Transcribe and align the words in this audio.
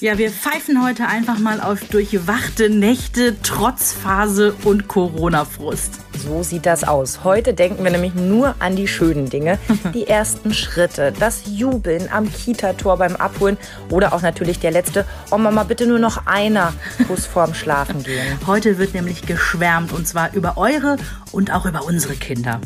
Ja, 0.00 0.16
wir 0.16 0.30
pfeifen 0.30 0.84
heute 0.84 1.08
einfach 1.08 1.40
mal 1.40 1.60
auf 1.60 1.80
durchwachte 1.88 2.70
Nächte, 2.70 3.42
Trotzphase 3.42 4.54
und 4.62 4.86
Corona-Frust. 4.86 5.94
So 6.16 6.44
sieht 6.44 6.66
das 6.66 6.84
aus. 6.84 7.24
Heute 7.24 7.52
denken 7.52 7.82
wir 7.82 7.90
nämlich 7.90 8.14
nur 8.14 8.54
an 8.60 8.76
die 8.76 8.86
schönen 8.86 9.28
Dinge. 9.28 9.58
Die 9.94 10.06
ersten 10.06 10.54
Schritte, 10.54 11.12
das 11.18 11.42
Jubeln 11.46 12.08
am 12.12 12.32
Kita-Tor 12.32 12.98
beim 12.98 13.16
Abholen 13.16 13.56
oder 13.90 14.12
auch 14.12 14.22
natürlich 14.22 14.60
der 14.60 14.70
letzte, 14.70 15.04
oh 15.32 15.38
Mama, 15.38 15.64
bitte 15.64 15.84
nur 15.84 15.98
noch 15.98 16.26
einer 16.26 16.74
Kuss 17.08 17.26
vorm 17.26 17.54
Schlafen 17.54 18.04
gehen. 18.04 18.38
Heute 18.46 18.78
wird 18.78 18.94
nämlich 18.94 19.22
geschwärmt 19.22 19.92
und 19.92 20.06
zwar 20.06 20.32
über 20.32 20.56
eure 20.58 20.96
und 21.32 21.52
auch 21.52 21.66
über 21.66 21.84
unsere 21.84 22.14
Kinder. 22.14 22.60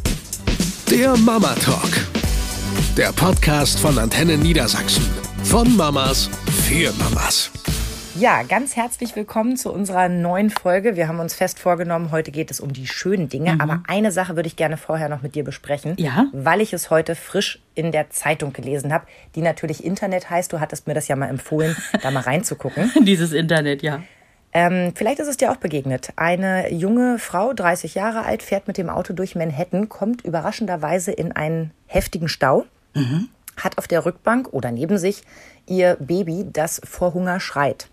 Der 0.91 1.17
Mama 1.17 1.55
Talk. 1.65 1.93
Der 2.99 3.11
Podcast 3.13 3.81
von 3.81 3.99
Antenne 3.99 4.37
Niedersachsen. 4.37 5.07
Von 5.45 5.75
Mamas 5.77 6.29
für 6.73 6.91
Mamas. 6.95 7.51
Ja, 8.19 8.43
ganz 8.45 8.77
herzlich 8.77 9.15
willkommen 9.15 9.59
zu 9.59 9.71
unserer 9.71 10.09
neuen 10.09 10.49
Folge. 10.49 10.97
Wir 10.97 11.07
haben 11.07 11.21
uns 11.21 11.35
fest 11.35 11.59
vorgenommen, 11.59 12.11
heute 12.13 12.31
geht 12.31 12.51
es 12.51 12.61
um 12.61 12.73
die 12.73 12.87
schönen 12.87 13.29
Dinge. 13.29 13.53
Mhm. 13.53 13.61
Aber 13.61 13.83
eine 13.89 14.11
Sache 14.11 14.37
würde 14.37 14.47
ich 14.47 14.57
gerne 14.57 14.79
vorher 14.79 15.11
noch 15.11 15.21
mit 15.21 15.35
dir 15.35 15.45
besprechen, 15.45 15.97
ja? 15.99 16.29
weil 16.33 16.63
ich 16.63 16.73
es 16.73 16.89
heute 16.89 17.15
frisch 17.15 17.61
in 17.75 17.93
der 17.93 18.09
Zeitung 18.09 18.55
gelesen 18.55 18.91
habe, 18.91 19.05
die 19.35 19.43
natürlich 19.43 19.85
Internet 19.85 20.31
heißt. 20.31 20.51
Du 20.51 20.61
hattest 20.61 20.87
mir 20.87 20.95
das 20.95 21.09
ja 21.09 21.17
mal 21.17 21.29
empfohlen, 21.29 21.77
da 22.03 22.11
mal 22.11 22.21
reinzugucken. 22.21 22.91
Dieses 23.05 23.33
Internet, 23.33 23.83
ja. 23.83 24.03
Ähm, 24.55 24.93
vielleicht 24.95 25.19
ist 25.19 25.29
es 25.29 25.37
dir 25.37 25.53
auch 25.53 25.57
begegnet. 25.57 26.15
Eine 26.17 26.73
junge 26.73 27.19
Frau, 27.19 27.53
30 27.53 27.95
Jahre 27.95 28.25
alt, 28.25 28.43
fährt 28.43 28.67
mit 28.67 28.79
dem 28.79 28.89
Auto 28.89 29.13
durch 29.13 29.35
Manhattan, 29.35 29.91
kommt 29.91 30.25
überraschenderweise 30.25 31.13
in 31.13 31.33
einen 31.33 31.73
heftigen 31.87 32.29
Stau. 32.29 32.65
Mhm 32.95 33.29
hat 33.57 33.79
auf 33.79 33.87
der 33.87 34.05
Rückbank 34.05 34.53
oder 34.53 34.71
neben 34.71 34.99
sich 34.99 35.23
ihr 35.73 35.97
Baby, 35.99 36.47
das 36.53 36.81
vor 36.85 37.15
Hunger 37.15 37.41
schreit. 37.41 37.89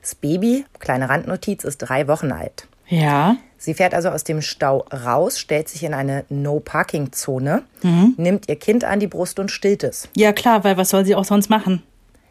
Das 0.00 0.14
Baby, 0.14 0.66
kleine 0.78 1.08
Randnotiz, 1.08 1.64
ist 1.64 1.78
drei 1.78 2.06
Wochen 2.06 2.30
alt. 2.30 2.68
Ja. 2.86 3.36
Sie 3.56 3.72
fährt 3.72 3.94
also 3.94 4.10
aus 4.10 4.24
dem 4.24 4.42
Stau 4.42 4.84
raus, 4.92 5.38
stellt 5.38 5.70
sich 5.70 5.82
in 5.84 5.94
eine 5.94 6.26
No-Parking-Zone, 6.28 7.62
mhm. 7.82 8.14
nimmt 8.18 8.48
ihr 8.48 8.56
Kind 8.56 8.84
an 8.84 9.00
die 9.00 9.06
Brust 9.06 9.38
und 9.38 9.50
stillt 9.50 9.82
es. 9.82 10.08
Ja, 10.14 10.34
klar, 10.34 10.64
weil 10.64 10.76
was 10.76 10.90
soll 10.90 11.06
sie 11.06 11.14
auch 11.14 11.24
sonst 11.24 11.48
machen? 11.48 11.82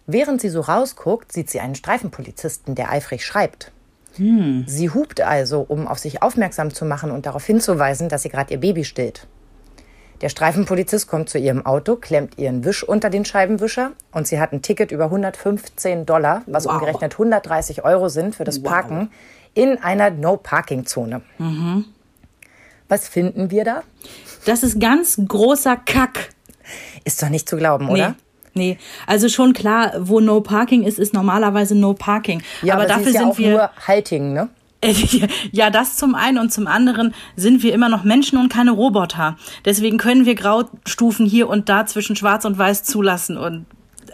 Während 0.06 0.42
sie 0.42 0.50
so 0.50 0.62
rausguckt, 0.62 1.32
sieht 1.32 1.50
sie 1.50 1.60
einen 1.60 1.76
Streifenpolizisten, 1.76 2.76
der 2.76 2.92
eifrig 2.92 3.26
schreibt. 3.26 3.72
Hm. 4.18 4.66
Sie 4.68 4.92
hupt 4.92 5.22
also, 5.22 5.66
um 5.68 5.88
auf 5.88 5.98
sich 5.98 6.22
aufmerksam 6.22 6.72
zu 6.72 6.86
machen 6.86 7.10
und 7.10 7.26
darauf 7.26 7.46
hinzuweisen, 7.46 8.10
dass 8.10 8.22
sie 8.22 8.30
gerade 8.30 8.54
ihr 8.54 8.60
Baby 8.60 8.86
stillt. 8.86 9.26
Der 10.24 10.30
Streifenpolizist 10.30 11.10
kommt 11.10 11.28
zu 11.28 11.38
ihrem 11.38 11.66
Auto, 11.66 11.98
klemmt 11.98 12.38
ihren 12.38 12.64
Wisch 12.64 12.82
unter 12.82 13.10
den 13.10 13.26
Scheibenwischer 13.26 13.92
und 14.14 14.26
sie 14.26 14.40
hat 14.40 14.54
ein 14.54 14.62
Ticket 14.62 14.94
über 14.94 15.04
115 15.06 16.06
Dollar, 16.06 16.44
was 16.46 16.64
wow. 16.64 16.76
umgerechnet 16.76 17.12
130 17.12 17.84
Euro 17.84 18.08
sind 18.08 18.34
für 18.34 18.46
das 18.46 18.64
Parken, 18.64 18.98
wow. 19.00 19.08
in 19.54 19.84
einer 19.84 20.12
No-Parking-Zone. 20.12 21.24
Mhm. 21.40 21.84
Was 22.88 23.10
finden 23.10 23.52
wir 23.52 23.66
da? 23.66 23.84
Das 24.46 24.64
ist 24.64 24.80
ganz 24.80 25.20
großer 25.28 25.76
Kack. 25.76 26.30
Ist 27.04 27.22
doch 27.22 27.28
nicht 27.28 27.50
zu 27.50 27.58
glauben, 27.58 27.90
oder? 27.90 28.12
Nee. 28.12 28.16
Nee, 28.56 28.78
also 29.08 29.28
schon 29.28 29.52
klar, 29.52 29.94
wo 29.98 30.22
No 30.22 30.40
Parking 30.40 30.84
ist, 30.84 31.00
ist 31.00 31.14
normalerweise 31.14 31.76
No 31.76 31.96
Parking. 31.96 32.44
Ja, 32.62 32.76
aber, 32.76 32.84
aber 32.84 32.94
dafür 32.94 33.12
ja 33.12 33.20
sind 33.20 33.38
wir 33.40 33.50
nur 33.50 33.72
Halting, 33.88 34.32
ne? 34.32 34.48
Ja, 35.52 35.70
das 35.70 35.98
zum 35.98 36.16
einen 36.16 36.38
und 36.38 36.52
zum 36.52 36.68
anderen 36.68 37.14
sind 37.36 37.64
wir 37.64 37.74
immer 37.74 37.90
noch 37.90 38.04
Menschen 38.04 38.38
und 38.38 38.50
keine 38.50 38.72
Roboter. 38.72 39.38
Deswegen 39.66 39.98
können 39.98 40.26
wir 40.26 40.36
Graustufen 40.36 41.26
hier 41.26 41.50
und 41.50 41.70
da 41.70 41.86
zwischen 41.86 42.16
Schwarz 42.16 42.46
und 42.46 42.58
Weiß 42.58 42.84
zulassen 42.84 43.38
und 43.38 43.66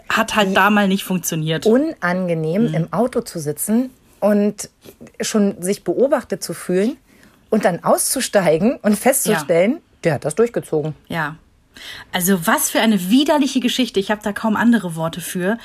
hat 0.08 0.36
halt 0.36 0.56
da 0.56 0.70
mal 0.70 0.88
nicht 0.88 1.04
funktioniert. 1.04 1.66
Unangenehm 1.66 2.68
mhm. 2.68 2.74
im 2.74 2.92
Auto 2.92 3.20
zu 3.20 3.38
sitzen 3.38 3.90
und 4.18 4.68
schon 5.20 5.62
sich 5.62 5.84
beobachtet 5.84 6.42
zu 6.42 6.52
fühlen 6.52 6.96
und 7.48 7.64
dann 7.64 7.84
auszusteigen 7.84 8.78
und 8.82 8.98
festzustellen, 8.98 9.72
ja. 9.72 9.78
der 10.04 10.14
hat 10.14 10.24
das 10.24 10.34
durchgezogen. 10.34 10.94
Ja. 11.08 11.36
Also 12.12 12.46
was 12.46 12.70
für 12.70 12.80
eine 12.80 13.10
widerliche 13.10 13.60
Geschichte. 13.60 14.00
Ich 14.00 14.10
habe 14.10 14.20
da 14.22 14.32
kaum 14.32 14.56
andere 14.56 14.96
Worte 14.96 15.20
für. 15.20 15.58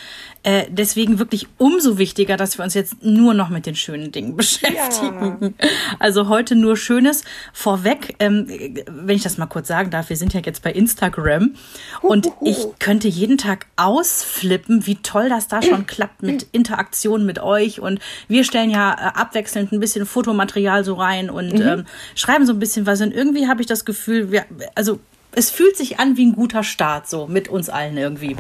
Äh, 0.44 0.66
deswegen 0.70 1.18
wirklich 1.18 1.48
umso 1.58 1.98
wichtiger, 1.98 2.38
dass 2.38 2.58
wir 2.58 2.64
uns 2.64 2.76
jetzt 2.76 3.04
nur 3.04 3.34
noch 3.34 3.50
mit 3.50 3.66
den 3.66 3.76
schönen 3.76 4.12
Dingen 4.12 4.36
beschäftigen. 4.38 5.56
Ja. 5.60 5.70
Also 6.00 6.30
heute 6.30 6.56
nur 6.56 6.78
Schönes. 6.78 7.24
Vorweg, 7.52 8.16
ähm, 8.20 8.48
wenn 8.88 9.16
ich 9.16 9.24
das 9.24 9.38
mal 9.38 9.48
kurz 9.48 9.68
sagen 9.68 9.90
darf, 9.90 10.10
wir 10.10 10.18
sind 10.18 10.34
ja 10.34 10.42
jetzt 10.42 10.62
bei 10.62 10.72
Instagram 10.72 11.56
und 12.02 12.30
ich 12.42 12.68
könnte 12.80 13.08
jeden 13.08 13.38
Tag 13.38 13.66
ausflippen, 13.76 14.86
wie 14.86 14.98
toll 14.98 15.30
das 15.30 15.48
da 15.48 15.62
schon 15.62 15.88
klappt 15.88 16.22
mit 16.22 16.48
Interaktion 16.52 17.26
mit 17.26 17.40
euch. 17.40 17.80
Und 17.80 18.00
wir 18.28 18.44
stellen 18.44 18.70
ja 18.70 18.94
äh, 18.94 19.20
abwechselnd 19.20 19.72
ein 19.72 19.80
bisschen 19.80 20.06
Fotomaterial 20.06 20.84
so 20.84 20.94
rein 20.94 21.30
und 21.30 21.54
mhm. 21.54 21.62
ähm, 21.62 21.86
schreiben 22.14 22.46
so 22.46 22.54
ein 22.54 22.60
bisschen 22.60 22.86
was. 22.86 23.02
Und 23.02 23.14
irgendwie 23.14 23.48
habe 23.48 23.62
ich 23.62 23.68
das 23.68 23.84
Gefühl, 23.84 24.32
wir, 24.32 24.46
also 24.76 25.00
es 25.36 25.50
fühlt 25.50 25.78
sich 25.78 26.00
an 26.00 26.18
wie 26.18 26.26
ein 26.26 26.34
guter 26.34 26.64
Start, 26.64 27.08
so 27.08 27.28
mit 27.28 27.48
uns 27.48 27.70
allen 27.70 27.98
irgendwie. 27.98 28.36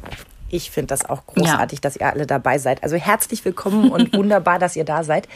Ich 0.49 0.71
finde 0.71 0.87
das 0.87 1.03
auch 1.03 1.25
großartig, 1.25 1.79
ja. 1.79 1.81
dass 1.81 1.95
ihr 1.97 2.07
alle 2.07 2.25
dabei 2.25 2.57
seid. 2.57 2.83
Also 2.83 2.95
herzlich 2.95 3.43
willkommen 3.43 3.91
und 3.91 4.13
wunderbar, 4.17 4.59
dass 4.59 4.75
ihr 4.75 4.85
da 4.85 5.03
seid. 5.03 5.27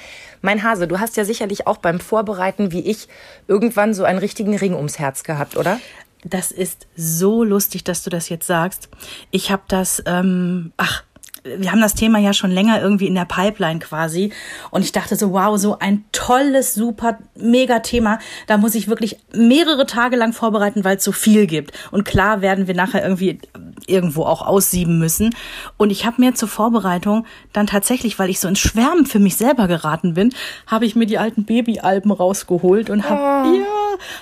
Mein 0.41 0.63
Hase, 0.63 0.87
du 0.87 0.99
hast 0.99 1.17
ja 1.17 1.25
sicherlich 1.25 1.67
auch 1.67 1.77
beim 1.77 1.99
Vorbereiten, 1.99 2.71
wie 2.71 2.81
ich, 2.81 3.07
irgendwann 3.47 3.93
so 3.93 4.03
einen 4.03 4.19
richtigen 4.19 4.55
Ring 4.55 4.73
ums 4.75 4.99
Herz 4.99 5.23
gehabt, 5.23 5.57
oder? 5.57 5.79
Das 6.23 6.51
ist 6.51 6.87
so 6.95 7.43
lustig, 7.43 7.83
dass 7.83 8.03
du 8.03 8.09
das 8.09 8.29
jetzt 8.29 8.45
sagst. 8.45 8.89
Ich 9.31 9.51
habe 9.51 9.63
das, 9.67 10.03
ähm, 10.05 10.73
ach, 10.77 11.03
wir 11.43 11.71
haben 11.71 11.81
das 11.81 11.95
Thema 11.95 12.19
ja 12.19 12.33
schon 12.33 12.51
länger 12.51 12.81
irgendwie 12.81 13.07
in 13.07 13.15
der 13.15 13.25
Pipeline 13.25 13.79
quasi. 13.79 14.31
Und 14.71 14.83
ich 14.83 14.91
dachte 14.91 15.15
so, 15.15 15.31
wow, 15.31 15.57
so 15.57 15.79
ein 15.79 16.03
tolles, 16.11 16.73
super, 16.73 17.19
mega 17.35 17.79
Thema. 17.79 18.19
Da 18.47 18.57
muss 18.57 18.75
ich 18.75 18.87
wirklich 18.87 19.17
mehrere 19.33 19.85
Tage 19.85 20.15
lang 20.15 20.33
vorbereiten, 20.33 20.83
weil 20.83 20.97
es 20.97 21.03
so 21.03 21.11
viel 21.11 21.47
gibt. 21.47 21.71
Und 21.91 22.05
klar 22.05 22.41
werden 22.41 22.67
wir 22.67 22.75
nachher 22.75 23.03
irgendwie 23.03 23.39
irgendwo 23.87 24.23
auch 24.23 24.45
aussieben 24.45 24.99
müssen. 24.99 25.35
Und 25.77 25.89
ich 25.89 26.05
habe 26.05 26.21
mir 26.21 26.35
zur 26.35 26.49
Vorbereitung 26.49 27.25
dann 27.53 27.67
tatsächlich, 27.67 28.19
weil 28.19 28.29
ich 28.29 28.39
so 28.39 28.47
ins 28.47 28.59
Schwärmen 28.59 29.05
für 29.05 29.19
mich 29.19 29.35
selber 29.35 29.67
geraten 29.67 30.13
bin, 30.13 30.33
habe 30.67 30.85
ich 30.85 30.95
mir 30.95 31.05
die 31.05 31.17
alten 31.17 31.45
Babyalben 31.45 32.11
rausgeholt 32.11 32.89
und 32.89 33.09
habe 33.09 33.49
oh. 33.49 33.55
ja, 33.55 33.65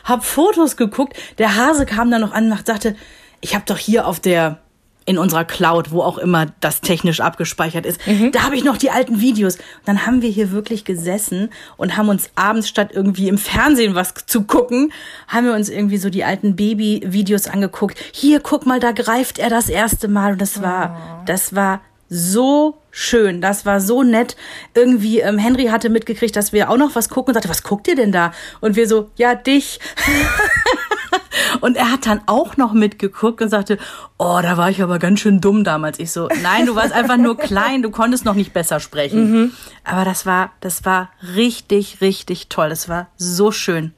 hab 0.03 0.23
Fotos 0.23 0.77
geguckt. 0.77 1.17
Der 1.37 1.55
Hase 1.55 1.85
kam 1.85 2.11
dann 2.11 2.21
noch 2.21 2.33
an 2.33 2.51
und 2.51 2.65
sagte, 2.65 2.95
ich 3.41 3.55
habe 3.55 3.65
doch 3.67 3.77
hier 3.77 4.07
auf 4.07 4.19
der 4.19 4.59
in 5.07 5.17
unserer 5.17 5.45
Cloud, 5.45 5.91
wo 5.91 6.01
auch 6.01 6.17
immer 6.17 6.47
das 6.59 6.81
technisch 6.81 7.21
abgespeichert 7.21 7.85
ist. 7.85 8.05
Mhm. 8.05 8.33
Da 8.33 8.43
habe 8.43 8.57
ich 8.57 8.65
noch 8.65 8.75
die 8.75 8.91
alten 8.91 9.21
Videos. 9.21 9.55
Und 9.55 9.63
dann 9.85 10.05
haben 10.05 10.21
wir 10.21 10.29
hier 10.29 10.51
wirklich 10.51 10.83
gesessen 10.83 11.49
und 11.77 11.95
haben 11.95 12.09
uns 12.09 12.29
abends 12.35 12.67
statt 12.67 12.89
irgendwie 12.93 13.29
im 13.29 13.37
Fernsehen 13.37 13.95
was 13.95 14.13
zu 14.25 14.43
gucken, 14.43 14.91
haben 15.29 15.45
wir 15.45 15.53
uns 15.53 15.69
irgendwie 15.69 15.97
so 15.97 16.09
die 16.09 16.25
alten 16.25 16.57
Baby-Videos 16.57 17.47
angeguckt. 17.47 17.97
Hier, 18.11 18.41
guck 18.41 18.65
mal, 18.65 18.81
da 18.81 18.91
greift 18.91 19.39
er 19.39 19.49
das 19.49 19.69
erste 19.69 20.09
Mal. 20.09 20.33
Und 20.33 20.41
das 20.41 20.61
war, 20.61 21.21
oh. 21.21 21.23
das 21.25 21.55
war 21.55 21.79
so 22.09 22.77
schön, 22.91 23.39
das 23.39 23.65
war 23.65 23.79
so 23.79 24.03
nett. 24.03 24.35
Irgendwie, 24.73 25.21
ähm, 25.21 25.37
Henry 25.37 25.67
hatte 25.67 25.89
mitgekriegt, 25.89 26.35
dass 26.35 26.51
wir 26.51 26.69
auch 26.69 26.77
noch 26.77 26.95
was 26.95 27.07
gucken 27.07 27.31
und 27.31 27.35
sagte, 27.35 27.49
was 27.49 27.63
guckt 27.63 27.87
ihr 27.87 27.95
denn 27.95 28.11
da? 28.11 28.33
Und 28.59 28.75
wir 28.75 28.89
so, 28.89 29.09
ja, 29.15 29.35
dich. 29.35 29.79
Und 31.61 31.77
er 31.77 31.91
hat 31.91 32.05
dann 32.05 32.21
auch 32.25 32.57
noch 32.57 32.73
mitgeguckt 32.73 33.41
und 33.41 33.49
sagte, 33.49 33.77
oh, 34.17 34.39
da 34.41 34.57
war 34.57 34.69
ich 34.69 34.81
aber 34.81 34.99
ganz 34.99 35.19
schön 35.19 35.41
dumm 35.41 35.63
damals. 35.63 35.99
Ich 35.99 36.11
so, 36.11 36.29
nein, 36.43 36.65
du 36.65 36.75
warst 36.75 36.93
einfach 36.93 37.17
nur 37.17 37.37
klein, 37.37 37.81
du 37.81 37.89
konntest 37.89 38.25
noch 38.25 38.33
nicht 38.33 38.53
besser 38.53 38.79
sprechen. 38.79 39.31
Mhm. 39.31 39.51
Aber 39.83 40.05
das 40.05 40.25
war, 40.25 40.51
das 40.59 40.85
war 40.85 41.09
richtig, 41.35 42.01
richtig 42.01 42.49
toll. 42.49 42.69
Das 42.69 42.89
war 42.89 43.07
so 43.17 43.51
schön. 43.51 43.93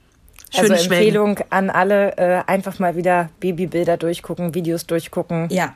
Schöne 0.52 0.76
also 0.76 0.84
Empfehlung 0.86 1.36
Schwelgen. 1.36 1.52
an 1.52 1.70
alle, 1.70 2.18
äh, 2.18 2.44
einfach 2.48 2.80
mal 2.80 2.96
wieder 2.96 3.30
Babybilder 3.40 3.98
durchgucken, 3.98 4.56
Videos 4.56 4.86
durchgucken. 4.88 5.48
Ja, 5.50 5.74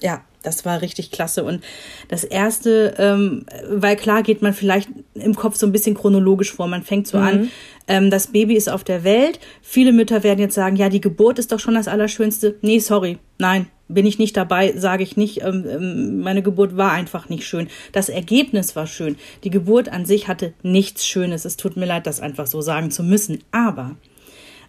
ja, 0.00 0.22
das 0.42 0.64
war 0.64 0.82
richtig 0.82 1.10
klasse. 1.10 1.44
Und 1.44 1.62
das 2.08 2.24
erste, 2.24 2.94
ähm, 2.98 3.44
weil 3.68 3.96
klar 3.96 4.22
geht 4.22 4.42
man 4.42 4.54
vielleicht 4.54 4.88
im 5.14 5.34
Kopf 5.34 5.56
so 5.56 5.66
ein 5.66 5.72
bisschen 5.72 5.94
chronologisch 5.94 6.52
vor. 6.52 6.66
Man 6.66 6.82
fängt 6.82 7.06
so 7.06 7.18
mhm. 7.18 7.24
an, 7.24 7.50
ähm, 7.88 8.10
das 8.10 8.28
Baby 8.28 8.54
ist 8.54 8.68
auf 8.68 8.84
der 8.84 9.04
Welt. 9.04 9.38
Viele 9.62 9.92
Mütter 9.92 10.22
werden 10.22 10.40
jetzt 10.40 10.54
sagen, 10.54 10.76
ja, 10.76 10.88
die 10.88 11.00
Geburt 11.00 11.38
ist 11.38 11.52
doch 11.52 11.60
schon 11.60 11.74
das 11.74 11.88
Allerschönste. 11.88 12.56
Nee, 12.62 12.78
sorry, 12.78 13.18
nein, 13.38 13.66
bin 13.88 14.06
ich 14.06 14.18
nicht 14.18 14.36
dabei, 14.36 14.72
sage 14.76 15.02
ich 15.02 15.16
nicht. 15.16 15.42
Ähm, 15.42 15.66
ähm, 15.68 16.20
meine 16.20 16.42
Geburt 16.42 16.76
war 16.76 16.92
einfach 16.92 17.28
nicht 17.28 17.44
schön. 17.44 17.68
Das 17.92 18.08
Ergebnis 18.08 18.76
war 18.76 18.86
schön. 18.86 19.16
Die 19.44 19.50
Geburt 19.50 19.88
an 19.88 20.06
sich 20.06 20.28
hatte 20.28 20.54
nichts 20.62 21.06
Schönes. 21.06 21.44
Es 21.44 21.56
tut 21.56 21.76
mir 21.76 21.86
leid, 21.86 22.06
das 22.06 22.20
einfach 22.20 22.46
so 22.46 22.60
sagen 22.60 22.90
zu 22.90 23.02
müssen. 23.02 23.42
Aber 23.50 23.96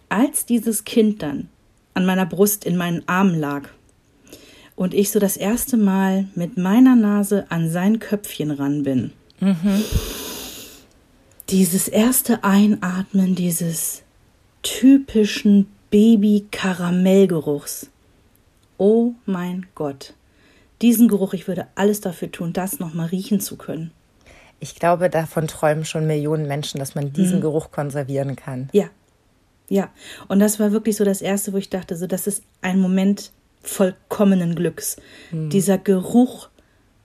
als 0.08 0.44
dieses 0.44 0.84
Kind 0.84 1.22
dann 1.22 1.48
an 1.94 2.04
meiner 2.04 2.26
Brust 2.26 2.64
in 2.64 2.76
meinen 2.76 3.06
Armen 3.06 3.38
lag, 3.38 3.68
und 4.76 4.94
ich 4.94 5.10
so 5.10 5.18
das 5.18 5.36
erste 5.36 5.76
Mal 5.76 6.26
mit 6.34 6.56
meiner 6.56 6.96
Nase 6.96 7.46
an 7.50 7.70
sein 7.70 7.98
Köpfchen 7.98 8.50
ran 8.50 8.82
bin. 8.82 9.12
Mhm. 9.40 9.82
Dieses 11.50 11.88
erste 11.88 12.44
Einatmen 12.44 13.34
dieses 13.34 14.02
typischen 14.62 15.66
Baby-Karamellgeruchs. 15.90 17.88
Oh 18.78 19.12
mein 19.26 19.66
Gott. 19.74 20.14
diesen 20.80 21.06
Geruch, 21.06 21.32
ich 21.32 21.46
würde 21.46 21.68
alles 21.76 22.00
dafür 22.00 22.32
tun, 22.32 22.52
das 22.52 22.80
nochmal 22.80 23.06
riechen 23.06 23.38
zu 23.38 23.56
können. 23.56 23.92
Ich 24.58 24.74
glaube, 24.74 25.10
davon 25.10 25.46
träumen 25.46 25.84
schon 25.84 26.08
Millionen 26.08 26.48
Menschen, 26.48 26.80
dass 26.80 26.96
man 26.96 27.12
diesen 27.12 27.36
Mhm. 27.38 27.42
Geruch 27.42 27.70
konservieren 27.70 28.34
kann. 28.34 28.68
Ja. 28.72 28.86
Ja. 29.68 29.90
Und 30.26 30.40
das 30.40 30.58
war 30.58 30.72
wirklich 30.72 30.96
so 30.96 31.04
das 31.04 31.22
Erste, 31.22 31.52
wo 31.52 31.56
ich 31.58 31.70
dachte, 31.70 31.96
so, 31.96 32.08
das 32.08 32.26
ist 32.26 32.42
ein 32.62 32.80
Moment 32.80 33.30
vollkommenen 33.62 34.54
Glücks. 34.54 34.96
Dieser 35.30 35.78
Geruch 35.78 36.48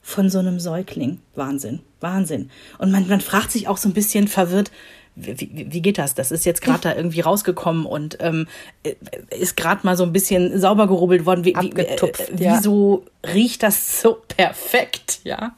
von 0.01 0.29
so 0.29 0.39
einem 0.39 0.59
Säugling. 0.59 1.19
Wahnsinn. 1.35 1.81
Wahnsinn. 1.99 2.49
Und 2.77 2.91
man, 2.91 3.07
man 3.07 3.21
fragt 3.21 3.51
sich 3.51 3.67
auch 3.67 3.77
so 3.77 3.89
ein 3.89 3.93
bisschen 3.93 4.27
verwirrt, 4.27 4.71
wie, 5.17 5.37
wie, 5.39 5.73
wie 5.73 5.81
geht 5.81 5.97
das? 5.97 6.13
Das 6.13 6.31
ist 6.31 6.45
jetzt 6.45 6.61
gerade 6.61 6.81
da 6.81 6.95
irgendwie 6.95 7.21
rausgekommen 7.21 7.85
und 7.85 8.17
ähm, 8.21 8.47
äh, 8.83 8.93
ist 9.31 9.57
gerade 9.57 9.81
mal 9.83 9.97
so 9.97 10.03
ein 10.03 10.13
bisschen 10.13 10.59
sauber 10.59 10.87
gerubbelt 10.87 11.25
worden. 11.25 11.43
Wie, 11.43 11.55
wie, 11.55 11.71
äh, 11.71 11.71
Abgetupft, 11.71 12.29
äh, 12.29 12.43
ja. 12.43 12.55
wieso 12.55 13.05
riecht 13.33 13.63
das 13.63 14.01
so 14.01 14.13
perfekt? 14.27 15.19
Ja, 15.23 15.55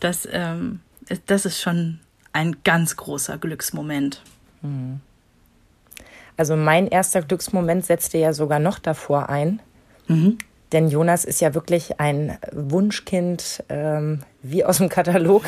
das, 0.00 0.26
ähm, 0.32 0.80
das 1.26 1.44
ist 1.44 1.60
schon 1.60 2.00
ein 2.32 2.56
ganz 2.64 2.96
großer 2.96 3.36
Glücksmoment. 3.36 4.22
Also 6.36 6.56
mein 6.56 6.88
erster 6.88 7.20
Glücksmoment 7.20 7.84
setzte 7.84 8.16
ja 8.18 8.32
sogar 8.32 8.58
noch 8.58 8.78
davor 8.78 9.28
ein. 9.28 9.60
Denn 10.72 10.88
Jonas 10.88 11.24
ist 11.24 11.40
ja 11.40 11.54
wirklich 11.54 12.00
ein 12.00 12.38
Wunschkind 12.50 13.62
ähm, 13.68 14.20
wie 14.42 14.64
aus 14.64 14.78
dem 14.78 14.88
Katalog. 14.88 15.44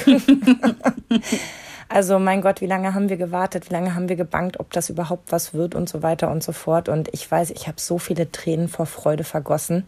also 1.88 2.18
mein 2.18 2.42
Gott, 2.42 2.60
wie 2.60 2.66
lange 2.66 2.92
haben 2.92 3.08
wir 3.08 3.16
gewartet, 3.16 3.70
wie 3.70 3.72
lange 3.72 3.94
haben 3.94 4.10
wir 4.10 4.16
gebangt, 4.16 4.60
ob 4.60 4.70
das 4.72 4.90
überhaupt 4.90 5.32
was 5.32 5.54
wird 5.54 5.74
und 5.74 5.88
so 5.88 6.02
weiter 6.02 6.30
und 6.30 6.42
so 6.42 6.52
fort. 6.52 6.90
Und 6.90 7.08
ich 7.12 7.30
weiß, 7.30 7.50
ich 7.50 7.66
habe 7.68 7.80
so 7.80 7.98
viele 7.98 8.30
Tränen 8.32 8.68
vor 8.68 8.84
Freude 8.84 9.24
vergossen. 9.24 9.84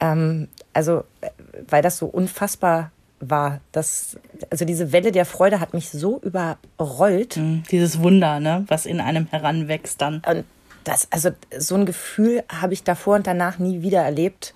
Ähm, 0.00 0.48
also, 0.74 1.04
äh, 1.22 1.30
weil 1.68 1.80
das 1.80 1.96
so 1.96 2.06
unfassbar 2.06 2.90
war. 3.20 3.60
Das, 3.72 4.18
also 4.50 4.66
diese 4.66 4.92
Welle 4.92 5.12
der 5.12 5.24
Freude 5.24 5.60
hat 5.60 5.72
mich 5.72 5.90
so 5.90 6.20
überrollt. 6.20 7.40
Dieses 7.70 8.00
Wunder, 8.00 8.40
ne, 8.40 8.64
was 8.68 8.84
in 8.84 9.00
einem 9.00 9.26
heranwächst 9.28 10.00
dann. 10.02 10.22
Und 10.26 10.44
das, 10.86 11.08
also 11.10 11.30
so 11.58 11.74
ein 11.74 11.86
Gefühl 11.86 12.44
habe 12.48 12.72
ich 12.72 12.84
davor 12.84 13.16
und 13.16 13.26
danach 13.26 13.58
nie 13.58 13.82
wieder 13.82 14.02
erlebt, 14.02 14.54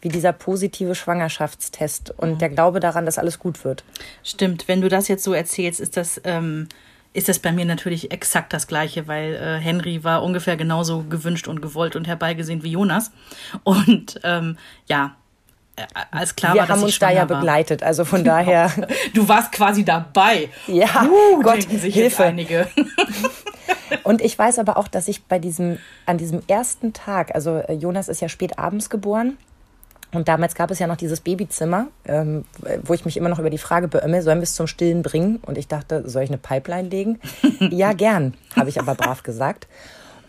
wie 0.00 0.08
dieser 0.08 0.32
positive 0.32 0.94
Schwangerschaftstest 0.94 2.14
und 2.16 2.40
der 2.40 2.48
Glaube 2.48 2.80
daran, 2.80 3.04
dass 3.04 3.18
alles 3.18 3.38
gut 3.38 3.64
wird. 3.64 3.82
Stimmt, 4.22 4.68
wenn 4.68 4.80
du 4.80 4.88
das 4.88 5.08
jetzt 5.08 5.24
so 5.24 5.32
erzählst, 5.32 5.80
ist 5.80 5.96
das, 5.96 6.20
ähm, 6.24 6.68
ist 7.12 7.28
das 7.28 7.40
bei 7.40 7.50
mir 7.50 7.64
natürlich 7.64 8.12
exakt 8.12 8.52
das 8.52 8.68
Gleiche, 8.68 9.08
weil 9.08 9.34
äh, 9.34 9.58
Henry 9.58 10.04
war 10.04 10.22
ungefähr 10.22 10.56
genauso 10.56 11.02
gewünscht 11.02 11.48
und 11.48 11.60
gewollt 11.60 11.96
und 11.96 12.06
herbeigesehen 12.06 12.62
wie 12.62 12.70
Jonas. 12.70 13.10
Und 13.64 14.20
ähm, 14.22 14.56
ja, 14.86 15.16
äh, 15.74 15.82
als 16.12 16.36
klar 16.36 16.54
Wir 16.54 16.62
war, 16.62 16.68
haben 16.68 16.82
uns 16.82 16.98
da 16.98 17.10
ja 17.10 17.28
war. 17.28 17.38
begleitet, 17.38 17.82
also 17.82 18.04
von 18.04 18.22
daher. 18.22 18.70
Du 19.14 19.26
warst 19.26 19.50
quasi 19.50 19.84
dabei. 19.84 20.50
Ja, 20.68 21.04
uh, 21.04 21.42
Gott, 21.42 21.64
Hilfe. 21.64 22.24
einige. 22.24 22.68
Und 24.04 24.20
ich 24.20 24.38
weiß 24.38 24.58
aber 24.58 24.76
auch, 24.76 24.88
dass 24.88 25.08
ich 25.08 25.24
bei 25.24 25.38
diesem, 25.38 25.78
an 26.06 26.18
diesem 26.18 26.42
ersten 26.48 26.92
Tag, 26.92 27.34
also 27.34 27.56
äh, 27.56 27.74
Jonas 27.74 28.08
ist 28.08 28.20
ja 28.20 28.28
spät 28.28 28.58
abends 28.58 28.90
geboren. 28.90 29.38
Und 30.12 30.28
damals 30.28 30.54
gab 30.54 30.70
es 30.70 30.78
ja 30.78 30.86
noch 30.86 30.96
dieses 30.96 31.20
Babyzimmer, 31.20 31.88
ähm, 32.06 32.46
wo 32.82 32.94
ich 32.94 33.04
mich 33.04 33.18
immer 33.18 33.28
noch 33.28 33.38
über 33.38 33.50
die 33.50 33.58
Frage 33.58 33.88
beömmel, 33.88 34.22
sollen 34.22 34.38
wir 34.38 34.44
es 34.44 34.54
zum 34.54 34.66
Stillen 34.66 35.02
bringen? 35.02 35.36
Und 35.44 35.58
ich 35.58 35.68
dachte, 35.68 36.08
soll 36.08 36.22
ich 36.22 36.30
eine 36.30 36.38
Pipeline 36.38 36.88
legen? 36.88 37.20
ja, 37.60 37.92
gern, 37.92 38.34
habe 38.56 38.70
ich 38.70 38.80
aber 38.80 38.94
brav 38.94 39.22
gesagt. 39.22 39.68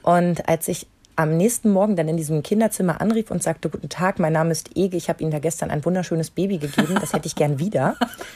Und 0.04 0.50
als 0.50 0.68
ich 0.68 0.88
am 1.16 1.36
nächsten 1.36 1.70
Morgen 1.72 1.96
dann 1.96 2.08
in 2.08 2.18
diesem 2.18 2.44
Kinderzimmer 2.44 3.02
anrief 3.02 3.32
und 3.32 3.44
sagte, 3.44 3.70
guten 3.70 3.90
Tag, 3.90 4.20
mein 4.20 4.34
Name 4.34 4.52
ist 4.52 4.76
Ege, 4.76 4.98
ich 4.98 5.10
habe 5.10 5.22
Ihnen 5.22 5.32
da 5.32 5.40
gestern 5.40 5.70
ein 5.70 5.84
wunderschönes 5.84 6.30
Baby 6.30 6.58
gegeben, 6.58 6.98
das 7.00 7.14
hätte 7.14 7.28
ich 7.28 7.36
gern 7.36 7.60
wieder. 7.60 7.96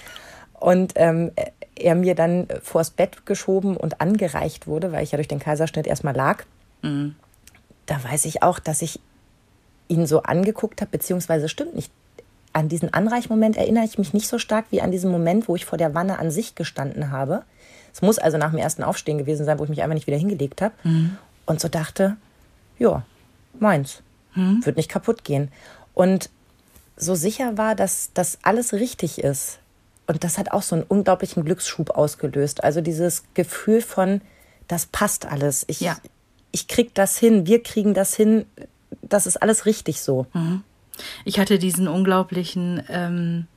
Und 0.59 0.93
ähm, 0.95 1.31
er 1.83 1.95
mir 1.95 2.15
dann 2.15 2.47
vors 2.61 2.89
Bett 2.89 3.25
geschoben 3.25 3.77
und 3.77 4.01
angereicht 4.01 4.65
wurde, 4.67 4.91
weil 4.91 5.03
ich 5.03 5.11
ja 5.11 5.17
durch 5.17 5.27
den 5.27 5.39
Kaiserschnitt 5.39 5.85
erstmal 5.87 6.15
lag. 6.15 6.43
Da 7.85 8.03
weiß 8.03 8.25
ich 8.25 8.41
auch, 8.43 8.59
dass 8.59 8.81
ich 8.81 8.99
ihn 9.87 10.07
so 10.07 10.23
angeguckt 10.23 10.81
habe, 10.81 10.91
beziehungsweise 10.91 11.49
stimmt 11.49 11.75
nicht. 11.75 11.91
An 12.53 12.69
diesen 12.69 12.93
Anreichmoment 12.93 13.57
erinnere 13.57 13.83
ich 13.85 13.97
mich 13.97 14.13
nicht 14.13 14.27
so 14.27 14.37
stark 14.37 14.65
wie 14.69 14.81
an 14.81 14.91
diesen 14.91 15.11
Moment, 15.11 15.47
wo 15.47 15.55
ich 15.55 15.65
vor 15.65 15.77
der 15.77 15.93
Wanne 15.93 16.19
an 16.19 16.31
sich 16.31 16.55
gestanden 16.55 17.11
habe. 17.11 17.43
Es 17.93 18.01
muss 18.01 18.19
also 18.19 18.37
nach 18.37 18.51
dem 18.51 18.59
ersten 18.59 18.83
Aufstehen 18.83 19.17
gewesen 19.17 19.45
sein, 19.45 19.59
wo 19.59 19.63
ich 19.63 19.69
mich 19.69 19.81
einfach 19.83 19.95
nicht 19.95 20.07
wieder 20.07 20.17
hingelegt 20.17 20.61
habe. 20.61 20.73
Und 21.45 21.59
so 21.59 21.67
dachte, 21.67 22.15
ja, 22.79 23.03
meins. 23.59 24.01
Wird 24.65 24.77
nicht 24.77 24.89
kaputt 24.89 25.23
gehen. 25.23 25.51
Und 25.93 26.29
so 26.95 27.15
sicher 27.15 27.57
war, 27.57 27.75
dass 27.75 28.11
das 28.13 28.39
alles 28.43 28.73
richtig 28.73 29.19
ist. 29.19 29.59
Und 30.07 30.23
das 30.23 30.37
hat 30.37 30.51
auch 30.51 30.61
so 30.63 30.75
einen 30.75 30.83
unglaublichen 30.85 31.45
Glücksschub 31.45 31.91
ausgelöst. 31.91 32.63
Also 32.63 32.81
dieses 32.81 33.23
Gefühl 33.33 33.81
von, 33.81 34.21
das 34.67 34.85
passt 34.85 35.25
alles. 35.25 35.63
Ich, 35.67 35.79
Ja. 35.81 35.97
ich 36.51 36.67
krieg 36.67 36.93
das 36.93 37.17
hin, 37.17 37.47
wir 37.47 37.63
kriegen 37.63 37.93
das 37.93 38.13
hin. 38.15 38.45
Das 39.01 39.25
ist 39.27 39.41
alles 39.41 39.65
richtig 39.65 40.01
so. 40.01 40.27
Ich 41.25 41.39
hatte 41.39 41.57
diesen 41.57 41.87
unglaublichen 41.87 42.83
ähm, 42.89 43.47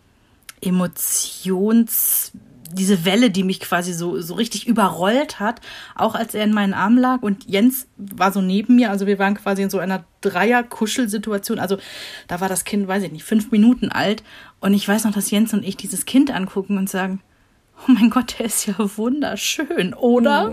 Emotions, 0.60 2.32
diese 2.72 3.04
Welle, 3.04 3.30
die 3.30 3.44
mich 3.44 3.60
quasi 3.60 3.92
so, 3.92 4.20
so 4.20 4.34
richtig 4.34 4.66
überrollt 4.66 5.38
hat, 5.38 5.60
auch 5.94 6.14
als 6.14 6.34
er 6.34 6.44
in 6.44 6.52
meinen 6.52 6.74
Armen 6.74 6.98
lag 6.98 7.22
und 7.22 7.48
Jens 7.48 7.86
war 7.96 8.32
so 8.32 8.40
neben 8.40 8.74
mir, 8.76 8.90
also 8.90 9.06
wir 9.06 9.18
waren 9.18 9.34
quasi 9.36 9.62
in 9.62 9.70
so 9.70 9.78
einer 9.78 10.04
Dreier-Kuschelsituation, 10.20 11.58
also 11.60 11.78
da 12.26 12.40
war 12.40 12.48
das 12.48 12.64
Kind, 12.64 12.88
weiß 12.88 13.04
ich 13.04 13.12
nicht, 13.12 13.24
fünf 13.24 13.52
Minuten 13.52 13.90
alt 13.90 14.24
und 14.60 14.74
ich 14.74 14.86
weiß 14.86 15.04
noch, 15.04 15.12
dass 15.12 15.30
Jens 15.30 15.52
und 15.52 15.64
ich 15.64 15.76
dieses 15.76 16.06
Kind 16.06 16.30
angucken 16.30 16.78
und 16.78 16.88
sagen, 16.88 17.20
oh 17.82 17.92
mein 17.92 18.10
Gott, 18.10 18.38
der 18.38 18.46
ist 18.46 18.66
ja 18.66 18.74
wunderschön, 18.78 19.94
oder? 19.94 20.50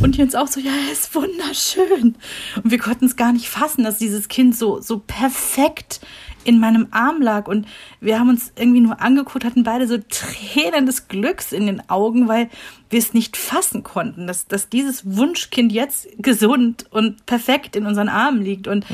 Und 0.00 0.16
Jens 0.16 0.34
auch 0.34 0.46
so, 0.46 0.60
ja, 0.60 0.70
er 0.70 0.92
ist 0.92 1.14
wunderschön. 1.14 2.16
Und 2.62 2.70
wir 2.70 2.78
konnten 2.78 3.06
es 3.06 3.16
gar 3.16 3.32
nicht 3.32 3.48
fassen, 3.48 3.84
dass 3.84 3.98
dieses 3.98 4.28
Kind 4.28 4.56
so, 4.56 4.80
so 4.80 4.98
perfekt 4.98 6.00
in 6.44 6.58
meinem 6.58 6.88
Arm 6.90 7.20
lag. 7.20 7.48
Und 7.48 7.66
wir 8.00 8.18
haben 8.18 8.30
uns 8.30 8.52
irgendwie 8.56 8.80
nur 8.80 9.00
angeguckt, 9.00 9.44
hatten 9.44 9.64
beide 9.64 9.86
so 9.86 9.98
Tränen 9.98 10.86
des 10.86 11.08
Glücks 11.08 11.52
in 11.52 11.66
den 11.66 11.88
Augen, 11.90 12.28
weil 12.28 12.48
wir 12.88 12.98
es 12.98 13.12
nicht 13.12 13.36
fassen 13.36 13.82
konnten, 13.82 14.26
dass, 14.26 14.46
dass 14.46 14.68
dieses 14.68 15.16
Wunschkind 15.16 15.72
jetzt 15.72 16.08
gesund 16.18 16.86
und 16.90 17.26
perfekt 17.26 17.76
in 17.76 17.86
unseren 17.86 18.08
Armen 18.08 18.42
liegt. 18.42 18.68
Und 18.68 18.86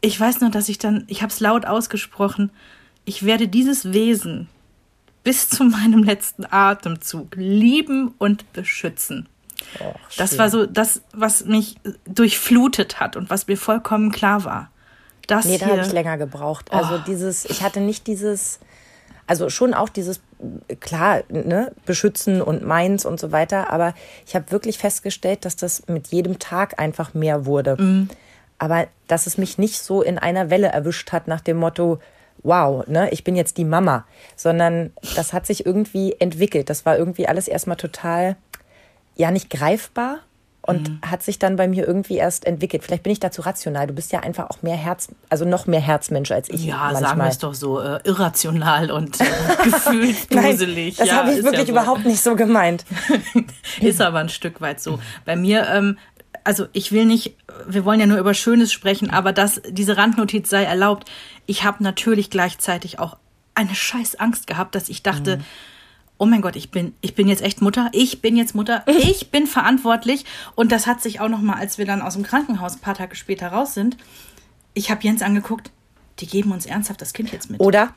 ich 0.00 0.18
weiß 0.18 0.40
noch, 0.40 0.50
dass 0.50 0.68
ich 0.68 0.78
dann, 0.78 1.04
ich 1.06 1.22
habe 1.22 1.30
es 1.30 1.40
laut 1.40 1.66
ausgesprochen, 1.66 2.50
ich 3.04 3.24
werde 3.24 3.48
dieses 3.48 3.92
Wesen 3.92 4.48
bis 5.22 5.48
zu 5.48 5.64
meinem 5.64 6.02
letzten 6.02 6.44
Atemzug 6.48 7.34
lieben 7.36 8.14
und 8.18 8.52
beschützen. 8.52 9.28
das 10.16 10.38
war 10.38 10.50
so 10.50 10.66
das, 10.66 11.00
was 11.12 11.46
mich 11.46 11.76
durchflutet 12.06 13.00
hat 13.00 13.16
und 13.16 13.30
was 13.30 13.46
mir 13.46 13.56
vollkommen 13.56 14.12
klar 14.12 14.44
war. 14.44 14.70
Das 15.26 15.46
Nee, 15.46 15.56
da 15.56 15.66
habe 15.66 15.80
ich 15.80 15.92
länger 15.92 16.18
gebraucht. 16.18 16.70
Also 16.72 16.98
dieses, 16.98 17.46
ich 17.46 17.62
hatte 17.62 17.80
nicht 17.80 18.06
dieses, 18.06 18.60
also 19.26 19.48
schon 19.48 19.72
auch 19.72 19.88
dieses, 19.88 20.20
klar, 20.80 21.22
ne, 21.30 21.72
beschützen 21.86 22.42
und 22.42 22.62
meins 22.62 23.06
und 23.06 23.18
so 23.18 23.32
weiter, 23.32 23.70
aber 23.70 23.94
ich 24.26 24.34
habe 24.34 24.50
wirklich 24.50 24.76
festgestellt, 24.76 25.46
dass 25.46 25.56
das 25.56 25.86
mit 25.86 26.08
jedem 26.08 26.38
Tag 26.38 26.78
einfach 26.78 27.14
mehr 27.14 27.46
wurde. 27.46 28.06
Aber 28.58 28.86
dass 29.08 29.26
es 29.26 29.38
mich 29.38 29.56
nicht 29.56 29.82
so 29.82 30.02
in 30.02 30.18
einer 30.18 30.50
Welle 30.50 30.68
erwischt 30.68 31.12
hat 31.12 31.26
nach 31.26 31.40
dem 31.40 31.56
Motto, 31.56 32.00
wow, 32.44 32.86
ne, 32.86 33.10
ich 33.10 33.24
bin 33.24 33.34
jetzt 33.34 33.56
die 33.56 33.64
Mama, 33.64 34.06
sondern 34.36 34.92
das 35.16 35.32
hat 35.32 35.46
sich 35.46 35.66
irgendwie 35.66 36.14
entwickelt. 36.20 36.70
Das 36.70 36.86
war 36.86 36.96
irgendwie 36.96 37.26
alles 37.26 37.48
erstmal 37.48 37.76
total, 37.76 38.36
ja, 39.16 39.30
nicht 39.30 39.50
greifbar 39.50 40.20
und 40.66 40.98
hat 41.04 41.22
sich 41.22 41.38
dann 41.38 41.56
bei 41.56 41.68
mir 41.68 41.86
irgendwie 41.86 42.16
erst 42.16 42.46
entwickelt. 42.46 42.84
Vielleicht 42.84 43.02
bin 43.02 43.12
ich 43.12 43.20
dazu 43.20 43.42
rational. 43.42 43.86
Du 43.86 43.92
bist 43.92 44.12
ja 44.12 44.20
einfach 44.20 44.48
auch 44.48 44.62
mehr 44.62 44.76
Herz, 44.76 45.08
also 45.28 45.44
noch 45.44 45.66
mehr 45.66 45.80
Herzmensch 45.80 46.30
als 46.30 46.48
ich 46.48 46.64
ja, 46.64 46.76
manchmal. 46.76 47.02
sagen 47.02 47.20
wir 47.20 47.28
es 47.28 47.38
doch 47.38 47.54
so, 47.54 47.80
äh, 47.80 48.00
irrational 48.04 48.90
und 48.90 49.20
äh, 49.20 49.24
Nein, 49.60 49.64
gefühlsduselig. 49.64 50.96
das 50.96 51.08
ja, 51.08 51.16
habe 51.16 51.32
ich 51.32 51.42
wirklich 51.42 51.60
ja 51.60 51.66
so. 51.66 51.72
überhaupt 51.72 52.06
nicht 52.06 52.22
so 52.22 52.34
gemeint. 52.34 52.84
Ist 53.80 54.00
aber 54.00 54.20
ein 54.20 54.30
Stück 54.30 54.60
weit 54.60 54.80
so. 54.80 54.98
Bei 55.26 55.36
mir, 55.36 55.66
ähm, 55.68 55.98
also 56.44 56.66
ich 56.72 56.92
will 56.92 57.06
nicht, 57.06 57.34
wir 57.66 57.84
wollen 57.84 58.00
ja 58.00 58.06
nur 58.06 58.18
über 58.18 58.34
Schönes 58.34 58.72
sprechen, 58.72 59.10
aber 59.10 59.32
dass 59.32 59.60
diese 59.68 59.96
Randnotiz 59.96 60.48
sei 60.48 60.64
erlaubt. 60.64 61.10
Ich 61.46 61.64
habe 61.64 61.82
natürlich 61.82 62.30
gleichzeitig 62.30 62.98
auch 62.98 63.16
eine 63.54 63.74
scheiß 63.74 64.16
Angst 64.16 64.46
gehabt, 64.46 64.74
dass 64.74 64.88
ich 64.88 65.02
dachte, 65.02 65.40
oh 66.18 66.26
mein 66.26 66.42
Gott, 66.42 66.56
ich 66.56 66.70
bin, 66.70 66.94
ich 67.00 67.14
bin 67.14 67.28
jetzt 67.28 67.42
echt 67.42 67.62
Mutter, 67.62 67.88
ich 67.92 68.20
bin 68.20 68.36
jetzt 68.36 68.54
Mutter, 68.54 68.84
ich 68.86 69.30
bin 69.30 69.46
verantwortlich. 69.46 70.24
Und 70.54 70.70
das 70.70 70.86
hat 70.86 71.00
sich 71.00 71.20
auch 71.20 71.28
noch 71.28 71.40
mal, 71.40 71.56
als 71.56 71.78
wir 71.78 71.86
dann 71.86 72.02
aus 72.02 72.14
dem 72.14 72.22
Krankenhaus 72.22 72.76
ein 72.76 72.80
paar 72.80 72.94
Tage 72.94 73.16
später 73.16 73.48
raus 73.48 73.74
sind, 73.74 73.96
ich 74.74 74.90
habe 74.90 75.02
Jens 75.02 75.22
angeguckt, 75.22 75.70
die 76.20 76.26
geben 76.26 76.52
uns 76.52 76.66
ernsthaft 76.66 77.00
das 77.00 77.12
Kind 77.12 77.32
jetzt 77.32 77.50
mit. 77.50 77.60
Oder? 77.60 77.94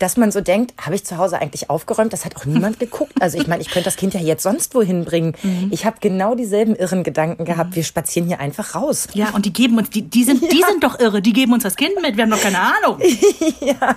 Dass 0.00 0.16
man 0.16 0.32
so 0.32 0.40
denkt, 0.40 0.74
habe 0.84 0.96
ich 0.96 1.04
zu 1.04 1.16
Hause 1.18 1.38
eigentlich 1.40 1.70
aufgeräumt? 1.70 2.12
Das 2.12 2.24
hat 2.24 2.34
auch 2.36 2.44
niemand 2.46 2.80
geguckt. 2.80 3.12
Also 3.20 3.38
ich 3.38 3.46
meine, 3.46 3.62
ich 3.62 3.68
könnte 3.70 3.84
das 3.84 3.96
Kind 3.96 4.14
ja 4.14 4.20
jetzt 4.20 4.42
sonst 4.42 4.74
wohin 4.74 5.04
bringen. 5.04 5.36
Mhm. 5.42 5.68
Ich 5.70 5.84
habe 5.84 5.98
genau 6.00 6.34
dieselben 6.34 6.74
irren 6.74 7.04
Gedanken 7.04 7.44
gehabt. 7.44 7.76
Wir 7.76 7.84
spazieren 7.84 8.26
hier 8.26 8.40
einfach 8.40 8.74
raus. 8.74 9.06
Ja, 9.14 9.30
und 9.30 9.44
die 9.46 9.52
geben 9.52 9.78
uns, 9.78 9.90
die, 9.90 10.02
die 10.02 10.24
sind, 10.24 10.42
die 10.50 10.62
sind 10.68 10.82
doch 10.82 10.98
irre, 10.98 11.22
die 11.22 11.32
geben 11.32 11.52
uns 11.52 11.62
das 11.62 11.76
Kind 11.76 11.92
mit, 12.02 12.16
wir 12.16 12.24
haben 12.24 12.30
doch 12.30 12.40
keine 12.42 12.58
Ahnung. 12.58 12.98
ja. 13.60 13.96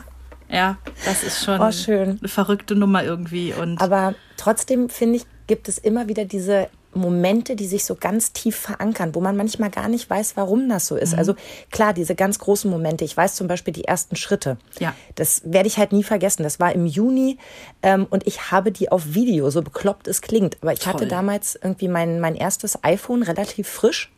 Ja, 0.49 0.77
das 1.05 1.23
ist 1.23 1.43
schon 1.43 1.59
Oh, 1.59 1.71
schön. 1.71 2.19
eine 2.19 2.27
verrückte 2.29 2.75
Nummer 2.75 3.03
irgendwie. 3.03 3.53
Und 3.53 3.81
Aber 3.81 4.13
trotzdem 4.37 4.89
finde 4.89 5.15
ich, 5.15 5.25
gibt 5.47 5.67
es 5.67 5.79
immer 5.79 6.07
wieder 6.09 6.25
diese 6.25 6.67
Momente, 6.95 7.55
die 7.55 7.65
sich 7.67 7.85
so 7.85 7.95
ganz 7.95 8.33
tief 8.33 8.55
verankern, 8.55 9.13
wo 9.15 9.21
man 9.21 9.35
manchmal 9.37 9.69
gar 9.69 9.87
nicht 9.87 10.09
weiß, 10.09 10.35
warum 10.37 10.69
das 10.69 10.87
so 10.87 10.95
Mhm. 10.95 11.01
ist. 11.01 11.13
Also 11.15 11.35
klar, 11.71 11.93
diese 11.93 12.15
ganz 12.15 12.39
großen 12.39 12.69
Momente. 12.69 13.03
Ich 13.05 13.15
weiß 13.15 13.35
zum 13.35 13.47
Beispiel 13.47 13.73
die 13.73 13.85
ersten 13.85 14.15
Schritte. 14.15 14.57
Ja. 14.79 14.93
Das 15.15 15.41
werde 15.45 15.67
ich 15.67 15.77
halt 15.77 15.91
nie 15.91 16.03
vergessen. 16.03 16.43
Das 16.43 16.59
war 16.59 16.73
im 16.73 16.85
Juni 16.85 17.37
ähm, 17.81 18.07
und 18.09 18.27
ich 18.27 18.51
habe 18.51 18.71
die 18.71 18.91
auf 18.91 19.13
Video, 19.13 19.49
so 19.49 19.61
bekloppt 19.61 20.07
es 20.07 20.21
klingt. 20.21 20.57
Aber 20.61 20.73
ich 20.73 20.85
hatte 20.85 20.99
Toll. 20.99 21.07
damals 21.07 21.55
irgendwie 21.61 21.87
mein, 21.87 22.19
mein 22.19 22.35
erstes 22.35 22.83
iPhone 22.83 23.23
relativ 23.23 23.67
frisch 23.67 24.11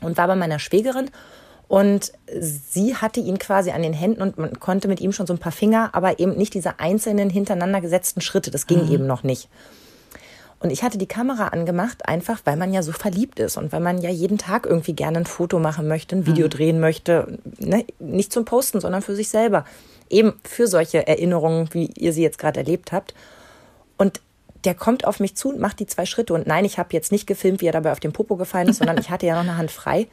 und 0.00 0.16
war 0.16 0.26
bei 0.26 0.36
meiner 0.36 0.58
Schwägerin. 0.58 1.10
Und 1.68 2.10
sie 2.40 2.96
hatte 2.96 3.20
ihn 3.20 3.38
quasi 3.38 3.70
an 3.70 3.82
den 3.82 3.92
Händen 3.92 4.22
und 4.22 4.38
man 4.38 4.58
konnte 4.58 4.88
mit 4.88 5.00
ihm 5.00 5.12
schon 5.12 5.28
so 5.28 5.32
ein 5.32 5.38
paar 5.38 5.52
Finger, 5.52 5.90
aber 5.92 6.18
eben 6.18 6.36
nicht 6.36 6.52
diese 6.54 6.80
einzelnen 6.80 7.30
hintereinander 7.30 7.80
gesetzten 7.80 8.20
Schritte. 8.20 8.50
Das 8.50 8.66
ging 8.66 8.90
eben 8.90 9.06
noch 9.06 9.22
nicht. 9.22 9.48
Und 10.60 10.70
ich 10.70 10.82
hatte 10.82 10.98
die 10.98 11.06
Kamera 11.06 11.48
angemacht, 11.48 12.06
einfach 12.06 12.42
weil 12.44 12.56
man 12.56 12.72
ja 12.72 12.82
so 12.82 12.92
verliebt 12.92 13.40
ist 13.40 13.56
und 13.56 13.72
weil 13.72 13.80
man 13.80 14.02
ja 14.02 14.10
jeden 14.10 14.36
Tag 14.36 14.66
irgendwie 14.66 14.92
gerne 14.92 15.18
ein 15.18 15.26
Foto 15.26 15.58
machen 15.58 15.88
möchte, 15.88 16.14
ein 16.14 16.26
Video 16.26 16.48
drehen 16.48 16.80
möchte. 16.80 17.38
Ne? 17.58 17.86
Nicht 17.98 18.30
zum 18.30 18.44
Posten, 18.44 18.78
sondern 18.80 19.00
für 19.00 19.16
sich 19.16 19.30
selber. 19.30 19.64
Eben 20.10 20.34
für 20.44 20.66
solche 20.66 21.06
Erinnerungen, 21.06 21.70
wie 21.72 21.86
ihr 21.86 22.12
sie 22.12 22.22
jetzt 22.22 22.38
gerade 22.38 22.60
erlebt 22.60 22.92
habt. 22.92 23.14
Und 23.96 24.20
der 24.64 24.74
kommt 24.74 25.06
auf 25.06 25.18
mich 25.18 25.34
zu 25.34 25.48
und 25.48 25.60
macht 25.60 25.80
die 25.80 25.86
zwei 25.86 26.04
Schritte. 26.04 26.34
Und 26.34 26.46
nein, 26.46 26.66
ich 26.66 26.78
habe 26.78 26.90
jetzt 26.92 27.10
nicht 27.10 27.26
gefilmt, 27.26 27.62
wie 27.62 27.66
er 27.66 27.72
dabei 27.72 27.92
auf 27.92 28.00
den 28.00 28.12
Popo 28.12 28.36
gefallen 28.36 28.68
ist, 28.68 28.78
sondern 28.78 28.98
ich 28.98 29.08
hatte 29.08 29.24
ja 29.24 29.34
noch 29.34 29.48
eine 29.48 29.56
Hand 29.56 29.70
frei. 29.70 30.08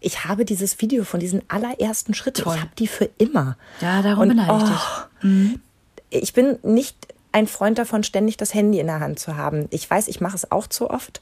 Ich 0.00 0.26
habe 0.26 0.44
dieses 0.44 0.82
Video 0.82 1.04
von 1.04 1.20
diesen 1.20 1.42
allerersten 1.48 2.12
Schritten. 2.12 2.42
Toll. 2.42 2.56
Ich 2.56 2.60
habe 2.60 2.72
die 2.78 2.86
für 2.86 3.08
immer. 3.16 3.56
Ja, 3.80 4.02
darum 4.02 4.24
Und, 4.24 4.28
beneide 4.28 4.54
ich 4.58 4.62
oh, 4.62 5.28
dich. 5.28 5.58
ich 6.10 6.34
bin 6.34 6.58
nicht 6.62 7.13
ein 7.34 7.46
Freund 7.48 7.78
davon, 7.78 8.04
ständig 8.04 8.36
das 8.36 8.54
Handy 8.54 8.78
in 8.78 8.86
der 8.86 9.00
Hand 9.00 9.18
zu 9.18 9.36
haben. 9.36 9.66
Ich 9.70 9.90
weiß, 9.90 10.08
ich 10.08 10.20
mache 10.20 10.36
es 10.36 10.50
auch 10.52 10.66
zu 10.68 10.88
oft, 10.88 11.20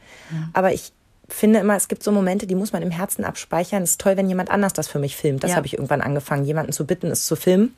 aber 0.53 0.73
ich 0.73 0.93
finde 1.29 1.61
immer, 1.61 1.75
es 1.77 1.89
gibt 1.89 2.03
so 2.03 2.13
Momente, 2.13 2.47
die 2.47 2.55
muss 2.55 2.73
man 2.73 2.83
im 2.83 2.91
Herzen 2.91 3.25
abspeichern. 3.25 3.83
Es 3.83 3.93
ist 3.93 4.01
toll, 4.01 4.17
wenn 4.19 4.29
jemand 4.29 4.51
anders 4.51 4.75
das 4.75 4.89
für 4.89 4.99
mich 4.99 5.17
filmt. 5.17 5.43
Das 5.43 5.53
Ja. 5.53 5.57
habe 5.57 5.67
ich 5.67 5.73
irgendwann 5.75 6.03
angefangen, 6.03 6.45
jemanden 6.45 6.73
zu 6.73 6.85
bitten, 6.87 7.07
es 7.07 7.25
zu 7.25 7.35
filmen, 7.37 7.75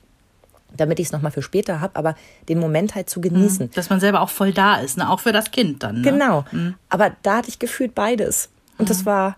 damit 0.77 0.99
ich 0.99 1.07
es 1.07 1.13
nochmal 1.13 1.31
für 1.31 1.43
später 1.43 1.81
habe, 1.81 1.95
aber 1.95 2.17
den 2.49 2.59
Moment 2.59 2.97
halt 2.97 3.09
zu 3.09 3.21
genießen. 3.21 3.71
Dass 3.71 3.91
man 3.91 4.01
selber 4.01 4.21
auch 4.23 4.31
voll 4.31 4.53
da 4.53 4.77
ist, 4.81 4.97
ne? 4.99 5.09
auch 5.09 5.21
für 5.21 5.31
das 5.33 5.53
Kind 5.53 5.85
dann. 5.85 6.01
Ne? 6.01 6.11
Genau. 6.11 6.45
Aber 6.89 7.13
da 7.23 7.37
hatte 7.37 7.49
ich 7.49 7.61
gefühlt 7.61 7.95
beides. 7.95 8.49
Und 8.79 8.91
das 8.91 9.07
war, 9.07 9.37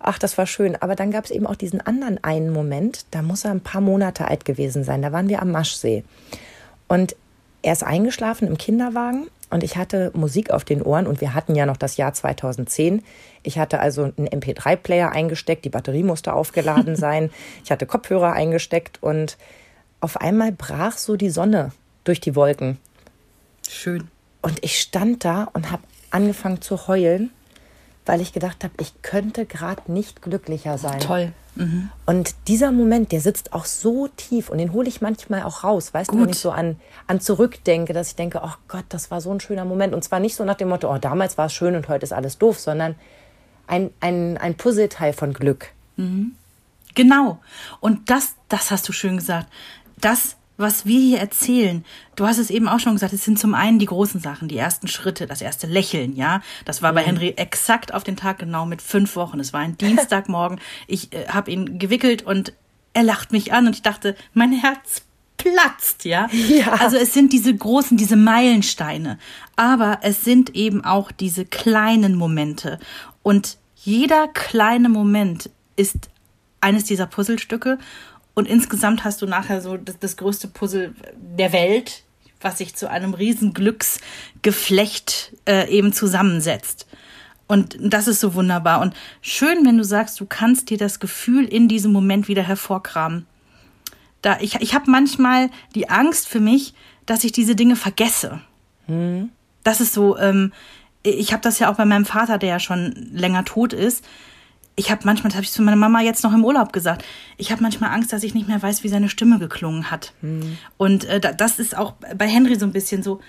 ach, 0.00 0.18
das 0.18 0.36
war 0.36 0.46
schön. 0.46 0.74
Aber 0.82 0.96
dann 0.96 1.12
gab 1.12 1.24
es 1.26 1.30
eben 1.30 1.46
auch 1.46 1.54
diesen 1.54 1.80
anderen 1.80 2.18
einen 2.24 2.50
Moment, 2.52 3.04
da 3.12 3.22
muss 3.22 3.44
er 3.44 3.52
ein 3.52 3.60
paar 3.60 3.80
Monate 3.80 4.26
alt 4.26 4.44
gewesen 4.44 4.82
sein. 4.82 5.02
Da 5.02 5.12
waren 5.12 5.28
wir 5.28 5.40
am 5.40 5.52
Maschsee. 5.52 6.02
Und 6.88 7.14
er 7.62 7.72
ist 7.72 7.82
eingeschlafen 7.82 8.48
im 8.48 8.58
Kinderwagen 8.58 9.28
und 9.50 9.62
ich 9.62 9.76
hatte 9.76 10.10
Musik 10.14 10.50
auf 10.50 10.64
den 10.64 10.82
Ohren 10.82 11.06
und 11.06 11.20
wir 11.20 11.34
hatten 11.34 11.54
ja 11.54 11.66
noch 11.66 11.76
das 11.76 11.96
Jahr 11.96 12.12
2010. 12.12 13.02
Ich 13.42 13.58
hatte 13.58 13.80
also 13.80 14.04
einen 14.04 14.28
MP3-Player 14.28 15.10
eingesteckt, 15.10 15.64
die 15.64 15.70
Batterie 15.70 16.02
musste 16.02 16.32
aufgeladen 16.32 16.96
sein. 16.96 17.30
Ich 17.64 17.70
hatte 17.70 17.86
Kopfhörer 17.86 18.32
eingesteckt 18.32 19.02
und 19.02 19.36
auf 20.00 20.20
einmal 20.20 20.52
brach 20.52 20.98
so 20.98 21.16
die 21.16 21.30
Sonne 21.30 21.72
durch 22.04 22.20
die 22.20 22.34
Wolken. 22.34 22.78
Schön. 23.68 24.08
Und 24.40 24.64
ich 24.64 24.80
stand 24.80 25.24
da 25.24 25.48
und 25.52 25.70
habe 25.70 25.82
angefangen 26.10 26.60
zu 26.60 26.88
heulen, 26.88 27.30
weil 28.06 28.20
ich 28.20 28.32
gedacht 28.32 28.64
habe, 28.64 28.74
ich 28.80 29.02
könnte 29.02 29.46
gerade 29.46 29.90
nicht 29.92 30.22
glücklicher 30.22 30.78
sein. 30.78 31.00
Toll. 31.00 31.32
Und 32.06 32.34
dieser 32.48 32.72
Moment, 32.72 33.12
der 33.12 33.20
sitzt 33.20 33.52
auch 33.52 33.66
so 33.66 34.08
tief 34.08 34.48
und 34.48 34.56
den 34.56 34.72
hole 34.72 34.88
ich 34.88 35.02
manchmal 35.02 35.42
auch 35.42 35.64
raus, 35.64 35.92
weißt 35.92 36.10
du, 36.10 36.14
wenn 36.14 36.24
Gut. 36.24 36.34
ich 36.34 36.40
so 36.40 36.50
an, 36.50 36.76
an 37.06 37.20
zurückdenke, 37.20 37.92
dass 37.92 38.08
ich 38.08 38.16
denke, 38.16 38.40
oh 38.42 38.54
Gott, 38.68 38.84
das 38.88 39.10
war 39.10 39.20
so 39.20 39.30
ein 39.30 39.40
schöner 39.40 39.66
Moment. 39.66 39.92
Und 39.92 40.02
zwar 40.02 40.18
nicht 40.18 40.34
so 40.34 40.44
nach 40.44 40.54
dem 40.54 40.70
Motto, 40.70 40.92
oh, 40.92 40.96
damals 40.98 41.36
war 41.36 41.46
es 41.46 41.52
schön 41.52 41.76
und 41.76 41.88
heute 41.88 42.04
ist 42.04 42.12
alles 42.12 42.38
doof, 42.38 42.58
sondern 42.58 42.94
ein, 43.66 43.90
ein, 44.00 44.38
ein 44.38 44.54
Puzzleteil 44.54 45.12
von 45.12 45.34
Glück. 45.34 45.68
Genau. 46.94 47.38
Und 47.80 48.10
das, 48.10 48.34
das 48.48 48.70
hast 48.70 48.88
du 48.88 48.92
schön 48.92 49.18
gesagt. 49.18 49.48
Das, 50.00 50.36
was 50.62 50.86
wir 50.86 50.98
hier 50.98 51.18
erzählen, 51.18 51.84
du 52.16 52.26
hast 52.26 52.38
es 52.38 52.48
eben 52.48 52.68
auch 52.68 52.80
schon 52.80 52.94
gesagt, 52.94 53.12
es 53.12 53.24
sind 53.24 53.38
zum 53.38 53.54
einen 53.54 53.78
die 53.78 53.86
großen 53.86 54.20
Sachen, 54.20 54.48
die 54.48 54.56
ersten 54.56 54.88
Schritte, 54.88 55.26
das 55.26 55.42
erste 55.42 55.66
Lächeln, 55.66 56.16
ja. 56.16 56.40
Das 56.64 56.80
war 56.80 56.94
bei 56.94 57.02
Henry 57.02 57.34
exakt 57.36 57.92
auf 57.92 58.04
den 58.04 58.16
Tag 58.16 58.38
genau 58.38 58.64
mit 58.64 58.80
fünf 58.80 59.16
Wochen. 59.16 59.40
Es 59.40 59.52
war 59.52 59.60
ein 59.60 59.76
Dienstagmorgen. 59.78 60.58
Ich 60.86 61.12
äh, 61.12 61.28
habe 61.28 61.50
ihn 61.50 61.78
gewickelt 61.78 62.22
und 62.22 62.54
er 62.94 63.02
lacht 63.02 63.32
mich 63.32 63.52
an 63.52 63.66
und 63.66 63.76
ich 63.76 63.82
dachte, 63.82 64.16
mein 64.32 64.52
Herz 64.52 65.02
platzt, 65.36 66.04
ja? 66.04 66.28
Ja. 66.48 66.74
Also 66.74 66.96
es 66.96 67.12
sind 67.12 67.32
diese 67.32 67.54
großen, 67.54 67.96
diese 67.96 68.16
Meilensteine. 68.16 69.18
Aber 69.56 69.98
es 70.02 70.24
sind 70.24 70.54
eben 70.54 70.84
auch 70.84 71.10
diese 71.10 71.44
kleinen 71.44 72.14
Momente. 72.14 72.78
Und 73.22 73.58
jeder 73.76 74.28
kleine 74.28 74.88
Moment 74.88 75.50
ist 75.76 76.10
eines 76.60 76.84
dieser 76.84 77.06
Puzzlestücke. 77.06 77.78
Und 78.34 78.48
insgesamt 78.48 79.04
hast 79.04 79.22
du 79.22 79.26
nachher 79.26 79.60
so 79.60 79.76
das, 79.76 79.98
das 79.98 80.16
größte 80.16 80.48
Puzzle 80.48 80.94
der 81.16 81.52
Welt, 81.52 82.02
was 82.40 82.58
sich 82.58 82.74
zu 82.74 82.90
einem 82.90 83.14
riesen 83.14 83.52
Glücksgeflecht 83.52 85.34
äh, 85.46 85.68
eben 85.68 85.92
zusammensetzt. 85.92 86.86
Und 87.46 87.76
das 87.78 88.08
ist 88.08 88.20
so 88.20 88.34
wunderbar. 88.34 88.80
Und 88.80 88.94
schön, 89.20 89.66
wenn 89.66 89.76
du 89.76 89.84
sagst, 89.84 90.18
du 90.20 90.26
kannst 90.26 90.70
dir 90.70 90.78
das 90.78 91.00
Gefühl 91.00 91.44
in 91.44 91.68
diesem 91.68 91.92
Moment 91.92 92.28
wieder 92.28 92.42
hervorkramen. 92.42 93.26
Da, 94.22 94.38
ich 94.40 94.54
ich 94.56 94.74
habe 94.74 94.90
manchmal 94.90 95.50
die 95.74 95.90
Angst 95.90 96.28
für 96.28 96.40
mich, 96.40 96.74
dass 97.04 97.24
ich 97.24 97.32
diese 97.32 97.54
Dinge 97.54 97.76
vergesse. 97.76 98.40
Das 99.64 99.80
ist 99.80 99.92
so, 99.92 100.16
ähm, 100.16 100.52
ich 101.02 101.32
habe 101.32 101.42
das 101.42 101.58
ja 101.58 101.70
auch 101.70 101.76
bei 101.76 101.84
meinem 101.84 102.06
Vater, 102.06 102.38
der 102.38 102.48
ja 102.48 102.60
schon 102.60 102.92
länger 103.12 103.44
tot 103.44 103.72
ist. 103.72 104.04
Ich 104.74 104.90
habe 104.90 105.02
manchmal, 105.04 105.28
das 105.30 105.36
habe 105.36 105.44
ich 105.44 105.52
zu 105.52 105.62
meiner 105.62 105.76
Mama 105.76 106.00
jetzt 106.00 106.24
noch 106.24 106.32
im 106.32 106.44
Urlaub 106.44 106.72
gesagt, 106.72 107.04
ich 107.36 107.52
habe 107.52 107.62
manchmal 107.62 107.90
Angst, 107.90 108.12
dass 108.12 108.22
ich 108.22 108.34
nicht 108.34 108.48
mehr 108.48 108.62
weiß, 108.62 108.82
wie 108.84 108.88
seine 108.88 109.08
Stimme 109.10 109.38
geklungen 109.38 109.90
hat. 109.90 110.12
Und 110.78 111.04
äh, 111.04 111.20
da- 111.20 111.32
das 111.32 111.58
ist 111.58 111.76
auch 111.76 111.92
bei 112.16 112.26
Henry 112.26 112.56
so 112.56 112.64
ein 112.64 112.72
bisschen 112.72 113.02
so, 113.02 113.20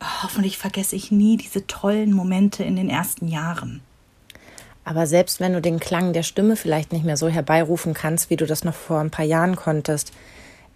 oh, 0.00 0.22
hoffentlich 0.24 0.58
vergesse 0.58 0.96
ich 0.96 1.12
nie 1.12 1.36
diese 1.36 1.66
tollen 1.68 2.12
Momente 2.12 2.64
in 2.64 2.74
den 2.76 2.90
ersten 2.90 3.28
Jahren. 3.28 3.80
Aber 4.84 5.06
selbst 5.06 5.38
wenn 5.38 5.52
du 5.52 5.60
den 5.60 5.78
Klang 5.80 6.12
der 6.12 6.22
Stimme 6.24 6.56
vielleicht 6.56 6.92
nicht 6.92 7.04
mehr 7.04 7.16
so 7.16 7.28
herbeirufen 7.28 7.94
kannst, 7.94 8.30
wie 8.30 8.36
du 8.36 8.46
das 8.46 8.64
noch 8.64 8.74
vor 8.74 8.98
ein 9.00 9.10
paar 9.10 9.24
Jahren 9.24 9.54
konntest, 9.54 10.12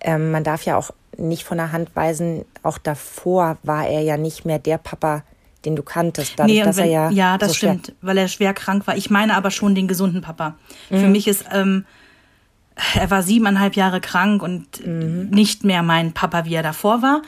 ähm, 0.01 0.31
man 0.31 0.45
darf 0.45 0.65
ja 0.65 0.77
auch 0.77 0.91
nicht 1.19 1.45
von 1.45 1.57
der 1.59 1.73
Hand 1.73 1.97
weisen, 1.97 2.45
auch 2.63 2.79
davor 2.79 3.59
war 3.63 3.87
er 3.89 4.03
ja 4.03 4.17
nicht 4.17 4.45
mehr 4.45 4.59
der 4.59 4.79
Papa, 4.79 5.25
den 5.65 5.77
du 5.77 5.83
kanntest, 5.83 6.35
dadurch, 6.37 6.59
und 6.59 6.67
dass 6.67 6.79
er 6.79 7.09
wenn- 7.09 7.17
ja, 7.17 7.39
das 7.39 7.49
so 7.51 7.55
stimmt, 7.55 7.93
weil 8.03 8.19
er 8.19 8.29
schwer 8.29 8.55
krank 8.55 8.87
war. 8.87 8.97
Ich 8.97 9.11
meine 9.11 9.35
aber 9.37 9.51
schon 9.51 9.75
den 9.75 9.89
gesunden 9.89 10.21
Papa. 10.23 10.57
Für 10.89 10.97
Mhm. 11.07 11.13
mich 11.13 11.29
ist, 11.29 11.45
ähm, 11.53 11.85
er 12.95 13.11
war 13.11 13.23
siebeneinhalb 13.23 13.77
Jahre 13.77 14.01
krank 14.01 14.43
und 14.43 14.85
Mhm. 14.87 15.29
nicht 15.31 15.65
mehr 15.65 15.83
mein 15.83 16.13
Papa, 16.13 16.45
wie 16.47 16.55
er 16.55 16.63
davor 16.63 17.03
war. 17.03 17.23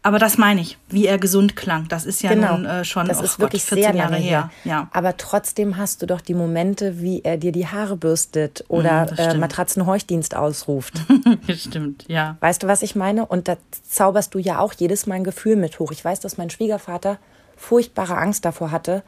Aber 0.00 0.20
das 0.20 0.38
meine 0.38 0.60
ich, 0.60 0.78
wie 0.88 1.06
er 1.06 1.18
gesund 1.18 1.56
klang. 1.56 1.88
Das 1.88 2.06
ist 2.06 2.22
ja 2.22 2.30
Genau, 2.32 2.56
nun 2.56 2.64
äh, 2.66 2.84
schon 2.84 3.08
das 3.08 3.18
oh 3.20 3.24
ist 3.24 3.32
Gott, 3.32 3.40
wirklich 3.40 3.64
14 3.64 3.82
sehr 3.84 3.94
Jahre 3.96 4.14
her. 4.16 4.50
her. 4.62 4.72
Ja. 4.72 4.88
Aber 4.92 5.16
trotzdem 5.16 5.76
hast 5.76 6.00
du 6.02 6.06
doch 6.06 6.20
die 6.20 6.34
Momente, 6.34 7.00
wie 7.00 7.20
er 7.24 7.36
dir 7.36 7.50
die 7.50 7.66
Haare 7.66 7.96
bürstet 7.96 8.64
oder 8.68 9.06
das 9.06 9.34
äh. 9.34 9.36
Matratzenhorchdienst 9.36 10.36
ausruft. 10.36 10.94
Stimmt, 11.52 12.04
ja. 12.08 12.36
Weißt 12.40 12.62
du, 12.62 12.68
was 12.68 12.82
ich 12.82 12.94
meine? 12.94 13.26
Und 13.26 13.48
da 13.48 13.56
zauberst 13.88 14.34
du 14.34 14.38
ja 14.38 14.60
auch 14.60 14.72
jedes 14.72 15.06
Mal 15.08 15.16
ein 15.16 15.24
Gefühl 15.24 15.56
mit 15.56 15.78
hoch. 15.80 15.90
Ich 15.90 16.04
weiß, 16.04 16.20
dass 16.20 16.38
mein 16.38 16.48
Schwiegervater 16.50 17.18
furchtbare 17.58 18.16
Angst 18.16 18.44
davor 18.44 18.70
hatte, 18.70 19.02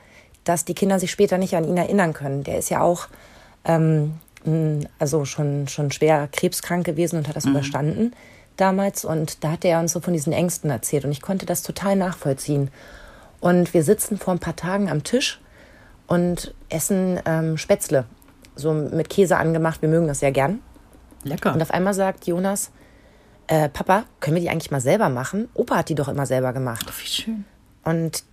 dass 0.45 0.64
die 0.64 0.75
Kinder 0.75 0.99
sich 0.99 1.11
später 1.11 1.38
nicht 1.38 1.57
an 1.57 1.64
ihn 1.64 1.76
erinnern 1.76 2.12
können. 2.12 2.45
Der 2.45 2.59
ist 2.59 2.69
ja 2.71 2.83
auch 2.83 3.09
ähm, 3.64 4.14
also 4.99 5.25
schon, 5.25 5.69
schon 5.69 5.90
schwer 5.90 6.28
krebskrank 6.33 6.85
gewesen 6.85 7.19
und 7.19 7.28
hat 7.28 7.37
das 7.37 7.45
überstanden 7.45 8.12
damals. 8.57 9.04
Und 9.04 9.45
da 9.45 9.52
hat 9.52 9.64
er 9.64 9.80
uns 9.80 9.92
so 9.92 10.00
von 10.00 10.12
diesen 10.12 10.33
Ängsten 10.33 10.71
erzählt. 10.71 11.04
Und 11.04 11.12
ich 11.12 11.23
konnte 11.23 11.47
das 11.47 11.62
total 11.62 11.97
nachvollziehen. 11.97 12.71
Und 13.40 13.73
wir 13.75 13.83
sitzen 13.83 14.19
vor 14.19 14.35
ein 14.35 14.38
paar 14.38 14.57
Tagen 14.57 14.90
am 14.90 15.02
Tisch 15.02 15.40
und 16.07 16.54
essen 16.69 17.21
ähm, 17.25 17.57
Spätzle. 17.57 18.04
So 18.57 18.73
mit 18.73 19.09
Käse 19.09 19.37
angemacht. 19.37 19.83
Wir 19.83 19.88
mögen 19.88 20.07
das 20.07 20.21
sehr 20.21 20.33
gern. 20.33 20.61
Lecker. 21.23 21.54
Und 21.54 21.62
auf 21.62 21.71
einmal 21.71 21.95
sagt 21.95 22.26
Jonas, 22.26 22.71
äh, 23.47 23.69
Papa, 23.69 24.04
können 24.21 24.37
wir 24.37 24.42
die 24.42 24.50
eigentlich 24.50 24.71
mal 24.71 24.80
selber 24.80 25.09
machen? 25.09 25.49
Opa 25.54 25.76
hat 25.76 25.88
die 25.88 25.95
doch 25.95 26.09
immer 26.09 26.26
selber 26.26 26.52
gemacht. 26.52 26.87
Wie 27.02 27.07
schön. 27.07 27.45
Und 27.85 28.25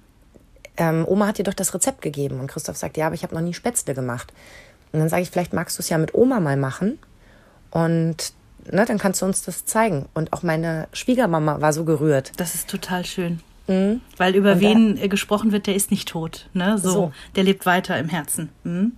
ähm, 0.78 1.06
Oma 1.08 1.28
hat 1.28 1.38
dir 1.38 1.44
doch 1.44 1.54
das 1.54 1.74
Rezept 1.74 2.02
gegeben. 2.02 2.40
Und 2.40 2.48
Christoph 2.48 2.78
sagt, 2.78 2.98
ja, 2.98 3.08
aber 3.08 3.16
ich 3.16 3.24
habe 3.24 3.34
noch 3.36 3.42
nie 3.42 3.54
Spätzle 3.54 3.94
gemacht. 3.94 4.32
Und 4.92 5.00
dann 5.00 5.10
sage 5.10 5.22
ich, 5.24 5.30
vielleicht 5.32 5.54
magst 5.54 5.78
du 5.78 5.82
es 5.82 5.90
ja 5.90 5.98
mit 5.98 6.14
Oma 6.16 6.40
mal 6.40 6.58
machen. 6.58 6.98
Und 7.72 8.34
ne, 8.72 8.86
dann 8.86 8.98
kannst 8.98 9.22
du 9.22 9.26
uns 9.26 9.44
das 9.44 9.66
zeigen. 9.66 10.06
Und 10.14 10.34
auch 10.34 10.44
meine 10.44 10.88
Schwiegermama 10.94 11.62
war 11.62 11.74
so 11.74 11.84
gerührt. 11.84 12.32
Das 12.38 12.56
ist 12.56 12.70
total 12.70 13.06
schön. 13.06 13.42
Weil 13.68 14.36
über 14.36 14.56
Mhm. 14.56 14.62
Und 14.62 14.64
da- 14.64 14.70
wen 14.70 14.98
äh, 14.98 15.08
gesprochen 15.10 15.52
wird, 15.52 15.68
der 15.68 15.76
ist 15.76 15.92
nicht 15.92 16.08
tot. 16.08 16.48
Ne? 16.54 16.78
So, 16.78 16.90
So. 16.92 17.12
Der 17.36 17.44
lebt 17.44 17.66
weiter 17.66 17.98
im 18.00 18.08
Herzen. 18.08 18.50
Mhm. 18.64 18.94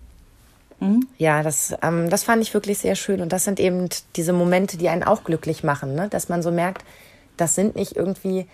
Ja, 1.18 1.44
das, 1.44 1.74
ähm, 1.82 2.10
das 2.10 2.24
fand 2.24 2.42
ich 2.42 2.54
wirklich 2.54 2.78
sehr 2.78 2.96
schön. 2.96 3.20
Und 3.22 3.34
das 3.34 3.44
sind 3.44 3.60
eben 3.60 3.90
diese 4.16 4.32
Momente, 4.32 4.78
die 4.78 4.88
einen 4.88 5.04
auch 5.04 5.24
glücklich 5.26 5.64
machen, 5.64 5.94
ne? 5.96 6.08
dass 6.08 6.30
man 6.30 6.42
so 6.42 6.52
merkt, 6.52 6.86
das 7.36 7.56
sind 7.56 7.76
nicht 7.76 7.98
irgendwie 7.98 8.48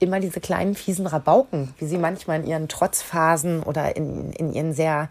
immer 0.00 0.18
diese 0.18 0.40
kleinen 0.40 0.74
fiesen 0.74 1.06
Rabauken, 1.06 1.72
wie 1.78 1.86
sie 1.86 1.98
manchmal 1.98 2.40
in 2.40 2.46
ihren 2.46 2.68
Trotzphasen 2.68 3.62
oder 3.62 3.96
in, 3.96 4.32
in 4.32 4.52
ihren 4.52 4.72
sehr 4.72 5.08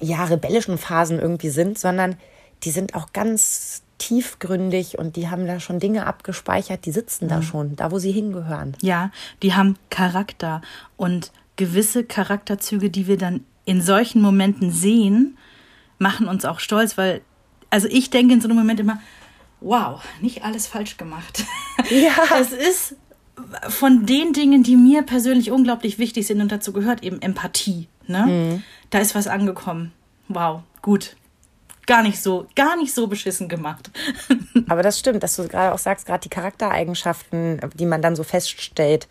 ja, 0.00 0.24
rebellischen 0.24 0.78
Phasen 0.78 1.18
irgendwie 1.18 1.50
sind, 1.50 1.78
sondern 1.78 2.16
die 2.62 2.70
sind 2.70 2.94
auch 2.94 3.12
ganz 3.12 3.82
tiefgründig 3.98 4.98
und 4.98 5.16
die 5.16 5.28
haben 5.28 5.46
da 5.46 5.60
schon 5.60 5.78
Dinge 5.78 6.06
abgespeichert, 6.06 6.84
die 6.84 6.92
sitzen 6.92 7.28
da 7.28 7.42
schon, 7.42 7.76
da 7.76 7.90
wo 7.90 7.98
sie 7.98 8.12
hingehören. 8.12 8.76
Ja, 8.82 9.10
die 9.42 9.54
haben 9.54 9.76
Charakter 9.90 10.62
und 10.96 11.32
gewisse 11.56 12.04
Charakterzüge, 12.04 12.90
die 12.90 13.06
wir 13.06 13.16
dann 13.16 13.44
in 13.64 13.80
solchen 13.80 14.20
Momenten 14.20 14.70
sehen, 14.70 15.38
machen 15.98 16.28
uns 16.28 16.44
auch 16.44 16.60
stolz, 16.60 16.98
weil, 16.98 17.20
also 17.70 17.86
ich 17.88 18.10
denke 18.10 18.34
in 18.34 18.40
so 18.40 18.48
einem 18.48 18.56
Moment 18.56 18.80
immer, 18.80 19.00
wow, 19.60 20.02
nicht 20.20 20.44
alles 20.44 20.66
falsch 20.66 20.96
gemacht. 20.96 21.44
Ja. 21.90 22.12
Es 22.40 22.52
ist 22.52 22.96
von 23.68 24.06
den 24.06 24.32
Dingen, 24.32 24.62
die 24.62 24.76
mir 24.76 25.02
persönlich 25.02 25.50
unglaublich 25.50 25.98
wichtig 25.98 26.26
sind 26.26 26.40
und 26.40 26.52
dazu 26.52 26.72
gehört 26.72 27.02
eben 27.02 27.20
Empathie. 27.20 27.88
Ne? 28.06 28.62
Da 28.90 28.98
ist 28.98 29.14
was 29.14 29.26
angekommen. 29.26 29.92
Wow, 30.28 30.62
gut. 30.82 31.16
Gar 31.86 32.02
nicht 32.02 32.22
so, 32.22 32.46
gar 32.56 32.76
nicht 32.76 32.94
so 32.94 33.06
beschissen 33.08 33.48
gemacht. 33.48 33.90
Aber 34.68 34.82
das 34.82 34.98
stimmt, 34.98 35.22
dass 35.22 35.36
du 35.36 35.46
gerade 35.48 35.74
auch 35.74 35.78
sagst, 35.78 36.06
gerade 36.06 36.22
die 36.22 36.30
Charaktereigenschaften, 36.30 37.60
die 37.74 37.86
man 37.86 38.00
dann 38.00 38.16
so 38.16 38.22
feststellt. 38.22 39.06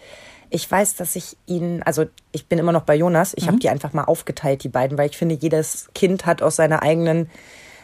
Ich 0.49 0.69
weiß, 0.69 0.95
dass 0.95 1.15
ich 1.15 1.37
ihn, 1.45 1.83
also 1.83 2.05
ich 2.31 2.47
bin 2.47 2.59
immer 2.59 2.71
noch 2.71 2.83
bei 2.83 2.95
Jonas, 2.95 3.33
ich 3.35 3.47
habe 3.47 3.57
die 3.57 3.69
einfach 3.69 3.93
mal 3.93 4.03
aufgeteilt, 4.03 4.63
die 4.63 4.69
beiden, 4.69 4.97
weil 4.97 5.09
ich 5.09 5.17
finde, 5.17 5.35
jedes 5.35 5.89
Kind 5.93 6.25
hat 6.25 6.41
aus 6.41 6.55
seine 6.55 6.81
eigenen 6.81 7.29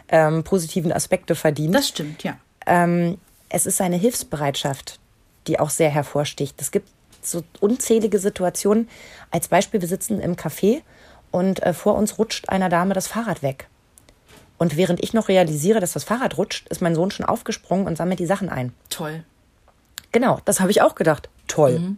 ähm, 0.08 0.44
positiven 0.44 0.92
Aspekte 0.92 1.36
verdient. 1.36 1.74
Das 1.74 1.88
stimmt, 1.88 2.24
ja. 2.24 2.38
ähm, 2.66 3.18
es 3.50 3.66
ist 3.66 3.78
seine 3.78 3.98
Hilfsbereitschaft, 3.98 4.99
die 5.50 5.60
auch 5.60 5.70
sehr 5.70 5.90
hervorsticht. 5.90 6.62
Es 6.62 6.72
gibt 6.72 6.88
so 7.22 7.44
unzählige 7.60 8.20
Situationen. 8.20 8.88
Als 9.32 9.50
Beispiel, 9.50 9.82
wir 9.82 9.88
sitzen 9.88 10.22
im 10.22 10.36
Café 10.36 10.82
und 11.32 11.62
äh, 11.64 11.74
vor 11.74 11.96
uns 11.96 12.18
rutscht 12.18 12.48
einer 12.48 12.70
Dame 12.70 12.94
das 12.94 13.08
Fahrrad 13.08 13.44
weg. 13.44 13.68
Und 14.58 14.78
während 14.78 15.02
ich 15.04 15.14
noch 15.14 15.28
realisiere, 15.28 15.80
dass 15.80 15.94
das 15.94 16.04
Fahrrad 16.04 16.38
rutscht, 16.38 16.68
ist 16.70 16.82
mein 16.82 16.96
Sohn 16.96 17.12
schon 17.12 17.26
aufgesprungen 17.26 17.88
und 17.88 17.98
sammelt 17.98 18.20
die 18.20 18.26
Sachen 18.26 18.50
ein. 18.50 18.74
Toll. 18.90 19.24
Genau, 20.12 20.40
das 20.46 20.60
habe 20.60 20.72
ich 20.72 20.82
auch 20.82 20.96
gedacht. 20.96 21.30
Toll. 21.48 21.96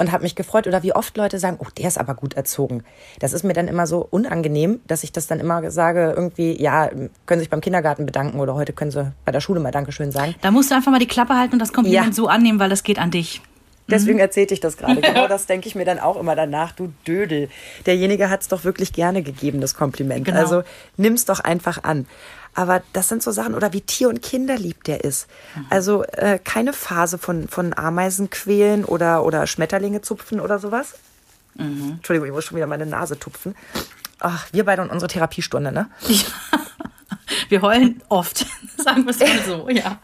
Und 0.00 0.12
habe 0.12 0.22
mich 0.22 0.36
gefreut. 0.36 0.66
Oder 0.68 0.82
wie 0.84 0.94
oft 0.94 1.16
Leute 1.16 1.38
sagen, 1.38 1.56
oh, 1.60 1.66
der 1.76 1.88
ist 1.88 1.98
aber 1.98 2.14
gut 2.14 2.34
erzogen. 2.34 2.84
Das 3.18 3.32
ist 3.32 3.42
mir 3.42 3.52
dann 3.52 3.66
immer 3.66 3.86
so 3.86 4.06
unangenehm, 4.10 4.80
dass 4.86 5.02
ich 5.02 5.10
das 5.12 5.26
dann 5.26 5.40
immer 5.40 5.70
sage, 5.72 6.14
irgendwie, 6.16 6.60
ja, 6.60 6.86
können 6.88 7.10
Sie 7.26 7.38
sich 7.40 7.50
beim 7.50 7.60
Kindergarten 7.60 8.06
bedanken 8.06 8.38
oder 8.38 8.54
heute 8.54 8.72
können 8.72 8.92
Sie 8.92 9.12
bei 9.24 9.32
der 9.32 9.40
Schule 9.40 9.58
mal 9.60 9.72
Dankeschön 9.72 10.12
sagen. 10.12 10.36
Da 10.40 10.50
musst 10.52 10.70
du 10.70 10.76
einfach 10.76 10.92
mal 10.92 11.00
die 11.00 11.08
Klappe 11.08 11.34
halten 11.36 11.54
und 11.54 11.58
das 11.58 11.72
Kompliment 11.72 12.06
Ja. 12.06 12.12
so 12.12 12.28
annehmen, 12.28 12.60
weil 12.60 12.70
das 12.70 12.84
geht 12.84 12.98
an 12.98 13.10
dich. 13.10 13.42
Deswegen 13.90 14.18
erzählte 14.18 14.52
ich 14.54 14.60
das 14.60 14.76
gerade. 14.76 15.00
Genau 15.00 15.26
das 15.28 15.46
denke 15.46 15.66
ich 15.66 15.74
mir 15.74 15.86
dann 15.86 15.98
auch 15.98 16.20
immer 16.20 16.36
danach. 16.36 16.72
Du 16.72 16.92
Dödel. 17.06 17.48
Derjenige 17.86 18.28
hat 18.28 18.42
es 18.42 18.48
doch 18.48 18.64
wirklich 18.64 18.92
gerne 18.92 19.22
gegeben, 19.22 19.60
das 19.62 19.74
Kompliment. 19.74 20.26
Genau. 20.26 20.38
Also 20.38 20.62
nimm's 20.98 21.24
doch 21.24 21.40
einfach 21.40 21.82
an. 21.84 22.06
Aber 22.54 22.82
das 22.92 23.08
sind 23.08 23.22
so 23.22 23.30
Sachen, 23.30 23.54
oder 23.54 23.72
wie 23.72 23.80
Tier- 23.80 24.08
und 24.08 24.22
Kinderlieb 24.22 24.84
der 24.84 25.04
ist. 25.04 25.28
Also 25.70 26.02
äh, 26.04 26.38
keine 26.42 26.72
Phase 26.72 27.18
von, 27.18 27.48
von 27.48 27.76
Ameisen 27.76 28.30
quälen 28.30 28.84
oder, 28.84 29.24
oder 29.24 29.46
Schmetterlinge 29.46 30.00
zupfen 30.02 30.40
oder 30.40 30.58
sowas. 30.58 30.94
Entschuldigung, 31.92 32.28
ich 32.28 32.34
muss 32.34 32.44
schon 32.44 32.56
wieder 32.56 32.66
meine 32.66 32.86
Nase 32.86 33.18
tupfen. 33.18 33.54
Ach, 34.20 34.46
wir 34.52 34.64
beide 34.64 34.82
und 34.82 34.90
unsere 34.90 35.08
Therapiestunde, 35.08 35.72
ne? 35.72 35.88
Wir 37.48 37.62
heulen 37.62 38.02
oft, 38.08 38.46
sagen 38.76 39.04
wir 39.04 39.10
es 39.10 39.20
mal 39.20 39.42
so, 39.46 39.68
ja. 39.68 39.98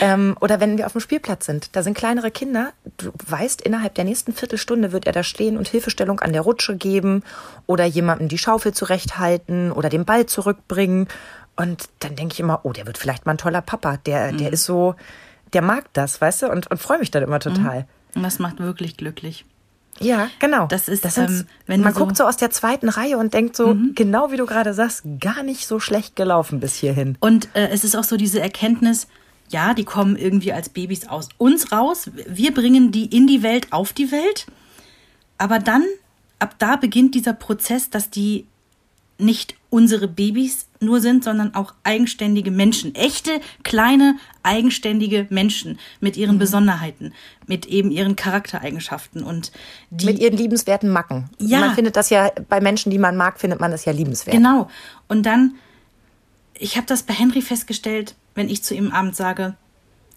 Ähm, 0.00 0.36
oder 0.40 0.60
wenn 0.60 0.76
wir 0.76 0.86
auf 0.86 0.92
dem 0.92 1.00
Spielplatz 1.00 1.46
sind, 1.46 1.74
da 1.74 1.82
sind 1.82 1.96
kleinere 1.96 2.30
Kinder, 2.30 2.72
du 2.98 3.12
weißt, 3.26 3.62
innerhalb 3.62 3.94
der 3.94 4.04
nächsten 4.04 4.32
Viertelstunde 4.32 4.92
wird 4.92 5.06
er 5.06 5.12
da 5.12 5.22
stehen 5.22 5.56
und 5.56 5.68
Hilfestellung 5.68 6.20
an 6.20 6.32
der 6.32 6.42
Rutsche 6.42 6.76
geben 6.76 7.22
oder 7.66 7.84
jemandem 7.84 8.28
die 8.28 8.38
Schaufel 8.38 8.74
zurechthalten 8.74 9.72
oder 9.72 9.88
den 9.88 10.04
Ball 10.04 10.26
zurückbringen. 10.26 11.08
Und 11.56 11.88
dann 12.00 12.16
denke 12.16 12.34
ich 12.34 12.40
immer, 12.40 12.60
oh, 12.64 12.72
der 12.72 12.86
wird 12.86 12.98
vielleicht 12.98 13.24
mal 13.26 13.32
ein 13.32 13.38
toller 13.38 13.62
Papa. 13.62 13.96
Der, 13.98 14.32
der 14.32 14.52
ist 14.52 14.64
so, 14.64 14.94
der 15.52 15.62
mag 15.62 15.92
das, 15.94 16.20
weißt 16.20 16.42
du, 16.42 16.50
und, 16.50 16.70
und 16.70 16.78
freue 16.78 16.98
mich 16.98 17.10
dann 17.10 17.22
immer 17.22 17.40
total. 17.40 17.86
Und 18.14 18.22
das 18.22 18.38
macht 18.38 18.58
wirklich 18.58 18.96
glücklich. 18.96 19.44
Ja, 19.98 20.28
genau. 20.38 20.66
Das 20.66 20.88
ist, 20.88 21.02
sind- 21.10 21.28
ähm, 21.30 21.46
wenn 21.66 21.80
man 21.80 21.94
so- 21.94 22.00
guckt 22.00 22.16
so 22.18 22.24
aus 22.24 22.36
der 22.36 22.50
zweiten 22.50 22.90
Reihe 22.90 23.16
und 23.16 23.32
denkt 23.32 23.56
so, 23.56 23.74
genau 23.94 24.30
wie 24.30 24.36
du 24.36 24.44
gerade 24.44 24.74
sagst, 24.74 25.04
gar 25.20 25.42
nicht 25.42 25.66
so 25.66 25.80
schlecht 25.80 26.14
gelaufen 26.16 26.60
bis 26.60 26.74
hierhin. 26.74 27.16
Und 27.20 27.48
äh, 27.54 27.68
es 27.68 27.82
ist 27.84 27.96
auch 27.96 28.04
so 28.04 28.18
diese 28.18 28.38
Erkenntnis, 28.40 29.06
ja, 29.48 29.72
die 29.72 29.84
kommen 29.84 30.16
irgendwie 30.16 30.52
als 30.52 30.68
Babys 30.68 31.08
aus 31.08 31.30
uns 31.38 31.72
raus. 31.72 32.10
Wir 32.26 32.52
bringen 32.52 32.92
die 32.92 33.06
in 33.06 33.26
die 33.26 33.42
Welt, 33.42 33.68
auf 33.72 33.94
die 33.94 34.12
Welt. 34.12 34.46
Aber 35.38 35.58
dann, 35.60 35.84
ab 36.38 36.56
da 36.58 36.76
beginnt 36.76 37.14
dieser 37.14 37.32
Prozess, 37.32 37.88
dass 37.88 38.10
die 38.10 38.44
nicht 39.18 39.54
unsere 39.70 40.08
Babys 40.08 40.65
nur 40.80 41.00
sind, 41.00 41.24
sondern 41.24 41.54
auch 41.54 41.74
eigenständige 41.84 42.50
Menschen. 42.50 42.94
Echte, 42.94 43.40
kleine, 43.62 44.16
eigenständige 44.42 45.26
Menschen 45.30 45.78
mit 46.00 46.16
ihren 46.16 46.38
Besonderheiten, 46.38 47.12
mit 47.46 47.66
eben 47.66 47.90
ihren 47.90 48.16
Charaktereigenschaften. 48.16 49.22
Und 49.22 49.52
die 49.90 50.06
Mit 50.06 50.18
ihren 50.18 50.36
liebenswerten 50.36 50.90
Macken. 50.90 51.30
Ja. 51.38 51.60
Man 51.60 51.74
findet 51.74 51.96
das 51.96 52.10
ja, 52.10 52.30
bei 52.48 52.60
Menschen, 52.60 52.90
die 52.90 52.98
man 52.98 53.16
mag, 53.16 53.40
findet 53.40 53.60
man 53.60 53.70
das 53.70 53.84
ja 53.84 53.92
liebenswert. 53.92 54.36
Genau. 54.36 54.70
Und 55.08 55.24
dann, 55.24 55.54
ich 56.54 56.76
habe 56.76 56.86
das 56.86 57.02
bei 57.02 57.14
Henry 57.14 57.42
festgestellt, 57.42 58.14
wenn 58.34 58.48
ich 58.48 58.62
zu 58.62 58.74
ihm 58.74 58.92
abends 58.92 59.18
sage, 59.18 59.54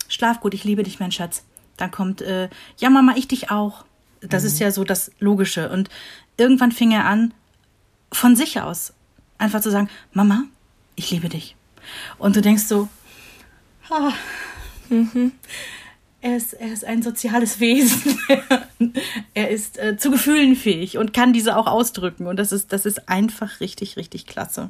schlaf 0.08 0.40
gut, 0.42 0.54
ich 0.54 0.64
liebe 0.64 0.84
dich, 0.84 1.00
mein 1.00 1.12
Schatz. 1.12 1.44
Dann 1.78 1.92
kommt, 1.92 2.22
äh, 2.22 2.50
ja 2.78 2.90
Mama, 2.90 3.14
ich 3.16 3.28
dich 3.28 3.52
auch. 3.52 3.86
Das 4.22 4.44
ist 4.44 4.60
ja 4.60 4.70
so 4.72 4.84
das 4.84 5.12
Logische. 5.20 5.70
Und 5.70 5.90
irgendwann 6.36 6.74
fing 6.74 6.92
er 6.92 7.06
an, 7.06 7.34
von 8.12 8.36
sich 8.36 8.60
aus 8.60 8.94
einfach 9.40 9.62
zu 9.62 9.72
sagen, 9.72 9.90
Mama, 10.14 10.44
ich 10.96 11.10
liebe 11.12 11.30
dich. 11.30 11.56
Und 12.20 12.36
du 12.36 12.42
denkst 12.42 12.64
so, 12.66 12.88
ah, 13.90 14.12
mhm. 14.90 15.32
er, 16.22 16.38
ist, 16.38 16.54
er 16.54 16.72
ist 16.72 16.86
ein 16.86 17.02
soziales 17.02 17.60
Wesen. 17.60 18.20
er 19.34 19.50
ist 19.50 19.80
äh, 19.80 19.98
zu 19.98 20.12
Gefühlen 20.12 20.56
fähig 20.56 20.98
und 20.98 21.14
kann 21.14 21.34
diese 21.34 21.58
auch 21.58 21.66
ausdrücken. 21.68 22.28
Und 22.28 22.38
das 22.38 22.52
ist, 22.52 22.72
das 22.74 22.86
ist 22.86 23.10
einfach 23.10 23.60
richtig, 23.60 23.98
richtig 23.98 24.28
klasse. 24.28 24.70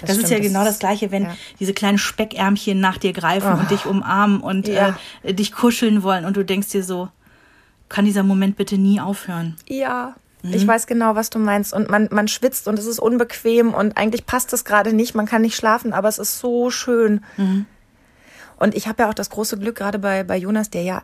Das, 0.00 0.10
ist 0.10 0.16
stimmt, 0.16 0.30
ja 0.30 0.38
das 0.38 0.46
genau 0.46 0.64
das 0.64 0.74
ist- 0.74 0.80
Gleiche, 0.80 1.10
wenn 1.10 1.24
ja. 1.24 1.32
Oh. 1.32 1.54
diese 1.60 1.74
kleinen 1.74 1.98
Speckärmchen 1.98 2.80
nach 2.80 2.96
dir 2.96 3.12
greifen 3.12 3.52
und 3.52 3.70
dich 3.70 3.84
umarmen 3.84 4.40
und 4.40 4.66
Ja. 4.68 4.96
äh, 5.22 5.34
dich 5.34 5.52
kuscheln 5.52 6.02
wollen 6.02 6.24
und 6.24 6.36
du 6.38 6.44
denkst 6.44 6.68
dir 6.68 6.82
so, 6.82 7.10
kann 7.90 8.06
dieser 8.06 8.22
Moment 8.22 8.56
bitte 8.56 8.78
nie 8.78 8.98
aufhören? 9.00 9.56
Ja. 9.68 10.14
Ich 10.52 10.66
weiß 10.66 10.86
genau, 10.86 11.14
was 11.14 11.30
du 11.30 11.38
meinst. 11.38 11.72
Und 11.72 11.90
man, 11.90 12.08
man 12.10 12.28
schwitzt 12.28 12.68
und 12.68 12.78
es 12.78 12.86
ist 12.86 12.98
unbequem 12.98 13.72
und 13.72 13.96
eigentlich 13.96 14.26
passt 14.26 14.52
es 14.52 14.64
gerade 14.64 14.92
nicht. 14.92 15.14
Man 15.14 15.26
kann 15.26 15.42
nicht 15.42 15.56
schlafen, 15.56 15.92
aber 15.92 16.08
es 16.08 16.18
ist 16.18 16.38
so 16.38 16.70
schön. 16.70 17.24
Und 18.58 18.74
ich 18.74 18.86
habe 18.86 19.02
ja 19.02 19.08
auch 19.08 19.14
das 19.14 19.30
große 19.30 19.58
Glück, 19.58 19.76
gerade 19.76 19.98
bei, 19.98 20.22
bei 20.22 20.36
Jonas, 20.36 20.70
der 20.70 20.82
ja 20.82 21.02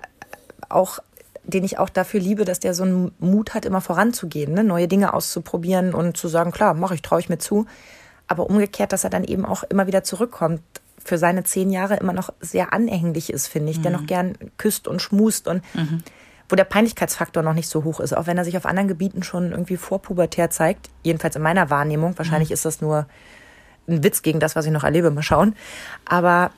auch, 0.69 0.99
den 1.45 1.65
ich 1.65 1.79
auch 1.79 1.89
dafür 1.89 2.21
liebe, 2.21 2.45
dass 2.45 2.61
der 2.61 2.75
so 2.75 2.85
einen 2.85 3.13
Mut 3.19 3.55
hat, 3.55 3.65
immer 3.65 3.81
voranzugehen, 3.81 4.53
ne? 4.53 4.63
neue 4.63 4.89
Dinge 4.89 5.15
auszuprobieren 5.15 5.95
und 5.95 6.17
zu 6.17 6.29
sagen, 6.29 6.53
klar, 6.53 6.75
mache 6.75 6.95
ich, 6.95 7.03
traue 7.03 7.21
ich 7.21 7.29
mir 7.29 7.39
zu. 7.39 7.67
Aber 8.29 8.49
umgekehrt, 8.49 8.93
dass 8.93 9.05
er 9.05 9.11
dann 9.11 9.25
eben 9.25 9.45
auch 9.45 9.65
immer 9.65 9.87
wieder 9.87 10.05
zurückkommt, 10.05 10.61
für 11.03 11.19
seine 11.19 11.45
zehn 11.45 11.71
Jahre 11.71 11.97
immer 11.97 12.13
noch 12.13 12.31
sehr 12.41 12.73
anhänglich 12.73 13.33
ist, 13.33 13.49
finde 13.49 13.73
ich, 13.73 13.81
der 13.81 13.91
noch 13.91 14.07
gern 14.07 14.35
küsst 14.59 14.87
und 14.87 15.01
schmust 15.01 15.49
und 15.49 15.63
wo 16.51 16.57
der 16.57 16.65
Peinlichkeitsfaktor 16.65 17.43
noch 17.43 17.55
nicht 17.55 17.69
so 17.69 17.85
hoch 17.85 18.01
ist, 18.01 18.17
auch 18.17 18.27
wenn 18.27 18.39
er 18.39 18.45
sich 18.45 18.57
auf 18.57 18.67
anderen 18.67 18.89
Gebieten 18.89 19.23
schon 19.23 19.51
irgendwie 19.53 19.77
vorpubertär 19.77 20.51
zeigt, 20.51 20.91
jedenfalls 21.03 21.37
in 21.37 21.43
meiner 21.43 21.71
Wahrnehmung. 21.71 22.17
Wahrscheinlich 22.19 22.51
ist 22.51 22.65
das 22.65 22.81
nur 22.81 23.07
ein 23.89 24.03
Witz 24.03 24.23
gegen 24.23 24.41
das, 24.41 24.57
was 24.57 24.67
ich 24.67 24.73
noch 24.73 24.85
erlebe, 24.85 25.11
mal 25.11 25.23
schauen. 25.23 25.55
Aber 26.05 26.51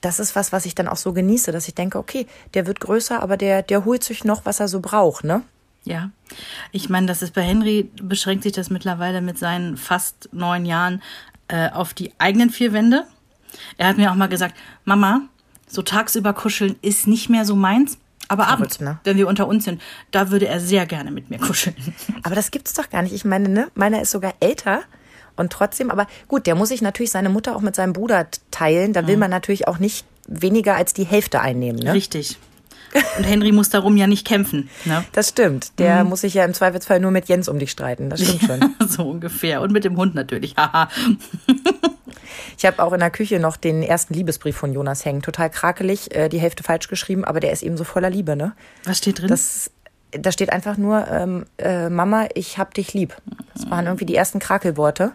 das 0.00 0.18
ist 0.18 0.36
was, 0.36 0.52
was 0.52 0.66
ich 0.66 0.74
dann 0.74 0.88
auch 0.88 0.96
so 0.96 1.12
genieße, 1.12 1.52
dass 1.52 1.68
ich 1.68 1.74
denke, 1.74 1.98
okay, 1.98 2.26
der 2.54 2.66
wird 2.66 2.80
größer, 2.80 3.22
aber 3.22 3.36
der, 3.36 3.62
der 3.62 3.84
holt 3.84 4.02
sich 4.04 4.24
noch, 4.24 4.44
was 4.46 4.60
er 4.60 4.68
so 4.68 4.80
braucht, 4.80 5.24
ne? 5.24 5.42
Ja, 5.84 6.10
ich 6.72 6.88
meine, 6.88 7.06
das 7.06 7.20
ist 7.20 7.34
bei 7.34 7.42
Henry, 7.42 7.90
beschränkt 8.00 8.44
sich 8.44 8.52
das 8.52 8.70
mittlerweile 8.70 9.20
mit 9.20 9.38
seinen 9.38 9.76
fast 9.76 10.30
neun 10.32 10.64
Jahren 10.64 11.02
äh, 11.48 11.68
auf 11.70 11.92
die 11.92 12.12
eigenen 12.18 12.48
vier 12.48 12.72
Wände. 12.72 13.04
Er 13.76 13.88
hat 13.88 13.98
mir 13.98 14.10
auch 14.10 14.14
mal 14.14 14.28
gesagt, 14.28 14.56
Mama, 14.84 15.20
so 15.66 15.82
tagsüber 15.82 16.32
kuscheln 16.32 16.76
ist 16.80 17.06
nicht 17.06 17.28
mehr 17.28 17.44
so 17.44 17.54
meins, 17.54 17.98
aber 18.28 18.48
abends, 18.48 18.80
ne? 18.80 18.98
wenn 19.04 19.16
wir 19.16 19.28
unter 19.28 19.46
uns 19.46 19.64
sind, 19.64 19.80
da 20.10 20.30
würde 20.30 20.46
er 20.46 20.60
sehr 20.60 20.86
gerne 20.86 21.10
mit 21.10 21.30
mir 21.30 21.38
kuscheln. 21.38 21.76
Aber 22.22 22.34
das 22.34 22.50
gibt's 22.50 22.72
doch 22.72 22.88
gar 22.88 23.02
nicht. 23.02 23.14
Ich 23.14 23.24
meine, 23.24 23.48
ne, 23.48 23.68
meiner 23.74 24.00
ist 24.00 24.10
sogar 24.10 24.34
älter 24.40 24.82
und 25.36 25.52
trotzdem, 25.52 25.90
aber 25.90 26.06
gut, 26.28 26.46
der 26.46 26.54
muss 26.54 26.68
sich 26.68 26.80
natürlich 26.80 27.10
seine 27.10 27.28
Mutter 27.28 27.56
auch 27.56 27.60
mit 27.60 27.74
seinem 27.74 27.92
Bruder 27.92 28.28
teilen. 28.50 28.92
Da 28.92 29.06
will 29.06 29.16
man 29.16 29.30
natürlich 29.30 29.66
auch 29.66 29.78
nicht 29.78 30.06
weniger 30.28 30.76
als 30.76 30.94
die 30.94 31.04
Hälfte 31.04 31.40
einnehmen, 31.40 31.82
ne? 31.82 31.92
Richtig. 31.92 32.38
Und 33.16 33.24
Henry 33.24 33.52
muss 33.52 33.70
darum 33.70 33.96
ja 33.96 34.06
nicht 34.06 34.26
kämpfen. 34.26 34.68
Ne? 34.84 35.04
Das 35.12 35.30
stimmt. 35.30 35.78
Der 35.78 36.04
mhm. 36.04 36.10
muss 36.10 36.20
sich 36.20 36.34
ja 36.34 36.44
im 36.44 36.54
Zweifelsfall 36.54 37.00
nur 37.00 37.10
mit 37.10 37.26
Jens 37.28 37.48
um 37.48 37.58
dich 37.58 37.70
streiten. 37.70 38.10
Das 38.10 38.20
stimmt 38.20 38.42
schon. 38.42 38.74
so 38.88 39.08
ungefähr. 39.08 39.62
Und 39.62 39.72
mit 39.72 39.84
dem 39.84 39.96
Hund 39.96 40.14
natürlich. 40.14 40.56
Haha. 40.56 40.88
ich 42.56 42.64
habe 42.64 42.82
auch 42.82 42.92
in 42.92 43.00
der 43.00 43.10
Küche 43.10 43.40
noch 43.40 43.56
den 43.56 43.82
ersten 43.82 44.14
Liebesbrief 44.14 44.56
von 44.56 44.72
Jonas 44.72 45.04
hängen. 45.04 45.22
Total 45.22 45.50
krakelig, 45.50 46.14
äh, 46.14 46.28
die 46.28 46.38
Hälfte 46.38 46.62
falsch 46.62 46.88
geschrieben, 46.88 47.24
aber 47.24 47.40
der 47.40 47.52
ist 47.52 47.62
eben 47.62 47.76
so 47.76 47.84
voller 47.84 48.10
Liebe, 48.10 48.36
ne? 48.36 48.52
Was 48.84 48.98
steht 48.98 49.20
drin? 49.20 49.28
Das, 49.28 49.70
da 50.12 50.30
steht 50.30 50.52
einfach 50.52 50.76
nur, 50.76 51.06
ähm, 51.08 51.46
äh, 51.58 51.88
Mama, 51.88 52.28
ich 52.34 52.58
hab 52.58 52.74
dich 52.74 52.94
lieb. 52.94 53.16
Das 53.54 53.70
waren 53.70 53.86
irgendwie 53.86 54.06
die 54.06 54.14
ersten 54.14 54.38
Krakelworte. 54.38 55.12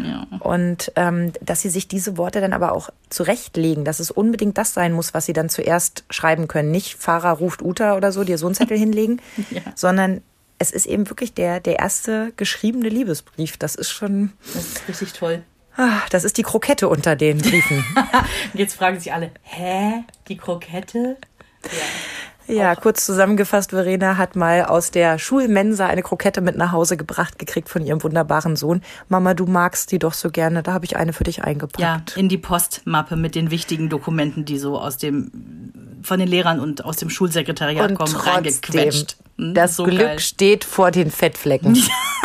Ja. 0.00 0.26
Und 0.40 0.92
ähm, 0.96 1.32
dass 1.40 1.62
sie 1.62 1.68
sich 1.68 1.88
diese 1.88 2.16
Worte 2.16 2.40
dann 2.40 2.52
aber 2.52 2.72
auch 2.72 2.90
zurechtlegen, 3.10 3.84
dass 3.84 4.00
es 4.00 4.10
unbedingt 4.10 4.58
das 4.58 4.74
sein 4.74 4.92
muss, 4.92 5.14
was 5.14 5.26
sie 5.26 5.32
dann 5.32 5.48
zuerst 5.48 6.04
schreiben 6.10 6.48
können. 6.48 6.70
Nicht 6.70 6.96
Fahrer 6.96 7.32
ruft 7.32 7.62
Uta 7.62 7.96
oder 7.96 8.12
so, 8.12 8.24
dir 8.24 8.38
so 8.38 8.46
einen 8.46 8.54
Zettel 8.54 8.78
hinlegen, 8.78 9.20
ja. 9.50 9.60
sondern 9.74 10.22
es 10.58 10.70
ist 10.70 10.86
eben 10.86 11.08
wirklich 11.10 11.34
der, 11.34 11.60
der 11.60 11.78
erste 11.78 12.32
geschriebene 12.36 12.88
Liebesbrief. 12.88 13.56
Das 13.56 13.74
ist 13.74 13.90
schon. 13.90 14.32
Das 14.54 14.64
ist 14.64 14.88
richtig 14.88 15.12
toll. 15.12 15.42
Ah, 15.76 16.00
das 16.10 16.24
ist 16.24 16.36
die 16.36 16.42
Krokette 16.42 16.88
unter 16.88 17.16
den 17.16 17.38
Briefen. 17.38 17.84
Jetzt 18.54 18.74
fragen 18.74 19.00
sich 19.00 19.12
alle, 19.12 19.30
hä? 19.42 20.04
Die 20.28 20.36
Krokette? 20.36 21.16
Ja. 21.64 21.68
Ja, 22.46 22.74
kurz 22.74 23.06
zusammengefasst, 23.06 23.70
Verena 23.70 24.16
hat 24.16 24.36
mal 24.36 24.64
aus 24.64 24.90
der 24.90 25.18
Schulmensa 25.18 25.86
eine 25.86 26.02
Krokette 26.02 26.40
mit 26.40 26.56
nach 26.56 26.72
Hause 26.72 26.96
gebracht 26.96 27.38
gekriegt 27.38 27.68
von 27.68 27.84
ihrem 27.84 28.02
wunderbaren 28.02 28.56
Sohn. 28.56 28.82
Mama, 29.08 29.34
du 29.34 29.46
magst 29.46 29.92
die 29.92 29.98
doch 29.98 30.14
so 30.14 30.30
gerne, 30.30 30.62
da 30.62 30.72
habe 30.72 30.84
ich 30.84 30.96
eine 30.96 31.12
für 31.12 31.24
dich 31.24 31.44
eingepackt. 31.44 31.80
Ja, 31.80 32.20
in 32.20 32.28
die 32.28 32.38
Postmappe 32.38 33.16
mit 33.16 33.34
den 33.34 33.50
wichtigen 33.50 33.88
Dokumenten, 33.88 34.44
die 34.44 34.58
so 34.58 34.78
aus 34.78 34.96
dem 34.96 35.30
von 36.02 36.18
den 36.18 36.28
Lehrern 36.28 36.58
und 36.60 36.84
aus 36.84 36.96
dem 36.96 37.10
Schulsekretariat 37.10 37.90
und 37.90 37.96
kommen, 37.96 38.12
trotzdem, 38.12 38.32
reingequetscht. 38.32 39.16
Hm, 39.42 39.54
das 39.54 39.76
so 39.76 39.84
Glück 39.84 39.98
geil. 40.00 40.18
steht 40.18 40.64
vor 40.64 40.90
den 40.90 41.10
Fettflecken. 41.10 41.76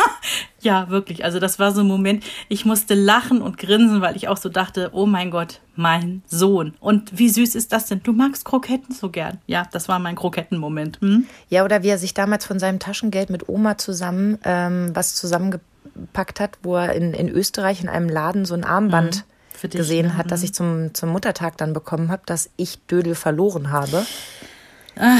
ja, 0.60 0.88
wirklich. 0.88 1.24
Also 1.24 1.40
das 1.40 1.58
war 1.58 1.72
so 1.72 1.80
ein 1.80 1.86
Moment, 1.86 2.24
ich 2.48 2.64
musste 2.64 2.94
lachen 2.94 3.42
und 3.42 3.58
grinsen, 3.58 4.00
weil 4.00 4.16
ich 4.16 4.28
auch 4.28 4.36
so 4.36 4.48
dachte, 4.48 4.90
oh 4.92 5.06
mein 5.06 5.30
Gott, 5.30 5.60
mein 5.74 6.22
Sohn. 6.26 6.74
Und 6.80 7.18
wie 7.18 7.28
süß 7.28 7.54
ist 7.54 7.72
das 7.72 7.86
denn? 7.86 8.02
Du 8.02 8.12
magst 8.12 8.44
Kroketten 8.44 8.94
so 8.94 9.10
gern. 9.10 9.38
Ja, 9.46 9.66
das 9.70 9.88
war 9.88 9.98
mein 9.98 10.16
Krokettenmoment. 10.16 11.00
Hm? 11.00 11.26
Ja, 11.48 11.64
oder 11.64 11.82
wie 11.82 11.88
er 11.88 11.98
sich 11.98 12.14
damals 12.14 12.46
von 12.46 12.58
seinem 12.58 12.78
Taschengeld 12.78 13.30
mit 13.30 13.48
Oma 13.48 13.78
zusammen 13.78 14.38
ähm, 14.44 14.90
was 14.94 15.14
zusammengepackt 15.14 16.40
hat, 16.40 16.58
wo 16.62 16.76
er 16.76 16.92
in, 16.92 17.14
in 17.14 17.28
Österreich 17.28 17.82
in 17.82 17.88
einem 17.88 18.08
Laden 18.08 18.44
so 18.44 18.54
ein 18.54 18.64
Armband 18.64 19.24
mhm. 19.62 19.70
gesehen 19.70 20.16
hat, 20.16 20.30
das 20.30 20.40
mhm. 20.40 20.44
ich 20.44 20.54
zum, 20.54 20.94
zum 20.94 21.10
Muttertag 21.10 21.56
dann 21.56 21.72
bekommen 21.72 22.10
habe, 22.10 22.22
dass 22.26 22.50
ich 22.56 22.78
Dödel 22.86 23.14
verloren 23.14 23.70
habe. 23.70 24.06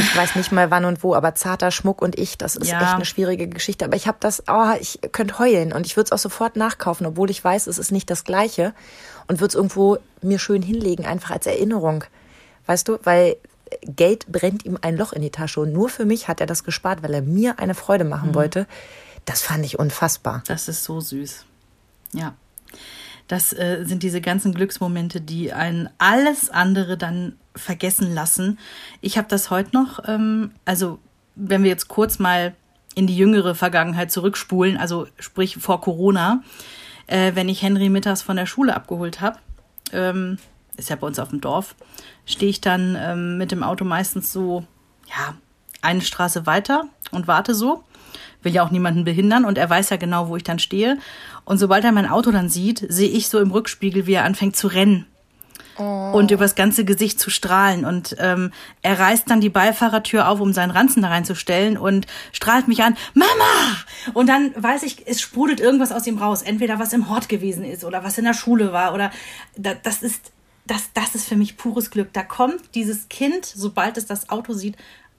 Ich 0.00 0.16
weiß 0.16 0.36
nicht 0.36 0.52
mal 0.52 0.70
wann 0.70 0.84
und 0.84 1.02
wo, 1.02 1.14
aber 1.14 1.34
zarter 1.34 1.70
Schmuck 1.70 2.02
und 2.02 2.18
ich, 2.18 2.38
das 2.38 2.56
ist 2.56 2.70
ja. 2.70 2.80
echt 2.80 2.94
eine 2.94 3.04
schwierige 3.04 3.48
Geschichte. 3.48 3.84
Aber 3.84 3.96
ich 3.96 4.08
habe 4.08 4.18
das, 4.20 4.42
oh, 4.48 4.72
ich 4.80 4.98
könnte 5.12 5.38
heulen 5.38 5.72
und 5.72 5.86
ich 5.86 5.96
würde 5.96 6.06
es 6.06 6.12
auch 6.12 6.18
sofort 6.18 6.56
nachkaufen, 6.56 7.06
obwohl 7.06 7.30
ich 7.30 7.42
weiß, 7.42 7.66
es 7.66 7.78
ist 7.78 7.92
nicht 7.92 8.10
das 8.10 8.24
Gleiche 8.24 8.74
und 9.28 9.40
würde 9.40 9.52
es 9.52 9.54
irgendwo 9.54 9.98
mir 10.22 10.38
schön 10.38 10.62
hinlegen, 10.62 11.06
einfach 11.06 11.30
als 11.30 11.46
Erinnerung. 11.46 12.04
Weißt 12.66 12.88
du, 12.88 12.98
weil 13.04 13.36
Geld 13.82 14.26
brennt 14.26 14.64
ihm 14.64 14.78
ein 14.80 14.96
Loch 14.96 15.12
in 15.12 15.22
die 15.22 15.30
Tasche 15.30 15.60
und 15.60 15.72
nur 15.72 15.88
für 15.88 16.04
mich 16.04 16.28
hat 16.28 16.40
er 16.40 16.46
das 16.46 16.64
gespart, 16.64 17.02
weil 17.02 17.14
er 17.14 17.22
mir 17.22 17.58
eine 17.58 17.74
Freude 17.74 18.04
machen 18.04 18.30
mhm. 18.30 18.34
wollte. 18.34 18.66
Das 19.24 19.42
fand 19.42 19.64
ich 19.64 19.78
unfassbar. 19.78 20.42
Das 20.46 20.68
ist 20.68 20.84
so 20.84 21.00
süß. 21.00 21.44
Ja. 22.12 22.34
Das 23.26 23.52
äh, 23.52 23.84
sind 23.84 24.02
diese 24.02 24.22
ganzen 24.22 24.54
Glücksmomente, 24.54 25.20
die 25.20 25.52
einen 25.52 25.90
alles 25.98 26.48
andere 26.48 26.96
dann 26.96 27.36
vergessen 27.58 28.14
lassen. 28.14 28.58
Ich 29.00 29.18
habe 29.18 29.28
das 29.28 29.50
heute 29.50 29.70
noch, 29.72 30.00
ähm, 30.06 30.52
also 30.64 30.98
wenn 31.34 31.62
wir 31.62 31.70
jetzt 31.70 31.88
kurz 31.88 32.18
mal 32.18 32.54
in 32.94 33.06
die 33.06 33.16
jüngere 33.16 33.54
Vergangenheit 33.54 34.10
zurückspulen, 34.10 34.76
also 34.76 35.06
sprich 35.18 35.56
vor 35.56 35.80
Corona, 35.80 36.42
äh, 37.06 37.32
wenn 37.34 37.48
ich 37.48 37.62
Henry 37.62 37.88
mittags 37.88 38.22
von 38.22 38.36
der 38.36 38.46
Schule 38.46 38.74
abgeholt 38.74 39.20
habe, 39.20 39.38
ähm, 39.92 40.38
ist 40.76 40.90
ja 40.90 40.96
bei 40.96 41.06
uns 41.06 41.18
auf 41.18 41.30
dem 41.30 41.40
Dorf, 41.40 41.74
stehe 42.26 42.50
ich 42.50 42.60
dann 42.60 42.96
ähm, 42.98 43.38
mit 43.38 43.52
dem 43.52 43.62
Auto 43.62 43.84
meistens 43.84 44.32
so, 44.32 44.64
ja, 45.06 45.34
eine 45.80 46.00
Straße 46.00 46.46
weiter 46.46 46.84
und 47.12 47.28
warte 47.28 47.54
so. 47.54 47.84
Will 48.42 48.52
ja 48.52 48.64
auch 48.64 48.70
niemanden 48.70 49.04
behindern 49.04 49.44
und 49.44 49.58
er 49.58 49.68
weiß 49.68 49.90
ja 49.90 49.96
genau, 49.96 50.28
wo 50.28 50.36
ich 50.36 50.44
dann 50.44 50.58
stehe. 50.58 50.98
Und 51.44 51.58
sobald 51.58 51.84
er 51.84 51.92
mein 51.92 52.08
Auto 52.08 52.30
dann 52.30 52.48
sieht, 52.48 52.84
sehe 52.88 53.08
ich 53.08 53.28
so 53.28 53.40
im 53.40 53.50
Rückspiegel, 53.50 54.06
wie 54.06 54.14
er 54.14 54.24
anfängt 54.24 54.54
zu 54.54 54.68
rennen 54.68 55.06
oh. 55.78 56.10
und 56.12 56.30
übers 56.30 56.54
ganze 56.54 56.84
Gesicht 56.84 57.18
zu 57.20 57.30
strahlen. 57.30 57.84
Und 57.84 58.16
ähm, 58.18 58.52
er 58.82 58.98
reißt 58.98 59.30
dann 59.30 59.40
die 59.40 59.48
Beifahrertür 59.48 60.28
auf, 60.28 60.40
um 60.40 60.52
seinen 60.52 60.70
Ranzen 60.70 61.02
da 61.02 61.08
reinzustellen 61.08 61.76
und 61.76 62.06
strahlt 62.32 62.68
mich 62.68 62.82
an, 62.82 62.96
Mama! 63.14 63.28
Und 64.14 64.28
dann 64.28 64.52
weiß 64.56 64.82
ich, 64.82 65.06
es 65.06 65.20
sprudelt 65.20 65.60
irgendwas 65.60 65.92
aus 65.92 66.06
ihm 66.06 66.18
raus. 66.18 66.42
Entweder 66.42 66.78
was 66.78 66.92
im 66.92 67.08
Hort 67.08 67.28
gewesen 67.28 67.64
ist 67.64 67.84
oder 67.84 68.04
was 68.04 68.18
in 68.18 68.24
der 68.24 68.34
Schule 68.34 68.72
war 68.72 68.94
oder 68.94 69.10
das 69.56 70.02
ist, 70.02 70.32
das, 70.66 70.90
das 70.94 71.14
ist 71.14 71.28
für 71.28 71.36
mich 71.36 71.56
pures 71.56 71.90
Glück. 71.90 72.12
Da 72.12 72.22
kommt 72.22 72.74
dieses 72.74 73.08
Kind, 73.08 73.46
sobald 73.46 73.96
es 73.96 74.06
das 74.06 74.28
Auto 74.28 74.52
sieht, 74.52 74.76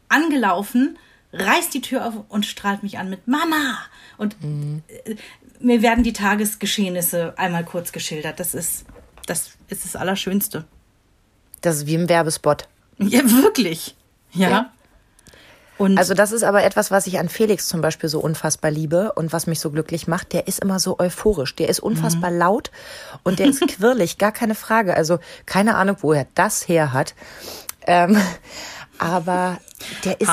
angelaufen, 0.08 0.98
reißt 1.34 1.74
die 1.74 1.82
Tür 1.82 2.06
auf 2.06 2.14
und 2.30 2.46
strahlt 2.46 2.84
mich 2.84 2.98
an 2.98 3.10
mit 3.10 3.28
Mama. 3.28 3.78
Und 4.18 4.42
mhm. 4.44 4.84
mir 5.60 5.82
werden 5.82 6.04
die 6.04 6.14
Tagesgeschehnisse 6.14 7.34
einmal 7.38 7.64
kurz 7.64 7.92
geschildert. 7.92 8.40
Das 8.40 8.54
ist 8.54 8.86
das 9.30 9.52
ist 9.68 9.86
das 9.86 9.96
Allerschönste. 9.96 10.66
Das 11.62 11.78
ist 11.78 11.88
wie 11.88 11.96
im 11.96 12.10
Werbespot. 12.10 12.68
Ja, 12.98 13.22
wirklich. 13.24 13.96
Ja. 14.32 14.50
ja. 14.50 14.72
Und 15.78 15.98
also 15.98 16.14
das 16.14 16.34
ist 16.34 16.44
aber 16.44 16.64
etwas, 16.64 16.92
was 16.92 17.08
ich 17.08 17.20
an 17.20 17.30
Felix 17.30 17.70
zum 17.70 17.80
Beispiel 17.80 18.10
so 18.10 18.20
unfassbar 18.20 18.70
liebe 18.70 19.14
und 19.14 19.32
was 19.32 19.48
mich 19.48 19.62
so 19.62 19.72
glücklich 19.72 20.08
macht. 20.08 20.34
Der 20.34 20.48
ist 20.48 20.60
immer 20.60 20.78
so 20.80 21.00
euphorisch, 21.00 21.56
der 21.56 21.70
ist 21.70 21.80
unfassbar 21.80 22.32
mhm. 22.32 22.38
laut 22.38 22.72
und 23.24 23.40
der 23.40 23.48
ist 23.48 23.66
quirlig, 23.68 24.18
gar 24.18 24.34
keine 24.34 24.56
Frage. 24.56 24.96
Also 24.96 25.20
keine 25.46 25.76
Ahnung, 25.76 25.98
wo 26.02 26.12
er 26.12 26.28
das 26.36 26.68
her 26.68 26.92
hat. 26.92 27.14
Ähm, 27.88 28.18
aber 28.98 29.58
der 30.04 30.20
ist 30.20 30.30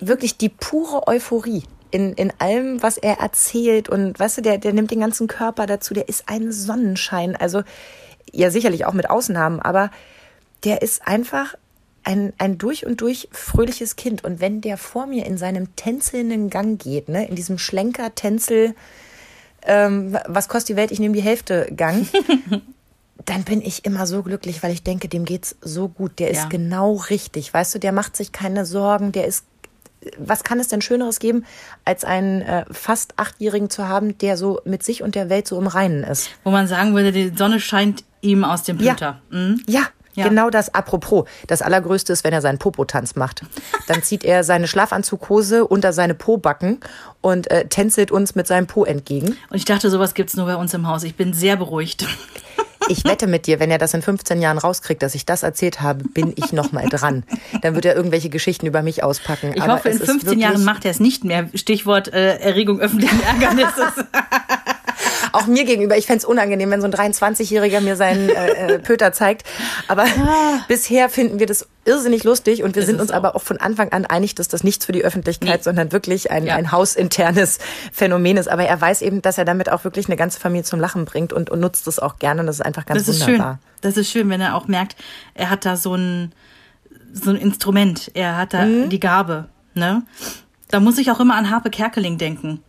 wirklich 0.00 0.38
die 0.38 0.50
pure 0.50 1.08
Euphorie 1.08 1.64
in, 1.94 2.12
in 2.14 2.32
allem, 2.40 2.82
was 2.82 2.98
er 2.98 3.20
erzählt. 3.20 3.88
Und 3.88 4.18
weißt 4.18 4.38
du, 4.38 4.42
der, 4.42 4.58
der 4.58 4.72
nimmt 4.72 4.90
den 4.90 5.00
ganzen 5.00 5.28
Körper 5.28 5.66
dazu, 5.66 5.94
der 5.94 6.08
ist 6.08 6.28
ein 6.28 6.50
Sonnenschein. 6.50 7.36
Also 7.36 7.62
ja, 8.32 8.50
sicherlich 8.50 8.84
auch 8.84 8.92
mit 8.92 9.08
Ausnahmen, 9.08 9.60
aber 9.60 9.90
der 10.64 10.82
ist 10.82 11.06
einfach 11.06 11.54
ein, 12.02 12.32
ein 12.38 12.58
durch 12.58 12.84
und 12.84 13.00
durch 13.00 13.28
fröhliches 13.30 13.94
Kind. 13.94 14.24
Und 14.24 14.40
wenn 14.40 14.60
der 14.60 14.76
vor 14.76 15.06
mir 15.06 15.24
in 15.24 15.38
seinem 15.38 15.76
tänzelnden 15.76 16.50
Gang 16.50 16.82
geht, 16.82 17.08
ne, 17.08 17.28
in 17.28 17.36
diesem 17.36 17.58
Schlenker-Tänzel, 17.58 18.74
ähm, 19.62 20.18
was 20.26 20.48
kostet 20.48 20.70
die 20.70 20.76
Welt, 20.76 20.90
ich 20.90 20.98
nehme 20.98 21.14
die 21.14 21.22
Hälfte 21.22 21.68
Gang, 21.76 22.08
dann 23.24 23.44
bin 23.44 23.62
ich 23.62 23.84
immer 23.84 24.08
so 24.08 24.24
glücklich, 24.24 24.64
weil 24.64 24.72
ich 24.72 24.82
denke, 24.82 25.08
dem 25.08 25.24
geht's 25.24 25.54
so 25.60 25.88
gut. 25.88 26.18
Der 26.18 26.30
ist 26.30 26.42
ja. 26.42 26.48
genau 26.48 26.94
richtig. 26.94 27.54
Weißt 27.54 27.72
du, 27.74 27.78
der 27.78 27.92
macht 27.92 28.16
sich 28.16 28.32
keine 28.32 28.66
Sorgen, 28.66 29.12
der 29.12 29.26
ist 29.26 29.44
was 30.18 30.44
kann 30.44 30.60
es 30.60 30.68
denn 30.68 30.80
Schöneres 30.80 31.18
geben, 31.18 31.44
als 31.84 32.04
einen 32.04 32.42
äh, 32.42 32.64
fast 32.70 33.18
Achtjährigen 33.18 33.70
zu 33.70 33.88
haben, 33.88 34.18
der 34.18 34.36
so 34.36 34.60
mit 34.64 34.82
sich 34.82 35.02
und 35.02 35.14
der 35.14 35.28
Welt 35.28 35.46
so 35.46 35.58
im 35.58 35.66
Reinen 35.66 36.04
ist? 36.04 36.30
Wo 36.44 36.50
man 36.50 36.66
sagen 36.66 36.94
würde, 36.94 37.12
die 37.12 37.32
Sonne 37.36 37.60
scheint 37.60 38.04
ihm 38.20 38.44
aus 38.44 38.62
dem 38.62 38.78
Plüter. 38.78 39.20
Ja, 39.30 39.38
mhm. 39.38 39.62
ja. 39.66 39.82
Ja. 40.14 40.28
Genau 40.28 40.50
das. 40.50 40.74
Apropos, 40.74 41.28
das 41.46 41.62
Allergrößte 41.62 42.12
ist, 42.12 42.24
wenn 42.24 42.32
er 42.32 42.40
seinen 42.40 42.58
Popotanz 42.58 43.16
macht. 43.16 43.42
Dann 43.88 44.02
zieht 44.02 44.24
er 44.24 44.44
seine 44.44 44.68
Schlafanzughose 44.68 45.66
unter 45.66 45.92
seine 45.92 46.14
Pobacken 46.14 46.80
und 47.20 47.50
äh, 47.50 47.66
tänzelt 47.66 48.10
uns 48.10 48.34
mit 48.34 48.46
seinem 48.46 48.66
Po 48.66 48.84
entgegen. 48.84 49.36
Und 49.50 49.56
ich 49.56 49.64
dachte, 49.64 49.90
sowas 49.90 50.14
gibt's 50.14 50.36
nur 50.36 50.46
bei 50.46 50.56
uns 50.56 50.72
im 50.74 50.86
Haus. 50.86 51.02
Ich 51.02 51.16
bin 51.16 51.32
sehr 51.32 51.56
beruhigt. 51.56 52.06
Ich 52.88 53.04
wette 53.04 53.26
mit 53.26 53.46
dir, 53.46 53.60
wenn 53.60 53.70
er 53.70 53.78
das 53.78 53.94
in 53.94 54.02
15 54.02 54.40
Jahren 54.42 54.58
rauskriegt, 54.58 55.02
dass 55.02 55.14
ich 55.14 55.24
das 55.24 55.42
erzählt 55.42 55.80
habe, 55.80 56.04
bin 56.04 56.34
ich 56.36 56.52
noch 56.52 56.72
mal 56.72 56.86
dran. 56.88 57.24
Dann 57.62 57.74
wird 57.74 57.86
er 57.86 57.96
irgendwelche 57.96 58.28
Geschichten 58.28 58.66
über 58.66 58.82
mich 58.82 59.02
auspacken. 59.02 59.52
Ich 59.54 59.62
Aber 59.62 59.74
hoffe, 59.74 59.88
in 59.88 59.98
15 59.98 60.38
Jahren 60.38 60.64
macht 60.64 60.84
er 60.84 60.90
es 60.90 61.00
nicht 61.00 61.24
mehr. 61.24 61.48
Stichwort 61.54 62.12
äh, 62.12 62.38
Erregung 62.38 62.80
öffentlichen 62.80 63.22
Ärgernisses. 63.26 64.04
Auch 65.34 65.46
mir 65.46 65.64
gegenüber. 65.64 65.96
Ich 65.96 66.06
fände 66.06 66.18
es 66.18 66.24
unangenehm, 66.24 66.70
wenn 66.70 66.80
so 66.80 66.86
ein 66.86 66.92
23-Jähriger 66.92 67.80
mir 67.80 67.96
seinen 67.96 68.28
äh, 68.28 68.74
äh, 68.74 68.78
Pöter 68.78 69.12
zeigt. 69.12 69.46
Aber 69.88 70.04
ah. 70.04 70.60
bisher 70.68 71.08
finden 71.08 71.38
wir 71.38 71.46
das 71.46 71.68
irrsinnig 71.84 72.24
lustig 72.24 72.62
und 72.62 72.74
wir 72.74 72.82
das 72.82 72.88
sind 72.88 73.00
uns 73.00 73.10
auch. 73.10 73.16
aber 73.16 73.36
auch 73.36 73.42
von 73.42 73.58
Anfang 73.58 73.92
an 73.92 74.06
einig, 74.06 74.34
dass 74.34 74.48
das 74.48 74.64
nichts 74.64 74.86
für 74.86 74.92
die 74.92 75.04
Öffentlichkeit, 75.04 75.60
nee. 75.60 75.62
sondern 75.62 75.92
wirklich 75.92 76.30
ein, 76.30 76.46
ja. 76.46 76.56
ein 76.56 76.72
hausinternes 76.72 77.58
Phänomen 77.92 78.36
ist. 78.36 78.48
Aber 78.48 78.64
er 78.64 78.80
weiß 78.80 79.02
eben, 79.02 79.22
dass 79.22 79.38
er 79.38 79.44
damit 79.44 79.70
auch 79.70 79.84
wirklich 79.84 80.06
eine 80.06 80.16
ganze 80.16 80.40
Familie 80.40 80.64
zum 80.64 80.80
Lachen 80.80 81.04
bringt 81.04 81.32
und, 81.32 81.50
und 81.50 81.60
nutzt 81.60 81.86
es 81.86 81.98
auch 81.98 82.18
gerne. 82.18 82.40
Und 82.40 82.46
das 82.46 82.56
ist 82.56 82.64
einfach 82.64 82.86
ganz 82.86 83.04
das 83.04 83.16
ist 83.16 83.26
wunderbar. 83.26 83.58
Schön. 83.60 83.80
Das 83.82 83.96
ist 83.96 84.10
schön, 84.10 84.30
wenn 84.30 84.40
er 84.40 84.56
auch 84.56 84.66
merkt, 84.68 84.96
er 85.34 85.50
hat 85.50 85.66
da 85.66 85.76
so 85.76 85.94
ein, 85.94 86.32
so 87.12 87.30
ein 87.30 87.36
Instrument. 87.36 88.10
Er 88.14 88.36
hat 88.36 88.54
da 88.54 88.64
mhm. 88.64 88.88
die 88.88 89.00
Gabe. 89.00 89.48
Ne? 89.74 90.02
Da 90.68 90.80
muss 90.80 90.98
ich 90.98 91.10
auch 91.10 91.20
immer 91.20 91.36
an 91.36 91.50
Harpe 91.50 91.70
Kerkeling 91.70 92.18
denken 92.18 92.62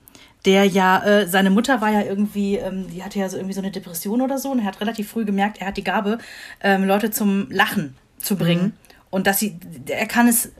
der 0.45 0.65
ja, 0.65 1.03
äh, 1.03 1.27
seine 1.27 1.49
Mutter 1.49 1.81
war 1.81 1.89
ja 1.89 2.01
irgendwie, 2.01 2.55
ähm, 2.57 2.87
die 2.89 3.03
hatte 3.03 3.19
ja 3.19 3.27
so 3.29 3.37
irgendwie 3.37 3.53
so 3.53 3.61
eine 3.61 3.71
Depression 3.71 4.21
oder 4.21 4.37
so 4.37 4.51
und 4.51 4.59
er 4.59 4.65
hat 4.65 4.79
relativ 4.81 5.09
früh 5.09 5.25
gemerkt, 5.25 5.59
er 5.59 5.67
hat 5.67 5.77
die 5.77 5.83
Gabe, 5.83 6.19
ähm, 6.61 6.85
Leute 6.85 7.11
zum 7.11 7.49
Lachen 7.49 7.95
zu 8.19 8.35
bringen. 8.35 8.63
Mhm. 8.63 8.73
Und 9.09 9.27
dass 9.27 9.39
sie, 9.39 9.57
er 9.87 10.07
kann 10.07 10.27
es 10.27 10.51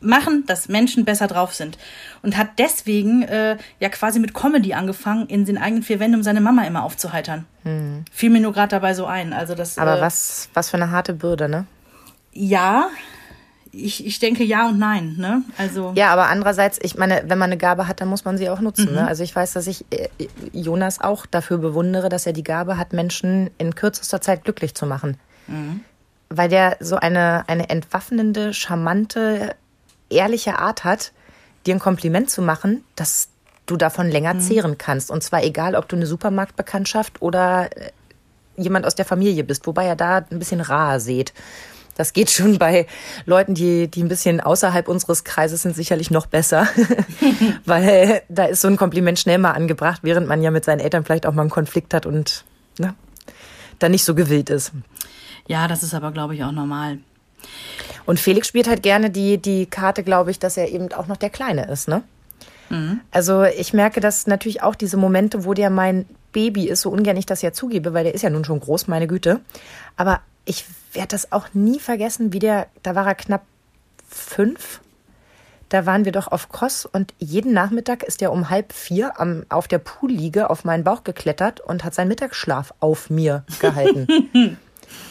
machen, 0.00 0.44
dass 0.46 0.68
Menschen 0.68 1.04
besser 1.04 1.26
drauf 1.26 1.54
sind. 1.54 1.78
Und 2.22 2.36
hat 2.36 2.58
deswegen 2.58 3.22
äh, 3.22 3.58
ja 3.78 3.88
quasi 3.88 4.18
mit 4.18 4.34
Comedy 4.34 4.72
angefangen, 4.72 5.26
in 5.26 5.44
den 5.44 5.58
eigenen 5.58 5.82
vier 5.82 6.00
Wänden, 6.00 6.16
um 6.16 6.22
seine 6.22 6.40
Mama 6.40 6.64
immer 6.64 6.82
aufzuheitern. 6.82 7.46
Hm. 7.64 8.04
Fiel 8.10 8.30
mir 8.30 8.40
nur 8.40 8.52
gerade 8.52 8.70
dabei 8.70 8.94
so 8.94 9.06
ein. 9.06 9.32
Also 9.32 9.54
das, 9.54 9.78
Aber 9.78 9.98
äh, 9.98 10.00
was, 10.00 10.48
was 10.54 10.70
für 10.70 10.76
eine 10.76 10.90
harte 10.90 11.12
Bürde, 11.14 11.48
ne? 11.48 11.66
Ja, 12.32 12.88
ich, 13.72 14.04
ich 14.04 14.18
denke 14.18 14.44
ja 14.44 14.68
und 14.68 14.78
nein, 14.78 15.14
ne? 15.16 15.42
Also. 15.56 15.92
Ja, 15.94 16.12
aber 16.12 16.28
andererseits, 16.28 16.78
ich 16.82 16.96
meine, 16.96 17.22
wenn 17.26 17.38
man 17.38 17.50
eine 17.50 17.58
Gabe 17.58 17.86
hat, 17.86 18.00
dann 18.00 18.08
muss 18.08 18.24
man 18.24 18.36
sie 18.36 18.50
auch 18.50 18.60
nutzen. 18.60 18.88
Mhm. 18.90 18.94
Ne? 18.94 19.06
Also 19.06 19.22
ich 19.22 19.34
weiß, 19.34 19.52
dass 19.52 19.66
ich 19.66 19.84
äh, 19.90 20.08
Jonas 20.52 21.00
auch 21.00 21.26
dafür 21.26 21.58
bewundere, 21.58 22.08
dass 22.08 22.26
er 22.26 22.32
die 22.32 22.42
Gabe 22.42 22.76
hat, 22.76 22.92
Menschen 22.92 23.50
in 23.58 23.74
kürzester 23.74 24.20
Zeit 24.20 24.44
glücklich 24.44 24.74
zu 24.74 24.86
machen. 24.86 25.16
Mhm. 25.46 25.80
Weil 26.28 26.48
der 26.48 26.76
so 26.80 26.96
eine, 26.96 27.44
eine 27.48 27.70
entwaffnende, 27.70 28.54
charmante, 28.54 29.54
ehrliche 30.08 30.58
Art 30.58 30.84
hat, 30.84 31.12
dir 31.66 31.74
ein 31.74 31.80
Kompliment 31.80 32.30
zu 32.30 32.42
machen, 32.42 32.84
dass 32.96 33.28
du 33.66 33.76
davon 33.76 34.08
länger 34.08 34.34
mhm. 34.34 34.40
zehren 34.40 34.78
kannst. 34.78 35.10
Und 35.10 35.22
zwar 35.22 35.44
egal, 35.44 35.76
ob 35.76 35.88
du 35.88 35.96
eine 35.96 36.06
Supermarktbekanntschaft 36.06 37.22
oder 37.22 37.68
äh, 37.76 37.90
jemand 38.56 38.86
aus 38.86 38.94
der 38.94 39.04
Familie 39.04 39.44
bist, 39.44 39.66
wobei 39.66 39.86
er 39.86 39.96
da 39.96 40.18
ein 40.18 40.38
bisschen 40.38 40.60
rar 40.60 41.00
sieht. 41.00 41.32
Das 41.96 42.12
geht 42.12 42.30
schon 42.30 42.58
bei 42.58 42.86
Leuten, 43.26 43.54
die, 43.54 43.88
die 43.88 44.02
ein 44.02 44.08
bisschen 44.08 44.40
außerhalb 44.40 44.88
unseres 44.88 45.24
Kreises 45.24 45.62
sind, 45.62 45.76
sicherlich 45.76 46.10
noch 46.10 46.26
besser. 46.26 46.66
Weil 47.64 48.22
da 48.28 48.44
ist 48.44 48.60
so 48.60 48.68
ein 48.68 48.76
Kompliment 48.76 49.18
schnell 49.18 49.38
mal 49.38 49.52
angebracht, 49.52 50.00
während 50.02 50.26
man 50.26 50.42
ja 50.42 50.50
mit 50.50 50.64
seinen 50.64 50.80
Eltern 50.80 51.04
vielleicht 51.04 51.26
auch 51.26 51.32
mal 51.32 51.42
einen 51.42 51.50
Konflikt 51.50 51.92
hat 51.94 52.06
und 52.06 52.44
ne, 52.78 52.94
da 53.78 53.88
nicht 53.88 54.04
so 54.04 54.14
gewillt 54.14 54.50
ist. 54.50 54.72
Ja, 55.46 55.68
das 55.68 55.82
ist 55.82 55.94
aber, 55.94 56.12
glaube 56.12 56.34
ich, 56.34 56.44
auch 56.44 56.52
normal. 56.52 56.98
Und 58.06 58.20
Felix 58.20 58.48
spielt 58.48 58.68
halt 58.68 58.82
gerne 58.82 59.10
die, 59.10 59.38
die 59.38 59.66
Karte, 59.66 60.02
glaube 60.02 60.30
ich, 60.30 60.38
dass 60.38 60.56
er 60.56 60.68
eben 60.68 60.92
auch 60.92 61.06
noch 61.06 61.16
der 61.16 61.30
Kleine 61.30 61.66
ist, 61.66 61.88
ne? 61.88 62.02
Mhm. 62.70 63.00
Also 63.10 63.42
ich 63.42 63.72
merke, 63.72 64.00
dass 64.00 64.26
natürlich 64.26 64.62
auch 64.62 64.74
diese 64.74 64.96
Momente, 64.96 65.44
wo 65.44 65.54
der 65.54 65.70
mein 65.70 66.06
Baby 66.32 66.68
ist, 66.68 66.82
so 66.82 66.90
ungern 66.90 67.16
ich 67.16 67.26
das 67.26 67.42
ja 67.42 67.52
zugebe, 67.52 67.92
weil 67.92 68.04
der 68.04 68.14
ist 68.14 68.22
ja 68.22 68.30
nun 68.30 68.44
schon 68.44 68.60
groß, 68.60 68.86
meine 68.86 69.06
Güte. 69.06 69.40
Aber 69.96 70.20
ich 70.50 70.64
werde 70.92 71.08
das 71.08 71.30
auch 71.30 71.46
nie 71.54 71.78
vergessen, 71.78 72.32
wie 72.32 72.40
der, 72.40 72.66
da 72.82 72.96
war 72.96 73.06
er 73.06 73.14
knapp 73.14 73.42
fünf. 74.08 74.80
Da 75.68 75.86
waren 75.86 76.04
wir 76.04 76.10
doch 76.10 76.26
auf 76.26 76.48
Cross 76.48 76.86
und 76.86 77.14
jeden 77.20 77.52
Nachmittag 77.52 78.02
ist 78.02 78.20
er 78.20 78.32
um 78.32 78.50
halb 78.50 78.72
vier 78.72 79.20
am, 79.20 79.44
auf 79.48 79.68
der 79.68 79.78
Poolliege 79.78 80.50
auf 80.50 80.64
meinen 80.64 80.82
Bauch 80.82 81.04
geklettert 81.04 81.60
und 81.60 81.84
hat 81.84 81.94
seinen 81.94 82.08
Mittagsschlaf 82.08 82.74
auf 82.80 83.08
mir 83.10 83.44
gehalten. 83.60 84.08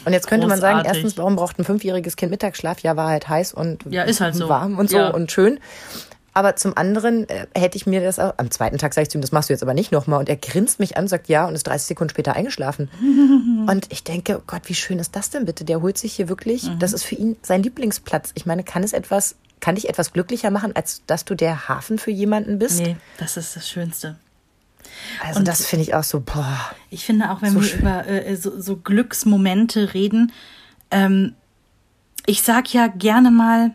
Und 0.04 0.12
jetzt 0.12 0.28
könnte 0.28 0.46
Großartig. 0.46 0.62
man 0.62 0.84
sagen, 0.84 0.86
erstens, 0.86 1.16
warum 1.16 1.36
braucht 1.36 1.58
ein 1.58 1.64
fünfjähriges 1.64 2.16
Kind 2.16 2.30
Mittagsschlaf? 2.30 2.80
Ja, 2.80 2.96
war 2.96 3.08
halt 3.08 3.30
heiß 3.30 3.54
und 3.54 3.86
ja, 3.88 4.04
halt 4.04 4.34
so. 4.34 4.46
warm 4.46 4.78
und 4.78 4.90
so 4.90 4.98
ja. 4.98 5.08
und 5.08 5.32
schön. 5.32 5.58
Aber 6.32 6.56
zum 6.56 6.76
anderen 6.76 7.28
äh, 7.28 7.46
hätte 7.56 7.76
ich 7.76 7.86
mir 7.86 8.00
das 8.00 8.18
auch, 8.18 8.34
am 8.36 8.50
zweiten 8.50 8.78
Tag 8.78 8.94
sage 8.94 9.04
ich 9.04 9.10
zu 9.10 9.18
ihm, 9.18 9.22
das 9.22 9.32
machst 9.32 9.48
du 9.48 9.52
jetzt 9.52 9.62
aber 9.62 9.74
nicht 9.74 9.90
nochmal. 9.90 10.20
Und 10.20 10.28
er 10.28 10.36
grinst 10.36 10.78
mich 10.78 10.96
an, 10.96 11.08
sagt 11.08 11.28
ja 11.28 11.46
und 11.46 11.54
ist 11.54 11.66
30 11.66 11.88
Sekunden 11.88 12.10
später 12.10 12.34
eingeschlafen. 12.34 12.88
und 13.68 13.90
ich 13.90 14.04
denke, 14.04 14.38
oh 14.38 14.42
Gott, 14.46 14.62
wie 14.66 14.74
schön 14.74 14.98
ist 14.98 15.16
das 15.16 15.30
denn 15.30 15.44
bitte? 15.44 15.64
Der 15.64 15.82
holt 15.82 15.98
sich 15.98 16.12
hier 16.12 16.28
wirklich, 16.28 16.64
mhm. 16.64 16.78
das 16.78 16.92
ist 16.92 17.02
für 17.02 17.16
ihn 17.16 17.36
sein 17.42 17.62
Lieblingsplatz. 17.62 18.30
Ich 18.34 18.46
meine, 18.46 18.62
kann 18.62 18.82
es 18.82 18.92
etwas, 18.92 19.36
kann 19.60 19.74
dich 19.74 19.88
etwas 19.88 20.12
glücklicher 20.12 20.50
machen, 20.50 20.74
als 20.74 21.02
dass 21.06 21.24
du 21.24 21.34
der 21.34 21.68
Hafen 21.68 21.98
für 21.98 22.10
jemanden 22.10 22.58
bist? 22.58 22.80
Nee, 22.80 22.96
das 23.18 23.36
ist 23.36 23.56
das 23.56 23.68
Schönste. 23.68 24.16
Also 25.24 25.40
und 25.40 25.48
das 25.48 25.66
finde 25.66 25.84
ich 25.84 25.94
auch 25.94 26.04
so, 26.04 26.20
boah. 26.20 26.70
Ich 26.90 27.04
finde 27.04 27.30
auch, 27.30 27.42
wenn 27.42 27.52
so 27.52 27.60
wir 27.60 27.66
schön. 27.66 27.80
über 27.80 28.06
äh, 28.06 28.36
so, 28.36 28.60
so, 28.60 28.76
Glücksmomente 28.76 29.94
reden, 29.94 30.32
ähm, 30.90 31.34
ich 32.26 32.42
sag 32.42 32.72
ja 32.72 32.86
gerne 32.86 33.30
mal, 33.30 33.72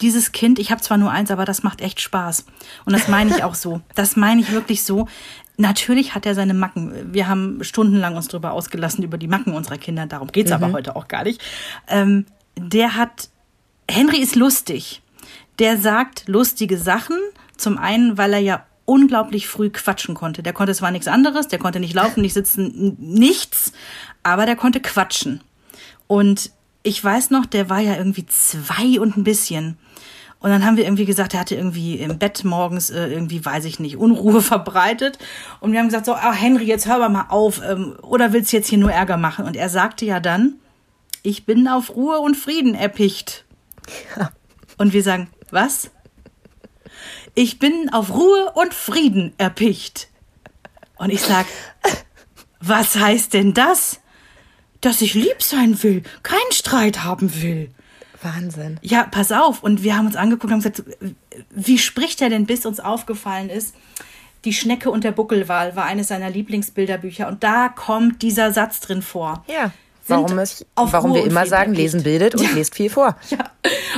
dieses 0.00 0.32
Kind, 0.32 0.58
ich 0.58 0.70
habe 0.70 0.80
zwar 0.80 0.98
nur 0.98 1.10
eins, 1.10 1.30
aber 1.30 1.44
das 1.44 1.62
macht 1.62 1.80
echt 1.80 2.00
Spaß. 2.00 2.44
Und 2.84 2.92
das 2.92 3.08
meine 3.08 3.30
ich 3.34 3.44
auch 3.44 3.54
so. 3.54 3.80
Das 3.94 4.16
meine 4.16 4.40
ich 4.40 4.52
wirklich 4.52 4.82
so. 4.82 5.08
Natürlich 5.56 6.14
hat 6.14 6.26
er 6.26 6.34
seine 6.34 6.54
Macken. 6.54 7.14
Wir 7.14 7.28
haben 7.28 7.64
stundenlang 7.64 8.16
uns 8.16 8.28
darüber 8.28 8.52
ausgelassen, 8.52 9.02
über 9.02 9.16
die 9.16 9.28
Macken 9.28 9.54
unserer 9.54 9.78
Kinder. 9.78 10.06
Darum 10.06 10.30
geht's 10.30 10.50
mhm. 10.50 10.56
aber 10.56 10.72
heute 10.72 10.96
auch 10.96 11.08
gar 11.08 11.24
nicht. 11.24 11.40
Ähm, 11.88 12.26
der 12.58 12.96
hat, 12.96 13.30
Henry 13.90 14.18
ist 14.18 14.36
lustig. 14.36 15.02
Der 15.58 15.78
sagt 15.78 16.28
lustige 16.28 16.76
Sachen. 16.76 17.16
Zum 17.56 17.78
einen, 17.78 18.18
weil 18.18 18.34
er 18.34 18.40
ja 18.40 18.66
unglaublich 18.84 19.48
früh 19.48 19.70
quatschen 19.70 20.14
konnte. 20.14 20.42
Der 20.42 20.52
konnte 20.52 20.74
zwar 20.74 20.90
nichts 20.90 21.08
anderes, 21.08 21.48
der 21.48 21.58
konnte 21.58 21.80
nicht 21.80 21.94
laufen, 21.94 22.20
nicht 22.20 22.34
sitzen, 22.34 22.96
nichts, 23.00 23.72
aber 24.22 24.46
der 24.46 24.56
konnte 24.56 24.80
quatschen. 24.80 25.40
Und 26.06 26.50
ich 26.82 27.02
weiß 27.02 27.30
noch, 27.30 27.46
der 27.46 27.68
war 27.68 27.80
ja 27.80 27.96
irgendwie 27.96 28.26
zwei 28.26 29.00
und 29.00 29.16
ein 29.16 29.24
bisschen. 29.24 29.76
Und 30.40 30.50
dann 30.50 30.64
haben 30.64 30.76
wir 30.76 30.84
irgendwie 30.84 31.06
gesagt, 31.06 31.34
er 31.34 31.40
hatte 31.40 31.54
irgendwie 31.54 31.96
im 31.96 32.18
Bett 32.18 32.44
morgens 32.44 32.90
äh, 32.90 33.06
irgendwie, 33.08 33.44
weiß 33.44 33.64
ich 33.64 33.80
nicht, 33.80 33.96
Unruhe 33.96 34.42
verbreitet. 34.42 35.18
Und 35.60 35.72
wir 35.72 35.78
haben 35.78 35.86
gesagt, 35.86 36.06
so, 36.06 36.14
ah, 36.14 36.32
Henry, 36.32 36.64
jetzt 36.64 36.86
hör 36.86 37.08
mal 37.08 37.26
auf. 37.30 37.60
Ähm, 37.66 37.96
oder 38.02 38.32
willst 38.32 38.52
du 38.52 38.58
jetzt 38.58 38.68
hier 38.68 38.78
nur 38.78 38.92
Ärger 38.92 39.16
machen? 39.16 39.44
Und 39.44 39.56
er 39.56 39.68
sagte 39.68 40.04
ja 40.04 40.20
dann, 40.20 40.56
ich 41.22 41.46
bin 41.46 41.66
auf 41.66 41.96
Ruhe 41.96 42.18
und 42.20 42.36
Frieden 42.36 42.74
erpicht. 42.74 43.44
Ja. 44.16 44.30
Und 44.78 44.92
wir 44.92 45.02
sagen, 45.02 45.28
was? 45.50 45.90
Ich 47.34 47.58
bin 47.58 47.90
auf 47.92 48.14
Ruhe 48.14 48.52
und 48.54 48.74
Frieden 48.74 49.32
erpicht. 49.38 50.08
Und 50.96 51.10
ich 51.10 51.22
sag, 51.22 51.46
was 52.60 52.96
heißt 52.96 53.34
denn 53.34 53.54
das? 53.54 54.00
Dass 54.80 55.02
ich 55.02 55.14
lieb 55.14 55.42
sein 55.42 55.82
will, 55.82 56.02
keinen 56.22 56.52
Streit 56.52 57.04
haben 57.04 57.42
will. 57.42 57.70
Wahnsinn. 58.26 58.78
Ja, 58.82 59.04
pass 59.04 59.32
auf. 59.32 59.62
Und 59.62 59.82
wir 59.82 59.96
haben 59.96 60.06
uns 60.06 60.16
angeguckt 60.16 60.52
und 60.52 60.58
gesagt, 60.62 60.82
wie 61.50 61.78
spricht 61.78 62.20
er 62.20 62.28
denn, 62.28 62.46
bis 62.46 62.66
uns 62.66 62.80
aufgefallen 62.80 63.48
ist, 63.48 63.74
die 64.44 64.52
Schnecke 64.52 64.90
und 64.90 65.04
der 65.04 65.12
Buckelwal 65.12 65.76
war 65.76 65.84
eines 65.84 66.08
seiner 66.08 66.30
Lieblingsbilderbücher. 66.30 67.28
Und 67.28 67.42
da 67.42 67.68
kommt 67.68 68.22
dieser 68.22 68.52
Satz 68.52 68.80
drin 68.80 69.02
vor. 69.02 69.44
Ja. 69.48 69.72
Warum, 70.08 70.38
ich, 70.38 70.64
warum 70.76 71.14
wir 71.14 71.24
immer 71.24 71.46
sagen, 71.46 71.74
lesen 71.74 72.04
bildet 72.04 72.36
und 72.36 72.44
ja. 72.44 72.50
lest 72.50 72.76
viel 72.76 72.90
vor. 72.90 73.16
Ja. 73.30 73.38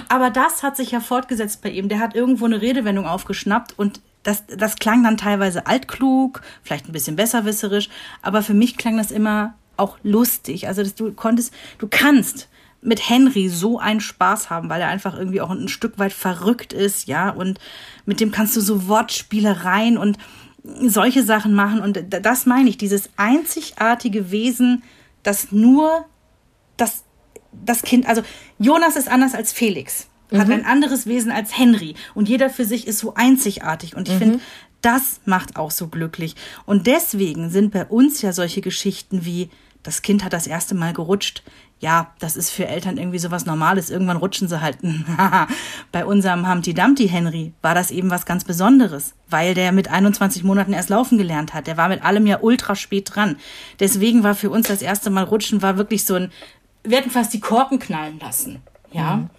Aber 0.08 0.30
das 0.30 0.62
hat 0.62 0.74
sich 0.74 0.90
ja 0.92 1.00
fortgesetzt 1.00 1.60
bei 1.60 1.68
ihm. 1.68 1.90
Der 1.90 1.98
hat 1.98 2.14
irgendwo 2.14 2.46
eine 2.46 2.62
Redewendung 2.62 3.06
aufgeschnappt 3.06 3.78
und 3.78 4.00
das, 4.22 4.44
das 4.46 4.76
klang 4.76 5.04
dann 5.04 5.18
teilweise 5.18 5.66
altklug, 5.66 6.40
vielleicht 6.62 6.88
ein 6.88 6.92
bisschen 6.92 7.16
besserwisserisch, 7.16 7.90
aber 8.22 8.42
für 8.42 8.54
mich 8.54 8.78
klang 8.78 8.96
das 8.96 9.10
immer 9.10 9.54
auch 9.76 9.98
lustig. 10.02 10.66
Also 10.66 10.82
dass 10.82 10.94
du 10.94 11.12
konntest, 11.12 11.52
du 11.78 11.88
kannst 11.88 12.48
mit 12.80 13.08
Henry 13.08 13.48
so 13.48 13.78
einen 13.78 14.00
Spaß 14.00 14.50
haben, 14.50 14.68
weil 14.68 14.80
er 14.80 14.88
einfach 14.88 15.16
irgendwie 15.16 15.40
auch 15.40 15.50
ein 15.50 15.68
Stück 15.68 15.98
weit 15.98 16.12
verrückt 16.12 16.72
ist, 16.72 17.08
ja, 17.08 17.30
und 17.30 17.58
mit 18.06 18.20
dem 18.20 18.30
kannst 18.30 18.56
du 18.56 18.60
so 18.60 18.86
Wortspielereien 18.86 19.98
und 19.98 20.16
solche 20.62 21.22
Sachen 21.22 21.54
machen 21.54 21.80
und 21.80 22.04
das 22.08 22.46
meine 22.46 22.68
ich, 22.68 22.78
dieses 22.78 23.10
einzigartige 23.16 24.30
Wesen, 24.30 24.82
das 25.22 25.50
nur 25.50 26.04
das, 26.76 27.04
das 27.52 27.82
Kind, 27.82 28.06
also 28.06 28.22
Jonas 28.58 28.96
ist 28.96 29.08
anders 29.08 29.34
als 29.34 29.52
Felix, 29.52 30.08
hat 30.32 30.48
mhm. 30.48 30.54
ein 30.54 30.64
anderes 30.64 31.06
Wesen 31.06 31.32
als 31.32 31.56
Henry 31.56 31.94
und 32.14 32.28
jeder 32.28 32.50
für 32.50 32.64
sich 32.64 32.86
ist 32.86 32.98
so 32.98 33.14
einzigartig 33.14 33.96
und 33.96 34.08
ich 34.08 34.14
mhm. 34.14 34.18
finde, 34.18 34.40
das 34.82 35.20
macht 35.24 35.56
auch 35.56 35.70
so 35.70 35.88
glücklich 35.88 36.36
und 36.66 36.86
deswegen 36.86 37.50
sind 37.50 37.72
bei 37.72 37.84
uns 37.86 38.22
ja 38.22 38.32
solche 38.32 38.60
Geschichten 38.60 39.24
wie 39.24 39.50
das 39.82 40.02
Kind 40.02 40.24
hat 40.24 40.32
das 40.32 40.46
erste 40.46 40.74
Mal 40.74 40.92
gerutscht, 40.92 41.42
ja, 41.80 42.12
das 42.18 42.36
ist 42.36 42.50
für 42.50 42.66
Eltern 42.66 42.98
irgendwie 42.98 43.18
sowas 43.18 43.46
Normales. 43.46 43.88
Irgendwann 43.88 44.16
rutschen 44.16 44.48
sie 44.48 44.60
halt. 44.60 44.78
Bei 45.92 46.04
unserem 46.04 46.50
Humpty 46.50 46.74
Dumpty 46.74 47.08
Henry 47.08 47.52
war 47.62 47.74
das 47.74 47.90
eben 47.90 48.10
was 48.10 48.26
ganz 48.26 48.44
Besonderes, 48.44 49.14
weil 49.28 49.54
der 49.54 49.70
mit 49.70 49.88
21 49.88 50.42
Monaten 50.42 50.72
erst 50.72 50.88
laufen 50.88 51.18
gelernt 51.18 51.54
hat. 51.54 51.68
Der 51.68 51.76
war 51.76 51.88
mit 51.88 52.04
allem 52.04 52.26
ja 52.26 52.38
ultra 52.40 52.74
spät 52.74 53.14
dran. 53.14 53.36
Deswegen 53.78 54.24
war 54.24 54.34
für 54.34 54.50
uns 54.50 54.66
das 54.66 54.82
erste 54.82 55.10
Mal 55.10 55.24
rutschen 55.24 55.62
war 55.62 55.76
wirklich 55.76 56.04
so 56.04 56.14
ein, 56.14 56.32
wir 56.82 56.98
hätten 56.98 57.10
fast 57.10 57.32
die 57.32 57.40
Korken 57.40 57.78
knallen 57.78 58.18
lassen. 58.18 58.60
Ja. 58.90 59.16
Mhm. 59.16 59.30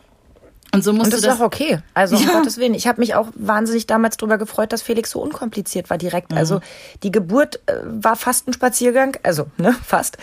Und 0.71 0.83
so 0.83 0.93
musst 0.93 1.05
und 1.05 1.13
das, 1.13 1.21
das 1.21 1.33
ist 1.35 1.41
auch 1.41 1.45
okay. 1.45 1.79
Also 1.93 2.15
ja. 2.15 2.29
um 2.29 2.35
Gottes 2.35 2.57
Willen. 2.57 2.73
Ich 2.73 2.87
habe 2.87 2.99
mich 2.99 3.15
auch 3.15 3.29
wahnsinnig 3.35 3.87
damals 3.87 4.17
darüber 4.17 4.37
gefreut, 4.37 4.71
dass 4.71 4.81
Felix 4.81 5.11
so 5.11 5.19
unkompliziert 5.19 5.89
war 5.89 5.97
direkt. 5.97 6.31
Mhm. 6.31 6.37
Also 6.37 6.61
die 7.01 7.11
Geburt 7.11 7.59
äh, 7.65 7.73
war 7.83 8.15
fast 8.15 8.47
ein 8.47 8.53
Spaziergang, 8.53 9.17
also 9.23 9.47
ne, 9.57 9.73
fast. 9.85 10.17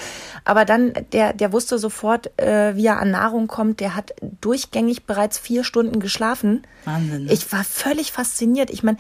Aber 0.45 0.65
dann 0.65 0.93
der 1.13 1.33
der 1.33 1.53
wusste 1.53 1.79
sofort, 1.79 2.39
äh, 2.39 2.77
wie 2.77 2.87
er 2.87 3.01
an 3.01 3.11
Nahrung 3.11 3.49
kommt. 3.49 3.81
Der 3.81 3.97
hat 3.97 4.13
durchgängig 4.41 5.05
bereits 5.07 5.39
vier 5.39 5.65
Stunden 5.65 5.99
geschlafen. 5.99 6.67
Wahnsinn. 6.85 7.25
Ne? 7.25 7.33
Ich 7.33 7.51
war 7.53 7.65
völlig 7.65 8.13
fasziniert. 8.13 8.71
Ich 8.71 8.83
meine, 8.85 8.99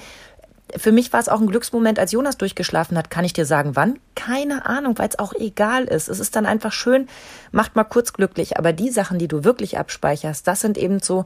für 0.74 0.92
mich 0.92 1.12
war 1.12 1.20
es 1.20 1.28
auch 1.28 1.40
ein 1.40 1.46
Glücksmoment, 1.46 1.98
als 1.98 2.12
Jonas 2.12 2.36
durchgeschlafen 2.38 2.98
hat. 2.98 3.10
Kann 3.10 3.24
ich 3.24 3.32
dir 3.32 3.46
sagen, 3.46 3.76
wann? 3.76 3.98
Keine 4.14 4.66
Ahnung, 4.66 4.98
weil 4.98 5.08
es 5.08 5.18
auch 5.18 5.32
egal 5.32 5.84
ist. 5.84 6.08
Es 6.08 6.18
ist 6.18 6.34
dann 6.34 6.46
einfach 6.46 6.72
schön, 6.72 7.08
macht 7.52 7.76
mal 7.76 7.84
kurz 7.84 8.12
glücklich. 8.12 8.58
Aber 8.58 8.72
die 8.72 8.90
Sachen, 8.90 9.18
die 9.18 9.28
du 9.28 9.44
wirklich 9.44 9.78
abspeicherst, 9.78 10.46
das 10.46 10.60
sind 10.60 10.76
eben 10.76 11.00
so 11.00 11.24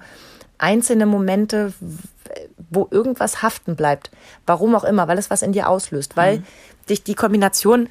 einzelne 0.58 1.06
Momente, 1.06 1.72
wo 2.70 2.86
irgendwas 2.90 3.42
haften 3.42 3.76
bleibt. 3.76 4.10
Warum 4.46 4.74
auch 4.74 4.84
immer, 4.84 5.08
weil 5.08 5.18
es 5.18 5.30
was 5.30 5.42
in 5.42 5.52
dir 5.52 5.68
auslöst, 5.68 6.16
weil 6.16 6.38
mhm. 6.38 6.44
dich 6.88 7.02
die 7.02 7.14
Kombination 7.14 7.88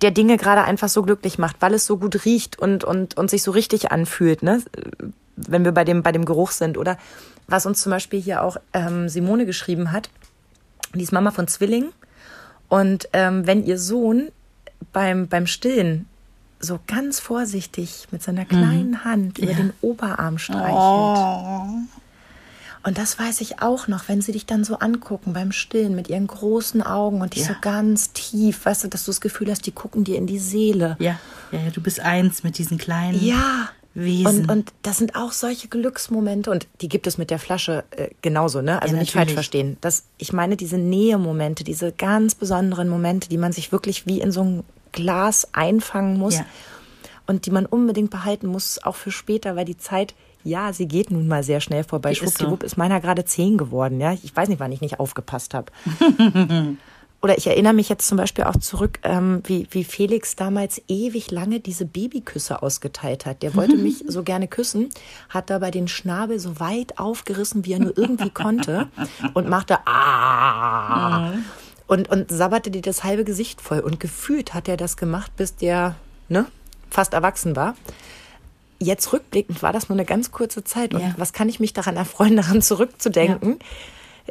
der 0.00 0.10
Dinge 0.10 0.38
gerade 0.38 0.64
einfach 0.64 0.88
so 0.88 1.02
glücklich 1.02 1.38
macht, 1.38 1.56
weil 1.60 1.74
es 1.74 1.86
so 1.86 1.98
gut 1.98 2.24
riecht 2.24 2.58
und, 2.58 2.84
und, 2.84 3.16
und 3.16 3.30
sich 3.30 3.42
so 3.42 3.50
richtig 3.50 3.92
anfühlt. 3.92 4.42
Ne? 4.42 4.62
wenn 5.36 5.64
wir 5.64 5.72
bei 5.72 5.84
dem, 5.84 6.02
bei 6.02 6.12
dem 6.12 6.24
Geruch 6.24 6.50
sind. 6.50 6.78
Oder 6.78 6.98
was 7.46 7.66
uns 7.66 7.82
zum 7.82 7.90
Beispiel 7.90 8.20
hier 8.20 8.42
auch 8.42 8.56
ähm, 8.72 9.08
Simone 9.08 9.46
geschrieben 9.46 9.92
hat, 9.92 10.10
die 10.98 11.04
ist 11.04 11.12
Mama 11.12 11.30
von 11.30 11.48
Zwillingen. 11.48 11.90
Und 12.68 13.08
ähm, 13.12 13.46
wenn 13.46 13.64
ihr 13.64 13.78
Sohn 13.78 14.28
beim, 14.92 15.28
beim 15.28 15.46
Stillen 15.46 16.06
so 16.60 16.80
ganz 16.86 17.20
vorsichtig 17.20 18.08
mit 18.10 18.22
seiner 18.22 18.44
kleinen 18.44 18.90
mhm. 18.90 19.04
Hand 19.04 19.38
über 19.38 19.52
ja. 19.52 19.56
den 19.56 19.72
Oberarm 19.80 20.38
streichelt. 20.38 20.72
Oh. 20.72 21.66
Und 22.86 22.98
das 22.98 23.18
weiß 23.18 23.40
ich 23.40 23.62
auch 23.62 23.88
noch, 23.88 24.08
wenn 24.08 24.20
sie 24.20 24.32
dich 24.32 24.44
dann 24.44 24.62
so 24.62 24.78
angucken 24.78 25.32
beim 25.32 25.52
Stillen 25.52 25.94
mit 25.94 26.08
ihren 26.08 26.26
großen 26.26 26.82
Augen 26.82 27.22
und 27.22 27.34
dich 27.34 27.42
ja. 27.42 27.48
so 27.48 27.54
ganz 27.60 28.12
tief, 28.12 28.66
weißt 28.66 28.84
du, 28.84 28.88
dass 28.88 29.06
du 29.06 29.10
das 29.10 29.22
Gefühl 29.22 29.50
hast, 29.50 29.64
die 29.66 29.72
gucken 29.72 30.04
dir 30.04 30.18
in 30.18 30.26
die 30.26 30.38
Seele. 30.38 30.96
Ja, 30.98 31.18
ja, 31.50 31.60
ja 31.60 31.70
du 31.70 31.80
bist 31.80 32.00
eins 32.00 32.42
mit 32.42 32.58
diesen 32.58 32.76
kleinen. 32.76 33.24
Ja. 33.24 33.70
Wesen. 33.94 34.42
Und, 34.42 34.50
und 34.50 34.72
das 34.82 34.98
sind 34.98 35.14
auch 35.14 35.32
solche 35.32 35.68
Glücksmomente 35.68 36.50
und 36.50 36.66
die 36.80 36.88
gibt 36.88 37.06
es 37.06 37.16
mit 37.16 37.30
der 37.30 37.38
Flasche 37.38 37.84
äh, 37.92 38.08
genauso, 38.22 38.60
ne? 38.60 38.82
Also 38.82 38.94
ja, 38.94 39.00
nicht 39.00 39.12
falsch 39.12 39.32
verstehen. 39.32 39.76
Das, 39.80 40.04
ich 40.18 40.32
meine 40.32 40.56
diese 40.56 40.78
Nähemomente, 40.78 41.62
diese 41.62 41.92
ganz 41.92 42.34
besonderen 42.34 42.88
Momente, 42.88 43.28
die 43.28 43.38
man 43.38 43.52
sich 43.52 43.70
wirklich 43.70 44.06
wie 44.06 44.20
in 44.20 44.32
so 44.32 44.42
ein 44.42 44.64
Glas 44.90 45.48
einfangen 45.52 46.18
muss 46.18 46.38
ja. 46.38 46.46
und 47.26 47.46
die 47.46 47.50
man 47.50 47.66
unbedingt 47.66 48.10
behalten 48.10 48.48
muss, 48.48 48.82
auch 48.82 48.96
für 48.96 49.12
später, 49.12 49.54
weil 49.56 49.64
die 49.64 49.78
Zeit 49.78 50.14
ja, 50.46 50.74
sie 50.74 50.86
geht 50.86 51.10
nun 51.10 51.26
mal 51.26 51.42
sehr 51.42 51.62
schnell 51.62 51.84
vorbei. 51.84 52.14
Schwuppdiwupp 52.14 52.62
ist, 52.62 52.70
so. 52.70 52.74
ist 52.74 52.76
meiner 52.76 53.00
gerade 53.00 53.24
zehn 53.24 53.56
geworden. 53.56 53.98
Ja, 53.98 54.12
ich 54.12 54.36
weiß 54.36 54.50
nicht, 54.50 54.60
wann 54.60 54.72
ich 54.72 54.82
nicht 54.82 55.00
aufgepasst 55.00 55.54
habe. 55.54 55.72
Oder 57.24 57.38
ich 57.38 57.46
erinnere 57.46 57.72
mich 57.72 57.88
jetzt 57.88 58.06
zum 58.06 58.18
Beispiel 58.18 58.44
auch 58.44 58.58
zurück, 58.58 58.98
ähm, 59.02 59.42
wie, 59.46 59.66
wie 59.70 59.82
Felix 59.82 60.36
damals 60.36 60.82
ewig 60.88 61.30
lange 61.30 61.58
diese 61.58 61.86
Babyküsse 61.86 62.62
ausgeteilt 62.62 63.24
hat. 63.24 63.42
Der 63.42 63.54
wollte 63.54 63.76
mich 63.76 64.04
so 64.08 64.22
gerne 64.22 64.46
küssen, 64.46 64.90
hat 65.30 65.48
dabei 65.48 65.70
den 65.70 65.88
Schnabel 65.88 66.38
so 66.38 66.60
weit 66.60 66.98
aufgerissen, 66.98 67.64
wie 67.64 67.72
er 67.72 67.78
nur 67.78 67.96
irgendwie 67.96 68.28
konnte 68.28 68.88
und 69.32 69.48
machte 69.48 69.78
ah 69.86 71.32
und, 71.86 72.10
und 72.10 72.30
sabberte 72.30 72.70
dir 72.70 72.82
das 72.82 73.04
halbe 73.04 73.24
Gesicht 73.24 73.62
voll. 73.62 73.80
Und 73.80 74.00
gefühlt 74.00 74.52
hat 74.52 74.68
er 74.68 74.76
das 74.76 74.98
gemacht, 74.98 75.34
bis 75.34 75.56
der 75.56 75.94
ne, 76.28 76.44
fast 76.90 77.14
erwachsen 77.14 77.56
war 77.56 77.74
jetzt 78.80 79.14
rückblickend 79.14 79.62
war 79.62 79.72
das 79.72 79.88
nur 79.88 79.96
eine 79.96 80.04
ganz 80.04 80.30
kurze 80.30 80.62
Zeit. 80.62 80.92
Und 80.92 81.00
ja. 81.00 81.14
was 81.16 81.32
kann 81.32 81.48
ich 81.48 81.58
mich 81.58 81.72
daran 81.72 81.96
erfreuen, 81.96 82.36
daran 82.36 82.60
zurückzudenken? 82.60 83.52
Ja. 83.52 83.66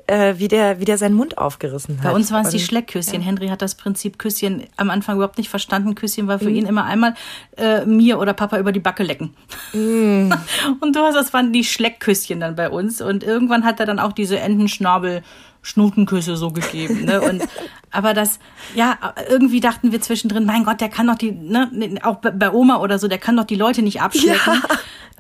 Äh, 0.08 0.36
wie, 0.38 0.48
der, 0.48 0.80
wie 0.80 0.86
der 0.86 0.98
seinen 0.98 1.14
Mund 1.14 1.38
aufgerissen 1.38 1.98
hat. 1.98 2.04
Bei 2.04 2.12
uns 2.12 2.32
waren 2.32 2.44
es 2.44 2.52
die 2.52 2.60
Schleckküsschen. 2.60 3.22
Ja. 3.22 3.28
Henry 3.28 3.48
hat 3.50 3.62
das 3.62 3.76
Prinzip 3.76 4.18
Küsschen 4.18 4.64
am 4.76 4.90
Anfang 4.90 5.16
überhaupt 5.18 5.38
nicht 5.38 5.50
verstanden. 5.50 5.94
Küsschen 5.94 6.28
war 6.28 6.40
für 6.40 6.50
mhm. 6.50 6.56
ihn 6.56 6.66
immer 6.66 6.86
einmal 6.86 7.14
äh, 7.58 7.86
mir 7.86 8.20
oder 8.20 8.34
Papa 8.34 8.58
über 8.58 8.72
die 8.72 8.80
Backe 8.80 9.04
lecken. 9.04 9.36
Mhm. 9.72 10.34
Und 10.82 10.96
du 10.96 11.00
hast, 11.02 11.14
das 11.14 11.32
waren 11.32 11.54
die 11.54 11.64
Schleckküsschen 11.64 12.40
dann 12.40 12.56
bei 12.56 12.70
uns. 12.70 13.02
Und 13.02 13.24
irgendwann 13.24 13.64
hat 13.64 13.80
er 13.80 13.86
dann 13.86 14.00
auch 14.00 14.14
diese 14.14 14.40
Entenschnabel 14.40 15.22
Schnutenküsse 15.62 16.38
so 16.38 16.52
gegeben. 16.52 17.06
Ne? 17.06 17.22
Und, 17.22 17.44
aber 17.92 18.14
das, 18.14 18.40
ja, 18.76 18.98
irgendwie 19.30 19.60
dachten 19.60 19.92
wir 19.92 20.02
zwischendrin, 20.02 20.46
mein 20.46 20.64
Gott, 20.66 20.82
der 20.82 20.90
kann 20.90 21.08
doch 21.08 21.16
die, 21.16 21.32
ne, 21.32 21.70
auch 22.02 22.18
bei 22.18 22.52
Oma 22.52 22.78
oder 22.78 23.00
so, 23.00 23.08
der 23.08 23.20
kann 23.20 23.38
doch 23.38 23.46
die 23.46 23.56
Leute 23.56 23.84
nicht 23.84 24.02
abschlecken. 24.02 24.62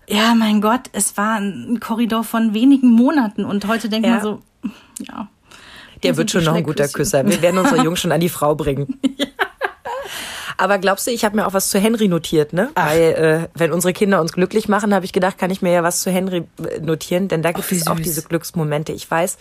Ja, 0.07 0.17
ja 0.17 0.35
mein 0.35 0.61
Gott, 0.61 0.89
es 0.93 1.15
war 1.15 1.35
ein 1.35 1.79
Korridor 1.79 2.23
von 2.23 2.53
wenigen 2.53 2.89
Monaten 2.89 3.45
und 3.45 3.67
heute 3.67 3.87
denkt 3.87 4.07
ja. 4.07 4.15
man 4.15 4.21
so, 4.21 4.41
ja. 4.99 5.27
Der 6.03 6.17
wird 6.17 6.31
schon 6.31 6.43
noch 6.43 6.55
ein 6.55 6.63
guter 6.63 6.87
Küsser. 6.89 7.25
Wir 7.25 7.41
werden 7.41 7.57
unsere 7.57 7.81
Jungs 7.81 7.99
schon 8.01 8.11
an 8.11 8.19
die 8.19 8.29
Frau 8.29 8.55
bringen. 8.55 8.99
ja. 9.17 9.27
Aber 10.57 10.77
glaubst 10.77 11.07
du, 11.07 11.11
ich 11.11 11.25
habe 11.25 11.35
mir 11.35 11.47
auch 11.47 11.53
was 11.53 11.69
zu 11.69 11.79
Henry 11.79 12.07
notiert, 12.07 12.53
ne? 12.53 12.69
Ach. 12.75 12.87
Weil 12.87 13.01
äh, 13.01 13.47
wenn 13.57 13.71
unsere 13.71 13.93
Kinder 13.93 14.21
uns 14.21 14.33
glücklich 14.33 14.67
machen, 14.67 14.93
habe 14.93 15.05
ich 15.05 15.13
gedacht, 15.13 15.37
kann 15.37 15.49
ich 15.49 15.61
mir 15.61 15.71
ja 15.71 15.83
was 15.83 16.01
zu 16.01 16.11
Henry 16.11 16.43
äh, 16.59 16.79
notieren, 16.79 17.27
denn 17.27 17.41
da 17.41 17.51
gibt 17.51 17.71
es 17.71 17.87
auch 17.87 17.99
diese 17.99 18.21
Glücksmomente. 18.21 18.91
Ich 18.93 19.09
weiß, 19.09 19.37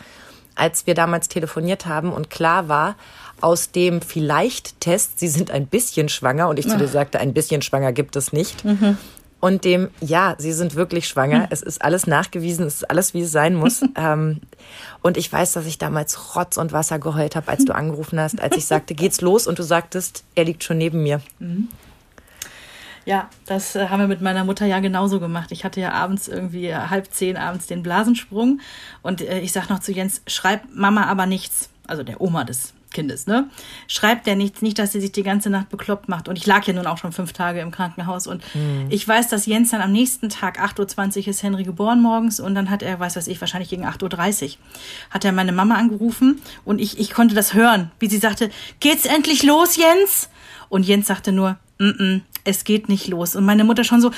als 0.55 0.87
wir 0.87 0.95
damals 0.95 1.29
telefoniert 1.29 1.87
haben 1.87 2.13
und 2.13 2.31
klar 2.31 2.69
war, 2.69 2.97
aus 3.41 3.73
dem 3.73 4.01
Vielleicht-Test, 4.01 5.19
Sie 5.19 5.29
sind 5.29 5.51
ein 5.51 5.67
bisschen 5.67 6.09
schwanger 6.09 6.49
und 6.49 6.59
ich 6.59 6.69
zu 6.69 6.77
dir 6.77 6.89
sagte, 6.89 7.19
ein 7.19 7.35
bisschen 7.35 7.61
schwanger 7.61 7.93
gibt 7.93 8.15
es 8.17 8.33
nicht. 8.33 8.65
Mhm. 8.65 8.97
Und 9.43 9.65
dem, 9.65 9.91
ja, 10.01 10.37
Sie 10.39 10.53
sind 10.53 10.77
wirklich 10.77 11.09
schwanger. 11.09 11.41
Mhm. 11.41 11.47
Es 11.51 11.63
ist 11.63 11.83
alles 11.83 12.07
nachgewiesen, 12.07 12.65
es 12.65 12.77
ist 12.77 12.85
alles, 12.89 13.13
wie 13.13 13.23
es 13.23 13.33
sein 13.33 13.57
muss. 13.57 13.83
ähm, 13.97 14.41
und 15.03 15.17
ich 15.17 15.33
weiß, 15.33 15.51
dass 15.51 15.67
ich 15.67 15.79
damals 15.79 16.37
Rotz 16.37 16.59
und 16.59 16.71
Wasser 16.71 17.01
geheult 17.01 17.35
habe, 17.35 17.49
als 17.49 17.65
du 17.65 17.75
angerufen 17.75 18.21
hast, 18.21 18.41
als 18.41 18.57
ich 18.57 18.67
sagte, 18.67 18.95
geht's 18.95 19.21
los? 19.21 19.49
Und 19.49 19.59
du 19.59 19.65
sagtest, 19.65 20.23
er 20.37 20.45
liegt 20.45 20.63
schon 20.63 20.79
neben 20.79 21.03
mir. 21.03 21.21
Mhm. 21.41 21.67
Ja, 23.05 23.29
das 23.47 23.75
äh, 23.75 23.89
haben 23.89 23.99
wir 23.99 24.07
mit 24.07 24.21
meiner 24.21 24.45
Mutter 24.45 24.65
ja 24.65 24.79
genauso 24.79 25.19
gemacht. 25.19 25.51
Ich 25.51 25.65
hatte 25.65 25.81
ja 25.81 25.91
abends 25.91 26.29
irgendwie 26.29 26.73
halb 26.73 27.13
zehn 27.13 27.37
abends 27.37 27.67
den 27.67 27.83
Blasensprung 27.83 28.61
und 29.03 29.23
äh, 29.23 29.41
ich 29.41 29.51
sag 29.51 29.69
noch 29.69 29.81
zu 29.81 29.91
Jens, 29.91 30.23
schreib 30.29 30.61
Mama 30.73 31.07
aber 31.07 31.27
nichts. 31.27 31.69
Also 31.89 32.05
der 32.05 32.21
Oma 32.21 32.45
des 32.45 32.75
Kindes, 32.93 33.27
ne? 33.27 33.49
Schreibt 33.89 34.27
der 34.27 34.37
nichts, 34.37 34.63
nicht, 34.63 34.79
dass 34.79 34.93
sie 34.93 35.01
sich 35.01 35.13
die 35.13 35.23
ganze 35.23 35.51
Nacht 35.51 35.69
bekloppt 35.69 36.09
macht. 36.09 36.29
Und 36.29 36.37
ich 36.37 36.47
lag 36.47 36.65
ja 36.67 36.73
nun 36.73 36.87
auch 36.87 36.99
schon 36.99 37.13
fünf 37.13 37.33
Tage 37.33 37.61
im 37.61 37.71
Krankenhaus. 37.71 38.27
Und 38.27 38.43
mhm. 38.55 38.87
ich 38.91 39.07
weiß, 39.07 39.29
dass 39.29 39.47
Jens 39.47 39.71
dann 39.71 39.81
am 39.81 39.93
nächsten 39.93 40.29
Tag, 40.29 40.61
8.20 40.61 41.21
Uhr 41.23 41.29
ist 41.29 41.43
Henry 41.43 41.65
geboren 41.65 42.01
morgens. 42.01 42.41
Und 42.41 42.55
dann 42.55 42.71
hat 42.71 42.83
er, 42.83 43.01
weiß 43.01 43.17
was 43.17 43.27
ich, 43.27 43.41
wahrscheinlich 43.41 43.71
gegen 43.71 43.87
8.30 43.87 44.45
Uhr, 44.45 44.51
hat 45.11 45.25
er 45.25 45.33
meine 45.33 45.53
Mama 45.53 45.77
angerufen. 45.77 46.41
Und 46.65 46.81
ich, 46.81 46.99
ich 46.99 47.13
konnte 47.13 47.35
das 47.35 47.55
hören, 47.55 47.91
wie 47.99 48.09
sie 48.09 48.19
sagte, 48.19 48.51
geht's 48.81 49.07
endlich 49.07 49.43
los, 49.43 49.77
Jens? 49.77 50.29
Und 50.69 50.87
Jens 50.87 51.07
sagte 51.07 51.33
nur, 51.33 51.59
mm, 51.79 51.85
-mm 51.85 52.21
es 52.45 52.65
geht 52.65 52.89
nicht 52.89 53.09
los. 53.09 53.37
Und 53.37 53.45
meine 53.45 53.65
Mutter 53.65 53.85
schon 53.85 54.01
so, 54.01 54.11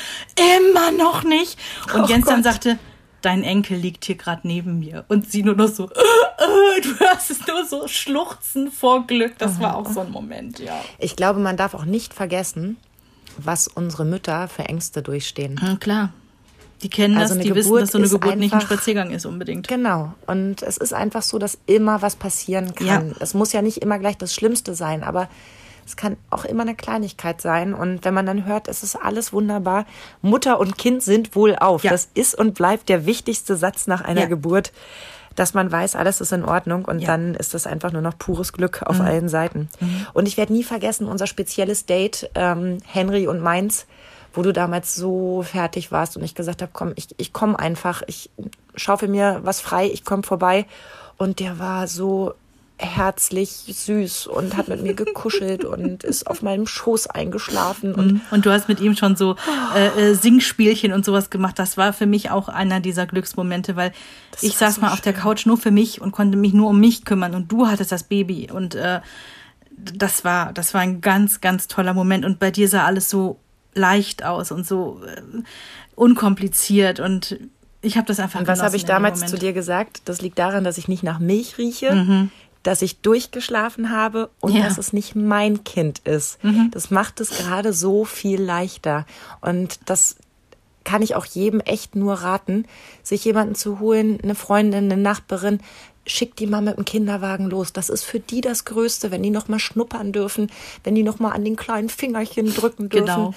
immer 0.59 0.91
noch 0.93 1.25
nicht. 1.25 1.59
Und 1.93 2.03
oh 2.03 2.07
Jens 2.07 2.25
Gott. 2.25 2.35
dann 2.35 2.43
sagte, 2.43 2.79
dein 3.25 3.43
Enkel 3.43 3.79
liegt 3.79 4.05
hier 4.05 4.17
gerade 4.17 4.47
neben 4.47 4.79
mir. 4.79 5.05
Und 5.09 5.31
sie 5.31 5.43
nur 5.43 5.55
noch 5.55 5.69
so, 5.69 5.89
äh, 5.89 5.93
äh, 6.79 6.81
du 6.81 6.99
hörst 7.01 7.31
es 7.31 7.47
nur 7.47 7.65
so 7.65 7.89
schluchzen 7.89 8.71
vor 8.71 9.07
Glück. 9.07 9.39
Das 9.39 9.61
war 9.61 9.77
auch 9.77 9.91
so 9.91 10.01
ein 10.01 10.11
Moment, 10.11 10.59
ja. 10.59 10.81
Ich 10.99 11.17
glaube, 11.17 11.41
man 11.41 11.57
darf 11.57 11.75
auch 11.75 11.85
nicht 11.85 12.15
vergessen, 12.15 12.77
was 13.39 13.69
unsere 13.69 14.05
Mütter 14.05 14.49
für 14.49 14.65
Ängste 14.65 15.03
durchstehen. 15.03 15.61
Ja, 15.63 15.77
klar. 15.77 16.13
Die 16.83 16.91
kennen 16.91 17.17
also 17.17 17.35
das, 17.35 17.43
die 17.43 17.49
Geburt 17.49 17.65
wissen, 17.65 17.81
dass 17.81 17.91
so 17.93 17.99
eine 17.99 18.09
Geburt 18.09 18.33
einfach, 18.33 18.41
nicht 18.41 18.55
ein 18.55 18.61
Spaziergang 18.61 19.11
ist 19.11 19.25
unbedingt. 19.25 19.69
Genau. 19.69 20.13
Und 20.27 20.63
es 20.63 20.77
ist 20.77 20.93
einfach 20.93 21.23
so, 21.23 21.39
dass 21.39 21.59
immer 21.67 22.03
was 22.03 22.17
passieren 22.17 22.75
kann. 22.75 22.87
Ja. 22.87 23.03
Es 23.21 23.33
muss 23.33 23.53
ja 23.53 23.63
nicht 23.63 23.79
immer 23.79 23.99
gleich 23.99 24.19
das 24.19 24.35
Schlimmste 24.35 24.75
sein, 24.75 25.03
aber 25.03 25.29
es 25.87 25.97
kann 25.97 26.17
auch 26.31 26.45
immer 26.45 26.63
eine 26.63 26.75
Kleinigkeit 26.75 27.41
sein. 27.41 27.75
Und 27.75 28.05
wenn 28.05 28.15
man 28.15 28.27
dann 28.27 28.47
hört, 28.47 28.69
es 28.69 28.83
ist 28.83 28.97
alles 28.97 29.33
wunderbar, 29.33 29.87
Mutter 30.23 30.59
und 30.61 30.79
Kind 30.79 31.03
sind 31.03 31.35
wohl 31.37 31.57
auf. 31.57 31.85
Ja. 31.85 31.91
Das 31.91 32.09
ist 32.15 32.35
und 32.35 32.55
bleibt 32.55 32.89
der 32.89 33.07
wichtigste 33.07 33.57
Satz 33.57 33.87
nach 33.87 34.03
einer 34.03 34.23
ja. 34.23 34.27
Geburt, 34.27 34.73
dass 35.35 35.55
man 35.55 35.71
weiß, 35.71 35.97
alles 35.97 36.21
ist 36.21 36.33
in 36.33 36.45
Ordnung 36.45 36.85
und 36.85 37.01
ja. 37.01 37.09
dann 37.09 37.35
ist 37.35 37.55
das 37.55 37.67
einfach 37.67 37.93
nur 37.93 38.03
noch 38.03 38.17
pures 38.17 38.53
Glück 38.53 38.83
auf 38.83 38.99
mhm. 38.99 39.05
allen 39.05 39.29
Seiten. 39.29 39.69
Mhm. 39.81 40.07
Und 40.13 40.29
ich 40.29 40.37
werde 40.37 40.53
nie 40.53 40.63
vergessen, 40.63 41.07
unser 41.09 41.27
spezielles 41.27 41.87
Date, 41.87 42.31
ähm, 42.35 42.79
Henry 42.87 43.27
und 43.27 43.41
meins, 43.41 43.87
wo 44.33 44.43
du 44.43 44.53
damals 44.53 44.95
so 44.95 45.43
fertig 45.43 45.93
warst 45.93 46.17
und 46.17 46.25
ich 46.25 46.35
gesagt 46.35 46.63
habe, 46.63 46.71
komm, 46.73 46.93
ich, 46.97 47.09
ich 47.19 47.33
komme 47.33 47.59
einfach, 47.59 48.03
ich 48.07 48.31
schaufe 48.75 49.09
mir 49.09 49.41
was 49.43 49.61
frei, 49.61 49.87
ich 49.87 50.05
komme 50.05 50.23
vorbei. 50.23 50.67
Und 51.17 51.39
der 51.39 51.59
war 51.59 51.87
so 51.87 52.35
herzlich 52.77 53.51
süß 53.51 54.27
und 54.27 54.57
hat 54.57 54.69
mit 54.69 54.83
mir 54.83 54.95
gekuschelt 54.95 55.65
und 55.65 56.03
ist 56.03 56.27
auf 56.27 56.43
meinem 56.43 56.67
Schoß 56.67 57.07
eingeschlafen. 57.07 57.95
Und, 57.95 58.13
mhm. 58.15 58.21
und 58.31 58.47
du 58.47 58.51
hast 58.51 58.69
mit 58.69 58.81
ihm 58.81 58.97
schon 58.97 59.17
so 59.17 59.37
äh, 59.77 60.11
äh, 60.11 60.15
Singspielchen 60.15 60.93
und 60.93 61.05
sowas 61.05 61.31
gemacht. 61.31 61.59
Das 61.59 61.77
war 61.77 61.93
für 61.93 62.07
mich 62.07 62.31
auch 62.31 62.49
einer 62.49 62.81
dieser 62.81 63.07
Glücksmomente, 63.07 63.77
weil 63.77 63.93
das 64.33 64.43
ich 64.43 64.57
saß 64.57 64.77
so 64.77 64.81
mal 64.81 64.89
schön. 64.89 64.95
auf 64.95 65.01
der 65.03 65.13
Couch 65.13 65.47
nur 65.47 65.57
für 65.57 65.71
mich 65.71 66.01
und 66.01 66.13
konnte 66.13 66.37
mich 66.37 66.53
nur 66.53 66.71
um 66.71 66.81
mich 66.81 67.05
kümmern 67.05 67.35
und 67.35 67.51
du 67.51 67.69
hattest 67.69 67.93
das 67.93 68.03
Baby 68.03 68.51
und 68.53 68.75
äh, 68.75 69.01
das 69.77 70.25
war 70.25 70.53
das 70.53 70.75
war 70.75 70.81
ein 70.81 71.01
ganz 71.01 71.41
ganz 71.41 71.69
toller 71.69 71.95
Moment 71.95 72.25
und 72.25 72.39
bei 72.39 72.51
dir 72.51 72.69
sah 72.69 72.85
alles 72.85 73.11
so 73.11 73.39
leicht 73.75 74.25
aus 74.25 74.51
und 74.53 74.67
so 74.67 75.01
äh, 75.05 75.21
unkompliziert 75.95 77.01
und 77.01 77.39
ich 77.83 77.97
habe 77.99 78.07
das 78.07 78.19
einfach 78.19 78.41
Und 78.41 78.49
was 78.49 78.63
habe 78.63 78.77
ich 78.77 78.87
damals 78.87 79.27
zu 79.27 79.37
dir 79.37 79.53
gesagt? 79.53 80.03
Das 80.07 80.23
liegt 80.23 80.39
daran, 80.39 80.65
dass 80.65 80.79
ich 80.79 80.89
nicht 80.89 81.03
nach 81.03 81.19
Milch 81.19 81.59
rieche. 81.59 81.95
Mhm 81.95 82.31
dass 82.65 82.83
ich 82.83 83.01
durchgeschlafen 83.01 83.91
habe 83.91 84.31
und 84.41 84.55
ja. 84.55 84.65
dass 84.65 84.79
es 84.79 84.93
nicht 84.93 85.15
mein 85.15 85.63
Kind 85.63 86.01
ist. 86.01 86.43
Mhm. 86.43 86.71
Das 86.73 86.91
macht 86.91 87.21
es 87.21 87.31
gerade 87.31 87.73
so 87.73 88.05
viel 88.05 88.43
leichter. 88.43 89.07
Und 89.41 89.79
das 89.85 90.17
kann 90.83 91.03
ich 91.03 91.15
auch 91.15 91.27
jedem 91.27 91.61
echt 91.61 91.95
nur 91.95 92.15
raten, 92.15 92.67
sich 93.03 93.25
jemanden 93.25 93.55
zu 93.55 93.79
holen, 93.79 94.19
eine 94.23 94.35
Freundin, 94.35 94.91
eine 94.91 95.01
Nachbarin, 95.01 95.61
schickt 96.07 96.39
die 96.41 96.47
mal 96.47 96.63
mit 96.63 96.77
dem 96.77 96.85
Kinderwagen 96.85 97.49
los. 97.49 97.73
Das 97.73 97.89
ist 97.89 98.05
für 98.05 98.21
die 98.21 98.41
das 98.41 98.65
Größte, 98.65 99.11
wenn 99.11 99.23
die 99.23 99.31
noch 99.31 99.49
mal 99.49 99.59
schnuppern 99.59 100.13
dürfen, 100.13 100.51
wenn 100.85 100.95
die 100.95 101.03
noch 101.03 101.19
mal 101.19 101.31
an 101.31 101.45
den 101.45 101.57
kleinen 101.57 101.89
Fingerchen 101.89 102.53
drücken 102.53 102.89
dürfen. 102.89 103.07
Genau. 103.07 103.35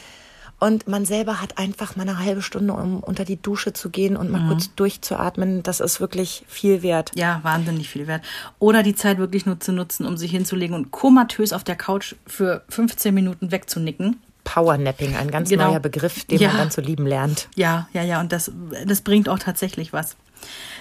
Und 0.59 0.87
man 0.87 1.05
selber 1.05 1.39
hat 1.39 1.59
einfach 1.59 1.95
mal 1.95 2.03
eine 2.09 2.17
halbe 2.17 2.41
Stunde, 2.41 2.73
um 2.73 2.99
unter 3.01 3.25
die 3.25 3.39
Dusche 3.39 3.73
zu 3.73 3.89
gehen 3.91 4.17
und 4.17 4.31
mal 4.31 4.41
mhm. 4.41 4.47
kurz 4.49 4.73
durchzuatmen. 4.75 5.61
Das 5.61 5.79
ist 5.79 5.99
wirklich 6.01 6.43
viel 6.47 6.81
wert. 6.81 7.11
Ja, 7.15 7.39
wahnsinnig 7.43 7.89
viel 7.89 8.07
wert. 8.07 8.23
Oder 8.57 8.81
die 8.81 8.95
Zeit 8.95 9.19
wirklich 9.19 9.45
nur 9.45 9.59
zu 9.59 9.71
nutzen, 9.71 10.05
um 10.07 10.17
sich 10.17 10.31
hinzulegen 10.31 10.75
und 10.75 10.89
komatös 10.91 11.53
auf 11.53 11.63
der 11.63 11.75
Couch 11.75 12.15
für 12.25 12.63
15 12.69 13.13
Minuten 13.13 13.51
wegzunicken. 13.51 14.19
Powernapping, 14.45 15.15
ein 15.15 15.29
ganz 15.29 15.49
Genau. 15.49 15.71
neuer 15.71 15.79
Begriff, 15.79 16.23
den 16.25 16.39
Ja. 16.39 16.47
man 16.49 16.57
dann 16.57 16.71
zu 16.71 16.81
lieben 16.81 17.05
lernt. 17.05 17.49
Ja, 17.55 17.87
ja, 17.93 18.01
ja, 18.01 18.19
und 18.21 18.31
das, 18.31 18.51
das 18.85 19.01
bringt 19.01 19.29
auch 19.29 19.39
tatsächlich 19.39 19.93
was. 19.93 20.15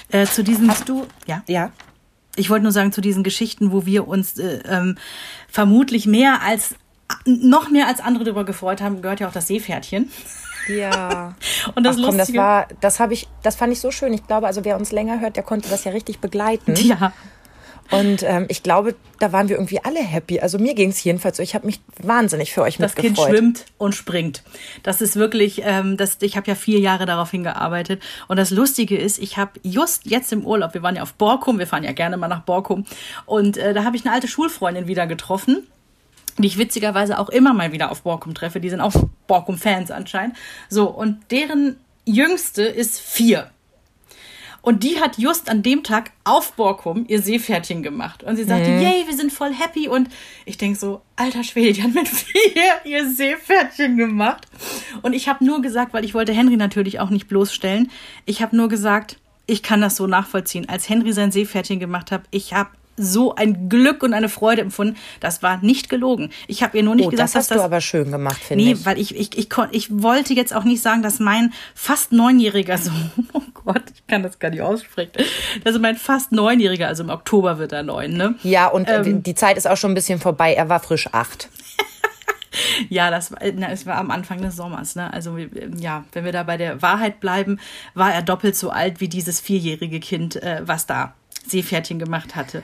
Äh, 0.09 0.27
zu 0.27 0.43
diesen, 0.45 0.71
Hast 0.71 0.89
du? 0.89 1.07
Ja. 1.27 1.43
Ja. 1.49 1.73
Ich 2.37 2.49
wollte 2.49 2.63
nur 2.63 2.73
sagen, 2.73 2.93
zu 2.93 3.01
diesen 3.01 3.25
Geschichten, 3.25 3.73
wo 3.73 3.85
wir 3.85 4.07
uns 4.07 4.39
äh, 4.39 4.61
ähm, 4.69 4.97
vermutlich 5.49 6.07
mehr 6.07 6.43
als, 6.43 6.77
noch 7.25 7.71
mehr 7.71 7.87
als 7.89 8.01
andere 8.01 8.25
darüber 8.25 8.45
gefreut 8.45 8.81
haben, 8.81 9.03
gehört 9.03 9.21
ja 9.21 9.29
auch 9.29 9.33
das 9.33 9.47
Seepferdchen. 9.49 10.11
Ja. 10.69 11.35
Und 11.75 11.85
das 11.85 11.97
Ach 11.99 12.03
komm, 12.05 12.19
das 12.19 12.29
Lustige- 12.29 12.39
war, 12.39 12.67
das 12.81 12.99
habe 13.01 13.15
ich, 13.15 13.29
das 13.43 13.57
fand 13.57 13.73
ich 13.73 13.81
so 13.81 13.91
schön. 13.91 14.13
Ich 14.13 14.27
glaube, 14.27 14.47
also 14.47 14.65
wer 14.65 14.77
uns 14.77 14.91
länger 14.93 15.21
hört, 15.21 15.37
der 15.37 15.43
konnte 15.45 15.69
das 15.69 15.85
ja 15.85 15.93
richtig 15.93 16.19
begleiten. 16.21 16.75
Ja, 16.77 17.13
Und 17.93 18.25
ähm, 18.25 18.47
ich 18.49 18.65
glaube, 18.65 18.97
da 19.21 19.31
waren 19.31 19.49
wir 19.49 19.55
irgendwie 19.57 19.79
alle 19.85 20.01
happy. 20.01 20.41
Also 20.41 20.59
mir 20.59 20.75
ging 20.75 20.91
es 20.91 21.05
jedenfalls 21.05 21.37
so. 21.37 21.43
Ich 21.45 21.55
habe 21.55 21.67
mich 21.67 21.81
wahnsinnig 22.03 22.53
für 22.53 22.63
euch 22.63 22.79
das 22.79 22.97
Kind 22.97 23.11
mitgefreut. 23.11 23.31
schwimmt 23.31 23.65
und 23.79 23.95
springt. 23.95 24.43
Das 24.83 25.01
ist 25.01 25.15
wirklich, 25.15 25.63
ähm, 25.65 25.97
das, 25.97 26.19
ich 26.21 26.37
habe 26.37 26.49
ja 26.49 26.57
vier 26.57 26.81
Jahre 26.81 27.07
darauf 27.07 27.31
hingearbeitet. 27.31 28.03
Und 28.27 28.39
das 28.39 28.51
Lustige 28.51 28.97
ist, 28.99 29.19
ich 29.21 29.37
habe 29.37 29.53
just 29.63 30.05
jetzt 30.07 30.33
im 30.33 30.45
Urlaub, 30.45 30.75
wir 30.75 30.83
waren 30.83 30.97
ja 30.97 31.03
auf 31.03 31.15
Borkum, 31.15 31.61
wir 31.61 31.69
fahren 31.69 31.85
ja 31.85 31.93
gerne 31.93 32.17
mal 32.17 32.27
nach 32.27 32.41
Borkum, 32.43 32.85
und 33.25 33.57
äh, 33.57 33.73
da 33.73 33.85
habe 33.85 33.97
ich 33.97 34.05
eine 34.05 34.13
alte 34.13 34.27
Schulfreundin 34.27 34.89
wieder 34.89 35.07
getroffen. 35.07 35.65
Die 36.39 36.47
ich 36.47 36.59
witzigerweise 36.59 37.19
auch 37.19 37.29
immer 37.29 37.55
mal 37.55 37.73
wieder 37.73 37.91
auf 37.91 38.03
Borkum 38.03 38.35
treffe. 38.35 38.61
Die 38.61 38.71
sind 38.71 38.81
auch 38.81 38.95
Borkum-Fans 39.27 39.91
anscheinend. 39.91 40.37
So, 40.69 40.89
und 40.89 41.19
deren 41.31 41.77
Jüngste 42.05 42.63
ist 42.63 43.01
vier. 43.01 43.51
Und 44.67 44.83
die 44.83 45.01
hat 45.01 45.17
just 45.17 45.49
an 45.49 45.63
dem 45.63 45.85
Tag 45.85 46.11
auf 46.25 46.55
Borkum 46.55 47.05
ihr 47.07 47.23
Seepferdchen 47.23 47.85
gemacht. 47.85 48.25
Und 48.25 48.35
sie 48.35 48.43
sagte, 48.43 48.69
yay, 48.69 49.05
wir 49.07 49.17
sind 49.17 49.33
voll 49.33 49.55
happy. 49.55 49.87
Und 49.87 50.09
ich 50.45 50.59
denk 50.59 50.77
so, 50.77 51.03
alter 51.15 51.45
Schwede, 51.45 51.73
die 51.73 51.85
hat 51.85 51.95
mit 51.95 52.09
vier 52.09 52.65
ihr 52.85 53.09
Seepferdchen 53.09 53.97
gemacht. 53.97 54.49
Und 55.03 55.13
ich 55.13 55.29
habe 55.29 55.45
nur 55.45 55.63
gesagt, 55.63 55.95
weil 55.95 56.05
ich 56.05 56.15
wollte 56.15 56.33
Henry 56.33 56.57
natürlich 56.57 56.99
auch 56.99 57.11
nicht 57.11 57.29
bloßstellen, 57.29 57.93
ich 58.25 58.43
habe 58.43 58.57
nur 58.57 58.69
gesagt, 58.69 59.19
ich 59.47 59.63
kann 59.63 59.81
das 59.81 59.95
so 59.95 60.09
nachvollziehen. 60.09 60.69
Als 60.69 60.89
Henry 60.89 61.13
sein 61.13 61.31
Seepferdchen 61.31 61.79
gemacht 61.79 62.11
hat, 62.11 62.23
ich 62.33 62.53
habe 62.53 62.71
so 62.97 63.35
ein 63.35 63.69
Glück 63.69 64.03
und 64.03 64.15
eine 64.15 64.29
Freude 64.29 64.63
empfunden. 64.63 64.97
Das 65.21 65.43
war 65.43 65.59
nicht 65.63 65.89
gelogen. 65.89 66.31
Ich 66.47 66.63
habe 66.63 66.77
ihr 66.77 66.83
nur 66.83 66.95
nicht 66.95 67.07
Oh, 67.07 67.11
gesagt, 67.11 67.27
das 67.29 67.33
dass 67.33 67.41
hast 67.43 67.51
das 67.51 67.59
du 67.59 67.65
aber 67.65 67.81
schön 67.81 68.11
gemacht, 68.11 68.41
finde 68.43 68.65
Nee, 68.65 68.73
ich. 68.73 68.87
weil 68.87 68.99
ich, 68.99 69.15
ich, 69.17 69.37
ich, 69.37 69.49
ich 69.73 70.03
wollte 70.03 70.35
jetzt 70.35 70.55
auch 70.55 70.65
nicht 70.65 70.83
sagen, 70.83 71.03
dass 71.03 71.19
mein 71.19 71.53
fast 71.75 72.13
neunjähriger 72.13 72.79
Sohn, 72.79 73.11
oh 73.33 73.43
Gott, 73.53 73.83
ich 73.95 74.07
kann 74.07 74.23
das 74.23 74.39
gar 74.39 74.51
nicht 74.51 74.63
aussprechen, 74.63 75.13
also 75.65 75.79
mein 75.79 75.97
fast 75.97 76.33
neunjähriger, 76.33 76.89
also 76.89 77.03
im 77.03 77.11
Oktober 77.11 77.59
wird 77.59 77.73
er 77.73 77.83
neun, 77.83 78.13
ne? 78.15 78.35
Ja, 78.43 78.67
und 78.69 78.89
äh, 78.89 79.01
Ähm. 79.03 79.23
die 79.23 79.35
Zeit 79.35 79.57
ist 79.57 79.67
auch 79.67 79.77
schon 79.77 79.93
ein 79.93 79.95
bisschen 79.95 80.19
vorbei. 80.21 80.55
Er 80.55 80.69
war 80.69 80.81
frisch 80.81 81.09
acht. 81.13 81.49
Ja, 82.89 83.11
das 83.11 83.33
war, 83.33 83.39
na, 83.55 83.71
es 83.71 83.85
war 83.85 83.97
am 83.97 84.11
Anfang 84.11 84.41
des 84.41 84.57
Sommers, 84.57 84.97
ne? 84.97 85.13
Also 85.13 85.37
ja, 85.79 86.05
wenn 86.13 86.25
wir 86.25 86.33
da 86.33 86.43
bei 86.43 86.57
der 86.57 86.81
Wahrheit 86.81 87.21
bleiben, 87.21 87.59
war 87.93 88.15
er 88.15 88.23
doppelt 88.23 88.57
so 88.57 88.71
alt 88.71 89.01
wie 89.01 89.09
dieses 89.09 89.41
vierjährige 89.41 90.01
Kind, 90.01 90.37
äh, 90.43 90.63
was 90.65 90.87
da 90.87 91.15
Seepferdchen 91.51 91.99
gemacht 91.99 92.37
hatte. 92.37 92.63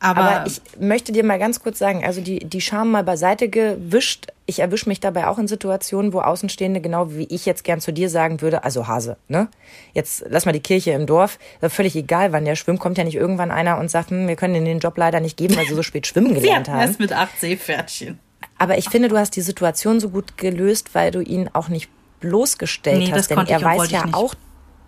Aber, 0.00 0.20
Aber 0.22 0.46
ich 0.48 0.60
möchte 0.80 1.12
dir 1.12 1.22
mal 1.22 1.38
ganz 1.38 1.60
kurz 1.60 1.78
sagen, 1.78 2.04
also 2.04 2.20
die, 2.20 2.40
die 2.40 2.60
Scham 2.60 2.90
mal 2.90 3.04
beiseite 3.04 3.48
gewischt. 3.48 4.26
Ich 4.46 4.58
erwische 4.58 4.88
mich 4.88 4.98
dabei 4.98 5.28
auch 5.28 5.38
in 5.38 5.46
Situationen, 5.46 6.12
wo 6.12 6.20
Außenstehende, 6.20 6.80
genau 6.80 7.12
wie 7.14 7.28
ich 7.30 7.46
jetzt 7.46 7.62
gern 7.62 7.80
zu 7.80 7.92
dir 7.92 8.10
sagen 8.10 8.40
würde, 8.40 8.64
also 8.64 8.88
Hase, 8.88 9.16
ne? 9.28 9.46
Jetzt 9.94 10.24
lass 10.28 10.44
mal 10.44 10.50
die 10.50 10.58
Kirche 10.60 10.90
im 10.90 11.06
Dorf. 11.06 11.38
Äh, 11.60 11.68
Völlig 11.68 11.94
egal, 11.94 12.32
wann 12.32 12.44
der 12.44 12.56
schwimmt, 12.56 12.80
kommt 12.80 12.98
ja 12.98 13.04
nicht 13.04 13.14
irgendwann 13.14 13.52
einer 13.52 13.78
und 13.78 13.92
sagt, 13.92 14.10
hm, 14.10 14.26
wir 14.26 14.34
können 14.34 14.56
Ihnen 14.56 14.64
den 14.64 14.80
Job 14.80 14.98
leider 14.98 15.20
nicht 15.20 15.36
geben, 15.36 15.56
weil 15.56 15.66
sie 15.66 15.74
so 15.74 15.84
spät 15.84 16.08
schwimmen 16.08 16.34
gelernt 16.40 16.68
haben. 16.68 16.80
erst 16.80 16.98
mit 16.98 17.12
acht 17.12 17.38
Seepferdchen. 17.40 18.18
Aber 18.58 18.78
ich 18.78 18.88
finde, 18.88 19.06
du 19.08 19.16
hast 19.16 19.36
die 19.36 19.40
Situation 19.40 20.00
so 20.00 20.08
gut 20.08 20.36
gelöst, 20.36 20.96
weil 20.96 21.12
du 21.12 21.20
ihn 21.20 21.48
auch 21.52 21.68
nicht 21.68 21.88
bloßgestellt 22.18 22.98
Nee, 22.98 23.12
hast. 23.12 23.30
Denn 23.30 23.46
er 23.46 23.62
weiß 23.62 23.90
ja 23.92 24.04
auch, 24.12 24.34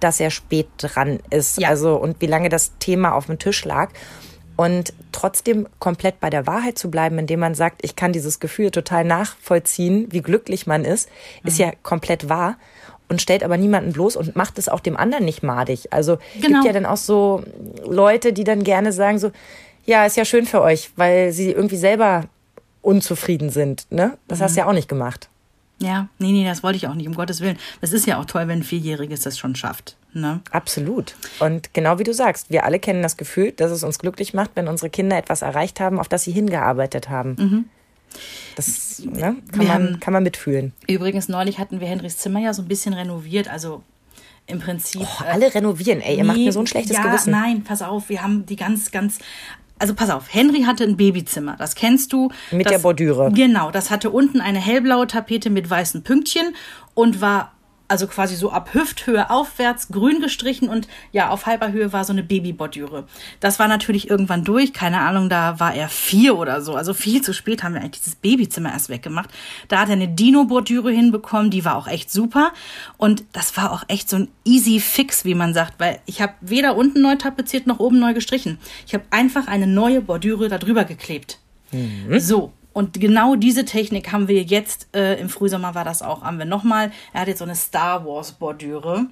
dass 0.04 0.20
er 0.20 0.30
spät 0.30 0.68
dran 0.78 1.18
ist. 1.30 1.58
Ja. 1.58 1.70
Also 1.70 1.96
und 1.96 2.20
wie 2.20 2.26
lange 2.26 2.48
das 2.50 2.78
Thema 2.78 3.14
auf 3.14 3.26
dem 3.26 3.38
Tisch 3.38 3.64
lag. 3.64 3.90
Und 4.56 4.92
trotzdem 5.10 5.66
komplett 5.80 6.20
bei 6.20 6.30
der 6.30 6.46
Wahrheit 6.46 6.78
zu 6.78 6.88
bleiben, 6.88 7.18
indem 7.18 7.40
man 7.40 7.56
sagt, 7.56 7.80
ich 7.82 7.96
kann 7.96 8.12
dieses 8.12 8.38
Gefühl 8.38 8.70
total 8.70 9.04
nachvollziehen, 9.04 10.06
wie 10.10 10.22
glücklich 10.22 10.68
man 10.68 10.84
ist, 10.84 11.08
ist 11.42 11.58
Mhm. 11.58 11.64
ja 11.64 11.72
komplett 11.82 12.28
wahr 12.28 12.56
und 13.08 13.20
stellt 13.20 13.42
aber 13.42 13.56
niemanden 13.56 13.92
bloß 13.92 14.14
und 14.14 14.36
macht 14.36 14.58
es 14.58 14.68
auch 14.68 14.78
dem 14.80 14.96
anderen 14.96 15.24
nicht 15.24 15.42
madig. 15.42 15.92
Also 15.92 16.18
Genau. 16.40 16.60
gibt 16.60 16.64
ja 16.66 16.72
dann 16.72 16.86
auch 16.86 16.96
so 16.96 17.42
Leute, 17.84 18.32
die 18.32 18.44
dann 18.44 18.62
gerne 18.62 18.92
sagen 18.92 19.18
so, 19.18 19.32
ja, 19.86 20.06
ist 20.06 20.16
ja 20.16 20.24
schön 20.24 20.46
für 20.46 20.62
euch, 20.62 20.90
weil 20.96 21.32
sie 21.32 21.50
irgendwie 21.50 21.76
selber 21.76 22.24
unzufrieden 22.80 23.50
sind. 23.50 23.86
Ne? 23.90 24.16
Das 24.28 24.40
hast 24.40 24.54
du 24.56 24.60
ja 24.60 24.66
auch 24.68 24.72
nicht 24.72 24.88
gemacht. 24.88 25.28
Ja, 25.84 26.08
nee, 26.18 26.32
nee, 26.32 26.44
das 26.44 26.62
wollte 26.62 26.76
ich 26.76 26.88
auch 26.88 26.94
nicht, 26.94 27.06
um 27.06 27.14
Gottes 27.14 27.40
Willen. 27.40 27.58
Das 27.80 27.92
ist 27.92 28.06
ja 28.06 28.18
auch 28.18 28.24
toll, 28.24 28.48
wenn 28.48 28.60
ein 28.60 28.62
Vierjähriges 28.62 29.20
das 29.20 29.38
schon 29.38 29.54
schafft. 29.54 29.96
Ne? 30.12 30.40
Absolut. 30.50 31.14
Und 31.40 31.74
genau 31.74 31.98
wie 31.98 32.04
du 32.04 32.14
sagst, 32.14 32.50
wir 32.50 32.64
alle 32.64 32.78
kennen 32.78 33.02
das 33.02 33.16
Gefühl, 33.16 33.52
dass 33.52 33.70
es 33.70 33.82
uns 33.82 33.98
glücklich 33.98 34.32
macht, 34.32 34.52
wenn 34.54 34.68
unsere 34.68 34.88
Kinder 34.88 35.18
etwas 35.18 35.42
erreicht 35.42 35.80
haben, 35.80 35.98
auf 35.98 36.08
das 36.08 36.24
sie 36.24 36.32
hingearbeitet 36.32 37.08
haben. 37.10 37.68
Das 38.56 39.02
ne, 39.04 39.36
kann, 39.50 39.58
man, 39.58 39.68
haben- 39.68 40.00
kann 40.00 40.12
man 40.12 40.22
mitfühlen. 40.22 40.72
Übrigens, 40.88 41.28
neulich 41.28 41.58
hatten 41.58 41.80
wir 41.80 41.88
Henrys 41.88 42.16
Zimmer 42.18 42.40
ja 42.40 42.54
so 42.54 42.62
ein 42.62 42.68
bisschen 42.68 42.94
renoviert. 42.94 43.48
Also 43.48 43.82
im 44.46 44.60
Prinzip. 44.60 45.00
Oh, 45.02 45.24
alle 45.24 45.52
renovieren, 45.54 46.00
ey, 46.00 46.18
ihr 46.18 46.24
macht 46.24 46.36
Nee, 46.36 46.44
mir 46.44 46.52
so 46.52 46.60
ein 46.60 46.66
schlechtes 46.66 46.96
ja, 46.96 47.02
Gewissen. 47.02 47.30
Nein, 47.30 47.64
pass 47.64 47.82
auf, 47.82 48.08
wir 48.08 48.22
haben 48.22 48.46
die 48.46 48.56
ganz, 48.56 48.90
ganz. 48.90 49.18
Also 49.84 49.92
pass 49.92 50.08
auf, 50.08 50.32
Henry 50.32 50.62
hatte 50.62 50.82
ein 50.82 50.96
Babyzimmer, 50.96 51.56
das 51.58 51.74
kennst 51.74 52.14
du. 52.14 52.30
Mit 52.50 52.64
das, 52.64 52.72
der 52.72 52.78
Bordüre. 52.78 53.30
Genau, 53.34 53.70
das 53.70 53.90
hatte 53.90 54.08
unten 54.08 54.40
eine 54.40 54.58
hellblaue 54.58 55.06
Tapete 55.06 55.50
mit 55.50 55.68
weißen 55.68 56.02
Pünktchen 56.02 56.54
und 56.94 57.20
war 57.20 57.53
also 57.94 58.08
quasi 58.08 58.34
so 58.34 58.50
ab 58.50 58.74
Hüfthöhe 58.74 59.30
aufwärts 59.30 59.86
grün 59.86 60.20
gestrichen 60.20 60.68
und 60.68 60.88
ja, 61.12 61.28
auf 61.28 61.46
halber 61.46 61.70
Höhe 61.70 61.92
war 61.92 62.04
so 62.04 62.12
eine 62.12 62.24
Babybordüre. 62.24 63.06
Das 63.38 63.60
war 63.60 63.68
natürlich 63.68 64.10
irgendwann 64.10 64.42
durch, 64.42 64.72
keine 64.72 64.98
Ahnung, 64.98 65.28
da 65.28 65.60
war 65.60 65.76
er 65.76 65.88
vier 65.88 66.36
oder 66.36 66.60
so. 66.60 66.74
Also 66.74 66.92
viel 66.92 67.22
zu 67.22 67.32
spät 67.32 67.62
haben 67.62 67.74
wir 67.74 67.82
eigentlich 67.82 68.02
dieses 68.02 68.16
Babyzimmer 68.16 68.72
erst 68.72 68.88
weggemacht. 68.88 69.30
Da 69.68 69.78
hat 69.78 69.90
er 69.90 69.92
eine 69.92 70.08
Dino-Bordüre 70.08 70.90
hinbekommen, 70.90 71.52
die 71.52 71.64
war 71.64 71.76
auch 71.76 71.86
echt 71.86 72.10
super. 72.10 72.52
Und 72.96 73.22
das 73.32 73.56
war 73.56 73.70
auch 73.70 73.84
echt 73.86 74.10
so 74.10 74.16
ein 74.16 74.28
easy 74.44 74.80
fix, 74.80 75.24
wie 75.24 75.36
man 75.36 75.54
sagt, 75.54 75.74
weil 75.78 76.00
ich 76.04 76.20
habe 76.20 76.32
weder 76.40 76.74
unten 76.74 77.00
neu 77.00 77.14
tapeziert 77.14 77.68
noch 77.68 77.78
oben 77.78 78.00
neu 78.00 78.12
gestrichen. 78.12 78.58
Ich 78.88 78.94
habe 78.94 79.04
einfach 79.10 79.46
eine 79.46 79.68
neue 79.68 80.00
Bordüre 80.00 80.48
da 80.48 80.58
drüber 80.58 80.84
geklebt. 80.84 81.38
So, 82.18 82.52
und 82.74 83.00
genau 83.00 83.34
diese 83.36 83.64
Technik 83.64 84.12
haben 84.12 84.28
wir 84.28 84.42
jetzt, 84.42 84.88
äh, 84.94 85.14
im 85.18 85.30
Frühsommer 85.30 85.74
war 85.74 85.84
das 85.84 86.02
auch, 86.02 86.22
haben 86.22 86.38
wir 86.38 86.44
nochmal. 86.44 86.92
Er 87.14 87.22
hat 87.22 87.28
jetzt 87.28 87.38
so 87.38 87.44
eine 87.44 87.54
Star 87.54 88.04
Wars 88.04 88.32
Bordüre. 88.32 89.06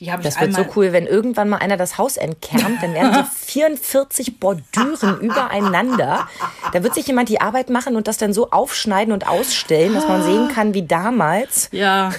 Die 0.00 0.10
habe 0.10 0.22
ich 0.22 0.28
Das 0.28 0.40
wird 0.40 0.52
so 0.52 0.66
cool, 0.74 0.92
wenn 0.92 1.06
irgendwann 1.06 1.48
mal 1.48 1.58
einer 1.58 1.76
das 1.76 1.98
Haus 1.98 2.16
entkernt, 2.16 2.82
dann 2.82 2.92
werden 2.94 3.14
so 3.14 3.22
44 3.46 4.40
Bordüren 4.40 5.20
übereinander. 5.20 6.28
Da 6.72 6.82
wird 6.82 6.94
sich 6.94 7.06
jemand 7.06 7.28
die 7.28 7.40
Arbeit 7.40 7.70
machen 7.70 7.94
und 7.94 8.08
das 8.08 8.18
dann 8.18 8.32
so 8.32 8.50
aufschneiden 8.50 9.12
und 9.14 9.28
ausstellen, 9.28 9.94
dass 9.94 10.08
man 10.08 10.22
sehen 10.24 10.48
kann, 10.48 10.74
wie 10.74 10.82
damals. 10.82 11.68
Ja, 11.70 12.10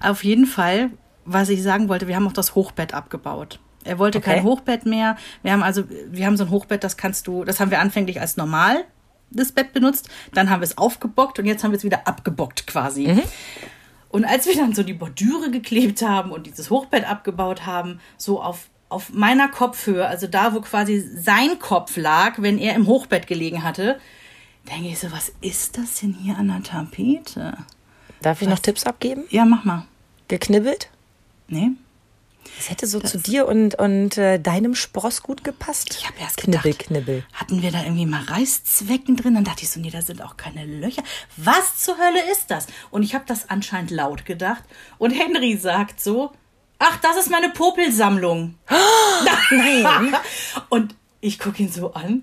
auf 0.00 0.22
jeden 0.22 0.46
Fall, 0.46 0.90
was 1.24 1.48
ich 1.48 1.62
sagen 1.64 1.88
wollte, 1.88 2.06
wir 2.06 2.14
haben 2.14 2.28
auch 2.28 2.32
das 2.32 2.54
Hochbett 2.54 2.94
abgebaut. 2.94 3.58
Er 3.82 3.98
wollte 3.98 4.18
Okay. 4.18 4.34
kein 4.36 4.44
Hochbett 4.44 4.86
mehr. 4.86 5.16
Wir 5.42 5.52
haben 5.52 5.62
also, 5.64 5.82
wir 6.08 6.24
haben 6.26 6.36
so 6.36 6.44
ein 6.44 6.50
Hochbett, 6.50 6.84
das 6.84 6.96
kannst 6.96 7.26
du, 7.26 7.44
das 7.44 7.58
haben 7.60 7.70
wir 7.72 7.80
anfänglich 7.80 8.20
als 8.20 8.36
normal 8.36 8.84
das 9.36 9.52
Bett 9.52 9.72
benutzt, 9.72 10.08
dann 10.32 10.50
haben 10.50 10.60
wir 10.60 10.66
es 10.66 10.78
aufgebockt 10.78 11.38
und 11.38 11.46
jetzt 11.46 11.64
haben 11.64 11.70
wir 11.72 11.76
es 11.76 11.84
wieder 11.84 12.06
abgebockt 12.06 12.66
quasi. 12.66 13.22
Und 14.08 14.24
als 14.24 14.46
wir 14.46 14.54
dann 14.54 14.74
so 14.74 14.82
die 14.84 14.92
Bordüre 14.92 15.50
geklebt 15.50 16.02
haben 16.02 16.30
und 16.30 16.46
dieses 16.46 16.70
Hochbett 16.70 17.04
abgebaut 17.04 17.66
haben, 17.66 18.00
so 18.16 18.40
auf, 18.40 18.68
auf 18.88 19.12
meiner 19.12 19.48
Kopfhöhe, 19.48 20.06
also 20.06 20.28
da, 20.28 20.54
wo 20.54 20.60
quasi 20.60 21.00
sein 21.00 21.58
Kopf 21.58 21.96
lag, 21.96 22.34
wenn 22.38 22.58
er 22.58 22.76
im 22.76 22.86
Hochbett 22.86 23.26
gelegen 23.26 23.64
hatte, 23.64 23.98
denke 24.70 24.88
ich 24.88 24.98
so, 24.98 25.10
was 25.10 25.32
ist 25.40 25.78
das 25.78 26.00
denn 26.00 26.14
hier 26.14 26.38
an 26.38 26.48
der 26.48 26.62
Tapete? 26.62 27.58
Darf 28.22 28.40
ich 28.40 28.48
noch 28.48 28.60
Tipps 28.60 28.84
abgeben? 28.84 29.24
Ja, 29.30 29.44
mach 29.44 29.64
mal. 29.64 29.84
Geknibbelt? 30.28 30.90
Nee? 31.48 31.72
Das 32.56 32.70
hätte 32.70 32.86
so 32.86 33.00
zu 33.00 33.18
dir 33.18 33.46
und, 33.48 33.74
und 33.76 34.16
äh, 34.18 34.38
deinem 34.38 34.74
Spross 34.74 35.22
gut 35.22 35.44
gepasst. 35.44 35.96
Ich 35.98 36.06
habe 36.06 36.18
erst 36.20 36.36
Knibbel, 36.38 36.72
gedacht, 36.72 36.86
knibbel. 36.86 37.24
hatten 37.32 37.62
wir 37.62 37.70
da 37.72 37.82
irgendwie 37.82 38.06
mal 38.06 38.22
Reißzwecken 38.22 39.16
drin? 39.16 39.34
Dann 39.34 39.44
dachte 39.44 39.62
ich 39.62 39.70
so, 39.70 39.80
nee, 39.80 39.90
da 39.90 40.02
sind 40.02 40.22
auch 40.22 40.36
keine 40.36 40.64
Löcher. 40.64 41.02
Was 41.36 41.78
zur 41.78 41.96
Hölle 41.98 42.20
ist 42.32 42.50
das? 42.50 42.66
Und 42.90 43.02
ich 43.02 43.14
habe 43.14 43.24
das 43.26 43.50
anscheinend 43.50 43.90
laut 43.90 44.24
gedacht. 44.24 44.62
Und 44.98 45.10
Henry 45.10 45.56
sagt 45.56 46.00
so, 46.00 46.32
ach, 46.78 46.96
das 46.98 47.16
ist 47.16 47.30
meine 47.30 47.50
Popelsammlung. 47.50 48.54
Nein. 49.50 50.14
Und 50.68 50.94
ich 51.20 51.38
gucke 51.38 51.62
ihn 51.62 51.70
so 51.72 51.92
an. 51.94 52.22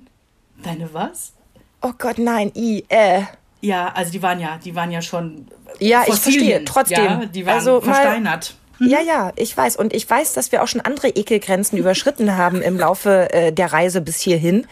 Deine 0.64 0.94
was? 0.94 1.34
Oh 1.82 1.94
Gott, 1.98 2.20
nein, 2.20 2.52
i, 2.56 2.86
äh. 2.90 3.24
Ja, 3.62 3.92
also 3.94 4.12
die 4.12 4.22
waren 4.22 4.40
ja, 4.40 4.60
die 4.64 4.76
waren 4.76 4.92
ja 4.92 5.02
schon 5.02 5.48
Ja, 5.80 6.02
ich 6.04 6.10
Fossilien. 6.10 6.42
verstehe, 6.42 6.66
trotzdem. 6.66 7.04
Ja, 7.06 7.26
die 7.26 7.46
waren 7.46 7.56
Also 7.56 7.82
versteinert. 7.82 8.56
Ja, 8.82 9.00
ja, 9.00 9.32
ich 9.36 9.56
weiß. 9.56 9.76
Und 9.76 9.94
ich 9.94 10.10
weiß, 10.10 10.34
dass 10.34 10.52
wir 10.52 10.64
auch 10.64 10.68
schon 10.68 10.82
andere 10.82 11.10
Ekelgrenzen 11.10 11.78
überschritten 11.78 12.36
haben 12.36 12.62
im 12.62 12.78
Laufe 12.78 13.32
äh, 13.32 13.52
der 13.54 13.72
Reise 13.72 14.02
bis 14.02 14.20
hierhin. 14.20 14.66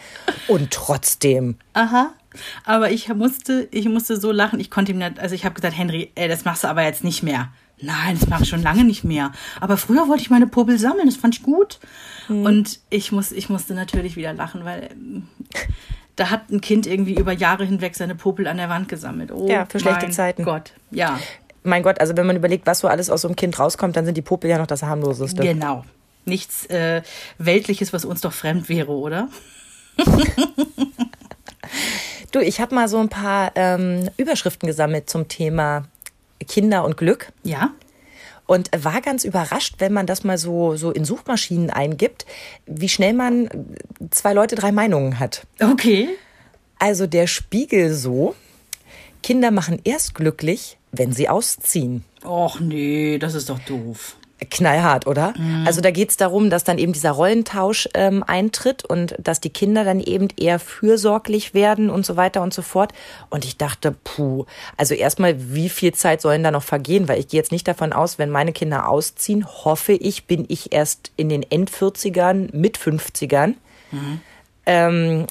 Und 0.48 0.72
trotzdem. 0.72 1.56
Aha. 1.74 2.10
Aber 2.64 2.90
ich 2.90 3.08
musste, 3.08 3.68
ich 3.70 3.88
musste 3.88 4.20
so 4.20 4.32
lachen, 4.32 4.60
ich 4.60 4.70
konnte 4.70 4.92
ihm 4.92 4.98
nicht, 4.98 5.18
also 5.18 5.34
ich 5.34 5.44
habe 5.44 5.54
gesagt, 5.54 5.76
Henry, 5.76 6.10
ey, 6.14 6.28
das 6.28 6.44
machst 6.44 6.64
du 6.64 6.68
aber 6.68 6.82
jetzt 6.82 7.04
nicht 7.04 7.22
mehr. 7.22 7.48
Nein, 7.82 8.16
das 8.18 8.28
mache 8.28 8.42
ich 8.42 8.48
schon 8.48 8.62
lange 8.62 8.84
nicht 8.84 9.04
mehr. 9.04 9.32
Aber 9.60 9.76
früher 9.76 10.06
wollte 10.06 10.22
ich 10.22 10.30
meine 10.30 10.46
Popel 10.46 10.78
sammeln, 10.78 11.06
das 11.06 11.16
fand 11.16 11.36
ich 11.36 11.42
gut. 11.42 11.80
Mhm. 12.28 12.44
Und 12.44 12.80
ich, 12.90 13.10
muss, 13.10 13.32
ich 13.32 13.48
musste 13.48 13.74
natürlich 13.74 14.16
wieder 14.16 14.34
lachen, 14.34 14.64
weil 14.64 14.90
da 16.16 16.30
hat 16.30 16.50
ein 16.50 16.60
Kind 16.60 16.86
irgendwie 16.86 17.14
über 17.14 17.32
Jahre 17.32 17.64
hinweg 17.64 17.96
seine 17.96 18.14
Popel 18.14 18.46
an 18.46 18.58
der 18.58 18.68
Wand 18.68 18.88
gesammelt. 18.88 19.32
Oh, 19.32 19.48
ja, 19.48 19.64
für 19.66 19.80
schlechte 19.80 20.10
Zeiten. 20.10 20.44
Gott, 20.44 20.72
ja. 20.90 21.18
Mein 21.62 21.82
Gott, 21.82 22.00
also 22.00 22.16
wenn 22.16 22.26
man 22.26 22.36
überlegt, 22.36 22.66
was 22.66 22.78
so 22.80 22.88
alles 22.88 23.10
aus 23.10 23.22
so 23.22 23.28
einem 23.28 23.36
Kind 23.36 23.58
rauskommt, 23.58 23.96
dann 23.96 24.04
sind 24.04 24.16
die 24.16 24.22
Popel 24.22 24.50
ja 24.50 24.58
noch 24.58 24.66
das 24.66 24.82
harmloseste. 24.82 25.42
Genau. 25.42 25.84
Nichts 26.24 26.66
äh, 26.66 27.02
Weltliches, 27.38 27.92
was 27.92 28.04
uns 28.04 28.20
doch 28.20 28.32
fremd 28.32 28.68
wäre, 28.68 28.92
oder? 28.92 29.28
du, 32.32 32.40
ich 32.40 32.60
habe 32.60 32.74
mal 32.74 32.88
so 32.88 32.98
ein 32.98 33.08
paar 33.08 33.52
ähm, 33.54 34.08
Überschriften 34.16 34.66
gesammelt 34.66 35.10
zum 35.10 35.28
Thema 35.28 35.84
Kinder 36.46 36.84
und 36.84 36.96
Glück. 36.96 37.32
Ja. 37.42 37.70
Und 38.46 38.70
war 38.76 39.00
ganz 39.00 39.24
überrascht, 39.24 39.76
wenn 39.78 39.92
man 39.92 40.06
das 40.06 40.24
mal 40.24 40.36
so, 40.36 40.74
so 40.76 40.90
in 40.90 41.04
Suchmaschinen 41.04 41.70
eingibt, 41.70 42.26
wie 42.66 42.88
schnell 42.88 43.12
man 43.12 43.48
zwei 44.10 44.32
Leute, 44.32 44.56
drei 44.56 44.72
Meinungen 44.72 45.20
hat. 45.20 45.46
Okay. 45.60 46.08
Also 46.78 47.06
der 47.06 47.28
Spiegel 47.28 47.94
so, 47.94 48.34
Kinder 49.22 49.50
machen 49.50 49.80
erst 49.84 50.14
glücklich, 50.14 50.78
wenn 50.92 51.12
sie 51.12 51.28
ausziehen. 51.28 52.04
Och 52.24 52.60
nee, 52.60 53.18
das 53.18 53.34
ist 53.34 53.48
doch 53.48 53.58
doof 53.60 54.16
knallhart, 54.48 55.06
oder? 55.06 55.34
Mhm. 55.36 55.66
Also 55.66 55.80
da 55.80 55.90
geht 55.90 56.10
es 56.10 56.16
darum, 56.16 56.50
dass 56.50 56.64
dann 56.64 56.78
eben 56.78 56.92
dieser 56.92 57.10
Rollentausch 57.10 57.88
ähm, 57.94 58.24
eintritt 58.26 58.84
und 58.84 59.14
dass 59.18 59.40
die 59.40 59.50
Kinder 59.50 59.84
dann 59.84 60.00
eben 60.00 60.28
eher 60.36 60.58
fürsorglich 60.58 61.52
werden 61.52 61.90
und 61.90 62.06
so 62.06 62.16
weiter 62.16 62.42
und 62.42 62.54
so 62.54 62.62
fort. 62.62 62.92
Und 63.28 63.44
ich 63.44 63.58
dachte, 63.58 63.94
puh, 64.04 64.46
also 64.76 64.94
erstmal, 64.94 65.54
wie 65.54 65.68
viel 65.68 65.92
Zeit 65.92 66.22
sollen 66.22 66.42
da 66.42 66.50
noch 66.50 66.62
vergehen? 66.62 67.08
Weil 67.08 67.20
ich 67.20 67.28
gehe 67.28 67.38
jetzt 67.38 67.52
nicht 67.52 67.68
davon 67.68 67.92
aus, 67.92 68.18
wenn 68.18 68.30
meine 68.30 68.52
Kinder 68.52 68.88
ausziehen, 68.88 69.46
hoffe 69.46 69.92
ich, 69.92 70.24
bin 70.24 70.46
ich 70.48 70.72
erst 70.72 71.12
in 71.16 71.28
den 71.28 71.42
End-40ern, 71.42 72.54
mit 72.56 72.78
50ern. 72.78 73.54
Mhm. 73.90 74.20
Ähm, 74.66 75.26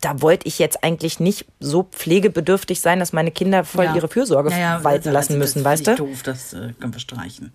da 0.00 0.22
wollte 0.22 0.46
ich 0.46 0.58
jetzt 0.58 0.82
eigentlich 0.82 1.20
nicht 1.20 1.46
so 1.60 1.84
pflegebedürftig 1.84 2.80
sein, 2.80 2.98
dass 2.98 3.12
meine 3.12 3.30
Kinder 3.30 3.64
voll 3.64 3.84
ja. 3.84 3.94
ihre 3.94 4.08
Fürsorge 4.08 4.50
ja, 4.50 4.82
walten 4.82 5.08
also, 5.08 5.10
lassen 5.10 5.38
müssen, 5.38 5.62
das 5.62 5.72
weißt 5.72 5.86
du? 5.88 5.96
doof, 5.96 6.22
das 6.22 6.52
äh, 6.52 6.72
können 6.78 6.94
wir 6.94 7.00
streichen. 7.00 7.52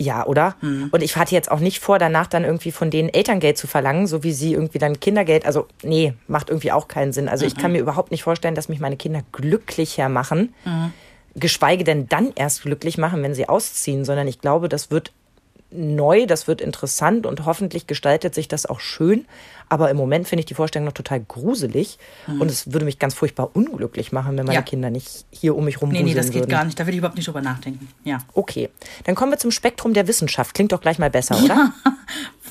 Ja, 0.00 0.24
oder? 0.26 0.54
Mhm. 0.60 0.90
Und 0.92 1.02
ich 1.02 1.16
hatte 1.16 1.34
jetzt 1.34 1.50
auch 1.50 1.58
nicht 1.58 1.80
vor, 1.80 1.98
danach 1.98 2.28
dann 2.28 2.44
irgendwie 2.44 2.70
von 2.70 2.88
denen 2.90 3.08
Elterngeld 3.08 3.58
zu 3.58 3.66
verlangen, 3.66 4.06
so 4.06 4.22
wie 4.22 4.32
sie 4.32 4.52
irgendwie 4.52 4.78
dann 4.78 5.00
Kindergeld. 5.00 5.44
Also, 5.44 5.66
nee, 5.82 6.14
macht 6.28 6.50
irgendwie 6.50 6.70
auch 6.70 6.86
keinen 6.86 7.12
Sinn. 7.12 7.28
Also, 7.28 7.44
mhm. 7.44 7.48
ich 7.48 7.56
kann 7.56 7.72
mir 7.72 7.80
überhaupt 7.80 8.12
nicht 8.12 8.22
vorstellen, 8.22 8.54
dass 8.54 8.68
mich 8.68 8.78
meine 8.78 8.96
Kinder 8.96 9.22
glücklicher 9.32 10.08
machen. 10.08 10.54
Mhm. 10.64 10.92
Geschweige 11.34 11.82
denn 11.82 12.08
dann 12.08 12.32
erst 12.36 12.62
glücklich 12.62 12.96
machen, 12.96 13.22
wenn 13.24 13.34
sie 13.34 13.48
ausziehen, 13.48 14.04
sondern 14.04 14.28
ich 14.28 14.40
glaube, 14.40 14.68
das 14.68 14.92
wird 14.92 15.12
neu, 15.70 16.26
das 16.26 16.48
wird 16.48 16.60
interessant 16.60 17.26
und 17.26 17.44
hoffentlich 17.44 17.86
gestaltet 17.86 18.34
sich 18.34 18.48
das 18.48 18.66
auch 18.66 18.80
schön. 18.80 19.26
Aber 19.68 19.90
im 19.90 19.98
Moment 19.98 20.26
finde 20.26 20.40
ich 20.40 20.46
die 20.46 20.54
Vorstellung 20.54 20.86
noch 20.86 20.94
total 20.94 21.20
gruselig 21.20 21.98
mhm. 22.26 22.40
und 22.40 22.50
es 22.50 22.72
würde 22.72 22.86
mich 22.86 22.98
ganz 22.98 23.14
furchtbar 23.14 23.50
unglücklich 23.52 24.12
machen, 24.12 24.38
wenn 24.38 24.46
meine 24.46 24.58
ja. 24.58 24.62
Kinder 24.62 24.88
nicht 24.88 25.26
hier 25.30 25.54
um 25.54 25.66
mich 25.66 25.82
rum 25.82 25.90
Nee, 25.90 26.02
nee, 26.02 26.14
das 26.14 26.30
geht 26.30 26.42
würden. 26.42 26.50
gar 26.50 26.64
nicht. 26.64 26.78
Da 26.80 26.84
würde 26.84 26.92
ich 26.92 26.98
überhaupt 26.98 27.16
nicht 27.16 27.28
drüber 27.28 27.42
nachdenken. 27.42 27.88
Ja. 28.04 28.18
Okay. 28.32 28.70
Dann 29.04 29.14
kommen 29.14 29.32
wir 29.32 29.38
zum 29.38 29.50
Spektrum 29.50 29.92
der 29.92 30.08
Wissenschaft. 30.08 30.54
Klingt 30.54 30.72
doch 30.72 30.80
gleich 30.80 30.98
mal 30.98 31.10
besser, 31.10 31.36
oder? 31.42 31.72
Ja, 31.84 31.92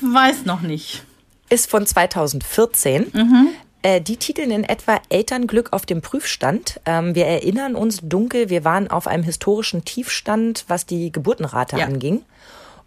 weiß 0.00 0.44
noch 0.44 0.60
nicht. 0.60 1.02
Ist 1.50 1.68
von 1.68 1.86
2014. 1.86 3.06
Mhm. 3.12 3.48
Äh, 3.82 4.00
die 4.00 4.16
titeln 4.16 4.50
in 4.50 4.64
etwa 4.64 5.00
Elternglück 5.08 5.72
auf 5.72 5.86
dem 5.86 6.02
Prüfstand. 6.02 6.80
Ähm, 6.84 7.14
wir 7.14 7.26
erinnern 7.26 7.76
uns 7.76 8.00
dunkel, 8.02 8.50
wir 8.50 8.64
waren 8.64 8.90
auf 8.90 9.06
einem 9.06 9.22
historischen 9.22 9.84
Tiefstand, 9.84 10.64
was 10.68 10.84
die 10.84 11.12
Geburtenrate 11.12 11.78
ja. 11.78 11.86
anging. 11.86 12.22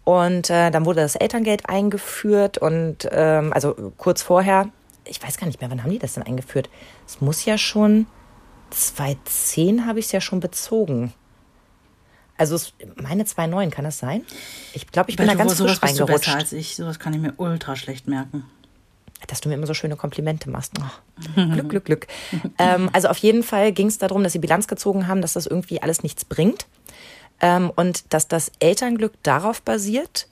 Und 0.04 0.50
äh, 0.50 0.70
dann 0.70 0.84
wurde 0.84 1.00
das 1.00 1.14
Elterngeld 1.14 1.68
eingeführt 1.68 2.58
und 2.58 3.08
ähm, 3.12 3.52
also 3.52 3.92
kurz 3.98 4.20
vorher, 4.22 4.68
ich 5.04 5.22
weiß 5.22 5.36
gar 5.36 5.46
nicht 5.46 5.60
mehr, 5.60 5.70
wann 5.70 5.82
haben 5.82 5.90
die 5.90 5.98
das 5.98 6.14
denn 6.14 6.24
eingeführt? 6.24 6.68
Es 7.06 7.20
muss 7.20 7.44
ja 7.44 7.56
schon 7.56 8.06
2010 8.70 9.86
habe 9.86 9.98
ich 9.98 10.06
es 10.06 10.12
ja 10.12 10.20
schon 10.20 10.40
bezogen. 10.40 11.12
Also 12.36 12.58
meine 12.96 13.24
2,9, 13.24 13.70
kann 13.70 13.84
das 13.84 13.98
sein? 13.98 14.24
Ich 14.72 14.86
glaube, 14.88 15.10
ich 15.10 15.16
bin 15.16 15.28
Weil 15.28 15.36
da 15.36 15.44
ganz 15.44 15.58
frisch 15.58 15.82
reingerutscht. 15.82 16.26
Du 16.26 16.32
besser 16.32 16.36
als 16.36 16.52
ich. 16.52 16.76
Sowas 16.76 16.98
kann 16.98 17.12
ich 17.14 17.20
mir 17.20 17.34
ultra 17.36 17.76
schlecht 17.76 18.08
merken. 18.08 18.44
Dass 19.28 19.40
du 19.40 19.48
mir 19.48 19.54
immer 19.54 19.68
so 19.68 19.74
schöne 19.74 19.94
Komplimente 19.94 20.50
machst. 20.50 20.72
Oh. 20.80 21.34
Glück, 21.52 21.68
Glück, 21.68 21.84
Glück. 21.84 22.06
ähm, 22.58 22.90
also 22.92 23.08
auf 23.08 23.18
jeden 23.18 23.44
Fall 23.44 23.70
ging 23.70 23.86
es 23.86 23.98
darum, 23.98 24.24
dass 24.24 24.32
sie 24.32 24.40
Bilanz 24.40 24.66
gezogen 24.66 25.06
haben, 25.06 25.22
dass 25.22 25.34
das 25.34 25.46
irgendwie 25.46 25.80
alles 25.80 26.02
nichts 26.02 26.24
bringt. 26.24 26.66
Ähm, 27.42 27.70
und 27.74 28.14
dass 28.14 28.28
das 28.28 28.52
Elternglück 28.60 29.12
darauf 29.22 29.60
basiert, 29.62 30.28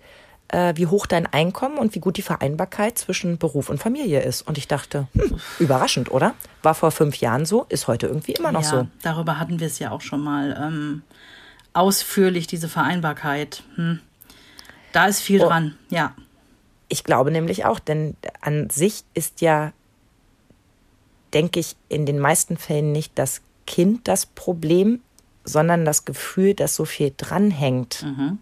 äh, 0.49 0.75
wie 0.77 0.87
hoch 0.87 1.07
dein 1.07 1.27
Einkommen 1.27 1.77
und 1.77 1.95
wie 1.95 2.01
gut 2.01 2.17
die 2.17 2.23
Vereinbarkeit 2.23 2.99
zwischen 2.99 3.39
Beruf 3.39 3.69
und 3.69 3.79
Familie 3.79 4.23
ist. 4.23 4.43
Und 4.43 4.59
ich 4.59 4.69
dachte, 4.69 5.09
hm, 5.15 5.41
überraschend, 5.59 6.11
oder? 6.11 6.35
War 6.63 6.75
vor 6.75 6.91
fünf 6.91 7.17
Jahren 7.17 7.47
so, 7.47 7.67
ist 7.69 7.89
heute 7.89 8.07
irgendwie 8.07 8.33
immer 8.33 8.53
noch 8.53 8.63
ja, 8.63 8.69
so. 8.69 8.89
Darüber 9.03 9.39
hatten 9.39 9.61
wir 9.61 9.67
es 9.67 9.79
ja 9.79 9.91
auch 9.91 10.01
schon 10.01 10.21
mal 10.21 10.57
ähm, 10.61 11.03
ausführlich, 11.73 12.47
diese 12.47 12.69
Vereinbarkeit. 12.69 13.63
Hm. 13.77 14.01
Da 14.93 15.07
ist 15.07 15.21
viel 15.21 15.43
oh. 15.43 15.49
dran, 15.49 15.77
ja. 15.89 16.15
Ich 16.89 17.05
glaube 17.05 17.31
nämlich 17.31 17.65
auch, 17.65 17.79
denn 17.79 18.17
an 18.41 18.69
sich 18.71 19.05
ist 19.15 19.41
ja, 19.41 19.73
denke 21.33 21.61
ich, 21.61 21.77
in 21.89 22.07
den 22.07 22.19
meisten 22.19 22.57
Fällen 22.57 22.91
nicht 22.91 23.13
das 23.17 23.43
Kind 23.67 24.09
das 24.09 24.27
Problem, 24.27 25.01
sondern 25.45 25.85
das 25.85 26.05
Gefühl, 26.05 26.55
dass 26.55 26.75
so 26.75 26.85
viel 26.85 27.13
dranhängt. 27.17 28.03
Mhm. 28.03 28.39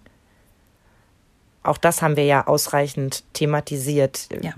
Auch 1.62 1.78
das 1.78 2.03
haben 2.03 2.16
wir 2.16 2.24
ja 2.24 2.46
ausreichend 2.46 3.24
thematisiert, 3.34 4.28
ja. 4.42 4.55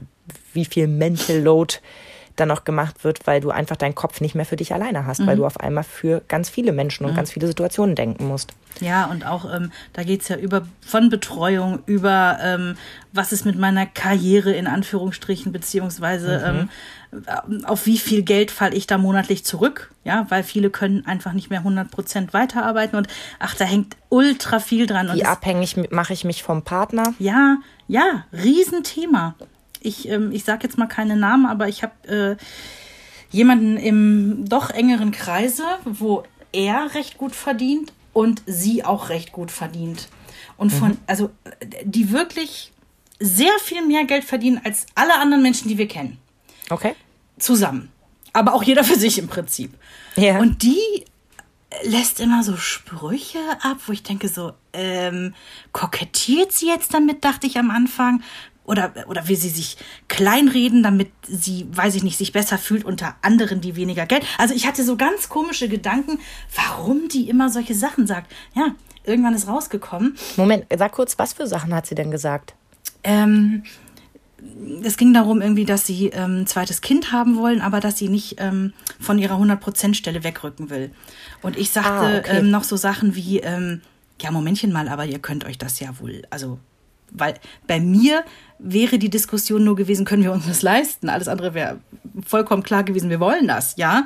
wie 0.53 0.65
viel 0.65 0.87
Mental 0.87 1.39
Load 1.39 1.77
dann 2.41 2.49
noch 2.49 2.65
gemacht 2.65 3.05
wird, 3.05 3.27
weil 3.27 3.41
du 3.41 3.51
einfach 3.51 3.77
deinen 3.77 3.95
Kopf 3.95 4.21
nicht 4.21 4.35
mehr 4.35 4.47
für 4.47 4.57
dich 4.57 4.73
alleine 4.73 5.07
hast, 5.07 5.21
mhm. 5.21 5.27
weil 5.27 5.37
du 5.37 5.47
auf 5.47 5.61
einmal 5.61 5.85
für 5.85 6.23
ganz 6.27 6.49
viele 6.49 6.73
Menschen 6.73 7.05
und 7.05 7.13
mhm. 7.13 7.17
ganz 7.17 7.31
viele 7.31 7.47
Situationen 7.47 7.95
denken 7.95 8.27
musst. 8.27 8.53
Ja, 8.81 9.07
und 9.07 9.27
auch 9.27 9.53
ähm, 9.53 9.73
da 9.93 10.03
es 10.03 10.29
ja 10.29 10.37
über 10.37 10.67
von 10.81 11.11
Betreuung, 11.11 11.81
über 11.87 12.39
ähm, 12.43 12.77
was 13.13 13.33
ist 13.33 13.45
mit 13.45 13.59
meiner 13.59 13.87
Karriere 13.87 14.53
in 14.53 14.67
Anführungsstrichen, 14.67 15.53
beziehungsweise 15.53 16.53
mhm. 16.53 16.69
ähm, 17.13 17.65
auf 17.65 17.87
wie 17.87 17.99
viel 17.99 18.23
Geld 18.23 18.51
falle 18.51 18.75
ich 18.75 18.87
da 18.87 18.97
monatlich 18.97 19.45
zurück, 19.45 19.91
ja, 20.05 20.27
weil 20.29 20.43
viele 20.45 20.71
können 20.71 21.05
einfach 21.07 21.33
nicht 21.33 21.51
mehr 21.51 21.59
100 21.61 21.91
Prozent 21.91 22.33
weiterarbeiten 22.33 22.97
und 22.97 23.09
ach, 23.39 23.55
da 23.55 23.65
hängt 23.65 23.97
ultra 24.09 24.61
viel 24.61 24.87
dran. 24.87 25.11
Wie 25.13 25.25
abhängig 25.25 25.77
mache 25.91 26.13
ich 26.13 26.25
mich 26.25 26.43
vom 26.43 26.63
Partner? 26.63 27.15
Ja, 27.19 27.59
ja, 27.89 28.25
Riesenthema 28.33 29.35
ich, 29.81 30.09
ähm, 30.09 30.33
ich 30.33 30.45
sage 30.45 30.65
jetzt 30.65 30.79
mal 30.79 30.87
keine 30.87 31.17
Namen, 31.17 31.47
aber 31.47 31.69
ich 31.69 31.83
habe 31.83 32.09
äh, 32.09 32.37
jemanden 33.31 33.77
im 33.77 34.49
doch 34.49 34.71
engeren 34.71 35.13
Kreise, 35.13 35.65
wo 35.85 36.25
er 36.53 36.95
recht 36.95 37.19
gut 37.19 37.35
verdient 37.35 37.93
und 38.13 38.43
sie 38.47 38.85
auch 38.85 39.09
recht 39.09 39.33
gut 39.33 39.51
verdient. 39.51 40.09
Und 40.57 40.71
von, 40.71 40.91
mhm. 40.91 40.99
also 41.07 41.31
die 41.85 42.11
wirklich 42.11 42.73
sehr 43.19 43.53
viel 43.63 43.87
mehr 43.87 44.05
Geld 44.05 44.25
verdienen 44.25 44.61
als 44.65 44.87
alle 44.95 45.19
anderen 45.19 45.43
Menschen, 45.43 45.69
die 45.69 45.79
wir 45.79 45.89
kennen. 45.89 46.19
Okay. 46.71 46.95
Zusammen. 47.39 47.91
Aber 48.33 48.55
auch 48.55 48.63
jeder 48.63 48.85
für 48.85 48.97
sich 48.99 49.19
im 49.19 49.29
Prinzip. 49.29 49.73
Ja. 50.17 50.39
Und 50.39 50.63
die 50.63 51.05
lässt 51.85 52.21
immer 52.21 52.43
so 52.43 52.57
Sprüche 52.57 53.39
ab, 53.63 53.79
wo 53.87 53.93
ich 53.93 54.03
denke 54.03 54.29
so, 54.29 54.53
ähm, 54.73 55.35
kokettiert 55.73 56.53
sie 56.53 56.67
jetzt 56.67 56.93
damit, 56.95 57.25
dachte 57.25 57.47
ich 57.47 57.59
am 57.59 57.71
Anfang 57.71 58.23
oder, 58.65 58.93
oder 59.09 59.27
will 59.27 59.37
sie 59.37 59.49
sich 59.49 59.77
kleinreden, 60.09 60.83
damit 60.83 61.11
sie, 61.23 61.67
weiß 61.73 61.95
ich 61.97 62.03
nicht, 62.03 62.19
sich 62.19 62.33
besser 62.33 62.59
fühlt 62.59 62.85
unter 62.85 63.17
anderen, 63.23 63.61
die 63.61 63.77
weniger 63.77 64.07
Geld. 64.07 64.25
Also 64.39 64.55
ich 64.55 64.67
hatte 64.67 64.85
so 64.85 64.97
ganz 64.97 65.29
komische 65.29 65.69
Gedanken, 65.69 66.19
warum 66.55 67.09
die 67.09 67.29
immer 67.29 67.51
solche 67.51 67.75
Sachen 67.75 68.07
sagt. 68.07 68.33
Ja, 68.55 68.75
irgendwann 69.05 69.35
ist 69.35 69.49
rausgekommen. 69.49 70.17
Moment, 70.37 70.67
sag 70.77 70.93
kurz, 70.93 71.19
was 71.19 71.33
für 71.33 71.47
Sachen 71.47 71.75
hat 71.75 71.87
sie 71.87 71.95
denn 71.95 72.11
gesagt? 72.11 72.55
Ähm, 73.03 73.65
es 74.83 74.97
ging 74.97 75.13
darum 75.13 75.41
irgendwie, 75.43 75.65
dass 75.65 75.87
sie 75.87 76.09
ähm, 76.09 76.43
ein 76.43 76.47
zweites 76.47 76.81
Kind 76.81 77.13
haben 77.13 77.37
wollen, 77.37 77.61
aber 77.61 77.81
dass 77.81 77.99
sie 77.99 78.09
nicht 78.09 78.37
ähm, 78.39 78.73
von 78.99 79.19
ihrer 79.19 79.37
100%-Stelle 79.37 80.25
wegrücken 80.25 80.71
will. 80.71 80.91
Und 81.43 81.57
ich 81.59 81.71
sagte 81.71 81.91
ah, 81.91 82.19
okay. 82.19 82.39
ähm, 82.39 82.51
noch 82.51 82.65
so 82.65 82.77
Sachen 82.77 83.15
wie, 83.15 83.41
ähm, 83.41 83.83
ja, 84.21 84.31
Momentchen 84.31 84.73
mal, 84.73 84.89
aber 84.89 85.05
ihr 85.05 85.19
könnt 85.19 85.45
euch 85.45 85.59
das 85.59 85.81
ja 85.81 85.99
wohl, 85.99 86.23
also, 86.31 86.59
weil 87.11 87.35
bei 87.67 87.81
mir 87.81 88.25
wäre 88.63 88.99
die 88.99 89.11
Diskussion 89.11 89.65
nur 89.65 89.77
gewesen, 89.77 90.05
können 90.05 90.23
wir 90.23 90.33
uns 90.33 90.47
das 90.47 90.63
leisten? 90.63 91.09
Alles 91.09 91.29
andere 91.29 91.55
wäre 91.55 91.79
vollkommen 92.27 92.63
klar 92.63 92.85
gewesen, 92.85 93.11
wir 93.11 93.21
wollen 93.21 93.47
das, 93.47 93.75
ja. 93.77 94.05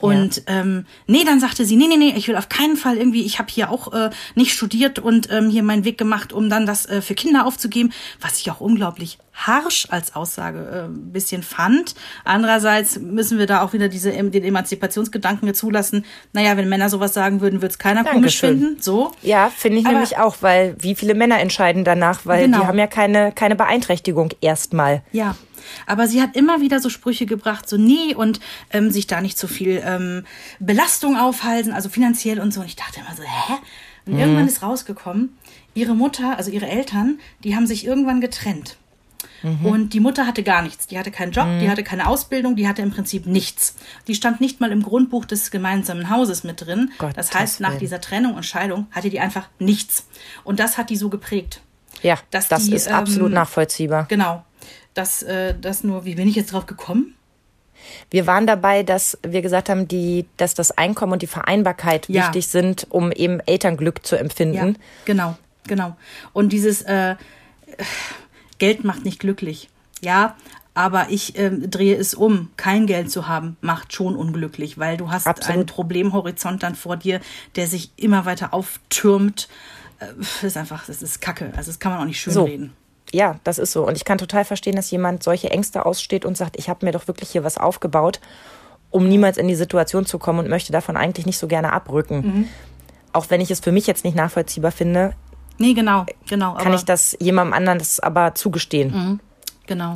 Und 0.00 0.36
ja. 0.36 0.60
ähm, 0.60 0.86
nee, 1.06 1.24
dann 1.24 1.40
sagte 1.40 1.64
sie, 1.64 1.76
nee, 1.76 1.86
nee, 1.86 1.96
nee, 1.96 2.12
ich 2.16 2.28
will 2.28 2.36
auf 2.36 2.48
keinen 2.48 2.76
Fall 2.76 2.98
irgendwie, 2.98 3.24
ich 3.24 3.38
habe 3.38 3.48
hier 3.50 3.70
auch 3.70 3.92
äh, 3.92 4.10
nicht 4.34 4.52
studiert 4.52 4.98
und 4.98 5.30
ähm, 5.32 5.48
hier 5.48 5.62
meinen 5.62 5.84
Weg 5.84 5.96
gemacht, 5.96 6.32
um 6.32 6.50
dann 6.50 6.66
das 6.66 6.84
äh, 6.86 7.00
für 7.00 7.14
Kinder 7.14 7.46
aufzugeben, 7.46 7.90
was 8.20 8.38
ich 8.38 8.50
auch 8.50 8.60
unglaublich 8.60 9.18
harsch 9.32 9.86
als 9.90 10.14
Aussage 10.14 10.58
äh, 10.58 10.84
ein 10.86 11.12
bisschen 11.12 11.42
fand. 11.42 11.94
Andererseits 12.24 12.98
müssen 12.98 13.38
wir 13.38 13.46
da 13.46 13.62
auch 13.62 13.72
wieder 13.72 13.88
diese 13.88 14.12
den 14.12 14.44
Emanzipationsgedanken 14.44 15.54
zulassen. 15.54 16.04
Naja, 16.32 16.56
wenn 16.56 16.68
Männer 16.68 16.88
sowas 16.88 17.14
sagen 17.14 17.40
würden, 17.40 17.62
würde 17.62 17.72
es 17.72 17.78
keiner 17.78 18.04
Dankeschön. 18.04 18.20
komisch 18.20 18.40
finden. 18.40 18.82
So. 18.82 19.12
Ja, 19.22 19.50
finde 19.50 19.78
ich 19.78 19.86
Aber, 19.86 19.94
nämlich 19.94 20.18
auch, 20.18 20.36
weil 20.40 20.76
wie 20.78 20.94
viele 20.94 21.14
Männer 21.14 21.40
entscheiden 21.40 21.84
danach, 21.84 22.26
weil 22.26 22.44
genau. 22.44 22.60
die 22.60 22.66
haben 22.66 22.78
ja 22.78 22.86
keine, 22.86 23.32
keine 23.32 23.56
Beeinträchtigung 23.56 23.93
erstmal. 24.40 25.02
Ja. 25.12 25.36
Aber 25.86 26.06
sie 26.08 26.20
hat 26.20 26.36
immer 26.36 26.60
wieder 26.60 26.80
so 26.80 26.88
Sprüche 26.88 27.26
gebracht, 27.26 27.68
so 27.68 27.76
nee 27.76 28.14
und 28.14 28.40
ähm, 28.70 28.90
sich 28.90 29.06
da 29.06 29.20
nicht 29.20 29.38
so 29.38 29.46
viel 29.46 29.82
ähm, 29.84 30.24
Belastung 30.58 31.16
aufhalten, 31.16 31.72
also 31.72 31.88
finanziell 31.88 32.40
und 32.40 32.52
so. 32.52 32.60
Und 32.60 32.66
ich 32.66 32.76
dachte 32.76 33.00
immer 33.00 33.14
so, 33.16 33.22
hä? 33.22 33.54
Und 34.06 34.14
mhm. 34.14 34.18
irgendwann 34.18 34.48
ist 34.48 34.62
rausgekommen, 34.62 35.38
ihre 35.74 35.94
Mutter, 35.94 36.36
also 36.36 36.50
ihre 36.50 36.66
Eltern, 36.66 37.18
die 37.42 37.56
haben 37.56 37.66
sich 37.66 37.86
irgendwann 37.86 38.20
getrennt. 38.20 38.76
Mhm. 39.42 39.66
Und 39.66 39.94
die 39.94 40.00
Mutter 40.00 40.26
hatte 40.26 40.42
gar 40.42 40.62
nichts. 40.62 40.86
Die 40.86 40.98
hatte 40.98 41.10
keinen 41.10 41.32
Job, 41.32 41.46
mhm. 41.46 41.60
die 41.60 41.70
hatte 41.70 41.82
keine 41.82 42.08
Ausbildung, 42.08 42.56
die 42.56 42.66
hatte 42.66 42.82
im 42.82 42.90
Prinzip 42.90 43.26
nichts. 43.26 43.76
Die 44.06 44.14
stand 44.14 44.40
nicht 44.40 44.60
mal 44.60 44.72
im 44.72 44.82
Grundbuch 44.82 45.24
des 45.24 45.50
gemeinsamen 45.50 46.10
Hauses 46.10 46.44
mit 46.44 46.64
drin. 46.64 46.92
Gott, 46.98 47.16
das 47.16 47.34
heißt, 47.34 47.60
nach 47.60 47.76
dieser 47.76 48.00
Trennung 48.00 48.34
und 48.34 48.44
Scheidung 48.44 48.86
hatte 48.90 49.10
die 49.10 49.20
einfach 49.20 49.48
nichts. 49.58 50.08
Und 50.44 50.60
das 50.60 50.78
hat 50.78 50.90
die 50.90 50.96
so 50.96 51.10
geprägt. 51.10 51.60
Ja, 52.02 52.18
das 52.30 52.48
die, 52.48 52.74
ist 52.74 52.88
ähm, 52.88 52.94
absolut 52.94 53.32
nachvollziehbar. 53.32 54.06
Genau 54.08 54.44
dass 54.94 55.22
äh, 55.22 55.54
das 55.60 55.84
nur, 55.84 56.04
wie 56.04 56.14
bin 56.14 56.28
ich 56.28 56.36
jetzt 56.36 56.52
drauf 56.52 56.66
gekommen? 56.66 57.14
Wir 58.10 58.26
waren 58.26 58.46
dabei, 58.46 58.82
dass 58.82 59.18
wir 59.22 59.42
gesagt 59.42 59.68
haben, 59.68 59.86
die, 59.86 60.26
dass 60.38 60.54
das 60.54 60.70
Einkommen 60.70 61.12
und 61.12 61.22
die 61.22 61.26
Vereinbarkeit 61.26 62.08
ja. 62.08 62.22
wichtig 62.22 62.46
sind, 62.46 62.86
um 62.88 63.12
eben 63.12 63.40
Elternglück 63.40 64.06
zu 64.06 64.16
empfinden. 64.16 64.68
Ja, 64.68 64.80
genau, 65.04 65.36
genau. 65.66 65.96
Und 66.32 66.52
dieses 66.52 66.80
äh, 66.82 67.16
Geld 68.58 68.84
macht 68.84 69.04
nicht 69.04 69.18
glücklich. 69.18 69.68
Ja, 70.00 70.36
aber 70.72 71.08
ich 71.10 71.36
äh, 71.38 71.50
drehe 71.50 71.96
es 71.96 72.14
um. 72.14 72.50
Kein 72.56 72.86
Geld 72.86 73.10
zu 73.10 73.28
haben 73.28 73.56
macht 73.60 73.92
schon 73.92 74.16
unglücklich, 74.16 74.78
weil 74.78 74.96
du 74.96 75.10
hast 75.10 75.26
Absolut. 75.26 75.54
einen 75.54 75.66
Problemhorizont 75.66 76.62
dann 76.62 76.74
vor 76.74 76.96
dir, 76.96 77.20
der 77.56 77.66
sich 77.66 77.90
immer 77.96 78.24
weiter 78.24 78.54
auftürmt. 78.54 79.48
Äh, 80.10 80.14
das 80.18 80.44
ist 80.44 80.56
einfach, 80.56 80.86
das 80.86 81.02
ist 81.02 81.20
Kacke. 81.20 81.52
Also 81.56 81.70
das 81.70 81.78
kann 81.78 81.92
man 81.92 82.02
auch 82.02 82.06
nicht 82.06 82.20
schön 82.20 82.32
so. 82.32 82.44
reden 82.44 82.74
ja, 83.14 83.38
das 83.44 83.58
ist 83.58 83.72
so. 83.72 83.86
Und 83.86 83.96
ich 83.96 84.04
kann 84.04 84.18
total 84.18 84.44
verstehen, 84.44 84.74
dass 84.74 84.90
jemand 84.90 85.22
solche 85.22 85.50
Ängste 85.50 85.86
aussteht 85.86 86.24
und 86.24 86.36
sagt, 86.36 86.56
ich 86.58 86.68
habe 86.68 86.84
mir 86.84 86.92
doch 86.92 87.06
wirklich 87.06 87.30
hier 87.30 87.44
was 87.44 87.58
aufgebaut, 87.58 88.20
um 88.90 89.08
niemals 89.08 89.38
in 89.38 89.46
die 89.46 89.54
Situation 89.54 90.04
zu 90.04 90.18
kommen 90.18 90.40
und 90.40 90.48
möchte 90.48 90.72
davon 90.72 90.96
eigentlich 90.96 91.24
nicht 91.24 91.38
so 91.38 91.46
gerne 91.46 91.72
abrücken. 91.72 92.16
Mhm. 92.16 92.48
Auch 93.12 93.30
wenn 93.30 93.40
ich 93.40 93.50
es 93.52 93.60
für 93.60 93.70
mich 93.70 93.86
jetzt 93.86 94.04
nicht 94.04 94.16
nachvollziehbar 94.16 94.72
finde. 94.72 95.14
Nee, 95.58 95.74
genau, 95.74 96.04
genau. 96.28 96.54
Kann 96.54 96.74
ich 96.74 96.84
das 96.84 97.16
jemandem 97.20 97.52
anderen 97.52 97.78
das 97.78 98.00
aber 98.00 98.34
zugestehen. 98.34 98.90
Mhm, 98.92 99.20
genau. 99.66 99.94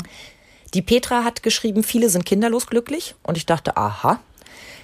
Die 0.75 0.83
Petra 0.83 1.25
hat 1.25 1.43
geschrieben, 1.43 1.83
viele 1.83 2.11
sind 2.11 2.25
kinderlos 2.25 2.69
glücklich. 2.69 3.17
Und 3.25 3.37
ich 3.37 3.47
dachte, 3.47 3.77
aha, 3.77 4.21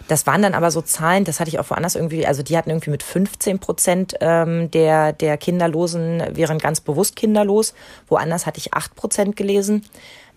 das 0.09 0.27
waren 0.27 0.43
dann 0.43 0.55
aber 0.55 0.71
so 0.71 0.83
Zahlen, 0.83 1.25
das 1.25 1.41
hatte 1.41 1.49
ich 1.49 1.59
auch 1.59 1.71
woanders 1.71 1.95
irgendwie, 1.95 2.27
also 2.27 2.43
die 2.43 2.57
hatten 2.57 2.71
irgendwie 2.71 2.91
mit 2.91 3.03
15 3.03 3.59
Prozent 3.59 4.15
ähm, 4.21 4.71
der, 4.71 5.13
der 5.13 5.37
Kinderlosen 5.37 6.23
wären 6.33 6.59
ganz 6.59 6.81
bewusst 6.81 7.17
kinderlos. 7.17 7.75
Woanders 8.09 8.47
hatte 8.47 8.59
ich 8.59 8.75
8 8.75 8.95
Prozent 8.95 9.37
gelesen. 9.37 9.85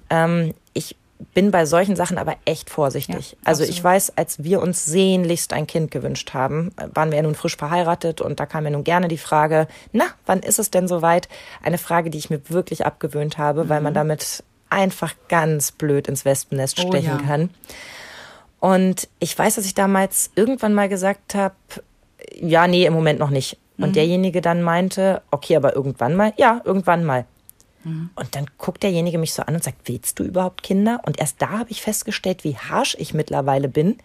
Ähm, 0.10 0.54
ich 0.74 0.96
bin 1.34 1.52
bei 1.52 1.66
solchen 1.66 1.96
Sachen 1.96 2.18
aber 2.18 2.36
echt 2.46 2.70
vorsichtig. 2.70 3.32
Ja, 3.32 3.38
also 3.46 3.64
ich 3.64 3.84
weiß, 3.84 4.14
als 4.18 4.44
wir 4.44 4.62
uns 4.62 4.86
sehnlichst 4.86 5.52
ein 5.52 5.66
Kind 5.66 5.92
gewünscht 5.92 6.34
haben, 6.34 6.72
waren 6.94 7.10
wir 7.10 7.18
ja 7.18 7.24
nun 7.24 7.36
frisch 7.36 7.58
verheiratet 7.58 8.22
und 8.22 8.40
da 8.40 8.46
kam 8.46 8.64
mir 8.64 8.72
nun 8.72 8.84
gerne 8.84 9.08
die 9.08 9.18
Frage, 9.18 9.68
na, 9.92 10.06
wann 10.26 10.40
ist 10.40 10.60
es 10.60 10.70
denn 10.70 10.88
soweit? 10.88 11.28
Eine 11.64 11.80
Frage, 11.80 12.10
die 12.10 12.20
ich 12.20 12.30
mir 12.30 12.50
wirklich 12.50 12.86
abgewöhnt 12.86 13.38
habe, 13.38 13.64
mhm. 13.64 13.70
weil 13.70 13.82
man 13.82 13.94
mhm. 13.94 13.96
damit 13.96 14.44
einfach 14.70 15.16
ganz 15.28 15.72
blöd 15.72 16.08
ins 16.08 16.26
Wespennest 16.26 16.80
oh, 16.84 16.88
stechen 16.88 17.20
ja. 17.20 17.26
kann. 17.26 17.50
Und 18.60 19.08
ich 19.20 19.38
weiß, 19.38 19.56
dass 19.56 19.66
ich 19.66 19.76
damals 19.76 20.32
irgendwann 20.36 20.74
mal 20.74 20.90
gesagt 20.90 21.36
habe, 21.36 21.56
ja, 22.40 22.68
nee, 22.68 22.86
im 22.86 22.94
Moment 22.94 23.20
noch 23.20 23.30
nicht. 23.30 23.58
Und 23.78 23.90
mhm. 23.90 23.94
derjenige 23.94 24.42
dann 24.42 24.64
meinte, 24.64 25.22
okay, 25.30 25.56
aber 25.56 25.76
irgendwann 25.76 26.16
mal, 26.16 26.34
ja, 26.38 26.62
irgendwann 26.66 27.06
mal. 27.06 27.26
Mhm. 27.84 28.10
Und 28.16 28.36
dann 28.36 28.48
guckt 28.58 28.82
derjenige 28.82 29.20
mich 29.20 29.34
so 29.34 29.44
an 29.44 29.56
und 29.56 29.64
sagt, 29.64 29.88
willst 29.88 30.18
du 30.20 30.24
überhaupt 30.24 30.64
Kinder? 30.64 31.02
Und 31.06 31.20
erst 31.20 31.42
da 31.42 31.50
habe 31.60 31.70
ich 31.70 31.82
festgestellt, 31.82 32.44
wie 32.44 32.58
harsh 32.58 32.96
ich 33.00 33.14
mittlerweile 33.14 33.68
bin, 33.68 33.98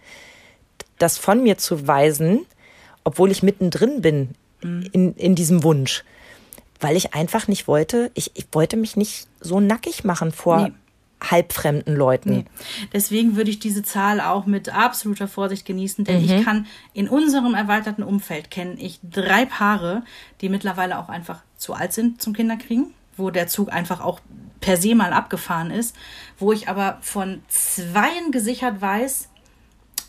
das 0.98 1.16
von 1.16 1.42
mir 1.42 1.57
zu 1.57 1.86
weisen, 1.86 2.44
obwohl 3.05 3.30
ich 3.30 3.42
mittendrin 3.42 4.03
bin 4.03 4.34
mhm. 4.62 4.88
in, 4.92 5.14
in 5.14 5.34
diesem 5.34 5.64
Wunsch. 5.64 6.05
Weil 6.78 6.96
ich 6.96 7.14
einfach 7.14 7.48
nicht 7.48 7.66
wollte, 7.66 8.11
ich, 8.12 8.32
ich 8.34 8.46
wollte 8.53 8.76
mich 8.76 8.96
nicht 8.96 9.28
so 9.40 9.61
nackig 9.61 10.05
machen 10.05 10.32
vor 10.32 10.68
nee 10.68 10.74
halbfremden 11.30 11.94
Leuten. 11.96 12.30
Nee. 12.30 12.44
Deswegen 12.92 13.36
würde 13.36 13.50
ich 13.50 13.58
diese 13.58 13.82
Zahl 13.82 14.20
auch 14.20 14.46
mit 14.46 14.74
absoluter 14.74 15.28
Vorsicht 15.28 15.64
genießen, 15.64 16.04
denn 16.04 16.22
mhm. 16.22 16.30
ich 16.30 16.44
kann 16.44 16.66
in 16.92 17.08
unserem 17.08 17.54
erweiterten 17.54 18.02
Umfeld 18.02 18.50
kenne 18.50 18.74
ich 18.78 19.00
drei 19.02 19.44
Paare, 19.44 20.02
die 20.40 20.48
mittlerweile 20.48 20.98
auch 20.98 21.08
einfach 21.08 21.42
zu 21.56 21.74
alt 21.74 21.92
sind 21.92 22.20
zum 22.20 22.32
Kinderkriegen, 22.32 22.94
wo 23.16 23.30
der 23.30 23.46
Zug 23.46 23.72
einfach 23.72 24.00
auch 24.00 24.20
per 24.60 24.76
se 24.76 24.94
mal 24.94 25.12
abgefahren 25.12 25.70
ist, 25.70 25.94
wo 26.38 26.52
ich 26.52 26.68
aber 26.68 26.98
von 27.00 27.42
zweien 27.48 28.30
gesichert 28.30 28.80
weiß, 28.80 29.28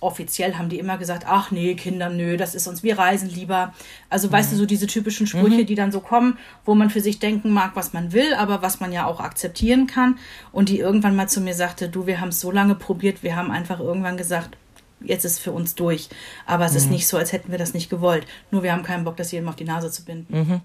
offiziell 0.04 0.56
haben 0.56 0.70
die 0.70 0.80
immer 0.80 0.97
gesagt, 0.97 1.26
ach 1.28 1.51
nee, 1.51 1.74
Kinder, 1.76 2.10
nö, 2.10 2.38
das 2.38 2.56
ist 2.56 2.68
uns, 2.68 2.84
wir 2.84 2.99
reisen 2.99 3.30
lieber. 3.30 3.74
Also 4.10 4.28
mhm. 4.28 4.34
weißt 4.34 4.51
du, 4.51 4.56
so 4.56 4.66
diese 4.66 4.88
typischen 4.88 5.28
Sprüche, 5.28 5.62
mhm. 5.62 5.66
die 5.66 5.76
dann 5.76 5.91
so 5.91 5.99
kommen, 5.99 6.38
wo 6.66 6.76
man 6.76 6.89
für 6.89 7.01
sich 7.01 7.20
denken 7.20 7.51
mag, 7.51 7.72
was 7.76 7.93
man 7.93 8.14
will, 8.14 8.34
aber 8.36 8.62
was 8.62 8.80
man 8.80 8.91
ja 8.91 9.06
auch 9.06 9.20
akzeptieren 9.20 9.88
kann. 9.88 10.20
Und 10.51 10.70
die 10.70 10.80
irgendwann 10.80 11.16
mal 11.16 11.30
zu 11.30 11.41
mir 11.41 11.54
sagte, 11.54 11.89
du, 11.89 12.06
wir 12.08 12.22
haben 12.22 12.30
es 12.30 12.39
so 12.39 12.51
lange 12.51 12.76
probiert, 12.76 13.24
wir 13.24 13.36
haben 13.36 13.51
einfach 13.51 13.80
irgendwann 13.80 14.18
gesagt, 14.18 14.58
jetzt 15.01 15.26
ist 15.26 15.34
es 15.34 15.39
für 15.39 15.51
uns 15.51 15.76
durch. 15.76 16.10
Aber 16.45 16.66
es 16.66 16.72
mhm. 16.74 16.78
ist 16.78 16.89
nicht 16.91 17.08
so, 17.08 17.18
als 17.18 17.32
hätten 17.32 17.51
wir 17.51 17.58
das 17.58 17.74
nicht 17.74 17.89
gewollt. 17.89 18.26
Nur 18.51 18.64
wir 18.64 18.72
haben 18.72 18.84
keinen 18.84 19.04
Bock, 19.04 19.18
das 19.18 19.32
jedem 19.32 19.49
auf 19.49 19.56
die 19.56 19.66
Nase 19.66 19.91
zu 19.91 20.06
binden. 20.06 20.38
Mhm. 20.38 20.62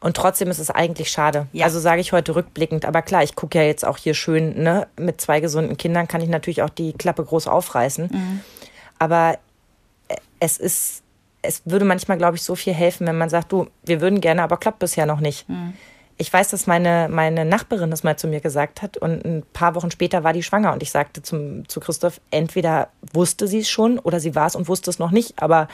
Und 0.00 0.16
trotzdem 0.16 0.48
ist 0.48 0.58
es 0.58 0.70
eigentlich 0.70 1.10
schade. 1.10 1.46
Ja. 1.52 1.64
Also 1.64 1.80
sage 1.80 2.00
ich 2.00 2.12
heute 2.12 2.34
rückblickend. 2.34 2.84
Aber 2.84 3.02
klar, 3.02 3.22
ich 3.22 3.34
gucke 3.34 3.58
ja 3.58 3.64
jetzt 3.64 3.84
auch 3.84 3.98
hier 3.98 4.14
schön, 4.14 4.62
ne? 4.62 4.86
Mit 4.98 5.20
zwei 5.20 5.40
gesunden 5.40 5.76
Kindern 5.76 6.08
kann 6.08 6.20
ich 6.20 6.28
natürlich 6.28 6.62
auch 6.62 6.70
die 6.70 6.92
Klappe 6.92 7.24
groß 7.24 7.48
aufreißen. 7.48 8.08
Mhm. 8.12 8.40
Aber 8.98 9.38
äh, 10.08 10.16
es 10.40 10.58
ist, 10.58 11.02
es 11.42 11.62
würde 11.64 11.84
manchmal, 11.84 12.18
glaube 12.18 12.36
ich, 12.36 12.42
so 12.42 12.54
viel 12.54 12.74
helfen, 12.74 13.06
wenn 13.06 13.18
man 13.18 13.28
sagt, 13.28 13.52
du, 13.52 13.68
wir 13.84 14.00
würden 14.00 14.20
gerne, 14.20 14.42
aber 14.42 14.56
klappt 14.56 14.78
bisher 14.78 15.06
noch 15.06 15.20
nicht. 15.20 15.48
Mhm. 15.48 15.74
Ich 16.18 16.32
weiß, 16.32 16.48
dass 16.48 16.66
meine, 16.66 17.08
meine 17.10 17.44
Nachbarin 17.44 17.90
das 17.90 18.02
mal 18.02 18.16
zu 18.16 18.26
mir 18.26 18.40
gesagt 18.40 18.80
hat 18.80 18.96
und 18.96 19.24
ein 19.24 19.42
paar 19.52 19.74
Wochen 19.74 19.90
später 19.90 20.24
war 20.24 20.32
die 20.32 20.42
schwanger 20.42 20.72
und 20.72 20.82
ich 20.82 20.90
sagte 20.90 21.22
zum, 21.22 21.68
zu 21.68 21.78
Christoph, 21.78 22.22
entweder 22.30 22.88
wusste 23.12 23.46
sie 23.46 23.58
es 23.58 23.68
schon 23.68 23.98
oder 23.98 24.18
sie 24.18 24.34
war 24.34 24.46
es 24.46 24.56
und 24.56 24.66
wusste 24.66 24.88
es 24.88 24.98
noch 24.98 25.10
nicht, 25.10 25.42
aber 25.42 25.68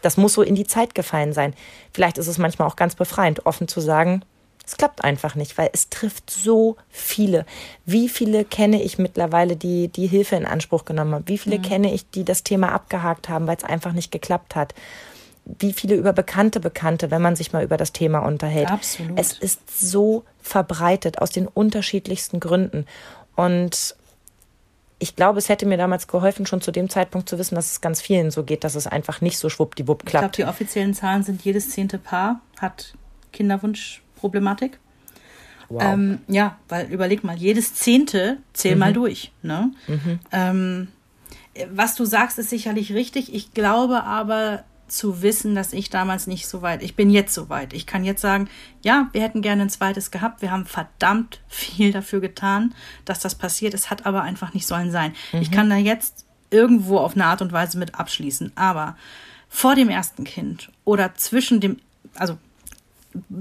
das 0.00 0.16
muss 0.16 0.34
so 0.34 0.42
in 0.42 0.54
die 0.54 0.66
Zeit 0.66 0.94
gefallen 0.94 1.32
sein. 1.32 1.54
Vielleicht 1.92 2.18
ist 2.18 2.28
es 2.28 2.38
manchmal 2.38 2.68
auch 2.68 2.76
ganz 2.76 2.94
befreiend, 2.94 3.46
offen 3.46 3.66
zu 3.66 3.80
sagen, 3.80 4.22
es 4.70 4.76
klappt 4.76 5.02
einfach 5.02 5.34
nicht, 5.34 5.58
weil 5.58 5.68
es 5.72 5.88
trifft 5.88 6.30
so 6.30 6.76
viele. 6.90 7.44
Wie 7.86 8.08
viele 8.08 8.44
kenne 8.44 8.80
ich 8.80 8.98
mittlerweile, 8.98 9.56
die 9.56 9.88
die 9.88 10.06
Hilfe 10.06 10.36
in 10.36 10.46
Anspruch 10.46 10.84
genommen 10.84 11.12
haben? 11.12 11.26
Wie 11.28 11.38
viele 11.38 11.58
mhm. 11.58 11.62
kenne 11.62 11.92
ich, 11.92 12.08
die 12.10 12.24
das 12.24 12.44
Thema 12.44 12.70
abgehakt 12.70 13.28
haben, 13.28 13.48
weil 13.48 13.56
es 13.56 13.64
einfach 13.64 13.92
nicht 13.92 14.12
geklappt 14.12 14.54
hat? 14.54 14.74
Wie 15.44 15.72
viele 15.72 15.96
über 15.96 16.12
Bekannte 16.12 16.60
Bekannte, 16.60 17.10
wenn 17.10 17.20
man 17.20 17.34
sich 17.34 17.52
mal 17.52 17.64
über 17.64 17.76
das 17.76 17.90
Thema 17.90 18.20
unterhält? 18.20 18.70
Absolut. 18.70 19.18
Es 19.18 19.32
ist 19.32 19.60
so 19.76 20.22
verbreitet 20.40 21.18
aus 21.18 21.30
den 21.30 21.48
unterschiedlichsten 21.48 22.38
Gründen. 22.38 22.86
Und 23.34 23.96
ich 25.00 25.16
glaube, 25.16 25.40
es 25.40 25.48
hätte 25.48 25.66
mir 25.66 25.78
damals 25.78 26.06
geholfen, 26.06 26.46
schon 26.46 26.60
zu 26.60 26.70
dem 26.70 26.88
Zeitpunkt 26.88 27.28
zu 27.28 27.38
wissen, 27.38 27.56
dass 27.56 27.72
es 27.72 27.80
ganz 27.80 28.00
vielen 28.00 28.30
so 28.30 28.44
geht, 28.44 28.62
dass 28.62 28.76
es 28.76 28.86
einfach 28.86 29.20
nicht 29.20 29.38
so 29.38 29.48
schwuppdiwupp 29.48 30.06
klappt. 30.06 30.38
Ich 30.38 30.44
glaube, 30.44 30.50
die 30.50 30.54
offiziellen 30.54 30.94
Zahlen 30.94 31.24
sind, 31.24 31.42
jedes 31.44 31.70
zehnte 31.70 31.98
Paar 31.98 32.40
hat 32.60 32.94
Kinderwunsch 33.32 34.02
Problematik. 34.20 34.78
Wow. 35.68 35.82
Ähm, 35.82 36.18
ja, 36.26 36.58
weil 36.68 36.90
überleg 36.90 37.24
mal, 37.24 37.36
jedes 37.36 37.74
Zehnte 37.74 38.38
zähl 38.52 38.74
mhm. 38.74 38.78
mal 38.78 38.92
durch. 38.92 39.32
Ne? 39.42 39.72
Mhm. 39.86 40.18
Ähm, 40.32 40.88
was 41.72 41.94
du 41.94 42.04
sagst, 42.04 42.38
ist 42.38 42.50
sicherlich 42.50 42.92
richtig. 42.92 43.32
Ich 43.34 43.54
glaube 43.54 44.04
aber 44.04 44.64
zu 44.88 45.22
wissen, 45.22 45.54
dass 45.54 45.72
ich 45.72 45.88
damals 45.88 46.26
nicht 46.26 46.48
so 46.48 46.62
weit, 46.62 46.82
ich 46.82 46.96
bin 46.96 47.10
jetzt 47.10 47.32
so 47.32 47.48
weit. 47.48 47.72
Ich 47.72 47.86
kann 47.86 48.04
jetzt 48.04 48.20
sagen, 48.20 48.48
ja, 48.82 49.08
wir 49.12 49.22
hätten 49.22 49.42
gerne 49.42 49.62
ein 49.62 49.70
zweites 49.70 50.10
gehabt. 50.10 50.42
Wir 50.42 50.50
haben 50.50 50.66
verdammt 50.66 51.40
viel 51.48 51.92
dafür 51.92 52.20
getan, 52.20 52.74
dass 53.04 53.20
das 53.20 53.36
passiert. 53.36 53.72
Es 53.72 53.90
hat 53.90 54.06
aber 54.06 54.22
einfach 54.22 54.52
nicht 54.54 54.66
sollen 54.66 54.90
sein. 54.90 55.14
Mhm. 55.32 55.42
Ich 55.42 55.50
kann 55.50 55.70
da 55.70 55.76
jetzt 55.76 56.26
irgendwo 56.50 56.98
auf 56.98 57.14
eine 57.14 57.26
Art 57.26 57.42
und 57.42 57.52
Weise 57.52 57.78
mit 57.78 57.94
abschließen. 57.94 58.52
Aber 58.56 58.96
vor 59.48 59.76
dem 59.76 59.88
ersten 59.88 60.24
Kind 60.24 60.70
oder 60.84 61.14
zwischen 61.14 61.60
dem, 61.60 61.78
also 62.14 62.38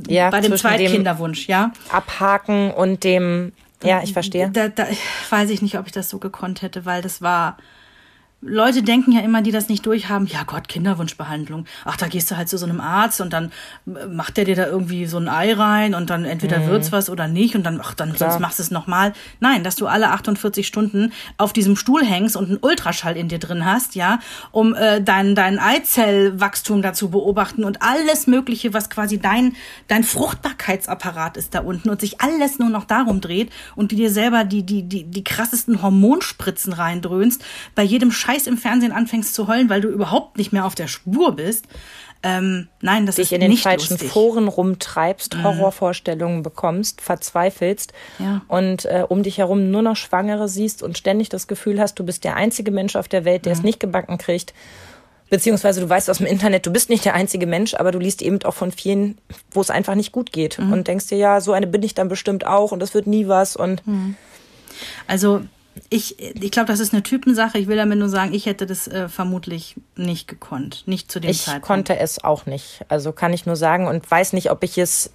ja, 0.08 0.30
bei 0.30 0.42
dem 0.42 0.56
Zweitkinderwunsch, 0.56 1.48
ja. 1.48 1.72
Abhaken 1.90 2.72
und 2.72 3.04
dem 3.04 3.52
Ja, 3.84 4.02
ich 4.04 4.14
verstehe. 4.14 4.50
Da, 4.52 4.70
da 4.70 4.88
weiß 5.30 5.50
ich 5.52 5.62
nicht, 5.62 5.78
ob 5.78 5.86
ich 5.86 5.92
das 5.92 6.10
so 6.10 6.20
gekonnt 6.20 6.62
hätte, 6.62 6.86
weil 6.86 7.02
das 7.02 7.22
war 7.22 7.58
Leute 8.42 8.84
denken 8.84 9.12
ja 9.12 9.20
immer, 9.20 9.42
die 9.42 9.52
das 9.52 9.68
nicht 9.68 9.86
durchhaben, 9.86 10.26
ja 10.26 10.44
Gott, 10.44 10.70
Kinderwunschbehandlung. 10.70 11.66
Ach, 11.84 11.98
da 11.98 12.08
gehst 12.08 12.32
du 12.32 12.38
halt 12.38 12.48
zu 12.48 12.58
so 12.58 12.66
einem 12.66 12.80
Arzt 12.80 13.20
und 13.20 13.34
dann 13.34 13.52
macht 13.86 14.38
der 14.38 14.46
dir 14.46 14.56
da 14.56 14.68
irgendwie 14.68 15.08
so 15.08 15.18
ein 15.18 15.28
Ei 15.28 15.54
rein 15.54 15.94
und 15.94 16.10
dann 16.10 16.24
entweder 16.24 16.60
mhm. 16.60 16.68
wird's 16.68 16.94
was 16.94 17.10
oder 17.10 17.28
nicht 17.28 17.56
und 17.56 17.64
dann, 17.64 17.82
ach, 17.84 17.94
dann 17.96 18.14
Klar. 18.14 18.32
sonst 18.32 18.42
machst 18.42 18.60
du 18.60 18.64
es 18.64 18.72
nochmal. 18.72 19.12
Nein, 19.42 19.66
dass 19.66 19.76
du 19.76 19.88
alle 19.88 20.12
48 20.12 20.66
Stunden 20.66 21.12
auf 21.36 21.52
diesem 21.52 21.76
Stuhl 21.76 22.06
hängst 22.06 22.38
und 22.38 22.46
einen 22.46 22.60
Ultraschall 22.62 23.18
in 23.18 23.28
dir 23.28 23.40
drin 23.40 23.66
hast, 23.66 23.96
ja, 23.96 24.20
um 24.52 24.74
äh, 24.74 25.02
dein, 25.02 25.36
dein 25.36 25.60
Eizellwachstum 25.60 26.82
da 26.82 26.94
zu 26.94 27.10
beobachten 27.10 27.66
und 27.66 27.82
alles 27.82 28.26
Mögliche, 28.26 28.74
was 28.74 28.90
quasi 28.90 29.20
dein, 29.20 29.58
dein 29.90 30.06
Fruchtbarkeitsapparat 30.06 31.36
ist 31.36 31.56
da 31.56 31.60
unten 31.60 31.90
und 31.90 32.00
sich 32.00 32.22
alles 32.22 32.58
nur 32.58 32.70
noch 32.70 32.86
darum 32.86 33.20
dreht 33.20 33.52
und 33.76 33.92
du 33.92 33.98
dir 33.98 34.12
selber 34.12 34.46
die, 34.46 34.64
die, 34.64 34.84
die, 34.84 35.04
die 35.04 35.24
krassesten 35.26 35.82
Hormonspritzen 35.82 36.72
reindröhnst, 36.72 37.44
bei 37.76 37.84
jedem 37.84 38.14
Scheiß 38.14 38.29
Scheiß 38.30 38.48
im 38.48 38.58
Fernsehen 38.58 38.92
anfängst 38.92 39.34
zu 39.34 39.48
heulen, 39.48 39.70
weil 39.70 39.82
du 39.82 39.90
überhaupt 39.90 40.38
nicht 40.38 40.52
mehr 40.52 40.66
auf 40.66 40.76
der 40.76 40.88
Spur 40.88 41.36
bist. 41.36 41.66
Ähm, 42.22 42.68
nein, 42.82 43.06
das 43.06 43.16
Dich 43.16 43.28
ist 43.28 43.32
in 43.32 43.40
den 43.40 43.50
nicht 43.50 43.64
falschen 43.64 43.94
lustig. 43.94 44.12
Foren 44.12 44.50
rumtreibst, 44.50 45.36
mhm. 45.36 45.44
Horrorvorstellungen 45.44 46.44
bekommst, 46.44 47.00
verzweifelst 47.00 47.94
ja. 48.20 48.42
und 48.50 48.86
äh, 48.86 49.06
um 49.08 49.24
dich 49.24 49.38
herum 49.38 49.72
nur 49.72 49.82
noch 49.82 49.96
Schwangere 49.96 50.50
siehst 50.50 50.84
und 50.84 50.98
ständig 50.98 51.30
das 51.30 51.48
Gefühl 51.48 51.80
hast, 51.80 51.96
du 51.96 52.04
bist 52.04 52.26
der 52.26 52.36
einzige 52.36 52.72
Mensch 52.72 52.98
auf 52.98 53.08
der 53.08 53.24
Welt, 53.24 53.46
der 53.46 53.54
mhm. 53.54 53.60
es 53.60 53.64
nicht 53.64 53.80
gebacken 53.80 54.18
kriegt. 54.18 54.54
Beziehungsweise 55.30 55.80
du 55.80 55.88
weißt 55.88 56.10
aus 56.10 56.18
dem 56.18 56.26
Internet, 56.28 56.66
du 56.66 56.72
bist 56.72 56.90
nicht 56.90 57.06
der 57.06 57.14
einzige 57.14 57.46
Mensch, 57.46 57.74
aber 57.76 57.92
du 57.92 58.00
liest 58.00 58.22
eben 58.22 58.44
auch 58.44 58.56
von 58.56 58.72
vielen, 58.72 59.18
wo 59.52 59.62
es 59.62 59.70
einfach 59.70 59.96
nicht 59.96 60.12
gut 60.12 60.34
geht 60.34 60.60
mhm. 60.60 60.74
und 60.74 60.88
denkst 60.88 61.08
dir, 61.08 61.18
ja, 61.18 61.40
so 61.40 61.54
eine 61.54 61.68
bin 61.68 61.84
ich 61.84 61.94
dann 61.94 62.10
bestimmt 62.10 62.46
auch 62.46 62.74
und 62.74 62.80
das 62.80 62.94
wird 62.94 63.08
nie 63.08 63.28
was 63.28 63.56
und 63.56 63.86
mhm. 63.88 64.16
also 65.08 65.42
ich, 65.90 66.20
ich 66.20 66.52
glaube, 66.52 66.68
das 66.68 66.80
ist 66.80 66.94
eine 66.94 67.04
Typensache. 67.04 67.58
Ich 67.58 67.68
will 67.68 67.78
damit 67.78 68.00
nur 68.00 68.10
sagen, 68.10 68.34
ich 68.34 68.46
hätte 68.46 68.66
das 68.66 68.88
äh, 68.88 69.10
vermutlich 69.10 69.76
nicht 69.96 70.28
gekonnt. 70.28 70.84
Nicht 70.86 71.12
zu 71.12 71.20
dem 71.20 71.32
ich 71.32 71.44
Zeitpunkt. 71.44 71.64
Ich 71.64 71.68
konnte 71.68 71.98
es 71.98 72.24
auch 72.24 72.46
nicht. 72.46 72.86
Also 72.90 73.12
kann 73.12 73.34
ich 73.34 73.46
nur 73.46 73.56
sagen 73.56 73.88
und 73.88 74.10
weiß 74.10 74.34
nicht, 74.34 74.52
ob 74.52 74.64
ich 74.64 74.78
es 74.78 75.12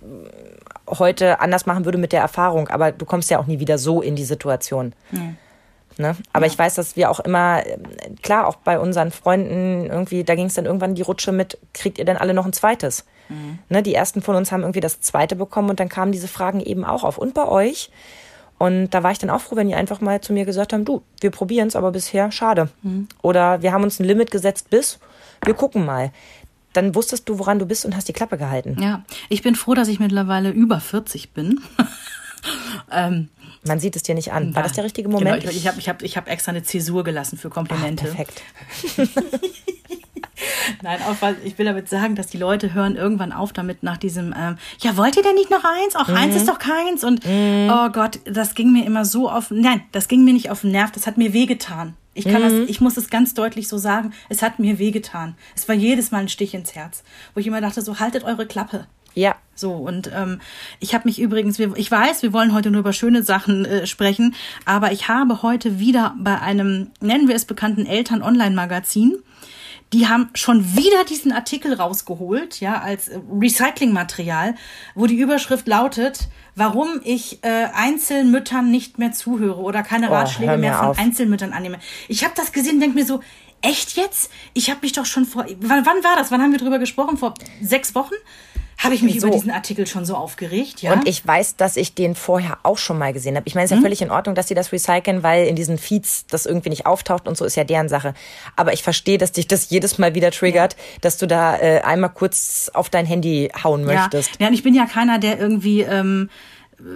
heute 0.88 1.40
anders 1.40 1.66
machen 1.66 1.84
würde 1.84 1.98
mit 1.98 2.12
der 2.12 2.20
Erfahrung. 2.20 2.68
Aber 2.68 2.92
du 2.92 3.04
kommst 3.04 3.30
ja 3.30 3.38
auch 3.38 3.46
nie 3.46 3.60
wieder 3.60 3.78
so 3.78 4.02
in 4.02 4.16
die 4.16 4.24
Situation. 4.24 4.94
Nee. 5.10 5.34
Ne? 5.96 6.16
Aber 6.32 6.46
ja. 6.46 6.52
ich 6.52 6.58
weiß, 6.58 6.74
dass 6.74 6.96
wir 6.96 7.10
auch 7.10 7.20
immer, 7.20 7.62
klar, 8.22 8.48
auch 8.48 8.56
bei 8.56 8.78
unseren 8.80 9.12
Freunden 9.12 9.86
irgendwie, 9.86 10.24
da 10.24 10.34
ging 10.34 10.46
es 10.46 10.54
dann 10.54 10.66
irgendwann 10.66 10.94
die 10.94 11.02
Rutsche 11.02 11.30
mit, 11.30 11.58
kriegt 11.72 11.98
ihr 11.98 12.04
denn 12.04 12.16
alle 12.16 12.34
noch 12.34 12.46
ein 12.46 12.52
zweites? 12.52 13.04
Mhm. 13.28 13.58
Ne? 13.68 13.82
Die 13.82 13.94
ersten 13.94 14.20
von 14.20 14.34
uns 14.34 14.50
haben 14.50 14.62
irgendwie 14.62 14.80
das 14.80 15.00
zweite 15.00 15.36
bekommen 15.36 15.70
und 15.70 15.78
dann 15.80 15.88
kamen 15.88 16.10
diese 16.10 16.28
Fragen 16.28 16.60
eben 16.60 16.84
auch 16.84 17.04
auf. 17.04 17.18
Und 17.18 17.34
bei 17.34 17.46
euch? 17.46 17.90
Und 18.64 18.88
da 18.94 19.02
war 19.02 19.12
ich 19.12 19.18
dann 19.18 19.28
auch 19.28 19.42
froh, 19.42 19.56
wenn 19.56 19.68
die 19.68 19.74
einfach 19.74 20.00
mal 20.00 20.22
zu 20.22 20.32
mir 20.32 20.46
gesagt 20.46 20.72
haben, 20.72 20.86
du, 20.86 21.02
wir 21.20 21.30
probieren 21.30 21.68
es, 21.68 21.76
aber 21.76 21.92
bisher 21.92 22.32
schade. 22.32 22.70
Mhm. 22.82 23.08
Oder 23.20 23.60
wir 23.60 23.72
haben 23.72 23.84
uns 23.84 24.00
ein 24.00 24.04
Limit 24.04 24.30
gesetzt 24.30 24.70
bis, 24.70 24.98
wir 25.44 25.52
gucken 25.52 25.84
mal. 25.84 26.12
Dann 26.72 26.94
wusstest 26.94 27.28
du, 27.28 27.38
woran 27.38 27.58
du 27.58 27.66
bist 27.66 27.84
und 27.84 27.94
hast 27.94 28.08
die 28.08 28.14
Klappe 28.14 28.38
gehalten. 28.38 28.78
Ja, 28.80 29.04
ich 29.28 29.42
bin 29.42 29.54
froh, 29.54 29.74
dass 29.74 29.88
ich 29.88 30.00
mittlerweile 30.00 30.48
über 30.48 30.80
40 30.80 31.32
bin. 31.32 31.60
ähm, 32.90 33.28
man 33.66 33.80
sieht 33.80 33.96
es 33.96 34.02
dir 34.02 34.14
nicht 34.14 34.32
an. 34.32 34.54
War 34.54 34.62
das 34.62 34.72
der 34.72 34.84
richtige 34.84 35.10
Moment? 35.10 35.42
Genau, 35.42 35.52
ich 35.52 35.58
ich 35.58 35.68
habe 35.68 35.78
ich 35.78 35.90
hab, 35.90 36.00
ich 36.00 36.16
hab 36.16 36.30
extra 36.30 36.50
eine 36.50 36.62
Zäsur 36.62 37.04
gelassen 37.04 37.36
für 37.36 37.50
Komplimente. 37.50 38.06
Ach, 38.08 38.16
perfekt. 38.16 38.42
Nein, 40.82 41.00
auch 41.08 41.16
weil 41.20 41.36
ich 41.44 41.58
will 41.58 41.66
damit 41.66 41.88
sagen, 41.88 42.14
dass 42.14 42.26
die 42.26 42.38
Leute 42.38 42.74
hören 42.74 42.96
irgendwann 42.96 43.32
auf 43.32 43.52
damit 43.52 43.82
nach 43.82 43.96
diesem, 43.96 44.34
ähm, 44.36 44.56
ja, 44.80 44.96
wollt 44.96 45.16
ihr 45.16 45.22
denn 45.22 45.34
nicht 45.34 45.50
noch 45.50 45.64
eins? 45.64 45.96
Auch 45.96 46.08
mhm. 46.08 46.16
eins 46.16 46.36
ist 46.36 46.48
doch 46.48 46.58
keins. 46.58 47.04
Und 47.04 47.24
mhm. 47.26 47.70
oh 47.72 47.88
Gott, 47.90 48.20
das 48.24 48.54
ging 48.54 48.72
mir 48.72 48.84
immer 48.84 49.04
so 49.04 49.30
auf, 49.30 49.50
nein, 49.50 49.82
das 49.92 50.08
ging 50.08 50.24
mir 50.24 50.32
nicht 50.32 50.50
auf 50.50 50.62
den 50.62 50.72
Nerv, 50.72 50.90
das 50.92 51.06
hat 51.06 51.16
mir 51.16 51.32
wehgetan. 51.32 51.94
Ich 52.14 52.24
kann 52.24 52.42
mhm. 52.42 52.60
das, 52.60 52.70
ich 52.70 52.80
muss 52.80 52.96
es 52.96 53.10
ganz 53.10 53.34
deutlich 53.34 53.68
so 53.68 53.76
sagen, 53.76 54.12
es 54.28 54.42
hat 54.42 54.58
mir 54.58 54.78
wehgetan. 54.78 55.34
Es 55.56 55.68
war 55.68 55.74
jedes 55.74 56.10
Mal 56.10 56.22
ein 56.22 56.28
Stich 56.28 56.54
ins 56.54 56.74
Herz, 56.74 57.02
wo 57.34 57.40
ich 57.40 57.46
immer 57.46 57.60
dachte, 57.60 57.82
so 57.82 57.98
haltet 57.98 58.24
eure 58.24 58.46
Klappe. 58.46 58.86
Ja. 59.14 59.36
So, 59.56 59.72
und 59.72 60.10
ähm, 60.12 60.40
ich 60.80 60.94
habe 60.94 61.06
mich 61.06 61.20
übrigens, 61.20 61.60
ich 61.60 61.90
weiß, 61.90 62.22
wir 62.22 62.32
wollen 62.32 62.52
heute 62.52 62.72
nur 62.72 62.80
über 62.80 62.92
schöne 62.92 63.22
Sachen 63.22 63.64
äh, 63.64 63.86
sprechen, 63.86 64.34
aber 64.64 64.90
ich 64.90 65.06
habe 65.06 65.42
heute 65.42 65.78
wieder 65.78 66.14
bei 66.18 66.40
einem, 66.40 66.90
nennen 67.00 67.28
wir 67.28 67.36
es 67.36 67.44
bekannten 67.44 67.86
Eltern-Online-Magazin, 67.86 69.16
die 69.92 70.08
haben 70.08 70.30
schon 70.34 70.76
wieder 70.76 71.04
diesen 71.04 71.32
Artikel 71.32 71.74
rausgeholt, 71.74 72.60
ja, 72.60 72.80
als 72.80 73.10
Recyclingmaterial, 73.40 74.56
wo 74.94 75.06
die 75.06 75.16
Überschrift 75.16 75.68
lautet, 75.68 76.28
warum 76.56 77.00
ich 77.04 77.44
äh, 77.44 77.68
Einzelmüttern 77.72 78.70
nicht 78.70 78.98
mehr 78.98 79.12
zuhöre 79.12 79.60
oder 79.60 79.82
keine 79.82 80.10
oh, 80.10 80.14
Ratschläge 80.14 80.56
mehr 80.56 80.74
von 80.74 80.88
auf. 80.88 80.98
Einzelmüttern 80.98 81.52
annehme. 81.52 81.78
Ich 82.08 82.24
habe 82.24 82.34
das 82.36 82.52
gesehen, 82.52 82.80
denke 82.80 82.98
mir 82.98 83.06
so, 83.06 83.20
echt 83.62 83.96
jetzt? 83.96 84.30
Ich 84.52 84.70
habe 84.70 84.80
mich 84.82 84.92
doch 84.92 85.06
schon 85.06 85.24
vor, 85.24 85.46
wann, 85.60 85.86
wann 85.86 86.04
war 86.04 86.16
das? 86.16 86.30
Wann 86.30 86.42
haben 86.42 86.52
wir 86.52 86.58
drüber 86.58 86.78
gesprochen? 86.78 87.16
Vor 87.16 87.34
sechs 87.62 87.94
Wochen? 87.94 88.14
Habe 88.78 88.94
ich 88.94 89.02
mich 89.02 89.20
so. 89.20 89.28
über 89.28 89.36
diesen 89.36 89.50
Artikel 89.50 89.86
schon 89.86 90.04
so 90.04 90.16
aufgeregt, 90.16 90.82
ja. 90.82 90.92
Und 90.92 91.08
ich 91.08 91.26
weiß, 91.26 91.56
dass 91.56 91.76
ich 91.76 91.94
den 91.94 92.14
vorher 92.14 92.58
auch 92.62 92.78
schon 92.78 92.98
mal 92.98 93.12
gesehen 93.12 93.36
habe. 93.36 93.46
Ich 93.46 93.54
meine, 93.54 93.64
es 93.64 93.70
ist 93.70 93.76
ja 93.76 93.78
mhm. 93.78 93.82
völlig 93.82 94.02
in 94.02 94.10
Ordnung, 94.10 94.34
dass 94.34 94.48
sie 94.48 94.54
das 94.54 94.72
recyceln, 94.72 95.22
weil 95.22 95.46
in 95.46 95.56
diesen 95.56 95.78
Feeds 95.78 96.26
das 96.26 96.46
irgendwie 96.46 96.70
nicht 96.70 96.86
auftaucht 96.86 97.28
und 97.28 97.36
so 97.36 97.44
ist 97.44 97.56
ja 97.56 97.64
deren 97.64 97.88
Sache. 97.88 98.14
Aber 98.56 98.72
ich 98.72 98.82
verstehe, 98.82 99.18
dass 99.18 99.32
dich 99.32 99.46
das 99.48 99.70
jedes 99.70 99.98
Mal 99.98 100.14
wieder 100.14 100.30
triggert, 100.30 100.74
ja. 100.74 100.78
dass 101.00 101.18
du 101.18 101.26
da 101.26 101.56
äh, 101.56 101.80
einmal 101.80 102.10
kurz 102.10 102.70
auf 102.74 102.90
dein 102.90 103.06
Handy 103.06 103.50
hauen 103.62 103.84
möchtest. 103.84 104.40
Ja, 104.40 104.48
und 104.48 104.54
ich 104.54 104.62
bin 104.62 104.74
ja 104.74 104.86
keiner, 104.86 105.18
der 105.18 105.38
irgendwie, 105.38 105.82
ähm, 105.82 106.30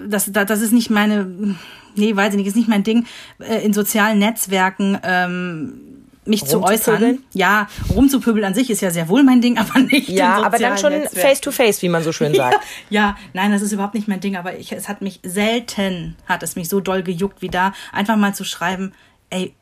das, 0.07 0.31
das, 0.31 0.45
das 0.45 0.61
ist 0.61 0.73
nicht 0.73 0.89
meine, 0.89 1.55
nee, 1.95 2.15
weiß 2.15 2.33
ich 2.33 2.37
nicht, 2.37 2.47
ist 2.47 2.55
nicht 2.55 2.69
mein 2.69 2.83
Ding, 2.83 3.05
äh, 3.39 3.63
in 3.63 3.73
sozialen 3.73 4.19
Netzwerken 4.19 4.99
ähm, 5.03 5.98
mich 6.25 6.45
zu 6.45 6.61
äußern. 6.63 7.19
Ja, 7.33 7.67
rumzupöbeln 7.93 8.45
an 8.45 8.53
sich 8.53 8.69
ist 8.69 8.81
ja 8.81 8.91
sehr 8.91 9.09
wohl 9.09 9.23
mein 9.23 9.41
Ding, 9.41 9.57
aber 9.59 9.79
nicht. 9.79 10.09
Ja, 10.09 10.43
aber 10.43 10.57
dann 10.57 10.77
schon 10.77 10.93
face 11.07 11.41
to 11.41 11.51
face, 11.51 11.81
wie 11.81 11.89
man 11.89 12.03
so 12.03 12.11
schön 12.11 12.33
sagt. 12.35 12.59
Ja, 12.89 13.01
ja, 13.01 13.17
nein, 13.33 13.51
das 13.51 13.61
ist 13.61 13.71
überhaupt 13.71 13.93
nicht 13.93 14.07
mein 14.07 14.19
Ding, 14.19 14.35
aber 14.35 14.57
ich, 14.57 14.71
es 14.71 14.87
hat 14.87 15.01
mich 15.01 15.19
selten, 15.23 16.15
hat 16.25 16.43
es 16.43 16.55
mich 16.55 16.69
so 16.69 16.79
doll 16.79 17.03
gejuckt 17.03 17.41
wie 17.41 17.49
da, 17.49 17.73
einfach 17.91 18.15
mal 18.15 18.33
zu 18.33 18.43
schreiben, 18.43 18.93
ey, 19.29 19.53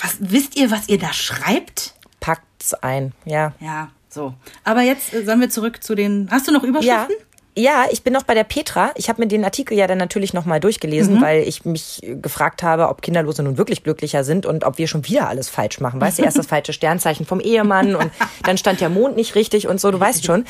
was, 0.00 0.16
wisst 0.20 0.56
ihr, 0.56 0.70
was 0.70 0.88
ihr 0.88 0.98
da 0.98 1.12
schreibt? 1.12 1.94
Packt's 2.20 2.74
ein, 2.74 3.12
ja. 3.24 3.52
Ja, 3.60 3.90
so. 4.08 4.34
Aber 4.64 4.82
jetzt 4.82 5.12
äh, 5.12 5.24
sagen 5.24 5.40
wir 5.40 5.50
zurück 5.50 5.82
zu 5.82 5.94
den, 5.94 6.28
hast 6.30 6.48
du 6.48 6.52
noch 6.52 6.62
Überschriften? 6.62 7.16
Ja. 7.18 7.24
Ja, 7.56 7.86
ich 7.90 8.02
bin 8.02 8.12
noch 8.12 8.24
bei 8.24 8.34
der 8.34 8.42
Petra. 8.42 8.90
Ich 8.96 9.08
habe 9.08 9.22
mir 9.22 9.28
den 9.28 9.44
Artikel 9.44 9.78
ja 9.78 9.86
dann 9.86 9.98
natürlich 9.98 10.34
nochmal 10.34 10.58
durchgelesen, 10.58 11.16
mhm. 11.16 11.22
weil 11.22 11.42
ich 11.46 11.64
mich 11.64 12.00
gefragt 12.02 12.64
habe, 12.64 12.88
ob 12.88 13.00
Kinderlose 13.00 13.44
nun 13.44 13.58
wirklich 13.58 13.84
glücklicher 13.84 14.24
sind 14.24 14.44
und 14.44 14.64
ob 14.64 14.78
wir 14.78 14.88
schon 14.88 15.06
wieder 15.06 15.28
alles 15.28 15.48
falsch 15.48 15.78
machen. 15.78 16.00
Weißt 16.00 16.18
du, 16.18 16.24
erst 16.24 16.36
das 16.36 16.46
falsche 16.46 16.72
Sternzeichen 16.72 17.26
vom 17.26 17.38
Ehemann 17.38 17.94
und 17.94 18.10
dann 18.42 18.58
stand 18.58 18.80
der 18.80 18.88
Mond 18.88 19.14
nicht 19.16 19.36
richtig 19.36 19.68
und 19.68 19.80
so, 19.80 19.92
du 19.92 20.00
weißt 20.00 20.24
schon. 20.24 20.44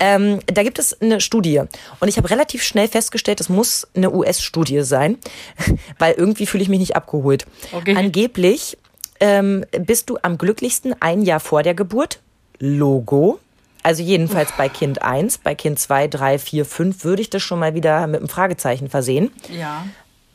Ähm, 0.00 0.40
da 0.46 0.62
gibt 0.62 0.78
es 0.78 0.98
eine 1.00 1.20
Studie 1.20 1.62
und 2.00 2.08
ich 2.08 2.16
habe 2.16 2.30
relativ 2.30 2.62
schnell 2.62 2.88
festgestellt, 2.88 3.40
es 3.40 3.50
muss 3.50 3.86
eine 3.94 4.10
US-Studie 4.10 4.80
sein, 4.82 5.18
weil 5.98 6.14
irgendwie 6.14 6.46
fühle 6.46 6.62
ich 6.62 6.70
mich 6.70 6.80
nicht 6.80 6.96
abgeholt. 6.96 7.46
Okay. 7.72 7.94
Angeblich 7.96 8.78
ähm, 9.20 9.66
bist 9.78 10.08
du 10.08 10.16
am 10.22 10.38
glücklichsten 10.38 10.94
ein 11.00 11.20
Jahr 11.20 11.40
vor 11.40 11.62
der 11.62 11.74
Geburt. 11.74 12.20
Logo. 12.58 13.40
Also 13.82 14.02
jedenfalls 14.02 14.52
bei 14.56 14.68
Kind 14.68 15.02
1, 15.02 15.38
bei 15.38 15.54
Kind 15.54 15.78
2, 15.78 16.08
3, 16.08 16.38
4, 16.38 16.64
5 16.64 17.04
würde 17.04 17.22
ich 17.22 17.30
das 17.30 17.42
schon 17.42 17.58
mal 17.58 17.74
wieder 17.74 18.06
mit 18.06 18.20
einem 18.20 18.28
Fragezeichen 18.28 18.88
versehen. 18.88 19.30
Ja. 19.50 19.84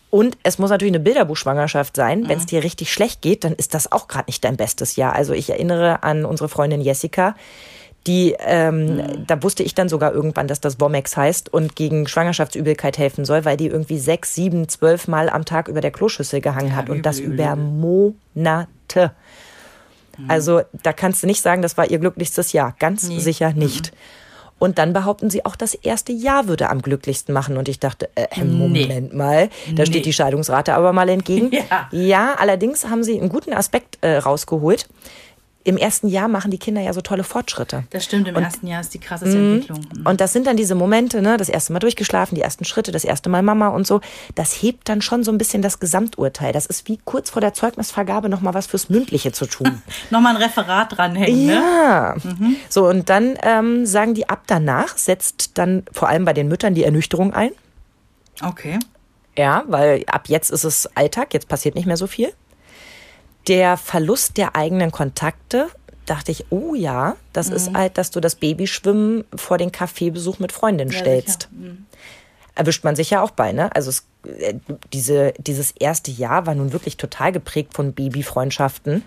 Und 0.10 0.38
es 0.44 0.60
muss 0.60 0.70
natürlich 0.70 0.94
eine 0.94 1.04
Bilderbuchschwangerschaft 1.04 1.96
sein. 1.96 2.22
Mhm. 2.22 2.30
Wenn 2.30 2.38
es 2.38 2.46
dir 2.46 2.64
richtig 2.64 2.92
schlecht 2.92 3.22
geht, 3.22 3.44
dann 3.44 3.54
ist 3.54 3.74
das 3.74 3.92
auch 3.92 4.08
gerade 4.08 4.28
nicht 4.28 4.44
dein 4.44 4.58
bestes 4.58 4.96
Jahr. 4.96 5.14
Also 5.14 5.34
ich 5.34 5.50
erinnere 5.50 6.04
an 6.04 6.26
unsere 6.26 6.50
Freundin 6.50 6.82
Jessica, 6.82 7.36
die, 8.08 8.36
ähm, 8.40 8.98
mhm. 8.98 9.28
da 9.28 9.42
wusste 9.42 9.64
ich 9.64 9.74
dann 9.74 9.90
sogar 9.90 10.14
irgendwann, 10.14 10.48
dass 10.48 10.62
das 10.62 10.80
Womex 10.80 11.18
heißt 11.18 11.52
und 11.52 11.76
gegen 11.76 12.08
Schwangerschaftsübelkeit 12.08 12.98
helfen 12.98 13.26
soll, 13.26 13.46
weil 13.46 13.58
die 13.58 13.68
irgendwie 13.68 13.98
sechs, 13.98 14.36
sieben, 14.36 14.70
zwölf 14.70 15.08
Mal 15.08 15.30
am 15.30 15.44
Tag 15.44 15.68
über 15.68 15.82
der 15.82 15.92
Kloschüssel 15.92 16.40
gehangen 16.40 16.70
ja, 16.70 16.76
hat 16.76 16.86
übel, 16.86 16.98
und 16.98 17.06
das 17.06 17.20
übel, 17.20 17.34
über 17.34 17.56
Monate. 17.56 19.12
Mhm. 20.18 20.30
Also 20.30 20.62
da 20.84 20.94
kannst 20.94 21.24
du 21.24 21.28
nicht 21.28 21.42
sagen, 21.42 21.62
das 21.62 21.78
war 21.78 21.90
ihr 21.90 22.00
glücklichstes 22.00 22.54
Jahr. 22.54 22.76
Ganz 22.80 23.08
nee. 23.08 23.20
sicher 23.20 23.54
nicht. 23.54 23.92
Mhm. 23.92 23.98
Und 24.58 24.78
dann 24.78 24.94
behaupten 24.94 25.30
sie 25.30 25.46
auch, 25.46 25.56
das 25.56 25.74
erste 25.74 26.14
Jahr 26.14 26.48
würde 26.48 26.70
am 26.70 26.82
glücklichsten 26.82 27.34
machen. 27.34 27.58
Und 27.58 27.68
ich 27.68 27.80
dachte, 27.80 28.10
äh, 28.16 28.44
Moment 28.44 29.12
nee. 29.12 29.18
mal, 29.18 29.50
da 29.68 29.84
nee. 29.84 29.86
steht 29.86 30.06
die 30.06 30.14
Scheidungsrate 30.14 30.74
aber 30.74 30.94
mal 30.94 31.10
entgegen. 31.10 31.52
Ja. 31.56 31.88
ja, 31.92 32.36
allerdings 32.38 32.86
haben 32.88 33.04
sie 33.04 33.20
einen 33.20 33.30
guten 33.30 33.54
Aspekt 33.54 33.98
äh, 34.02 34.18
rausgeholt 34.18 34.88
im 35.66 35.78
ersten 35.78 36.08
Jahr 36.08 36.28
machen 36.28 36.52
die 36.52 36.60
Kinder 36.60 36.80
ja 36.80 36.94
so 36.94 37.02
tolle 37.02 37.24
Fortschritte. 37.24 37.84
Das 37.90 38.06
stimmt, 38.06 38.28
im 38.28 38.36
und, 38.36 38.44
ersten 38.44 38.68
Jahr 38.68 38.82
ist 38.82 38.94
die 38.94 39.00
krasseste 39.00 39.36
mhm. 39.36 39.54
Entwicklung. 39.54 39.80
Mhm. 39.98 40.06
Und 40.06 40.22
das 40.22 40.32
sind 40.32 40.46
dann 40.46 40.56
diese 40.56 40.76
Momente, 40.76 41.24
ne, 41.24 41.38
das 41.38 41.50
erste 41.50 41.74
Mal 41.74 41.80
durchgeschlafen, 41.80 42.36
die 42.36 42.42
ersten 42.42 42.66
Schritte, 42.66 42.92
das 42.92 43.04
erste 43.04 43.30
Mal 43.30 43.42
Mama 43.42 43.70
und 43.70 43.88
so. 43.88 44.00
Das 44.36 44.54
hebt 44.54 44.88
dann 44.88 45.02
schon 45.02 45.24
so 45.24 45.32
ein 45.32 45.40
bisschen 45.40 45.64
das 45.64 45.80
Gesamturteil. 45.80 46.54
Das 46.54 46.68
ist 46.68 46.88
wie 46.88 47.00
kurz 47.04 47.32
vor 47.32 47.42
der 47.42 47.56
Zeugnisvergabe 47.56 48.30
nochmal 48.30 48.54
was 48.54 48.68
fürs 48.68 48.90
Mündliche 48.90 49.32
zu 49.32 49.48
tun. 49.48 49.82
nochmal 50.12 50.36
ein 50.36 50.42
Referat 50.42 50.96
dranhängen, 50.96 51.48
ne? 51.48 51.54
Ja. 51.54 52.16
Mhm. 52.24 52.58
So, 52.70 52.88
und 52.88 53.10
dann 53.10 53.36
ähm, 53.42 53.88
sagen 53.88 54.14
die 54.14 54.30
ab 54.30 54.44
danach, 54.46 54.96
setzt 55.00 55.58
dann 55.58 55.84
vor 55.92 56.10
allem 56.10 56.26
bei 56.26 56.34
den 56.34 56.48
Müttern 56.48 56.76
die 56.76 56.84
Ernüchterung 56.84 57.34
ein. 57.34 57.50
Okay. 58.44 58.78
Ja, 59.36 59.64
weil 59.68 60.04
ab 60.08 60.30
jetzt 60.30 60.52
ist 60.52 60.64
es 60.64 60.88
Alltag, 60.96 61.34
jetzt 61.34 61.48
passiert 61.48 61.74
nicht 61.74 61.88
mehr 61.88 61.98
so 61.98 62.06
viel. 62.06 62.32
Der 63.48 63.78
Verlust 63.78 64.38
der 64.38 64.56
eigenen 64.56 64.92
Kontakte, 64.92 65.68
dachte 66.06 66.32
ich, 66.32 66.46
oh 66.50 66.76
ja, 66.76 67.16
das 67.34 67.50
mhm. 67.50 67.56
ist 67.56 67.74
halt, 67.74 67.98
dass 67.98 68.12
du 68.12 68.20
das 68.20 68.36
Babyschwimmen 68.36 69.26
vor 69.36 69.58
den 69.58 69.72
Kaffeebesuch 69.72 70.40
mit 70.40 70.52
Freundin 70.52 70.90
ja, 70.90 71.00
stellst. 71.00 71.50
Mhm. 71.52 71.86
Erwischt 72.54 72.84
man 72.84 72.96
sich 72.96 73.10
ja 73.10 73.22
auch 73.22 73.32
bei, 73.32 73.52
ne? 73.52 73.76
Also 73.76 73.90
es, 73.90 74.06
äh, 74.24 74.56
diese, 74.94 75.34
dieses 75.38 75.72
erste 75.72 76.12
Jahr 76.12 76.46
war 76.46 76.56
nun 76.56 76.72
wirklich 76.72 76.98
total 76.98 77.32
geprägt 77.32 77.74
von 77.74 77.94
Babyfreundschaften. 77.94 79.04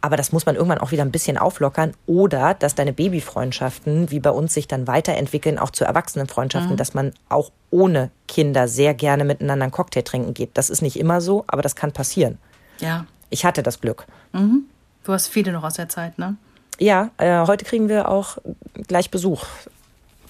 Aber 0.00 0.16
das 0.18 0.32
muss 0.32 0.44
man 0.44 0.54
irgendwann 0.54 0.78
auch 0.78 0.92
wieder 0.92 1.02
ein 1.02 1.10
bisschen 1.10 1.38
auflockern. 1.38 1.94
Oder 2.06 2.52
dass 2.54 2.74
deine 2.74 2.92
Babyfreundschaften, 2.92 4.10
wie 4.10 4.20
bei 4.20 4.30
uns, 4.30 4.52
sich 4.52 4.68
dann 4.68 4.86
weiterentwickeln, 4.86 5.58
auch 5.58 5.70
zu 5.70 5.84
Erwachsenenfreundschaften, 5.84 6.72
mhm. 6.72 6.76
dass 6.76 6.92
man 6.92 7.12
auch 7.28 7.50
ohne 7.70 8.10
Kinder 8.28 8.68
sehr 8.68 8.92
gerne 8.92 9.24
miteinander 9.24 9.64
einen 9.64 9.72
Cocktail 9.72 10.02
trinken 10.02 10.34
geht. 10.34 10.50
Das 10.54 10.68
ist 10.68 10.82
nicht 10.82 10.98
immer 10.98 11.20
so, 11.20 11.44
aber 11.46 11.62
das 11.62 11.74
kann 11.74 11.92
passieren. 11.92 12.38
Ja. 12.80 13.06
Ich 13.34 13.44
hatte 13.44 13.64
das 13.64 13.80
Glück. 13.80 14.06
Mhm. 14.32 14.66
Du 15.02 15.12
hast 15.12 15.26
viele 15.26 15.50
noch 15.50 15.64
aus 15.64 15.74
der 15.74 15.88
Zeit, 15.88 16.18
ne? 16.18 16.36
Ja, 16.78 17.10
äh, 17.18 17.44
heute 17.46 17.64
kriegen 17.64 17.88
wir 17.88 18.08
auch 18.08 18.38
gleich 18.86 19.10
Besuch 19.10 19.44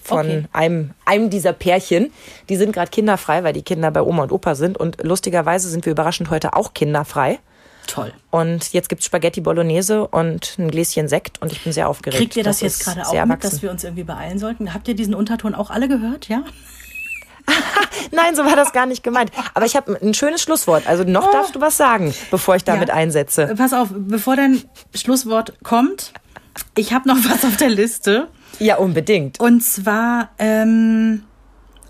von 0.01 0.25
okay. 0.25 0.45
einem, 0.53 0.91
einem 1.05 1.29
dieser 1.29 1.53
Pärchen. 1.53 2.11
Die 2.49 2.55
sind 2.55 2.71
gerade 2.71 2.89
kinderfrei, 2.89 3.43
weil 3.43 3.53
die 3.53 3.61
Kinder 3.61 3.91
bei 3.91 4.01
Oma 4.01 4.23
und 4.23 4.31
Opa 4.31 4.55
sind. 4.55 4.75
Und 4.77 5.03
lustigerweise 5.03 5.69
sind 5.69 5.85
wir 5.85 5.91
überraschend 5.91 6.31
heute 6.31 6.55
auch 6.55 6.73
kinderfrei. 6.73 7.37
Toll. 7.85 8.11
Und 8.31 8.73
jetzt 8.73 8.89
gibt 8.89 9.01
es 9.01 9.05
Spaghetti 9.05 9.39
Bolognese 9.39 10.07
und 10.07 10.55
ein 10.57 10.71
Gläschen 10.71 11.07
Sekt 11.07 11.39
und 11.43 11.51
ich 11.51 11.63
bin 11.63 11.73
sehr 11.73 11.87
aufgeregt. 11.87 12.17
Kriegt 12.17 12.35
ihr 12.35 12.43
das, 12.43 12.59
das 12.59 12.79
jetzt 12.79 12.83
gerade 12.83 13.07
auch 13.07 13.25
mit, 13.25 13.43
dass 13.43 13.61
wir 13.61 13.69
uns 13.69 13.83
irgendwie 13.83 14.03
beeilen 14.03 14.39
sollten? 14.39 14.73
Habt 14.73 14.87
ihr 14.87 14.95
diesen 14.95 15.13
Unterton 15.13 15.53
auch 15.53 15.69
alle 15.69 15.87
gehört, 15.87 16.27
ja? 16.27 16.43
Nein, 18.11 18.35
so 18.35 18.45
war 18.45 18.55
das 18.55 18.71
gar 18.71 18.85
nicht 18.85 19.03
gemeint. 19.03 19.31
Aber 19.53 19.65
ich 19.65 19.75
habe 19.75 19.97
ein 20.01 20.13
schönes 20.13 20.41
Schlusswort. 20.41 20.87
Also 20.87 21.03
noch 21.03 21.27
oh. 21.27 21.31
darfst 21.31 21.55
du 21.55 21.61
was 21.61 21.77
sagen, 21.77 22.13
bevor 22.31 22.55
ich 22.55 22.63
damit 22.63 22.89
ja. 22.89 22.95
einsetze. 22.95 23.53
Pass 23.57 23.73
auf, 23.73 23.89
bevor 23.91 24.35
dein 24.35 24.63
Schlusswort 24.93 25.53
kommt, 25.63 26.13
ich 26.75 26.93
habe 26.93 27.07
noch 27.07 27.17
was 27.29 27.43
auf 27.45 27.57
der 27.57 27.69
Liste. 27.69 28.27
Ja, 28.59 28.77
unbedingt. 28.77 29.39
Und 29.39 29.61
zwar 29.61 30.29
ähm, 30.39 31.23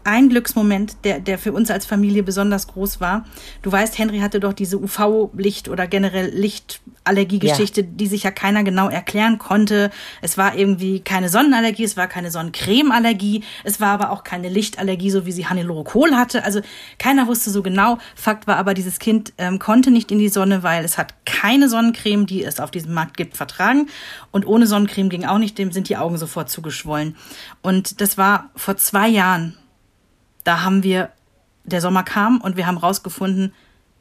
ein 0.06 0.30
Glücksmoment, 0.30 0.98
der, 1.04 1.20
der 1.20 1.40
für 1.40 1.52
uns 1.52 1.72
als 1.72 1.86
Familie 1.86 2.22
besonders 2.22 2.68
groß 2.68 3.02
war. 3.02 3.26
Du 3.64 3.72
weißt, 3.72 3.98
Henry 3.98 4.20
hatte 4.20 4.40
doch 4.40 4.54
diese 4.54 4.78
UV-Licht 4.80 5.68
oder 5.68 5.88
generell 5.88 6.30
Lichtallergie-Geschichte, 6.30 7.82
ja. 7.82 7.88
die 7.90 8.06
sich 8.06 8.24
ja 8.24 8.30
keiner 8.30 8.64
genau 8.64 8.88
erklären 8.88 9.40
konnte. 9.40 9.90
Es 10.22 10.38
war 10.38 10.56
irgendwie 10.56 11.00
keine 11.00 11.28
Sonnenallergie, 11.30 11.84
es 11.84 11.98
war 11.98 12.08
keine 12.08 12.30
Sonnencreme-Allergie, 12.30 13.44
es 13.64 13.82
war 13.82 13.90
aber 13.90 14.12
auch 14.12 14.24
keine 14.24 14.48
Lichtallergie, 14.48 15.10
so 15.10 15.26
wie 15.26 15.32
sie 15.32 15.48
Hannelore 15.48 15.84
Kohl 15.84 16.16
hatte. 16.16 16.44
Also 16.44 16.62
keiner 17.00 17.26
wusste 17.26 17.50
so 17.50 17.64
genau. 17.64 17.98
Fakt 18.16 18.46
war 18.46 18.58
aber, 18.58 18.76
dieses 18.76 19.00
Kind 19.00 19.34
ähm, 19.40 19.58
konnte 19.58 19.90
nicht 19.90 20.12
in 20.12 20.20
die 20.20 20.30
Sonne, 20.30 20.62
weil 20.62 20.86
es 20.86 21.00
hat 21.00 21.16
keine 21.26 21.68
Sonnencreme, 21.68 22.28
die 22.28 22.44
es 22.44 22.60
auf 22.60 22.70
diesem 22.70 22.94
Markt 22.94 23.18
gibt, 23.18 23.36
vertragen. 23.36 23.88
Und 24.32 24.46
ohne 24.46 24.68
Sonnencreme 24.68 25.10
ging 25.10 25.26
auch 25.26 25.40
nicht, 25.40 25.58
dem 25.58 25.72
sind 25.72 25.90
die 25.90 25.98
Augen 25.98 26.18
sofort 26.18 26.52
zugeschwollen. 26.52 27.16
Und 27.64 28.02
das 28.02 28.20
war 28.20 28.52
vor 28.56 28.78
zwei 28.78 29.08
Jahren 29.08 29.58
da 30.46 30.64
haben 30.64 30.84
wir, 30.84 31.10
der 31.66 31.82
Sommer 31.82 32.04
kam 32.04 32.40
und 32.40 32.56
wir 32.56 32.66
haben 32.66 32.78
rausgefunden, 32.78 33.54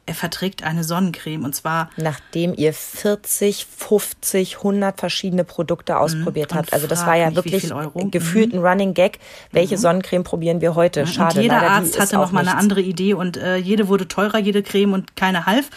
er 0.07 0.13
verträgt 0.13 0.63
eine 0.63 0.83
Sonnencreme 0.83 1.43
und 1.43 1.55
zwar. 1.55 1.89
Nachdem 1.97 2.53
ihr 2.55 2.73
40, 2.73 3.65
50, 3.65 4.57
100 4.57 4.99
verschiedene 4.99 5.43
Produkte 5.43 5.93
mhm. 5.93 5.99
ausprobiert 5.99 6.53
habt. 6.53 6.73
Also 6.73 6.85
das 6.85 7.07
war 7.07 7.15
ja 7.15 7.35
wirklich 7.35 7.73
gefühlt 8.11 8.53
ein 8.53 8.59
mhm. 8.59 8.65
Running 8.65 8.93
Gag. 8.93 9.19
Welche 9.51 9.77
mhm. 9.77 9.79
Sonnencreme 9.79 10.23
probieren 10.23 10.61
wir 10.61 10.75
heute? 10.75 11.07
Schade. 11.07 11.37
Und 11.37 11.41
jeder 11.41 11.55
leider, 11.55 11.71
Arzt 11.71 11.99
hatte 11.99 12.17
noch 12.17 12.31
mal 12.31 12.41
eine 12.41 12.55
andere 12.55 12.81
Idee 12.81 13.15
und 13.15 13.37
äh, 13.37 13.55
jede 13.55 13.87
wurde 13.87 14.07
teurer, 14.07 14.37
jede 14.37 14.61
Creme 14.61 14.93
und 14.93 15.15
keine 15.15 15.47
half. 15.47 15.71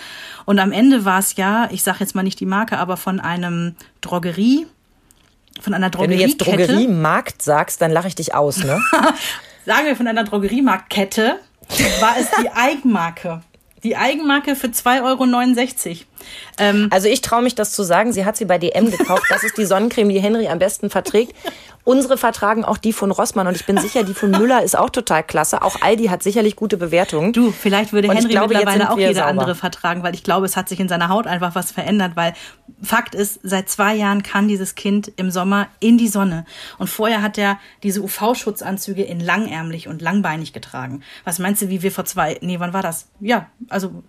Und 0.45 0.59
am 0.59 0.73
Ende 0.73 1.07
war 1.07 1.21
es 1.21 1.37
ja, 1.37 1.69
ich 1.71 1.83
sage 1.83 2.01
jetzt 2.01 2.15
mal 2.15 2.23
nicht 2.23 2.39
die 2.39 2.47
Marke, 2.47 2.77
aber 2.77 2.99
von 2.99 3.21
einem 3.21 3.77
Drogerie, 4.03 4.67
von 5.63 5.73
einer 5.73 5.89
Drogerie. 5.89 6.11
Wenn 6.11 6.19
du 6.19 6.25
jetzt 6.25 6.39
Drogeriemarkt 6.39 7.41
sagst, 7.41 7.81
dann 7.81 7.93
lache 7.93 8.09
ich 8.09 8.15
dich 8.15 8.35
aus, 8.35 8.59
ne? 8.63 8.79
sagen 9.69 9.87
wir 9.87 9.97
von 9.97 10.07
einer 10.09 10.25
Drogeriemarktkette, 10.25 11.41
war 12.01 12.17
es 12.19 12.29
die 12.41 12.49
Eigenmarke. 12.55 13.43
Die 13.85 13.97
Eigenmarke 13.97 14.57
für 14.57 14.69
2,69 14.69 15.87
Euro. 15.89 15.97
Ähm, 16.59 16.89
also 16.91 17.07
ich 17.07 17.21
traue 17.21 17.43
mich 17.43 17.55
das 17.55 17.73
zu 17.73 17.83
sagen, 17.83 18.13
sie 18.15 18.25
hat 18.25 18.39
sie 18.39 18.47
bei 18.47 18.57
DM 18.57 18.91
gekauft. 18.91 19.25
Das 19.29 19.45
ist 19.45 19.59
die 19.59 19.67
Sonnencreme, 19.67 20.09
die 20.09 20.21
Henry 20.21 20.49
am 20.49 20.59
besten 20.59 20.89
verträgt. 20.89 21.35
Unsere 21.89 22.19
vertragen 22.19 22.67
auch 22.67 22.77
die 22.77 22.93
von 22.93 23.11
Rossmann 23.11 23.47
und 23.47 23.57
ich 23.57 23.65
bin 23.65 23.79
sicher, 23.79 24.05
die 24.05 24.13
von 24.13 24.31
Müller 24.31 24.63
ist 24.63 24.77
auch 24.77 24.91
total 24.91 25.23
klasse. 25.23 25.63
Auch 25.63 25.81
Aldi 25.81 26.09
hat 26.09 26.23
sicherlich 26.23 26.55
gute 26.55 26.77
Bewertungen. 26.77 27.33
Du, 27.33 27.51
vielleicht 27.51 27.95
würde 27.95 28.09
Henry 28.13 28.29
glaube, 28.29 28.53
mittlerweile 28.53 28.93
auch 28.93 28.99
jede 28.99 29.15
sauber. 29.15 29.29
andere 29.29 29.55
vertragen, 29.55 30.03
weil 30.03 30.15
ich 30.15 30.23
glaube, 30.23 30.45
es 30.45 30.55
hat 30.55 30.69
sich 30.69 30.81
in 30.81 30.89
seiner 30.91 31.09
Haut 31.09 31.27
einfach 31.27 31.55
was 31.55 31.71
verändert, 31.71 32.13
weil 32.15 32.35
Fakt 32.83 33.15
ist, 33.15 33.41
seit 33.43 33.71
zwei 33.71 33.95
Jahren 33.95 34.23
kann 34.23 34.49
dieses 34.49 34.75
Kind 34.75 35.11
im 35.17 35.31
Sommer 35.31 35.69
in 35.81 35.97
die 35.97 36.09
Sonne. 36.09 36.45
Und 36.77 36.91
vorher 36.91 37.23
hat 37.23 37.39
er 37.39 37.59
diese 37.83 38.03
UV-Schutzanzüge 38.03 39.05
in 39.05 39.19
langärmlich 39.19 39.89
und 39.89 40.03
langbeinig 40.03 40.53
getragen. 40.53 41.03
Was 41.25 41.39
meinst 41.39 41.63
du, 41.63 41.71
wie 41.71 41.81
wir 41.81 41.91
vor 41.91 42.05
zwei, 42.05 42.37
nee, 42.43 42.61
wann 42.61 42.75
war 42.75 42.83
das? 42.83 43.09
Ja, 43.19 43.47
also 43.71 44.03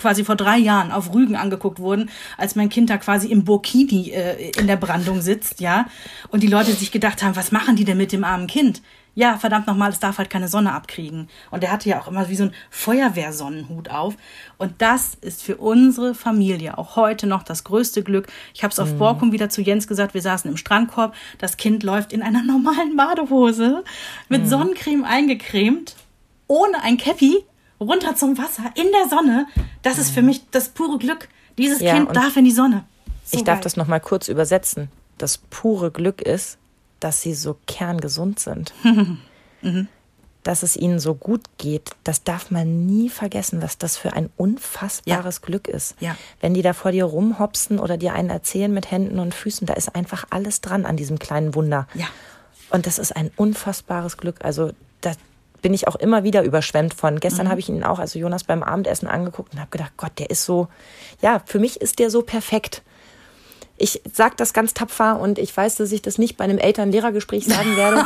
quasi 0.00 0.24
vor 0.24 0.36
drei 0.36 0.58
Jahren 0.58 0.90
auf 0.90 1.14
Rügen 1.14 1.36
angeguckt 1.36 1.78
wurden, 1.78 2.10
als 2.36 2.56
mein 2.56 2.68
Kind 2.68 2.90
da 2.90 2.96
quasi 2.96 3.28
im 3.28 3.44
Burkini 3.44 4.10
äh, 4.10 4.50
in 4.58 4.66
der 4.66 4.76
Brandung 4.76 5.20
sitzt, 5.20 5.60
ja. 5.60 5.86
Und 6.30 6.42
die 6.42 6.48
Leute 6.48 6.72
sich 6.72 6.90
gedacht 6.90 7.22
haben, 7.22 7.36
was 7.36 7.52
machen 7.52 7.76
die 7.76 7.84
denn 7.84 7.98
mit 7.98 8.12
dem 8.12 8.24
armen 8.24 8.46
Kind? 8.46 8.82
Ja, 9.14 9.36
verdammt 9.38 9.66
nochmal, 9.66 9.90
es 9.90 9.98
darf 9.98 10.18
halt 10.18 10.30
keine 10.30 10.46
Sonne 10.46 10.72
abkriegen. 10.72 11.28
Und 11.50 11.64
er 11.64 11.72
hatte 11.72 11.88
ja 11.88 12.00
auch 12.00 12.06
immer 12.06 12.28
wie 12.28 12.36
so 12.36 12.44
ein 12.44 12.54
Feuerwehrsonnenhut 12.70 13.90
auf. 13.90 14.14
Und 14.56 14.74
das 14.78 15.16
ist 15.20 15.42
für 15.42 15.56
unsere 15.56 16.14
Familie 16.14 16.78
auch 16.78 16.94
heute 16.96 17.26
noch 17.26 17.42
das 17.42 17.64
größte 17.64 18.02
Glück. 18.02 18.28
Ich 18.54 18.62
habe 18.62 18.72
es 18.72 18.78
auf 18.78 18.92
mhm. 18.92 18.98
Borkum 18.98 19.32
wieder 19.32 19.48
zu 19.48 19.62
Jens 19.62 19.88
gesagt, 19.88 20.14
wir 20.14 20.22
saßen 20.22 20.48
im 20.50 20.56
Strandkorb, 20.56 21.14
das 21.38 21.56
Kind 21.56 21.82
läuft 21.82 22.12
in 22.12 22.22
einer 22.22 22.42
normalen 22.42 22.96
Badehose 22.96 23.84
mit 24.28 24.42
mhm. 24.42 24.46
Sonnencreme 24.46 25.04
eingecremt, 25.04 25.96
ohne 26.46 26.82
ein 26.82 26.96
Käppi, 26.96 27.44
runter 27.80 28.14
zum 28.14 28.36
Wasser, 28.38 28.64
in 28.74 28.88
der 28.92 29.08
Sonne. 29.08 29.46
Das 29.82 29.98
ist 29.98 30.10
für 30.10 30.22
mich 30.22 30.42
das 30.50 30.68
pure 30.68 30.98
Glück. 30.98 31.28
Dieses 31.58 31.80
ja, 31.80 31.94
Kind 31.94 32.14
darf 32.14 32.36
in 32.36 32.44
die 32.44 32.50
Sonne. 32.50 32.84
So 33.24 33.38
ich 33.38 33.44
darf 33.44 33.56
geil. 33.56 33.64
das 33.64 33.76
nochmal 33.76 34.00
kurz 34.00 34.28
übersetzen. 34.28 34.88
Das 35.18 35.38
pure 35.38 35.90
Glück 35.90 36.22
ist, 36.22 36.58
dass 37.00 37.22
sie 37.22 37.34
so 37.34 37.56
kerngesund 37.66 38.38
sind. 38.38 38.72
mhm. 39.62 39.88
Dass 40.42 40.62
es 40.62 40.76
ihnen 40.76 40.98
so 41.00 41.14
gut 41.14 41.42
geht, 41.58 41.90
das 42.02 42.24
darf 42.24 42.50
man 42.50 42.86
nie 42.86 43.10
vergessen, 43.10 43.60
was 43.60 43.76
das 43.76 43.98
für 43.98 44.14
ein 44.14 44.30
unfassbares 44.38 45.40
ja. 45.42 45.46
Glück 45.46 45.68
ist. 45.68 45.96
Ja. 46.00 46.16
Wenn 46.40 46.54
die 46.54 46.62
da 46.62 46.72
vor 46.72 46.92
dir 46.92 47.04
rumhopsen 47.04 47.78
oder 47.78 47.98
dir 47.98 48.14
einen 48.14 48.30
erzählen 48.30 48.72
mit 48.72 48.90
Händen 48.90 49.18
und 49.18 49.34
Füßen, 49.34 49.66
da 49.66 49.74
ist 49.74 49.94
einfach 49.94 50.24
alles 50.30 50.62
dran 50.62 50.86
an 50.86 50.96
diesem 50.96 51.18
kleinen 51.18 51.54
Wunder. 51.54 51.86
Ja. 51.92 52.06
Und 52.70 52.86
das 52.86 52.98
ist 52.98 53.14
ein 53.14 53.30
unfassbares 53.36 54.16
Glück. 54.16 54.36
Also 54.42 54.70
da 55.02 55.12
bin 55.62 55.74
ich 55.74 55.88
auch 55.88 55.96
immer 55.96 56.24
wieder 56.24 56.42
überschwemmt 56.42 56.94
von. 56.94 57.20
Gestern 57.20 57.46
mhm. 57.46 57.50
habe 57.50 57.60
ich 57.60 57.68
ihn 57.68 57.84
auch, 57.84 57.98
also 57.98 58.18
Jonas 58.18 58.44
beim 58.44 58.62
Abendessen 58.62 59.08
angeguckt 59.08 59.52
und 59.54 59.60
habe 59.60 59.70
gedacht, 59.70 59.92
Gott, 59.96 60.12
der 60.18 60.30
ist 60.30 60.44
so, 60.44 60.68
ja, 61.20 61.42
für 61.44 61.58
mich 61.58 61.80
ist 61.80 61.98
der 61.98 62.10
so 62.10 62.22
perfekt 62.22 62.82
ich 63.80 64.02
sage 64.12 64.34
das 64.36 64.52
ganz 64.52 64.74
tapfer 64.74 65.18
und 65.18 65.38
ich 65.38 65.56
weiß, 65.56 65.76
dass 65.76 65.90
ich 65.90 66.02
das 66.02 66.18
nicht 66.18 66.36
bei 66.36 66.44
einem 66.44 66.58
Eltern-Lehrer-Gespräch 66.58 67.46
sagen 67.46 67.76
werde. 67.76 68.04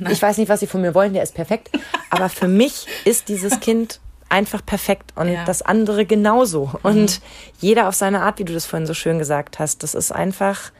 ich 0.10 0.20
weiß 0.20 0.38
nicht, 0.38 0.48
was 0.48 0.60
sie 0.60 0.66
von 0.66 0.80
mir 0.80 0.94
wollen, 0.94 1.12
der 1.12 1.22
ist 1.22 1.34
perfekt. 1.34 1.70
Aber 2.08 2.30
für 2.30 2.48
mich 2.48 2.86
ist 3.04 3.28
dieses 3.28 3.60
Kind 3.60 4.00
einfach 4.30 4.64
perfekt 4.64 5.12
und 5.16 5.28
ja. 5.28 5.44
das 5.44 5.60
andere 5.60 6.06
genauso. 6.06 6.70
Und 6.82 7.20
mhm. 7.20 7.24
jeder 7.60 7.88
auf 7.88 7.94
seine 7.94 8.22
Art, 8.22 8.38
wie 8.38 8.44
du 8.44 8.54
das 8.54 8.64
vorhin 8.64 8.86
so 8.86 8.94
schön 8.94 9.18
gesagt 9.18 9.58
hast. 9.58 9.82
Das 9.82 9.94
ist 9.94 10.12
einfach, 10.12 10.72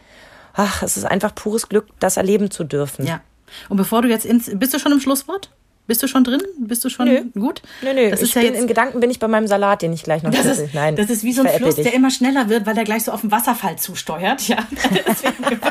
ach, 0.55 0.83
es 0.83 0.97
ist 0.97 1.05
einfach 1.05 1.35
pures 1.35 1.69
Glück, 1.69 1.89
das 1.99 2.17
erleben 2.17 2.51
zu 2.51 2.65
dürfen. 2.65 3.07
Ja. 3.07 3.21
Und 3.69 3.77
bevor 3.77 4.01
du 4.01 4.09
jetzt 4.09 4.25
ins, 4.25 4.51
bist 4.55 4.73
du 4.73 4.79
schon 4.79 4.93
im 4.93 5.01
Schlusswort? 5.01 5.51
Bist 5.91 6.05
du 6.05 6.07
schon 6.07 6.23
drin? 6.23 6.41
Bist 6.57 6.85
du 6.85 6.89
schon 6.89 7.09
nö. 7.09 7.23
gut? 7.35 7.63
Nö, 7.83 7.93
nö. 7.93 8.11
Das 8.11 8.21
ich 8.21 8.29
ist 8.29 8.35
ja 8.37 8.43
bin, 8.43 8.53
jetzt, 8.53 8.63
in 8.63 8.69
Gedanken 8.69 9.01
bin 9.01 9.11
ich 9.11 9.19
bei 9.19 9.27
meinem 9.27 9.49
Salat, 9.49 9.83
den 9.83 9.93
ich 9.93 10.05
gleich 10.05 10.23
noch 10.23 10.31
das 10.31 10.47
ist, 10.47 10.73
Nein, 10.73 10.95
das 10.95 11.11
ist 11.11 11.25
wie 11.25 11.33
so 11.33 11.43
ein 11.43 11.49
Fluss, 11.49 11.75
dich. 11.75 11.83
der 11.83 11.95
immer 11.95 12.13
schneller 12.13 12.49
wird, 12.49 12.65
weil 12.65 12.77
der 12.77 12.85
gleich 12.85 13.03
so 13.03 13.11
auf 13.11 13.23
den 13.23 13.33
Wasserfall 13.33 13.75
zusteuert. 13.75 14.47
Ja. 14.47 14.59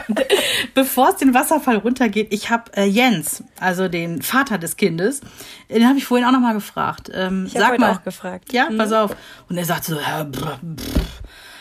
Bevor 0.73 1.11
es 1.11 1.15
den 1.15 1.33
Wasserfall 1.33 1.77
runtergeht, 1.77 2.33
ich 2.33 2.49
habe 2.49 2.65
äh, 2.75 2.83
Jens, 2.83 3.45
also 3.61 3.87
den 3.87 4.21
Vater 4.21 4.57
des 4.57 4.75
Kindes, 4.75 5.21
den 5.69 5.87
habe 5.87 5.97
ich 5.97 6.03
vorhin 6.03 6.27
auch 6.27 6.33
noch 6.33 6.41
mal 6.41 6.53
gefragt. 6.53 7.09
Ähm, 7.13 7.45
ich 7.47 7.57
habe 7.57 7.77
mal, 7.77 7.93
auch 7.93 8.03
gefragt. 8.03 8.51
Ja, 8.51 8.69
mhm. 8.69 8.77
pass 8.77 8.91
auf. 8.91 9.15
Und 9.47 9.57
er 9.57 9.63
sagt 9.63 9.85
so, 9.85 9.95
äh, 9.95 10.25
brr, 10.25 10.59
brr, 10.61 10.99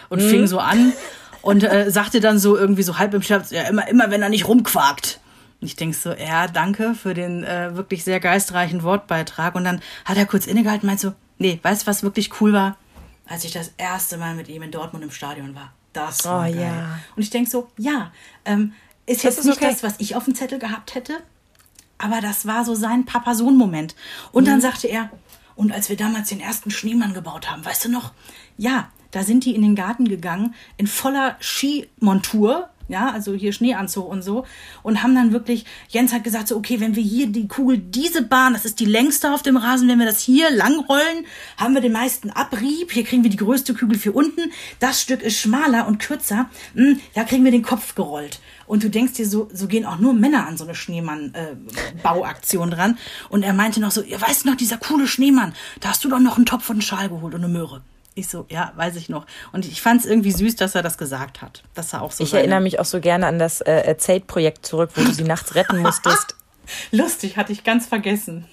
und 0.08 0.20
mhm. 0.20 0.28
fing 0.30 0.46
so 0.48 0.58
an 0.58 0.92
und 1.42 1.62
äh, 1.62 1.92
sagte 1.92 2.18
dann 2.18 2.40
so 2.40 2.56
irgendwie 2.56 2.82
so 2.82 2.98
halb 2.98 3.14
im 3.14 3.22
Scherz, 3.22 3.52
ja, 3.52 3.62
immer, 3.68 3.86
immer 3.86 4.10
wenn 4.10 4.20
er 4.20 4.30
nicht 4.30 4.48
rumquakt. 4.48 5.20
Und 5.60 5.66
ich 5.66 5.76
denk 5.76 5.94
so, 5.94 6.12
ja, 6.12 6.46
danke 6.46 6.94
für 6.94 7.14
den 7.14 7.42
äh, 7.44 7.74
wirklich 7.74 8.04
sehr 8.04 8.20
geistreichen 8.20 8.82
Wortbeitrag. 8.82 9.54
Und 9.54 9.64
dann 9.64 9.80
hat 10.04 10.16
er 10.16 10.26
kurz 10.26 10.46
innegehalten 10.46 10.88
und 10.88 10.92
meint 10.92 11.00
so, 11.00 11.14
nee, 11.38 11.58
weißt 11.62 11.82
du, 11.82 11.86
was 11.86 12.02
wirklich 12.02 12.40
cool 12.40 12.52
war? 12.52 12.76
Als 13.26 13.44
ich 13.44 13.52
das 13.52 13.72
erste 13.76 14.16
Mal 14.16 14.34
mit 14.34 14.48
ihm 14.48 14.62
in 14.62 14.70
Dortmund 14.70 15.04
im 15.04 15.10
Stadion 15.10 15.54
war. 15.54 15.72
Das 15.92 16.24
war 16.24 16.48
oh, 16.48 16.52
geil. 16.52 16.60
Ja. 16.60 16.98
Und 17.16 17.22
ich 17.22 17.30
denk 17.30 17.48
so, 17.48 17.68
ja, 17.76 18.12
ähm, 18.44 18.72
ist 19.06 19.24
das 19.24 19.24
jetzt 19.24 19.38
ist 19.38 19.44
nicht 19.46 19.56
okay. 19.56 19.70
das, 19.70 19.82
was 19.82 19.94
ich 19.98 20.14
auf 20.14 20.24
dem 20.24 20.34
Zettel 20.34 20.58
gehabt 20.58 20.94
hätte, 20.94 21.18
aber 21.98 22.20
das 22.20 22.46
war 22.46 22.64
so 22.64 22.74
sein 22.74 23.04
Papa-Sohn-Moment. 23.04 23.96
Und 24.32 24.44
mhm. 24.44 24.48
dann 24.48 24.60
sagte 24.60 24.86
er, 24.86 25.10
Und 25.56 25.72
als 25.72 25.88
wir 25.88 25.96
damals 25.96 26.28
den 26.28 26.40
ersten 26.40 26.70
Schneemann 26.70 27.14
gebaut 27.14 27.50
haben, 27.50 27.64
weißt 27.64 27.86
du 27.86 27.88
noch? 27.88 28.12
Ja, 28.56 28.90
da 29.10 29.24
sind 29.24 29.44
die 29.44 29.56
in 29.56 29.62
den 29.62 29.74
Garten 29.74 30.06
gegangen 30.06 30.54
in 30.76 30.86
voller 30.86 31.36
Skimontur, 31.40 32.68
ja, 32.88 33.10
also 33.10 33.34
hier 33.34 33.52
Schneeanzug 33.52 34.08
und 34.08 34.22
so 34.22 34.44
und 34.82 35.02
haben 35.02 35.14
dann 35.14 35.32
wirklich, 35.32 35.64
Jens 35.88 36.12
hat 36.12 36.24
gesagt 36.24 36.48
so, 36.48 36.56
okay, 36.56 36.80
wenn 36.80 36.96
wir 36.96 37.02
hier 37.02 37.26
die 37.26 37.46
Kugel, 37.46 37.78
diese 37.78 38.22
Bahn, 38.22 38.54
das 38.54 38.64
ist 38.64 38.80
die 38.80 38.86
längste 38.86 39.32
auf 39.32 39.42
dem 39.42 39.56
Rasen, 39.56 39.88
wenn 39.88 39.98
wir 39.98 40.06
das 40.06 40.20
hier 40.20 40.50
lang 40.50 40.80
rollen, 40.86 41.26
haben 41.56 41.74
wir 41.74 41.80
den 41.80 41.92
meisten 41.92 42.30
Abrieb, 42.30 42.92
hier 42.92 43.04
kriegen 43.04 43.22
wir 43.22 43.30
die 43.30 43.36
größte 43.36 43.74
Kugel 43.74 43.98
für 43.98 44.12
unten, 44.12 44.52
das 44.80 45.00
Stück 45.00 45.22
ist 45.22 45.38
schmaler 45.38 45.86
und 45.86 45.98
kürzer, 45.98 46.48
hm, 46.74 47.00
da 47.14 47.24
kriegen 47.24 47.44
wir 47.44 47.52
den 47.52 47.62
Kopf 47.62 47.94
gerollt. 47.94 48.40
Und 48.66 48.84
du 48.84 48.90
denkst 48.90 49.14
dir 49.14 49.26
so, 49.26 49.48
so 49.52 49.66
gehen 49.66 49.86
auch 49.86 49.98
nur 49.98 50.12
Männer 50.12 50.46
an 50.46 50.58
so 50.58 50.64
eine 50.64 50.74
Schneemann-Bauaktion 50.74 52.68
äh, 52.70 52.74
dran. 52.74 52.98
Und 53.30 53.42
er 53.42 53.54
meinte 53.54 53.80
noch 53.80 53.90
so, 53.90 54.02
ihr 54.02 54.20
weißt 54.20 54.44
noch, 54.44 54.56
dieser 54.56 54.76
coole 54.76 55.06
Schneemann, 55.06 55.54
da 55.80 55.88
hast 55.88 56.04
du 56.04 56.10
doch 56.10 56.18
noch 56.18 56.36
einen 56.36 56.44
Topf 56.44 56.68
und 56.68 56.74
einen 56.74 56.82
Schal 56.82 57.08
geholt 57.08 57.34
und 57.34 57.42
eine 57.42 57.52
Möhre. 57.52 57.80
Ich 58.14 58.28
so, 58.28 58.46
ja, 58.48 58.72
weiß 58.76 58.96
ich 58.96 59.08
noch. 59.08 59.26
Und 59.52 59.64
ich 59.64 59.80
fand 59.80 60.00
es 60.00 60.06
irgendwie 60.06 60.32
süß, 60.32 60.56
dass 60.56 60.74
er 60.74 60.82
das 60.82 60.98
gesagt 60.98 61.40
hat. 61.40 61.62
Dass 61.74 61.92
er 61.92 62.02
auch 62.02 62.10
so 62.10 62.24
ich 62.24 62.34
erinnere 62.34 62.60
mich 62.60 62.80
auch 62.80 62.84
so 62.84 63.00
gerne 63.00 63.26
an 63.26 63.38
das 63.38 63.60
äh, 63.60 63.96
Zeltprojekt 63.96 64.66
zurück, 64.66 64.90
wo 64.94 65.02
du 65.02 65.12
sie 65.12 65.24
nachts 65.24 65.54
retten 65.54 65.78
musstest. 65.78 66.34
Lustig, 66.90 67.36
hatte 67.36 67.52
ich 67.52 67.64
ganz 67.64 67.86
vergessen. 67.86 68.46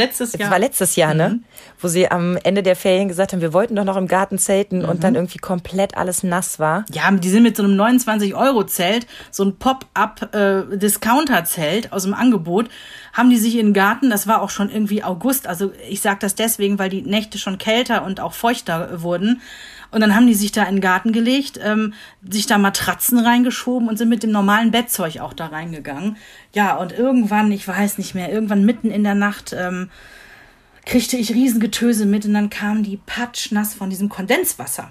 Letztes 0.00 0.32
Jahr. 0.32 0.40
Das 0.40 0.50
war 0.50 0.58
letztes 0.58 0.96
Jahr, 0.96 1.14
ne? 1.14 1.28
Mhm. 1.28 1.44
Wo 1.78 1.88
sie 1.88 2.10
am 2.10 2.38
Ende 2.42 2.62
der 2.62 2.76
Ferien 2.76 3.08
gesagt 3.08 3.32
haben, 3.32 3.40
wir 3.40 3.52
wollten 3.52 3.76
doch 3.76 3.84
noch 3.84 3.96
im 3.96 4.06
Garten 4.06 4.38
zelten 4.38 4.84
und 4.84 5.04
dann 5.04 5.14
irgendwie 5.14 5.38
komplett 5.38 5.96
alles 5.96 6.22
nass 6.22 6.58
war. 6.58 6.84
Ja, 6.92 7.10
die 7.10 7.28
sind 7.28 7.42
mit 7.42 7.56
so 7.56 7.62
einem 7.62 7.80
29-Euro-Zelt, 7.80 9.06
so 9.30 9.44
ein 9.44 9.56
Pop-up-Discounter-Zelt 9.56 11.92
aus 11.92 12.04
dem 12.04 12.14
Angebot, 12.14 12.68
haben 13.12 13.28
die 13.30 13.38
sich 13.38 13.56
in 13.56 13.68
den 13.68 13.74
Garten, 13.74 14.10
das 14.10 14.26
war 14.26 14.42
auch 14.42 14.50
schon 14.50 14.68
irgendwie 14.70 15.04
August, 15.04 15.46
also 15.46 15.72
ich 15.88 16.00
sag 16.00 16.18
das 16.20 16.34
deswegen, 16.34 16.78
weil 16.78 16.90
die 16.90 17.02
Nächte 17.02 17.38
schon 17.38 17.58
kälter 17.58 18.04
und 18.04 18.20
auch 18.20 18.34
feuchter 18.34 19.02
wurden. 19.02 19.40
Und 19.90 20.00
dann 20.00 20.14
haben 20.14 20.26
die 20.26 20.34
sich 20.34 20.52
da 20.52 20.64
in 20.64 20.76
den 20.76 20.80
Garten 20.80 21.12
gelegt, 21.12 21.58
ähm, 21.62 21.94
sich 22.28 22.46
da 22.46 22.58
Matratzen 22.58 23.18
reingeschoben 23.18 23.88
und 23.88 23.96
sind 23.96 24.08
mit 24.08 24.22
dem 24.22 24.30
normalen 24.30 24.70
Bettzeug 24.70 25.18
auch 25.18 25.32
da 25.32 25.46
reingegangen. 25.46 26.16
Ja, 26.54 26.76
und 26.76 26.92
irgendwann, 26.92 27.50
ich 27.52 27.66
weiß 27.66 27.98
nicht 27.98 28.14
mehr, 28.14 28.32
irgendwann 28.32 28.64
mitten 28.64 28.90
in 28.90 29.02
der 29.02 29.14
Nacht 29.14 29.54
ähm, 29.58 29.90
kriegte 30.86 31.16
ich 31.16 31.34
Riesengetöse 31.34 32.06
mit 32.06 32.24
und 32.24 32.34
dann 32.34 32.50
kam 32.50 32.82
die 32.82 32.98
patschnass 32.98 33.74
von 33.74 33.90
diesem 33.90 34.08
Kondenswasser. 34.08 34.90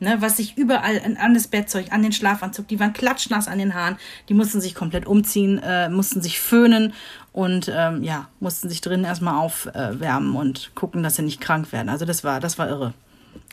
Ne, 0.00 0.18
was 0.20 0.36
sich 0.36 0.56
überall 0.56 1.00
an, 1.04 1.16
an 1.16 1.34
das 1.34 1.48
Bettzeug, 1.48 1.86
an 1.90 2.04
den 2.04 2.12
Schlafanzug, 2.12 2.68
die 2.68 2.78
waren 2.78 2.92
klatschnass 2.92 3.48
an 3.48 3.58
den 3.58 3.74
Haaren, 3.74 3.96
die 4.28 4.34
mussten 4.34 4.60
sich 4.60 4.76
komplett 4.76 5.06
umziehen, 5.06 5.58
äh, 5.58 5.88
mussten 5.88 6.22
sich 6.22 6.38
föhnen 6.38 6.94
und 7.32 7.68
ähm, 7.74 8.04
ja, 8.04 8.28
mussten 8.38 8.68
sich 8.68 8.80
drinnen 8.80 9.02
erstmal 9.02 9.34
aufwärmen 9.34 10.36
und 10.36 10.70
gucken, 10.76 11.02
dass 11.02 11.16
sie 11.16 11.22
nicht 11.22 11.40
krank 11.40 11.72
werden. 11.72 11.88
Also 11.88 12.04
das 12.04 12.22
war, 12.22 12.38
das 12.38 12.58
war 12.58 12.68
irre. 12.68 12.94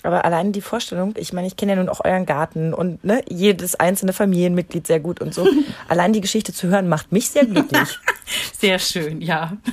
Aber 0.06 0.26
allein 0.26 0.52
die 0.52 0.62
Vorstellung, 0.62 1.14
ich 1.18 1.34
meine, 1.34 1.48
ich 1.48 1.56
kenne 1.56 1.74
ja 1.74 1.76
nun 1.78 1.90
auch 1.90 2.04
euren 2.04 2.26
Garten 2.26 2.74
und 2.74 3.04
ne, 3.04 3.22
jedes 3.28 3.76
einzelne 3.76 4.14
Familienmitglied 4.14 4.86
sehr 4.88 5.00
gut 5.00 5.20
und 5.22 5.34
so. 5.34 5.48
allein 5.88 6.14
die 6.14 6.22
Geschichte 6.22 6.54
zu 6.54 6.68
hören, 6.68 6.88
macht 6.88 7.12
mich 7.12 7.30
sehr 7.30 7.46
glücklich. 7.46 8.00
Sehr 8.58 8.80
schön, 8.80 9.22
ja. 9.22 9.54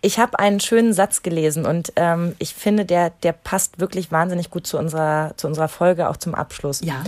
Ich 0.00 0.18
habe 0.18 0.38
einen 0.38 0.60
schönen 0.60 0.92
Satz 0.92 1.22
gelesen 1.22 1.64
und 1.64 1.94
ähm, 1.96 2.34
ich 2.38 2.52
finde, 2.52 2.84
der, 2.84 3.08
der 3.08 3.32
passt 3.32 3.80
wirklich 3.80 4.12
wahnsinnig 4.12 4.50
gut 4.50 4.66
zu 4.66 4.76
unserer, 4.76 5.32
zu 5.38 5.46
unserer 5.46 5.68
Folge, 5.68 6.10
auch 6.10 6.18
zum 6.18 6.34
Abschluss. 6.34 6.82
Ja. 6.82 7.02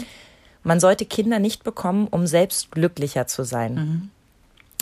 Man 0.62 0.80
sollte 0.80 1.05
Kinder 1.05 1.39
nicht 1.39 1.62
bekommen, 1.62 2.09
um 2.11 2.26
selbst 2.26 2.70
glücklicher 2.70 3.26
zu 3.26 3.45
sein. 3.45 4.11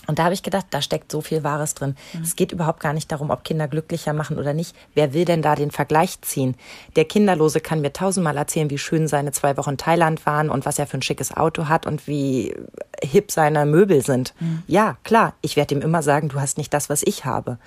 Und 0.06 0.18
da 0.18 0.24
habe 0.24 0.34
ich 0.34 0.42
gedacht, 0.42 0.66
da 0.70 0.82
steckt 0.82 1.10
so 1.10 1.20
viel 1.20 1.44
Wahres 1.44 1.74
drin. 1.74 1.96
Es 2.22 2.36
geht 2.36 2.52
überhaupt 2.52 2.80
gar 2.80 2.92
nicht 2.92 3.10
darum, 3.10 3.30
ob 3.30 3.44
Kinder 3.44 3.68
glücklicher 3.68 4.12
machen 4.12 4.38
oder 4.38 4.54
nicht. 4.54 4.74
Wer 4.94 5.14
will 5.14 5.24
denn 5.24 5.42
da 5.42 5.54
den 5.54 5.70
Vergleich 5.70 6.20
ziehen? 6.22 6.56
Der 6.96 7.04
Kinderlose 7.04 7.60
kann 7.60 7.80
mir 7.80 7.92
tausendmal 7.92 8.36
erzählen, 8.36 8.70
wie 8.70 8.78
schön 8.78 9.08
seine 9.08 9.32
zwei 9.32 9.56
Wochen 9.56 9.76
Thailand 9.76 10.24
waren 10.26 10.50
und 10.50 10.66
was 10.66 10.78
er 10.78 10.86
für 10.86 10.98
ein 10.98 11.02
schickes 11.02 11.36
Auto 11.36 11.68
hat 11.68 11.86
und 11.86 12.06
wie 12.06 12.54
hip 13.02 13.30
seine 13.30 13.66
Möbel 13.66 14.02
sind. 14.02 14.34
Ja, 14.66 14.96
klar, 15.04 15.34
ich 15.40 15.56
werde 15.56 15.74
ihm 15.74 15.80
immer 15.80 16.02
sagen, 16.02 16.28
du 16.28 16.40
hast 16.40 16.58
nicht 16.58 16.72
das, 16.72 16.88
was 16.88 17.02
ich 17.04 17.24
habe. 17.24 17.58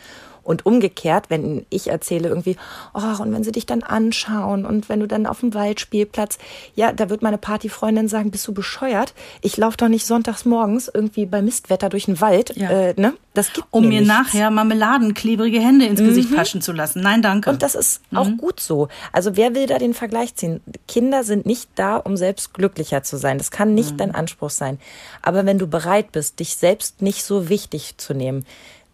Und 0.47 0.65
umgekehrt, 0.65 1.29
wenn 1.29 1.65
ich 1.69 1.89
erzähle 1.89 2.29
irgendwie, 2.29 2.55
oh, 2.93 3.21
und 3.21 3.33
wenn 3.33 3.43
sie 3.43 3.51
dich 3.51 3.65
dann 3.65 3.83
anschauen 3.83 4.65
und 4.65 4.87
wenn 4.87 5.01
du 5.01 5.05
dann 5.07 5.25
auf 5.27 5.41
dem 5.41 5.53
Waldspielplatz, 5.53 6.37
ja, 6.73 6.93
da 6.93 7.09
wird 7.09 7.21
meine 7.21 7.37
Partyfreundin 7.37 8.07
sagen, 8.07 8.31
bist 8.31 8.47
du 8.47 8.53
bescheuert? 8.53 9.13
Ich 9.41 9.57
laufe 9.57 9.75
doch 9.75 9.89
nicht 9.89 10.05
sonntags 10.05 10.45
morgens 10.45 10.89
irgendwie 10.93 11.25
bei 11.25 11.41
Mistwetter 11.41 11.89
durch 11.89 12.05
den 12.05 12.21
Wald, 12.21 12.55
Ja. 12.55 12.69
äh, 12.69 12.93
ne? 12.95 13.13
Das 13.33 13.51
gibt 13.51 13.67
Um 13.71 13.83
mir 13.89 13.99
nichts. 13.99 14.07
nachher 14.07 14.49
marmeladenklebrige 14.49 15.59
Hände 15.59 15.85
ins 15.85 15.99
Gesicht 15.99 16.33
patschen 16.33 16.61
zu 16.61 16.71
lassen. 16.71 17.01
Nein, 17.01 17.21
danke. 17.21 17.49
Und 17.49 17.61
das 17.61 17.75
ist 17.75 18.01
auch 18.15 18.29
gut 18.37 18.59
so. 18.59 18.87
Also 19.11 19.35
wer 19.35 19.53
will 19.53 19.67
da 19.67 19.77
den 19.77 19.93
Vergleich 19.93 20.33
ziehen? 20.35 20.61
Kinder 20.87 21.23
sind 21.23 21.45
nicht 21.45 21.69
da, 21.75 21.97
um 21.97 22.17
selbst 22.17 22.53
glücklicher 22.53 23.03
zu 23.03 23.17
sein. 23.17 23.37
Das 23.37 23.51
kann 23.51 23.75
nicht 23.75 23.99
dein 23.99 24.15
Anspruch 24.15 24.49
sein. 24.49 24.79
Aber 25.21 25.45
wenn 25.45 25.59
du 25.59 25.67
bereit 25.67 26.11
bist, 26.13 26.39
dich 26.39 26.55
selbst 26.55 27.01
nicht 27.01 27.23
so 27.23 27.49
wichtig 27.49 27.95
zu 27.97 28.13
nehmen, 28.15 28.45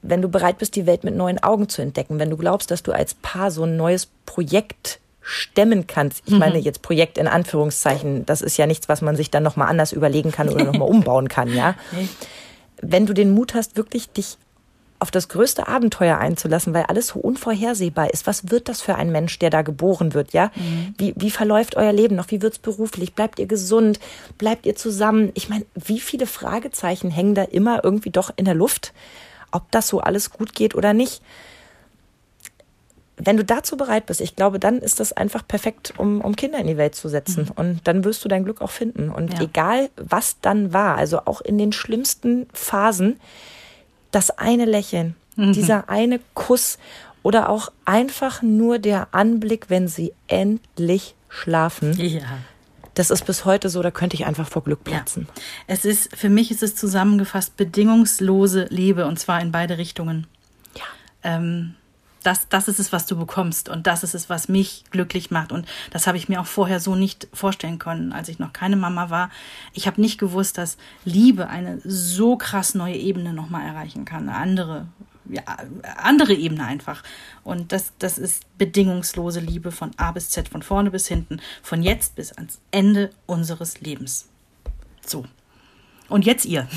wenn 0.04 0.22
du 0.22 0.30
bereit 0.30 0.60
bist, 0.60 0.76
die 0.76 0.86
Welt 0.86 1.04
mit 1.04 1.16
neuen 1.16 1.42
Augen 1.42 1.70
zu 1.70 1.82
entdecken, 1.82 2.20
wenn 2.20 2.30
du 2.30 2.38
glaubst, 2.38 2.70
dass 2.70 2.84
du 2.84 2.92
als 2.92 3.16
Paar 3.16 3.50
so 3.50 3.64
ein 3.64 3.78
neues 3.78 4.08
Projekt 4.26 5.00
stemmen 5.22 5.88
kannst. 5.88 6.24
Ich 6.26 6.38
meine 6.38 6.60
jetzt 6.60 6.82
Projekt 6.82 7.18
in 7.18 7.28
Anführungszeichen. 7.28 8.26
Das 8.26 8.42
ist 8.42 8.58
ja 8.58 8.68
nichts, 8.68 8.90
was 8.90 9.02
man 9.02 9.16
sich 9.16 9.32
dann 9.32 9.42
nochmal 9.42 9.70
anders 9.70 9.94
überlegen 9.94 10.32
kann 10.32 10.50
oder 10.50 10.66
nochmal 10.66 10.90
umbauen 10.90 11.30
kann, 11.30 11.54
ja. 11.54 11.76
Wenn 12.82 13.06
du 13.06 13.14
den 13.14 13.34
Mut 13.34 13.54
hast, 13.54 13.78
wirklich 13.78 14.12
dich 14.12 14.38
auf 15.00 15.12
das 15.12 15.30
größte 15.30 15.68
Abenteuer 15.68 16.18
einzulassen, 16.18 16.74
weil 16.74 16.84
alles 16.84 17.08
so 17.08 17.20
unvorhersehbar 17.20 18.14
ist. 18.14 18.26
Was 18.28 18.52
wird 18.52 18.70
das 18.70 18.82
für 18.82 18.96
ein 18.96 19.12
Mensch, 19.12 19.38
der 19.40 19.50
da 19.50 19.62
geboren 19.62 20.14
wird, 20.14 20.32
ja? 20.32 20.50
Wie, 20.98 21.14
wie 21.18 21.30
verläuft 21.30 21.76
euer 21.76 21.92
Leben 21.92 22.16
noch? 22.16 22.32
Wie 22.32 22.42
wird's 22.42 22.60
beruflich? 22.60 23.14
Bleibt 23.14 23.40
ihr 23.40 23.46
gesund? 23.46 24.00
Bleibt 24.38 24.66
ihr 24.66 24.78
zusammen? 24.78 25.32
Ich 25.34 25.50
meine, 25.50 25.66
wie 25.76 26.00
viele 26.00 26.26
Fragezeichen 26.26 27.12
hängen 27.12 27.36
da 27.36 27.44
immer 27.44 27.84
irgendwie 27.84 28.12
doch 28.12 28.32
in 28.38 28.46
der 28.46 28.54
Luft, 28.54 28.94
ob 29.54 29.72
das 29.72 29.88
so 29.88 30.00
alles 30.02 30.30
gut 30.32 30.54
geht 30.54 30.76
oder 30.76 30.94
nicht? 30.94 31.22
Wenn 33.16 33.38
du 33.38 33.46
dazu 33.46 33.78
bereit 33.78 34.08
bist, 34.08 34.22
ich 34.22 34.36
glaube, 34.36 34.60
dann 34.60 34.80
ist 34.80 35.00
das 35.00 35.14
einfach 35.14 35.48
perfekt, 35.48 35.94
um, 35.98 36.20
um 36.22 36.36
Kinder 36.36 36.58
in 36.58 36.68
die 36.68 36.78
Welt 36.78 36.96
zu 36.96 37.08
setzen. 37.10 37.48
Und 37.56 37.82
dann 37.88 38.04
wirst 38.04 38.26
du 38.26 38.28
dein 38.30 38.44
Glück 38.44 38.60
auch 38.62 38.72
finden. 38.72 39.10
Und 39.10 39.34
Ja. 39.34 39.42
egal, 39.42 39.90
was 39.96 40.40
dann 40.42 40.74
war, 40.74 40.98
also 40.98 41.20
auch 41.26 41.40
in 41.40 41.58
den 41.58 41.72
schlimmsten 41.72 42.48
Phasen, 42.54 43.20
das 44.12 44.32
eine 44.32 44.66
Lächeln, 44.66 45.16
dieser 45.38 45.90
eine 45.90 46.20
Kuss 46.34 46.78
oder 47.24 47.50
auch 47.50 47.72
einfach 47.86 48.42
nur 48.42 48.78
der 48.80 49.08
Anblick, 49.12 49.70
wenn 49.70 49.88
sie 49.88 50.14
endlich 50.28 51.16
schlafen. 51.30 51.94
ja. 51.94 52.22
Das 52.96 53.10
ist 53.10 53.26
bis 53.26 53.44
heute 53.46 53.70
so, 53.70 53.82
da 53.82 53.92
könnte 53.92 54.16
ich 54.16 54.26
einfach 54.26 54.48
vor 54.48 54.64
Glück 54.64 54.82
Ja. 54.88 54.98
platzen. 54.98 55.28
Es 55.68 55.86
ist, 55.86 56.16
für 56.16 56.30
mich 56.30 56.52
ist 56.52 56.62
es 56.64 56.76
zusammengefasst 56.76 57.58
bedingungslose 57.58 58.68
Liebe 58.70 59.06
und 59.06 59.20
zwar 59.20 59.42
in 59.42 59.52
beide 59.52 59.78
Richtungen. 59.78 60.28
Ja. 60.76 60.84
Ähm, 61.24 61.76
das, 62.22 62.48
das 62.48 62.68
ist 62.70 62.80
es, 62.80 62.94
was 62.94 63.06
du 63.06 63.18
bekommst 63.18 63.68
und 63.68 63.86
das 63.86 64.04
ist 64.04 64.14
es, 64.14 64.30
was 64.30 64.48
mich 64.48 64.86
glücklich 64.92 65.30
macht. 65.30 65.52
Und 65.52 65.68
das 65.92 66.08
habe 66.08 66.18
ich 66.18 66.30
mir 66.30 66.40
auch 66.40 66.46
vorher 66.46 66.80
so 66.80 66.96
nicht 66.96 67.28
vorstellen 67.34 67.80
können, 67.80 68.14
als 68.14 68.30
ich 68.30 68.40
noch 68.40 68.54
keine 68.54 68.78
Mama 68.78 69.10
war. 69.10 69.30
Ich 69.74 69.88
habe 69.88 70.00
nicht 70.00 70.20
gewusst, 70.20 70.58
dass 70.58 70.78
Liebe 71.04 71.48
eine 71.50 71.82
so 71.84 72.38
krass 72.38 72.76
neue 72.76 72.96
Ebene 72.96 73.34
nochmal 73.34 73.66
erreichen 73.68 74.06
kann. 74.06 74.30
Eine 74.30 74.38
andere, 74.38 74.88
ja, 75.30 75.42
andere 75.98 76.34
Ebene 76.34 76.66
einfach. 76.66 77.04
Und 77.44 77.72
das, 77.72 77.94
das 78.00 78.18
ist 78.18 78.44
bedingungslose 78.58 79.40
Liebe 79.40 79.72
von 79.72 79.92
A 79.98 80.12
bis 80.12 80.30
Z, 80.30 80.50
von 80.50 80.62
vorne 80.62 80.92
bis 80.92 81.08
hinten, 81.08 81.42
von 81.62 81.84
jetzt 81.84 82.16
bis 82.16 82.34
ans 82.34 82.60
Ende 82.72 83.12
unseres 83.26 83.82
Lebens. 83.82 84.28
So. 85.06 85.26
Und 86.10 86.26
jetzt 86.26 86.46
ihr. 86.46 86.68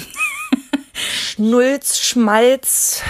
Schnulz, 0.95 1.99
Schmalz. 1.99 3.03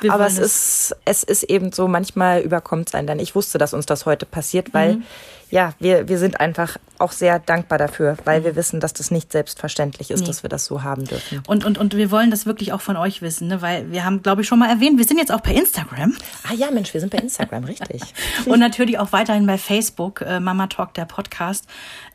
Wir 0.00 0.12
Aber 0.12 0.26
es 0.26 0.38
ist, 0.38 0.96
es 1.04 1.22
ist 1.22 1.42
eben 1.44 1.72
so, 1.72 1.86
manchmal 1.86 2.40
überkommt 2.40 2.88
es 2.88 2.94
einen 2.94 3.06
dann. 3.06 3.18
Ich 3.18 3.34
wusste, 3.34 3.58
dass 3.58 3.74
uns 3.74 3.86
das 3.86 4.06
heute 4.06 4.24
passiert, 4.24 4.72
weil, 4.72 4.96
Mhm. 4.96 5.02
Ja, 5.50 5.74
wir, 5.78 6.08
wir 6.08 6.18
sind 6.18 6.40
einfach 6.40 6.76
auch 6.98 7.12
sehr 7.12 7.38
dankbar 7.38 7.78
dafür, 7.78 8.16
weil 8.24 8.44
wir 8.44 8.56
wissen, 8.56 8.78
dass 8.78 8.92
das 8.92 9.10
nicht 9.10 9.32
selbstverständlich 9.32 10.10
ist, 10.10 10.20
Mhm. 10.20 10.24
Nee. 10.24 10.28
dass 10.28 10.42
wir 10.42 10.50
das 10.50 10.66
so 10.66 10.82
haben 10.82 11.06
dürfen. 11.06 11.42
Und, 11.46 11.64
und, 11.64 11.78
und 11.78 11.96
wir 11.96 12.10
wollen 12.10 12.30
das 12.30 12.44
wirklich 12.44 12.72
auch 12.72 12.82
von 12.82 12.96
euch 12.96 13.22
wissen, 13.22 13.48
ne? 13.48 13.62
weil 13.62 13.90
wir 13.90 14.04
haben, 14.04 14.22
glaube 14.22 14.42
ich, 14.42 14.48
schon 14.48 14.58
mal 14.58 14.68
erwähnt, 14.68 14.98
wir 14.98 15.06
sind 15.06 15.16
jetzt 15.18 15.32
auch 15.32 15.40
bei 15.40 15.52
Instagram 15.54 16.14
Ah 16.48 16.52
ja, 16.54 16.70
Mensch, 16.70 16.92
wir 16.92 17.00
sind 17.00 17.10
bei 17.10 17.18
Instagram, 17.18 17.64
richtig. 17.64 18.02
und 18.46 18.58
natürlich 18.60 18.98
auch 18.98 19.12
weiterhin 19.12 19.46
bei 19.46 19.56
Facebook, 19.56 20.20
äh, 20.20 20.40
Mama 20.40 20.66
Talk, 20.66 20.92
der 20.94 21.06
Podcast. 21.06 21.66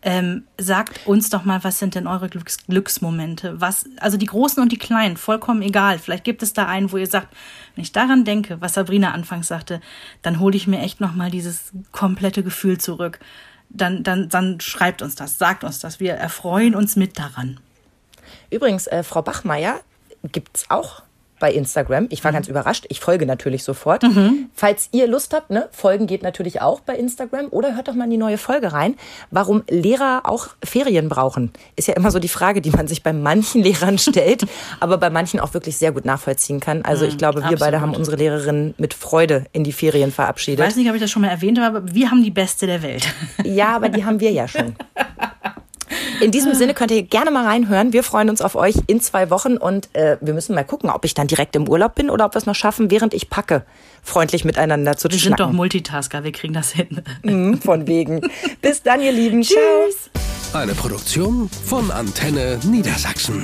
Ähm, 0.04 0.44
sagt 0.60 1.08
uns 1.08 1.32
doch 1.32 1.46
mal, 1.46 1.64
was 1.64 1.80
sind 1.80 1.96
denn 1.96 2.06
eure 2.06 2.30
Glücks 2.30 2.58
Glücksmomente? 2.68 3.60
Was, 3.60 3.86
also 4.00 4.18
die 4.18 4.28
großen 4.28 4.62
und 4.62 4.72
die 4.72 4.78
kleinen, 4.78 5.18
vollkommen 5.18 5.64
egal. 5.64 5.98
Vielleicht 5.98 6.24
gibt 6.26 6.44
es 6.44 6.54
da 6.54 6.68
einen, 6.68 6.92
wo 6.92 6.98
ihr 6.98 7.08
sagt, 7.08 7.30
wenn 7.74 7.82
ich 7.82 7.92
daran 7.92 8.24
denke, 8.24 8.62
was 8.62 8.76
Sabrina 8.76 9.12
anfangs 9.12 9.48
sagte, 9.48 9.82
dann 10.22 10.40
hole 10.40 10.56
ich 10.56 10.68
mir 10.68 10.80
echt 10.80 11.02
noch 11.02 11.16
mal 11.16 11.32
dieses 11.32 11.72
komplette 11.92 12.44
Gefühl 12.44 12.78
zurück. 12.78 13.20
Dann, 13.70 14.04
dann, 14.04 14.30
dann 14.30 14.60
schreibt 14.62 15.02
uns 15.02 15.16
das, 15.16 15.38
sagt 15.38 15.64
uns 15.64 15.80
das. 15.80 16.00
Wir 16.00 16.14
erfreuen 16.14 16.76
uns 16.76 16.96
mit 16.96 17.20
daran. 17.20 17.60
Übrigens, 18.50 18.88
äh, 18.88 19.04
Frau 19.04 19.22
Bachmeier 19.22 19.82
gibt's 20.32 20.66
auch 20.70 21.04
bei 21.46 21.54
Instagram. 21.54 22.08
Ich 22.10 22.24
war 22.24 22.32
Mhm. 22.32 22.36
ganz 22.38 22.48
überrascht. 22.48 22.88
Ich 22.90 23.00
folge 23.00 23.28
natürlich 23.28 23.64
sofort. 23.64 24.04
Falls 24.56 24.90
ihr 24.94 25.06
Lust 25.06 25.32
habt, 25.32 25.52
ne, 25.52 25.70
folgen 25.72 26.08
geht 26.08 26.24
natürlich 26.24 26.60
auch 26.60 26.80
bei 26.80 26.96
Instagram. 26.96 27.50
Oder 27.52 27.76
hört 27.76 27.88
doch 27.88 27.94
mal 27.94 28.06
in 28.06 28.10
die 28.10 28.18
neue 28.18 28.40
Folge 28.40 28.74
rein, 28.74 28.96
warum 29.30 29.62
Lehrer 29.70 30.22
auch 30.24 30.48
Ferien 30.64 31.08
brauchen. 31.08 31.52
Ist 31.76 31.88
ja 31.88 31.94
immer 31.94 32.10
so 32.10 32.18
die 32.18 32.30
Frage, 32.30 32.62
die 32.62 32.72
man 32.72 32.88
sich 32.88 33.04
bei 33.04 33.14
manchen 33.14 33.62
Lehrern 33.68 34.00
stellt, 34.00 34.48
aber 34.80 34.98
bei 34.98 35.12
manchen 35.12 35.40
auch 35.40 35.54
wirklich 35.54 35.78
sehr 35.78 35.92
gut 35.92 36.04
nachvollziehen 36.04 36.60
kann. 36.60 36.82
Also 36.84 37.06
ich 37.06 37.20
glaube, 37.20 37.42
wir 37.42 37.44
beide 37.60 37.78
absolut. 37.78 37.82
haben 37.82 37.96
unsere 37.96 38.18
Lehrerinnen 38.18 38.74
mit 38.80 38.96
Freude 38.96 39.46
in 39.52 39.64
die 39.64 39.72
Ferien 39.72 40.10
Ich 40.10 40.16
verabschiedet. 40.16 40.66
weiß 40.66 40.78
nicht, 40.78 40.90
ob 40.90 40.96
ich 40.96 41.02
das 41.02 41.12
schon 41.12 41.22
mal 41.22 41.28
erwähnt 41.30 41.60
habe, 41.62 41.78
aber 41.78 41.94
wir 41.94 42.10
haben 42.10 42.24
die 42.24 42.32
beste 42.32 42.66
der 42.66 42.82
Welt. 42.82 43.06
Ja, 43.44 43.76
aber 43.76 43.90
die 43.90 44.04
haben 44.04 44.20
wir 44.20 44.32
ja 44.32 44.48
schon. 44.48 44.76
In 46.22 46.32
diesem 46.32 46.54
Sinne 46.54 46.74
könnt 46.74 46.92
ihr 46.92 47.04
gerne 47.04 47.32
mal 47.32 47.46
reinhören. 47.46 47.94
Wir 47.94 48.04
freuen 48.04 48.30
uns 48.30 48.42
auf 48.42 48.56
euch 48.56 48.76
in 48.88 49.02
zwei 49.02 49.30
Wochen 49.30 49.58
und 49.58 49.90
äh, 49.94 50.18
wir 50.22 50.34
müssen 50.34 50.56
mal 50.56 50.64
gucken, 50.64 50.90
ob 50.90 51.06
ich 51.06 51.14
dann 51.14 51.28
direkt 51.28 51.56
im 51.56 51.68
Urlaub 51.68 51.96
bin 51.96 52.10
oder 52.10 52.26
ob 52.26 52.34
wir 52.34 52.38
es 52.40 52.46
noch 52.46 52.56
schaffen, 52.56 52.90
während 52.92 53.14
ich 53.14 53.30
packe, 53.30 53.66
freundlich 54.04 54.46
miteinander 54.46 54.98
zu 54.98 55.10
Wir 55.10 55.18
sind 55.18 55.32
doch 55.34 55.38
schnacken. 55.38 55.56
Multitasker, 55.56 56.24
wir 56.24 56.32
kriegen 56.32 56.54
das 56.54 56.72
hin. 56.72 57.02
Mhm, 57.24 57.62
Von 57.62 57.88
wegen. 57.88 58.22
Bis 58.62 58.82
dann, 58.84 59.02
ihr 59.02 59.12
Lieben. 59.12 59.44
Ciao. 59.44 59.60
Eine 60.54 60.74
Produktion 60.74 61.50
von 61.66 61.92
Antenne 61.92 62.60
Niedersachsen. 62.64 63.44